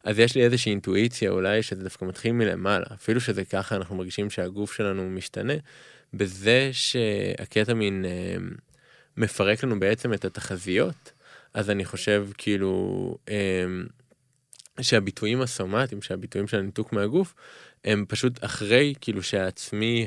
אז 0.05 0.19
יש 0.19 0.35
לי 0.35 0.45
איזושהי 0.45 0.71
אינטואיציה 0.71 1.31
אולי 1.31 1.63
שזה 1.63 1.83
דווקא 1.83 2.05
מתחיל 2.05 2.33
מלמעלה, 2.33 2.87
אפילו 2.95 3.21
שזה 3.21 3.45
ככה 3.45 3.77
אנחנו 3.77 3.97
מרגישים 3.97 4.31
שהגוף 4.31 4.73
שלנו 4.73 5.11
משתנה, 5.11 5.55
בזה 6.15 6.71
שהקטמין 6.73 8.05
אה, 8.05 8.37
מפרק 9.19 9.65
לנו 9.65 9.81
בעצם 9.81 10.13
את 10.13 10.25
התחזיות, 10.25 11.13
אז 11.55 11.71
אני 11.71 11.85
חושב 11.85 12.29
כאילו 12.39 13.15
אה, 13.29 13.65
שהביטויים 14.81 15.41
הסומטיים, 15.41 16.03
שהביטויים 16.03 16.49
של 16.49 16.59
הניתוק 16.59 16.93
מהגוף, 16.93 17.35
הם 17.85 18.05
פשוט 18.09 18.45
אחרי 18.45 18.95
כאילו 19.01 19.23
שהעצמי 19.23 20.07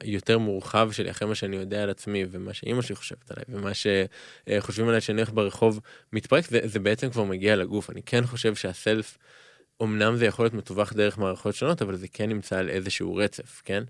היותר 0.00 0.38
מורחב 0.38 0.88
שלי, 0.92 1.10
אחרי 1.10 1.28
מה 1.28 1.34
שאני 1.34 1.56
יודע 1.56 1.82
על 1.82 1.90
עצמי 1.90 2.24
ומה 2.30 2.54
שאימא 2.54 2.82
שלי 2.82 2.96
חושבת 2.96 3.30
עליי 3.30 3.44
ומה 3.48 3.70
שחושבים 3.74 4.88
עליי 4.88 5.00
שאני 5.00 5.20
הולך 5.20 5.32
ברחוב 5.32 5.80
מתפרק, 6.12 6.46
זה, 6.46 6.60
זה 6.64 6.78
בעצם 6.78 7.10
כבר 7.10 7.24
מגיע 7.24 7.56
לגוף. 7.56 7.90
אני 7.90 8.02
כן 8.02 8.26
חושב 8.26 8.54
שהסלף, 8.54 9.18
אמנם 9.82 10.16
זה 10.16 10.26
יכול 10.26 10.44
להיות 10.44 10.54
מתווך 10.54 10.92
דרך 10.92 11.18
מערכות 11.18 11.54
שונות, 11.54 11.82
אבל 11.82 11.96
זה 11.96 12.08
כן 12.08 12.28
נמצא 12.28 12.58
על 12.58 12.68
איזשהו 12.68 13.14
רצף, 13.14 13.62
כן? 13.64 13.84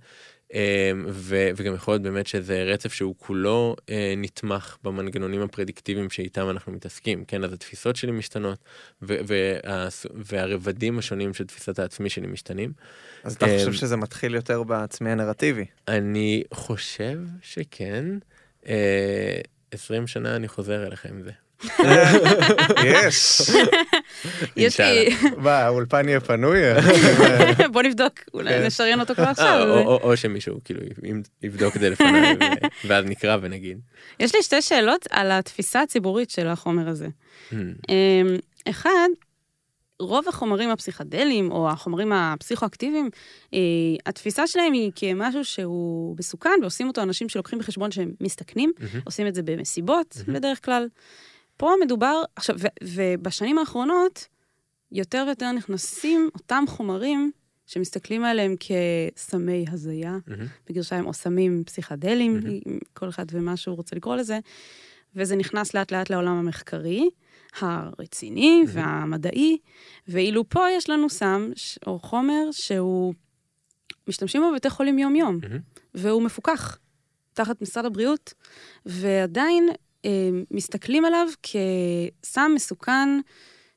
אמ, 0.52 1.06
ו, 1.08 1.50
וגם 1.56 1.74
יכול 1.74 1.94
להיות 1.94 2.02
באמת 2.02 2.26
שזה 2.26 2.62
רצף 2.62 2.92
שהוא 2.92 3.14
כולו 3.18 3.76
אה, 3.90 4.14
נתמך 4.16 4.76
במנגנונים 4.84 5.42
הפרדיקטיביים 5.42 6.10
שאיתם 6.10 6.50
אנחנו 6.50 6.72
מתעסקים, 6.72 7.24
כן, 7.24 7.44
אז 7.44 7.52
התפיסות 7.52 7.96
שלי 7.96 8.12
משתנות 8.12 8.58
ו, 9.02 9.16
וה, 9.26 9.88
והרבדים 10.14 10.98
השונים 10.98 11.34
של 11.34 11.46
תפיסת 11.46 11.78
העצמי 11.78 12.10
שלי 12.10 12.26
משתנים. 12.26 12.72
אז 13.24 13.34
אתה 13.34 13.46
חושב 13.46 13.66
אמ, 13.66 13.72
שזה 13.72 13.96
מתחיל 13.96 14.34
יותר 14.34 14.62
בעצמי 14.62 15.10
הנרטיבי? 15.10 15.64
אני 15.88 16.42
חושב 16.54 17.18
שכן. 17.42 18.04
אה, 18.66 19.40
20 19.72 20.06
שנה 20.06 20.36
אני 20.36 20.48
חוזר 20.48 20.86
אליך 20.86 21.06
עם 21.06 21.22
זה. 21.22 21.30
יש! 22.84 23.40
יש 24.56 24.80
לי... 24.80 25.08
מה, 25.36 25.58
האולפן 25.58 26.08
יהיה 26.08 26.20
פנוי? 26.20 26.58
בוא 27.72 27.82
נבדוק, 27.82 28.12
אולי 28.34 28.50
כן. 28.50 28.66
נשריין 28.66 29.00
אותו 29.00 29.14
כבר 29.14 29.24
אה, 29.24 29.30
עכשיו. 29.30 29.84
או, 29.86 30.16
שמישהו 30.16 30.58
כאילו 30.64 30.80
אם- 31.04 31.22
יבדוק 31.42 31.76
את 31.76 31.80
זה 31.80 31.90
לפניי 31.90 32.36
ואז 32.86 33.04
נקרא 33.04 33.36
ונגיד. 33.42 33.78
יש 34.20 34.34
לי 34.34 34.42
שתי 34.42 34.62
שאלות 34.62 35.06
על 35.10 35.30
התפיסה 35.30 35.80
הציבורית 35.82 36.30
של 36.30 36.46
החומר 36.48 36.88
הזה. 36.88 37.06
"Hmm, 37.50 37.54
אמ, 37.88 38.36
אחד, 38.70 39.08
רוב 40.00 40.28
החומרים 40.28 40.70
הפסיכדליים 40.70 41.50
או 41.52 41.70
החומרים 41.70 42.12
הפסיכואקטיביים, 42.12 43.10
אה, 43.54 43.58
התפיסה 44.06 44.46
שלהם 44.46 44.72
היא 44.72 44.92
כמשהו 44.96 45.44
שהוא 45.44 46.16
מסוכן 46.18 46.50
ועושים 46.62 46.88
אותו 46.88 47.02
אנשים 47.02 47.28
שלוקחים 47.28 47.58
בחשבון 47.58 47.90
שהם 47.90 48.10
מסתכנים, 48.20 48.72
מהמם. 48.78 49.00
עושים 49.04 49.26
את 49.26 49.34
זה 49.34 49.42
במסיבות 49.42 50.16
בדרך 50.28 50.64
כלל. 50.64 50.86
פה 51.62 51.72
מדובר, 51.80 52.22
עכשיו, 52.36 52.56
ו- 52.58 52.84
ובשנים 52.84 53.58
האחרונות, 53.58 54.26
יותר 54.92 55.24
ויותר 55.26 55.52
נכנסים 55.52 56.30
אותם 56.34 56.64
חומרים 56.68 57.30
שמסתכלים 57.66 58.24
עליהם 58.24 58.54
כסמי 58.60 59.64
הזיה, 59.70 60.18
מהמם. 60.26 60.46
בגרשיים, 60.68 61.06
או 61.06 61.12
סמים 61.12 61.62
פסיכדליים, 61.66 62.34
מהמם. 62.34 62.78
כל 62.94 63.08
אחד 63.08 63.26
ומה 63.32 63.56
שהוא 63.56 63.76
רוצה 63.76 63.96
לקרוא 63.96 64.16
לזה, 64.16 64.38
וזה 65.16 65.36
נכנס 65.36 65.74
לאט 65.74 65.92
לאט 65.92 66.10
לעולם 66.10 66.32
המחקרי, 66.36 67.10
הרציני 67.60 68.64
והמדעי, 68.68 69.58
ואילו 70.08 70.48
פה 70.48 70.70
יש 70.70 70.90
לנו 70.90 71.10
סם 71.10 71.50
או 71.86 71.98
חומר 71.98 72.48
שהוא, 72.52 73.14
משתמשים 74.08 74.42
בו 74.42 74.52
בבתי 74.52 74.70
חולים 74.70 74.98
יום-יום, 74.98 75.38
מהמם. 75.42 75.58
והוא 75.94 76.22
מפוקח 76.22 76.78
תחת 77.32 77.62
משרד 77.62 77.84
הבריאות, 77.84 78.34
ועדיין 78.86 79.68
מסתכלים 80.50 81.04
עליו 81.04 81.26
כסם 81.42 82.52
מסוכן. 82.54 83.08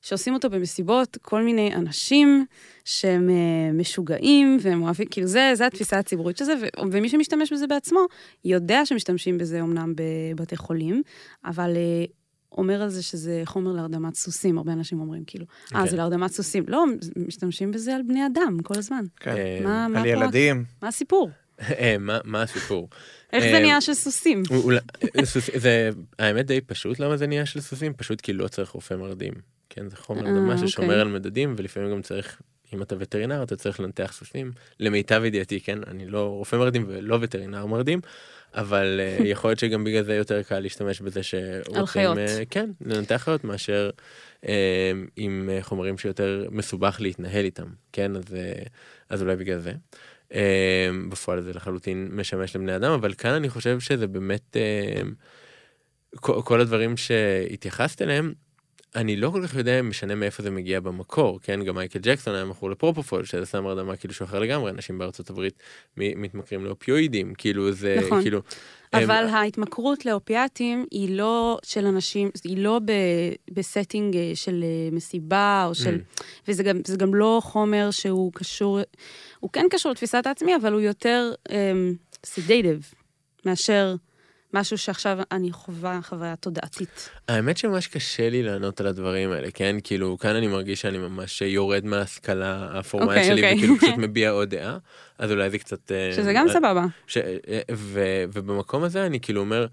שעושים 0.02 0.34
אותו 0.34 0.49
במסיבות, 0.49 1.18
כל 1.22 1.41
מיני 1.43 1.76
אנשים 1.76 2.45
שהם 2.85 3.30
אה, 3.30 3.72
משוגעים 3.73 4.57
והם 4.61 4.84
אוהבים, 4.84 5.07
כאילו 5.07 5.27
זה, 5.27 5.52
זה 5.53 5.65
התפיסה 5.65 5.99
הציבורית 5.99 6.38
של 6.38 6.45
זה, 6.45 6.53
ומי 6.91 7.10
שמשתמש 7.10 7.53
בזה 7.53 7.68
בעצמו 7.68 7.99
יודע 8.45 8.85
שמשתמשים 8.85 9.38
בזה 9.38 9.61
אמנם 9.61 9.93
בבתי 10.35 10.57
חולים, 10.57 11.02
אבל 11.45 11.73
אה, 11.76 12.06
אומר 12.52 12.81
על 12.81 12.89
זה 12.89 13.03
שזה 13.03 13.41
חומר 13.45 13.72
להרדמת 13.72 14.15
סוסים, 14.15 14.57
הרבה 14.57 14.73
אנשים 14.73 14.99
אומרים 14.99 15.23
כאילו, 15.27 15.45
אה, 15.76 15.81
כן. 15.84 15.88
זה 15.88 15.97
להרדמת 15.97 16.31
סוסים. 16.31 16.64
לא, 16.68 16.85
משתמשים 17.15 17.72
בזה 17.72 17.95
על 17.95 18.02
בני 18.02 18.26
אדם 18.26 18.57
כל 18.64 18.77
הזמן. 18.77 19.06
כן. 19.19 19.35
אה, 19.35 19.60
מה, 19.64 19.88
מה 19.88 19.99
על 20.02 20.03
פה- 20.03 20.10
ילדים. 20.10 20.64
מה 20.81 20.88
הסיפור? 20.88 21.30
אה, 21.61 21.95
מה 22.23 22.41
הסיפור? 22.41 22.90
איך 23.34 23.44
זה 23.44 23.53
אה, 23.53 23.60
נהיה 23.60 23.82
של 23.82 23.94
סוסים? 23.94 24.44
זה 25.56 25.90
האמת 26.19 26.45
די 26.45 26.61
פשוט 26.61 26.99
למה 26.99 27.18
זה 27.18 27.27
נהיה 27.27 27.45
של 27.45 27.61
סוסים 27.61 27.94
פשוט 27.94 28.22
כי 28.22 28.34
לא 28.34 28.48
צריך 28.48 28.69
רופא 28.69 28.94
מרדים. 28.94 29.34
כן 29.69 29.90
זה 29.90 29.98
חומר 29.98 30.26
אה, 30.26 30.32
הרדמה 30.32 30.57
ששומר 30.57 30.88
אוקיי. 30.88 31.02
על 31.02 31.07
מדדים 31.07 31.56
ולפעמים 31.57 31.91
גם 31.91 32.02
צריך 32.02 32.41
אם 32.73 32.82
אתה 32.82 32.95
וטרינר 32.99 33.44
אתה 33.44 33.56
צריך 33.56 33.80
לנתח 33.80 34.14
סוסים 34.14 34.52
למיטב 34.80 35.22
ידיעתי 35.26 35.61
כן 35.61 35.80
אני 35.88 36.07
לא 36.07 36.27
רופא 36.27 36.56
מרדים 36.56 36.86
ולא 36.88 37.18
וטרינר 37.22 37.65
מרדים. 37.65 37.99
אבל 38.56 38.99
אה, 38.99 39.18
יכול 39.32 39.49
להיות 39.49 39.60
שגם 39.60 39.84
בגלל 39.84 40.03
זה 40.03 40.15
יותר 40.15 40.44
קל 40.44 40.60
להשתמש 40.60 41.02
בזה 41.02 41.23
שרוצים 41.23 41.86
חיות. 41.86 42.18
אה, 42.18 42.44
כן 42.49 42.69
לנתח 42.82 43.15
חיות 43.15 43.44
מאשר 43.44 43.90
אה, 44.48 44.91
עם 45.15 45.49
אה, 45.53 45.60
חומרים 45.61 45.98
שיותר 45.98 46.48
מסובך 46.52 46.98
להתנהל 46.99 47.45
איתם 47.45 47.68
כן 47.94 48.15
אז 48.15 48.36
אה, 48.36 48.64
אז 49.10 49.22
אולי 49.22 49.36
בגלל 49.36 49.60
זה. 49.60 49.73
אה, 50.34 50.89
בפועל 51.10 51.41
זה 51.41 51.53
לחלוטין 51.53 52.10
משמש 52.11 52.56
לבני 52.56 52.76
אדם 52.76 52.91
אבל 52.91 53.14
כאן 53.14 53.31
אני 53.31 53.49
חושב 53.49 53.80
שזה 53.80 54.07
באמת 54.07 54.57
כל, 56.15 56.41
כל 56.41 56.61
הדברים 56.61 56.97
שהתייחסת 56.97 58.02
אליהם. 58.02 58.34
אני 58.96 59.16
לא 59.16 59.30
כל 59.30 59.48
כך 59.48 59.56
יודע 59.56 59.80
אם 59.80 59.90
משנה 59.90 60.16
מאיפה 60.16 60.44
זה 60.44 60.52
מגיע 60.52 60.80
במקור, 60.80 61.40
כן? 61.42 61.64
גם 61.64 61.76
מייקל 61.76 62.00
ג'קסון 62.00 62.36
היה 62.36 62.46
מכור 62.46 62.70
לפרופופול, 62.70 63.26
שזה 63.26 63.46
סם 63.46 63.66
הרדמה 63.66 63.96
כאילו 63.96 64.14
שהוא 64.14 64.26
אחר 64.26 64.40
לגמרי, 64.40 64.72
אנשים 64.72 64.98
בארצות 64.98 65.30
הברית 65.30 65.54
מתמכרים 65.98 66.66
לאופיואידים, 66.66 67.34
כאילו 67.38 67.72
זה, 67.72 67.98
נכון. 68.06 68.22
כאילו... 68.22 68.42
הם- 68.94 69.04
אבל 69.04 69.28
ההתמכרות 69.28 70.06
לאופיאטים 70.06 70.86
היא 70.92 71.16
לא 71.18 71.58
של 71.64 71.86
אנשים, 71.86 72.30
היא 72.44 72.58
לא 72.58 72.80
ב- 72.86 72.92
ב 73.53 73.61
setting 73.61 74.16
אה, 74.18 74.32
של 74.36 74.64
אה, 74.64 74.96
מסיבה 74.96 75.66
או 75.68 75.76
של... 75.76 75.96
Mm. 75.96 76.24
וזה 76.48 76.64
גם, 76.64 76.78
גם 76.98 77.16
לא 77.16 77.40
חומר 77.44 77.92
שהוא 77.92 78.32
קשור, 78.34 78.80
הוא 79.40 79.50
כן 79.54 79.66
קשור 79.72 79.92
לתפיסת 79.92 80.24
העצמי, 80.28 80.56
אבל 80.56 80.74
הוא 80.74 80.82
יותר 80.82 81.32
sedative 82.26 82.91
מאשר 83.46 83.96
משהו 84.56 84.77
שעכשיו 84.77 85.18
אני 85.32 85.52
חווה 85.52 85.99
חוויה 86.03 86.36
תודעתית. 86.36 87.10
האמת 87.27 87.57
שממש 87.57 87.88
קשה 87.88 88.30
לי 88.30 88.44
לענות 88.44 88.82
על 88.82 88.88
הדברים 88.88 89.32
האלה, 89.32 89.52
כן? 89.52 89.76
כאילו, 89.84 90.18
כאן 90.18 90.36
אני 90.36 90.48
מרגיש 90.48 90.82
שאני 90.82 90.98
ממש 90.98 91.41
יורד 91.41 91.86
מההשכלה 91.86 92.80
הפורמלית 92.80 93.10
אוקיי, 93.10 93.23
שלי, 93.23 93.41
אוקיי. 93.41 93.56
וכאילו 93.56 93.77
פשוט 93.77 93.98
מביע 94.07 94.30
עוד 94.30 94.49
דעה, 94.49 94.77
אז 95.18 95.32
אולי 95.32 95.49
זה 95.49 95.57
קצת... 95.57 95.91
אה, 95.91 96.11
שזה 96.15 96.34
גם 96.34 96.48
אה, 96.48 96.53
סבבה. 96.53 96.86
ש... 97.07 97.18
ו... 97.72 98.23
ובמקום 98.34 98.84
הזה 98.84 99.06
אני 99.06 99.19
כאילו 99.19 99.41
אומר, 99.41 99.68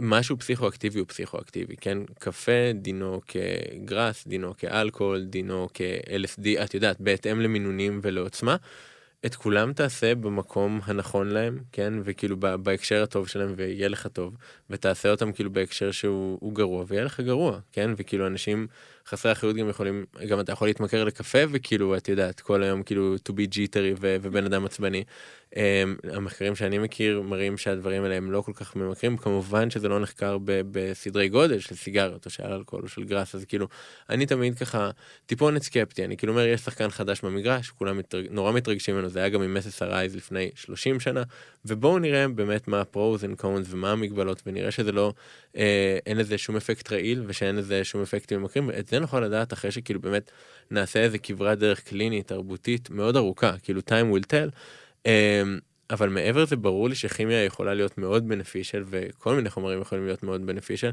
משהו 0.00 0.38
פסיכואקטיבי 0.38 0.98
הוא 0.98 1.08
פסיכואקטיבי, 1.08 1.76
כן? 1.76 1.98
קפה 2.18 2.72
דינו 2.74 3.20
כגראס, 3.26 4.26
דינו 4.26 4.56
כאלכוהול, 4.56 5.24
דינו 5.24 5.68
כ-LSD, 5.74 6.64
את 6.64 6.74
יודעת, 6.74 7.00
בהתאם 7.00 7.40
למינונים 7.40 8.00
ולעוצמה. 8.02 8.56
את 9.26 9.34
כולם 9.34 9.72
תעשה 9.72 10.14
במקום 10.14 10.80
הנכון 10.84 11.28
להם, 11.28 11.58
כן? 11.72 11.94
וכאילו 12.04 12.36
בהקשר 12.36 13.02
הטוב 13.02 13.28
שלהם 13.28 13.54
ויהיה 13.56 13.88
לך 13.88 14.06
טוב, 14.06 14.36
ותעשה 14.70 15.10
אותם 15.10 15.32
כאילו 15.32 15.52
בהקשר 15.52 15.90
שהוא 15.90 16.38
הוא 16.40 16.54
גרוע 16.54 16.84
ויהיה 16.88 17.04
לך 17.04 17.20
גרוע, 17.20 17.58
כן? 17.72 17.90
וכאילו 17.96 18.26
אנשים 18.26 18.66
חסרי 19.06 19.32
אחריות 19.32 19.56
גם 19.56 19.68
יכולים, 19.68 20.04
גם 20.28 20.40
אתה 20.40 20.52
יכול 20.52 20.68
להתמכר 20.68 21.04
לקפה 21.04 21.38
וכאילו 21.50 21.96
את 21.96 22.08
יודעת 22.08 22.40
כל 22.40 22.62
היום 22.62 22.82
כאילו 22.82 23.14
to 23.28 23.32
be 23.32 23.54
jittery 23.54 23.96
ובן 24.00 24.44
אדם 24.44 24.64
עצבני. 24.64 25.04
Um, 25.52 25.56
המחקרים 26.12 26.56
שאני 26.56 26.78
מכיר 26.78 27.22
מראים 27.22 27.58
שהדברים 27.58 28.02
האלה 28.02 28.14
הם 28.14 28.30
לא 28.30 28.42
כל 28.42 28.52
כך 28.52 28.76
ממכרים, 28.76 29.16
כמובן 29.16 29.70
שזה 29.70 29.88
לא 29.88 30.00
נחקר 30.00 30.38
בסדרי 30.44 31.28
גודל 31.28 31.58
של 31.58 31.74
סיגריות 31.74 32.24
או 32.24 32.30
של 32.30 32.42
אלכוהול 32.42 32.84
או 32.84 32.88
של 32.88 33.04
גראס, 33.04 33.34
אז 33.34 33.44
כאילו 33.44 33.68
אני 34.10 34.26
תמיד 34.26 34.58
ככה 34.58 34.90
טיפונת 35.26 35.62
סקפטי, 35.62 36.04
אני 36.04 36.16
כאילו 36.16 36.32
אומר 36.32 36.46
יש 36.46 36.60
שחקן 36.60 36.90
חדש 36.90 37.20
במגרש, 37.20 37.70
כולם 37.70 37.98
מתרג... 37.98 38.26
נורא 38.30 38.52
מתרגשים 38.52 38.94
ממנו, 38.94 39.08
זה 39.08 39.18
היה 39.18 39.28
גם 39.28 39.42
עם 39.42 39.54
מ 39.54 39.82
SSRIs 39.82 40.16
לפני 40.16 40.50
30 40.54 41.00
שנה, 41.00 41.22
ובואו 41.64 41.98
נראה 41.98 42.28
באמת 42.28 42.68
מה 42.68 42.80
ה 42.80 42.89
pros 42.89 43.24
and 43.24 43.36
cons 43.36 43.66
ומה 43.70 43.92
המגבלות, 43.92 44.42
ונראה 44.46 44.70
שזה 44.70 44.92
לא, 44.92 45.12
אה, 45.56 45.98
אין 46.06 46.16
לזה 46.16 46.38
שום 46.38 46.56
אפקט 46.56 46.92
רעיל 46.92 47.24
ושאין 47.26 47.56
לזה 47.56 47.84
שום 47.84 48.02
אפקטים 48.02 48.40
ממכרים, 48.40 48.68
ואת 48.68 48.88
זה 48.88 49.00
נכון 49.00 49.22
לדעת 49.22 49.52
אחרי 49.52 49.70
שכאילו 49.70 50.00
באמת 50.00 50.30
נעשה 50.70 51.00
איזה 51.00 51.18
כברת 51.18 51.58
דרך 51.58 51.80
קלינית, 51.80 52.28
תרבותית, 52.28 52.90
מאוד 52.90 53.16
ארוכה, 53.16 53.54
כאילו 53.62 53.80
time 53.80 54.16
will 54.16 54.26
tell. 54.26 54.56
אמ, 55.06 55.58
אבל 55.90 56.08
מעבר 56.08 56.42
לזה 56.42 56.56
ברור 56.56 56.88
לי 56.88 56.94
שכימיה 56.94 57.44
יכולה 57.44 57.74
להיות 57.74 57.98
מאוד 57.98 58.32
beneficial 58.32 58.82
וכל 58.86 59.34
מיני 59.34 59.50
חומרים 59.50 59.80
יכולים 59.80 60.06
להיות 60.06 60.22
מאוד 60.22 60.50
beneficial 60.50 60.92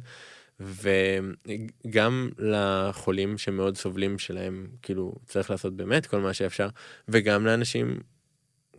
וגם 0.60 2.30
לחולים 2.38 3.38
שמאוד 3.38 3.78
סובלים 3.78 4.20
שלהם 4.20 4.68
כאילו 4.82 5.16
צריך 5.26 5.50
לעשות 5.50 5.76
באמת 5.76 6.06
כל 6.06 6.20
מה 6.20 6.34
שאפשר 6.34 6.68
וגם 7.08 7.46
לאנשים 7.46 8.00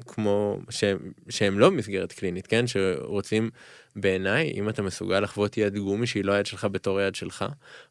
כמו 0.07 0.61
שהם, 0.71 1.13
שהם 1.29 1.59
לא 1.59 1.71
במסגרת 1.71 2.13
קלינית, 2.13 2.47
כן? 2.47 2.67
שרוצים, 2.67 3.51
בעיניי, 3.97 4.53
אם 4.55 4.69
אתה 4.69 4.83
מסוגל 4.83 5.21
לחוות 5.21 5.57
יד 5.57 5.79
גומי 5.79 6.07
שהיא 6.07 6.25
לא 6.25 6.33
היד 6.33 6.47
שלך 6.47 6.65
בתור 6.65 6.99
היד 6.99 7.15
שלך, 7.15 7.45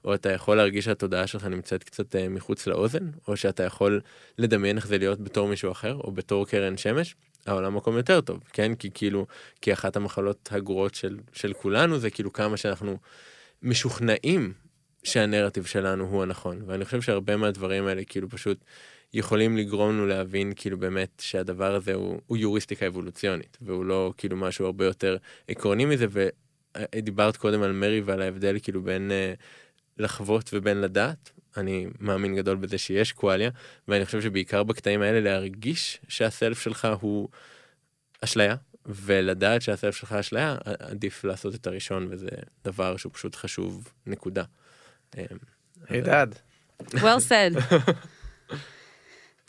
או 0.05 0.13
אתה 0.13 0.31
יכול 0.31 0.57
להרגיש 0.57 0.85
שהתודעה 0.85 1.27
שלך 1.27 1.45
נמצאת 1.45 1.83
קצת 1.83 2.15
uh, 2.15 2.17
מחוץ 2.29 2.67
לאוזן, 2.67 3.09
או 3.27 3.37
שאתה 3.37 3.63
יכול 3.63 4.01
לדמיין 4.37 4.77
איך 4.77 4.87
זה 4.87 4.97
להיות 4.97 5.21
בתור 5.21 5.47
מישהו 5.47 5.71
אחר, 5.71 5.95
או 5.95 6.11
בתור 6.11 6.47
קרן 6.47 6.77
שמש, 6.77 7.15
העולם 7.45 7.75
מקום 7.75 7.97
יותר 7.97 8.21
טוב, 8.21 8.39
כן? 8.53 8.75
כי 8.75 8.89
כאילו, 8.93 9.25
כי 9.61 9.73
אחת 9.73 9.95
המחלות 9.95 10.49
הגרועות 10.51 10.95
של, 10.95 11.17
של 11.33 11.53
כולנו 11.53 11.99
זה 11.99 12.09
כאילו 12.09 12.33
כמה 12.33 12.57
שאנחנו 12.57 12.97
משוכנעים 13.63 14.53
שהנרטיב 15.03 15.65
שלנו 15.65 16.05
הוא 16.05 16.23
הנכון, 16.23 16.61
ואני 16.65 16.85
חושב 16.85 17.01
שהרבה 17.01 17.37
מהדברים 17.37 17.87
האלה 17.87 18.03
כאילו 18.03 18.29
פשוט 18.29 18.57
יכולים 19.13 19.57
לגרום 19.57 19.89
לנו 19.89 20.07
להבין 20.07 20.53
כאילו 20.55 20.77
באמת 20.77 21.09
שהדבר 21.21 21.75
הזה 21.75 21.93
הוא, 21.93 22.21
הוא 22.27 22.37
יוריסטיקה 22.37 22.87
אבולוציונית, 22.87 23.57
והוא 23.61 23.85
לא 23.85 24.13
כאילו 24.17 24.37
משהו 24.37 24.65
הרבה 24.65 24.85
יותר 24.85 25.17
עקרוני 25.47 25.85
מזה, 25.85 26.05
ודיברת 26.09 27.37
קודם 27.37 27.63
על 27.63 27.71
מרי 27.71 28.01
ועל 28.01 28.21
ההבדל 28.21 28.57
כאילו 28.63 28.81
בין 28.81 29.11
uh, 29.11 29.39
לחוות 29.99 30.49
ובין 30.53 30.81
לדעת, 30.81 31.31
אני 31.57 31.87
מאמין 31.99 32.35
גדול 32.35 32.57
בזה 32.57 32.77
שיש 32.77 33.11
קואליה, 33.11 33.49
ואני 33.87 34.05
חושב 34.05 34.21
שבעיקר 34.21 34.63
בקטעים 34.63 35.01
האלה 35.01 35.19
להרגיש 35.19 35.99
שהסלף 36.07 36.59
שלך 36.59 36.87
הוא 37.01 37.29
אשליה, 38.21 38.55
ולדעת 38.85 39.61
שהסלף 39.61 39.95
שלך 39.95 40.11
אשליה, 40.13 40.57
עדיף 40.65 41.23
לעשות 41.23 41.55
את 41.55 41.67
הראשון, 41.67 42.07
וזה 42.09 42.29
דבר 42.63 42.97
שהוא 42.97 43.13
פשוט 43.13 43.35
חשוב, 43.35 43.93
נקודה. 44.05 44.43
הידד. 45.89 46.27
well 46.93 47.19
said. 47.29 47.53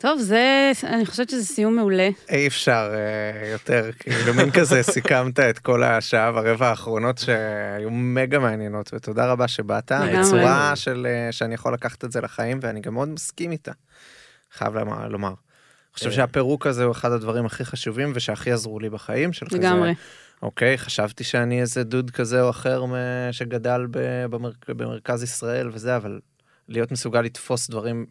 טוב, 0.01 0.19
זה, 0.19 0.71
אני 0.83 1.05
חושבת 1.05 1.29
שזה 1.29 1.45
סיום 1.45 1.75
מעולה. 1.75 2.09
אי 2.29 2.47
אפשר 2.47 2.93
אה, 2.93 3.49
יותר, 3.49 3.91
כאילו 3.99 4.33
מין 4.33 4.51
כזה 4.51 4.83
סיכמת 4.93 5.39
את 5.39 5.59
כל 5.59 5.83
השעה 5.83 6.31
ורבע 6.35 6.69
האחרונות 6.69 7.17
שהיו 7.17 7.89
מגה 7.91 8.39
מעניינות, 8.39 8.93
ותודה 8.93 9.31
רבה 9.31 9.47
שבאת, 9.47 9.91
בצורה 9.91 10.75
של 10.75 11.07
אה, 11.09 11.31
שאני 11.31 11.53
יכול 11.53 11.73
לקחת 11.73 12.05
את 12.05 12.11
זה 12.11 12.21
לחיים, 12.21 12.59
ואני 12.61 12.81
גם 12.81 12.93
מאוד 12.93 13.09
מסכים 13.09 13.51
איתה, 13.51 13.71
חייב 14.51 14.77
לומר. 14.77 15.07
לומר. 15.07 15.27
אני 15.27 15.93
חושב 15.93 16.11
שהפירוק 16.11 16.67
הזה 16.67 16.83
הוא 16.83 16.91
אחד 16.91 17.11
הדברים 17.11 17.45
הכי 17.45 17.65
חשובים 17.65 18.11
ושהכי 18.15 18.51
עזרו 18.51 18.79
לי 18.79 18.89
בחיים 18.89 19.33
של 19.33 19.45
כזה. 19.45 19.57
לגמרי. 19.57 19.93
אוקיי, 20.41 20.77
חשבתי 20.77 21.23
שאני 21.23 21.61
איזה 21.61 21.83
דוד 21.83 22.11
כזה 22.11 22.41
או 22.41 22.49
אחר 22.49 22.83
שגדל 23.31 23.87
במרכז 24.67 25.23
ישראל 25.23 25.69
וזה, 25.73 25.95
אבל 25.95 26.19
להיות 26.69 26.91
מסוגל 26.91 27.21
לתפוס 27.21 27.69
דברים 27.69 28.05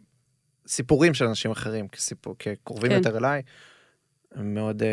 סיפורים 0.67 1.13
של 1.13 1.25
אנשים 1.25 1.51
אחרים 1.51 1.87
כסיפור, 1.87 2.35
כקרובים 2.39 2.89
כן. 2.89 2.97
יותר 2.97 3.17
אליי, 3.17 3.41
מאוד 4.35 4.81
uh, 4.81 4.85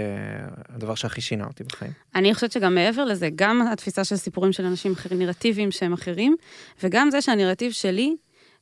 הדבר 0.68 0.94
שהכי 0.94 1.20
שינה 1.20 1.46
אותי 1.46 1.64
בחיים. 1.64 1.92
אני 2.14 2.34
חושבת 2.34 2.52
שגם 2.52 2.74
מעבר 2.74 3.04
לזה, 3.04 3.28
גם 3.34 3.62
התפיסה 3.72 4.04
של 4.04 4.16
סיפורים 4.16 4.52
של 4.52 4.64
אנשים 4.64 4.92
אחרים, 4.92 5.18
נרטיבים 5.18 5.70
שהם 5.70 5.92
אחרים, 5.92 6.36
וגם 6.82 7.10
זה 7.10 7.22
שהנרטיב 7.22 7.72
שלי, 7.72 8.16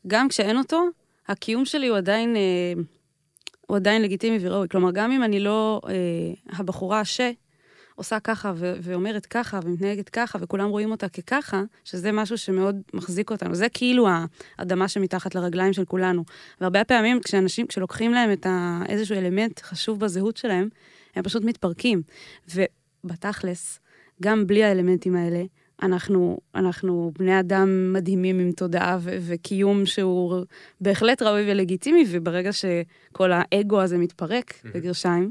גם 0.06 0.28
כשאין 0.28 0.58
אותו, 0.58 0.86
הקיום 1.28 1.64
שלי 1.64 1.86
הוא 1.88 1.96
עדיין, 1.96 2.36
uh, 2.36 2.80
הוא 3.66 3.76
עדיין 3.76 4.02
לגיטימי 4.02 4.38
וראוי. 4.40 4.68
כלומר, 4.68 4.90
גם 4.92 5.12
אם 5.12 5.22
אני 5.22 5.40
לא 5.40 5.80
uh, 5.84 5.88
הבחורה 6.58 7.04
ש... 7.04 7.20
עושה 7.96 8.20
ככה 8.20 8.52
ו- 8.56 8.74
ואומרת 8.82 9.26
ככה 9.26 9.60
ומתנהגת 9.64 10.08
ככה, 10.08 10.38
וכולם 10.42 10.68
רואים 10.68 10.90
אותה 10.90 11.08
כככה, 11.08 11.62
שזה 11.84 12.12
משהו 12.12 12.38
שמאוד 12.38 12.76
מחזיק 12.94 13.30
אותנו. 13.30 13.54
זה 13.54 13.66
כאילו 13.68 14.08
האדמה 14.58 14.88
שמתחת 14.88 15.34
לרגליים 15.34 15.72
של 15.72 15.84
כולנו. 15.84 16.24
והרבה 16.60 16.84
פעמים 16.84 17.20
כשאנשים, 17.20 17.66
כשלוקחים 17.66 18.12
להם 18.12 18.32
את 18.32 18.46
ה- 18.46 18.82
איזשהו 18.88 19.16
אלמנט 19.18 19.60
חשוב 19.62 20.00
בזהות 20.00 20.36
שלהם, 20.36 20.68
הם 21.16 21.22
פשוט 21.22 21.44
מתפרקים. 21.44 22.02
ובתכלס, 23.04 23.80
גם 24.22 24.46
בלי 24.46 24.64
האלמנטים 24.64 25.16
האלה, 25.16 25.42
אנחנו, 25.82 26.38
אנחנו 26.54 27.12
בני 27.18 27.40
אדם 27.40 27.92
מדהימים 27.92 28.38
עם 28.38 28.52
תודעה 28.52 28.98
ו- 29.00 29.16
וקיום 29.20 29.86
שהוא 29.86 30.44
בהחלט 30.80 31.22
ראוי 31.22 31.50
ולגיטימי, 31.52 32.04
וברגע 32.10 32.50
שכל 32.52 33.30
האגו 33.34 33.80
הזה 33.80 33.98
מתפרק, 33.98 34.54
בגרשיים, 34.74 35.30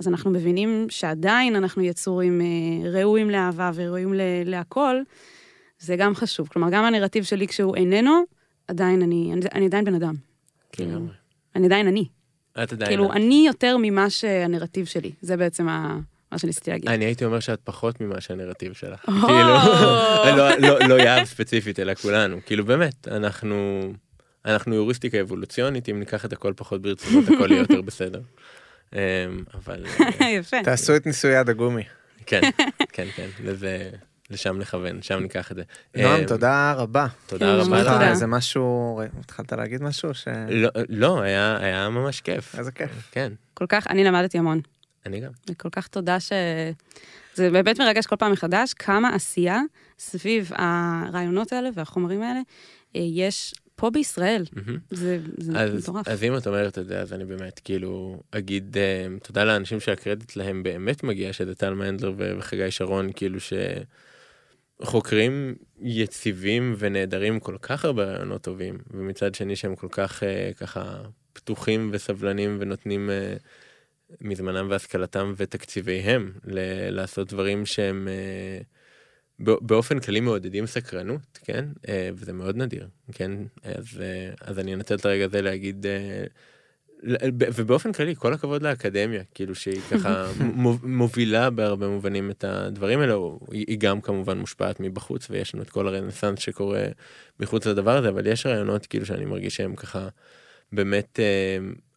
אז 0.00 0.08
אנחנו 0.08 0.30
מבינים 0.30 0.86
שעדיין 0.88 1.56
אנחנו 1.56 1.82
יצורים 1.82 2.40
אה, 2.40 2.90
ראויים 2.90 3.30
לאהבה 3.30 3.70
וראויים 3.74 4.14
להכל, 4.44 4.96
זה 5.78 5.96
גם 5.96 6.14
חשוב. 6.14 6.48
כלומר, 6.48 6.68
גם 6.70 6.84
הנרטיב 6.84 7.24
שלי 7.24 7.48
כשהוא 7.48 7.76
איננו, 7.76 8.22
עדיין 8.68 9.02
אני, 9.02 9.30
אני, 9.32 9.40
אני 9.54 9.66
עדיין 9.66 9.84
בן 9.84 9.94
אדם. 9.94 10.14
כאילו, 10.72 11.00
אני 11.56 11.66
עדיין 11.66 11.86
אני. 11.86 12.04
את 12.62 12.72
עדיין. 12.72 12.90
כאילו, 12.90 13.12
אני 13.12 13.44
יותר 13.46 13.76
ממה 13.82 14.10
שהנרטיב 14.10 14.86
שלי. 14.86 15.12
זה 15.20 15.36
בעצם 15.36 15.68
ה... 15.68 15.98
מה 16.32 16.38
שניסיתי 16.38 16.70
להגיד. 16.70 16.88
אני 16.88 17.04
הייתי 17.04 17.24
אומר 17.24 17.40
שאת 17.40 17.60
פחות 17.64 18.00
ממה 18.00 18.20
שהנרטיב 18.20 18.72
שלך. 18.72 19.00
כאילו, 19.04 19.54
לא, 20.36 20.58
לא, 20.58 20.88
לא 20.88 20.94
יהב 20.94 21.24
ספציפית, 21.24 21.80
אלא 21.80 21.94
כולנו. 21.94 22.36
כאילו, 22.46 22.64
באמת, 22.64 23.08
אנחנו... 23.08 23.80
אנחנו 24.44 24.74
יוריסטיקה 24.74 25.20
אבולוציונית, 25.20 25.88
אם 25.88 25.98
ניקח 25.98 26.24
את 26.24 26.32
הכל 26.32 26.52
פחות 26.56 26.82
ברצינות, 26.82 27.24
הכל 27.24 27.50
יהיה 27.50 27.60
יותר 27.60 27.80
בסדר. 27.80 28.20
אמ, 28.94 28.98
אבל... 29.54 29.86
יפה. 30.38 30.56
תעשו 30.64 30.96
את 30.96 31.06
ניסוי 31.06 31.40
יד 31.40 31.48
הגומי. 31.48 31.82
כן, 32.26 32.40
כן, 32.92 33.06
כן, 33.16 33.28
לזה... 33.44 33.90
לשם 34.30 34.58
נכוון, 34.58 35.02
שם 35.02 35.18
ניקח 35.18 35.52
את 35.52 35.56
זה. 35.56 35.62
נועם, 35.96 36.20
אמ, 36.20 36.26
תודה 36.26 36.72
רבה. 36.72 37.06
תודה 37.26 37.56
רבה 37.56 37.82
לך. 37.82 38.02
איזה 38.02 38.26
משהו, 38.26 39.00
התחלת 39.20 39.52
להגיד 39.52 39.82
משהו? 39.82 40.10
לא, 40.48 40.68
לא, 40.88 41.20
היה 41.20 41.88
ממש 41.90 42.20
כיף. 42.20 42.58
איזה 42.58 42.72
כיף. 42.72 42.90
כן. 43.10 43.32
כל 43.54 43.66
כך, 43.68 43.86
אני 43.86 44.04
למדתי 44.04 44.38
המון. 44.38 44.60
אני 45.06 45.20
גם. 45.20 45.30
וכל 45.50 45.68
כך 45.70 45.86
תודה 45.86 46.20
ש... 46.20 46.32
זה 47.34 47.50
באמת 47.50 47.80
מרגש 47.80 48.06
כל 48.06 48.16
פעם 48.16 48.32
מחדש 48.32 48.74
כמה 48.74 49.14
עשייה 49.14 49.60
סביב 49.98 50.50
הרעיונות 50.54 51.52
האלה 51.52 51.68
והחומרים 51.74 52.22
האלה 52.22 52.40
אה, 52.96 53.00
יש 53.14 53.54
פה 53.80 53.90
בישראל. 53.90 54.44
זה, 54.90 55.18
מטורף. 55.78 56.08
אז 56.08 56.24
אם 56.24 56.36
את 56.36 56.46
אומרת 56.46 56.78
את 56.78 56.86
זה, 56.86 57.00
אז 57.00 57.12
אני 57.12 57.24
באמת 57.24 57.60
כאילו 57.64 58.22
אגיד 58.30 58.76
um, 58.76 59.24
תודה 59.26 59.44
לאנשים 59.44 59.80
שהקרדיט 59.80 60.36
להם 60.36 60.62
באמת 60.62 61.02
מגיע, 61.02 61.32
שזה 61.32 61.54
טל 61.54 61.74
מנדלר 61.74 62.14
וחגי 62.16 62.70
שרון, 62.70 63.10
כאילו 63.12 63.38
שחוקרים 64.82 65.54
יציבים 65.80 66.74
ונהדרים 66.78 67.40
כל 67.40 67.56
כך 67.62 67.84
הרבה 67.84 68.04
רעיונות 68.04 68.42
טובים, 68.42 68.78
ומצד 68.90 69.34
שני 69.34 69.56
שהם 69.56 69.74
כל 69.76 69.88
כך 69.90 70.22
uh, 70.22 70.58
ככה 70.58 71.02
פתוחים 71.32 71.90
וסבלנים 71.92 72.56
ונותנים 72.60 73.10
uh, 73.10 74.14
מזמנם 74.20 74.66
והשכלתם 74.70 75.34
ותקציביהם 75.36 76.32
ל- 76.44 76.90
לעשות 76.90 77.32
דברים 77.32 77.66
שהם... 77.66 78.08
Uh, 78.08 78.79
באופן 79.40 79.98
כללי 80.00 80.20
מעודדים 80.20 80.66
סקרנות, 80.66 81.38
כן? 81.44 81.64
אה, 81.88 82.10
וזה 82.14 82.32
מאוד 82.32 82.56
נדיר, 82.56 82.88
כן? 83.12 83.32
אז, 83.62 84.00
אה, 84.00 84.30
אז 84.40 84.58
אני 84.58 84.74
אנצל 84.74 84.94
את 84.94 85.04
הרגע 85.04 85.24
הזה 85.24 85.42
להגיד, 85.42 85.86
אה, 85.86 86.24
ובאופן 87.54 87.92
כללי, 87.92 88.14
כל 88.16 88.32
הכבוד 88.32 88.62
לאקדמיה, 88.62 89.22
כאילו 89.34 89.54
שהיא 89.54 89.80
ככה 89.90 90.26
מובילה 90.82 91.50
בהרבה 91.50 91.88
מובנים 91.88 92.30
את 92.30 92.44
הדברים 92.44 93.00
האלה, 93.00 93.14
היא 93.50 93.78
גם 93.78 94.00
כמובן 94.00 94.38
מושפעת 94.38 94.80
מבחוץ, 94.80 95.30
ויש 95.30 95.54
לנו 95.54 95.62
את 95.62 95.70
כל 95.70 95.88
הרנסאנס 95.88 96.38
שקורה 96.38 96.84
מחוץ 97.40 97.66
לדבר 97.66 97.96
הזה, 97.96 98.08
אבל 98.08 98.26
יש 98.26 98.46
רעיונות 98.46 98.86
כאילו 98.86 99.06
שאני 99.06 99.24
מרגיש 99.24 99.56
שהם 99.56 99.76
ככה, 99.76 100.08
באמת, 100.72 101.20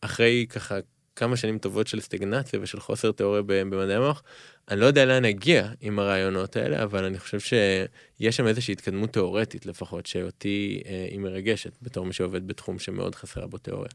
אחרי 0.02 0.46
ככה 0.50 0.80
כמה 1.16 1.38
שנים 1.38 1.58
טובות 1.58 1.88
של 1.88 2.00
סטגנציה 2.02 2.60
ושל 2.62 2.80
חוסר 2.80 3.12
תיאוריה 3.12 3.42
במדעי 3.46 3.96
המוח, 3.96 4.24
אני 4.70 4.80
לא 4.80 4.86
יודע 4.86 5.06
לאן 5.06 5.26
נגיע 5.26 5.68
עם 5.82 6.00
הרעיונות 6.00 6.56
האלה, 6.56 6.84
אבל 6.84 7.06
אני 7.06 7.20
חושב 7.20 7.40
שיש 7.40 8.38
שם 8.38 8.48
איזושהי 8.48 8.72
התקדמות 8.72 9.14
תיאורטית 9.14 9.66
לפחות, 9.66 10.06
שאותי 10.06 10.82
אה, 10.86 11.08
היא 11.12 11.20
מרגשת 11.20 11.72
בתור 11.82 12.06
מי 12.06 12.14
שעובד 12.14 12.48
בתחום 12.48 12.80
שמאוד 12.80 13.16
חסרה 13.16 13.48
בו 13.48 13.58
תיאוריה. 13.58 13.90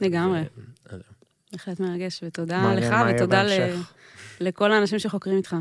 לגמרי. 0.00 0.40
בהחלט 1.52 1.80
מרגש, 1.80 2.20
ותודה 2.22 2.74
לך, 2.74 2.94
ותודה 3.14 3.42
לכל 4.40 4.72
האנשים 4.72 4.98
שחוקרים 4.98 5.36
איתך. 5.36 5.56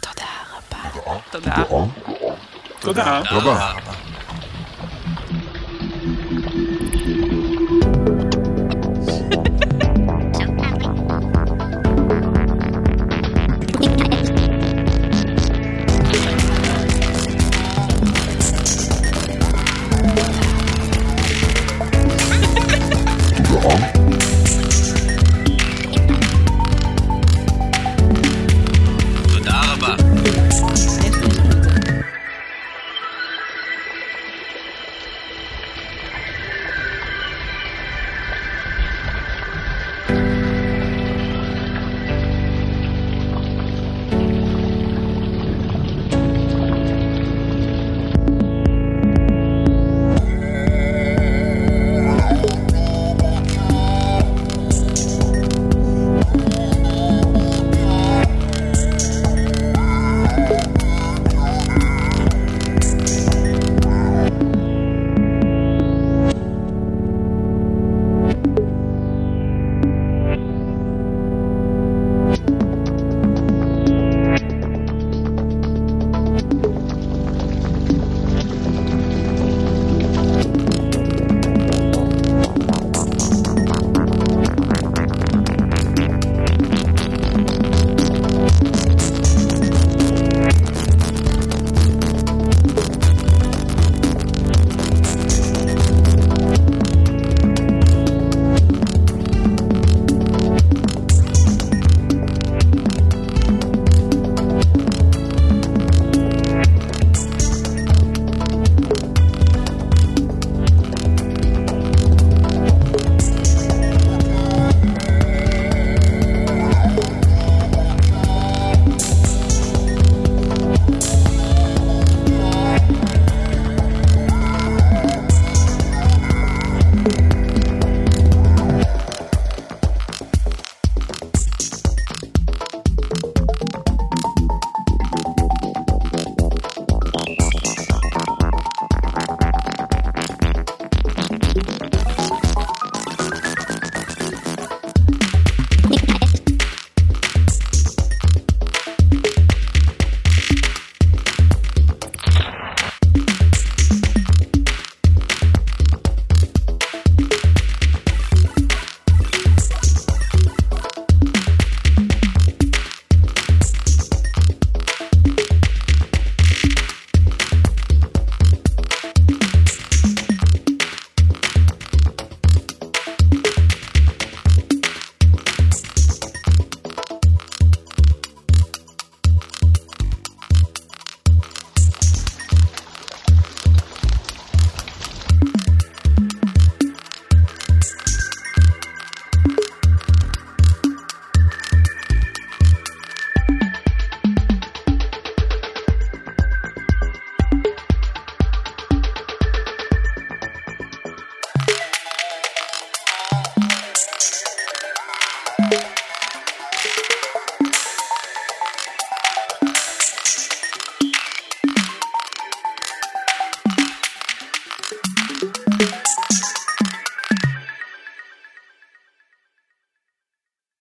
תודה 0.00 0.24
רבה. 0.52 1.20
תודה. 1.30 1.64
תודה 2.80 3.22
רבה. 3.30 4.09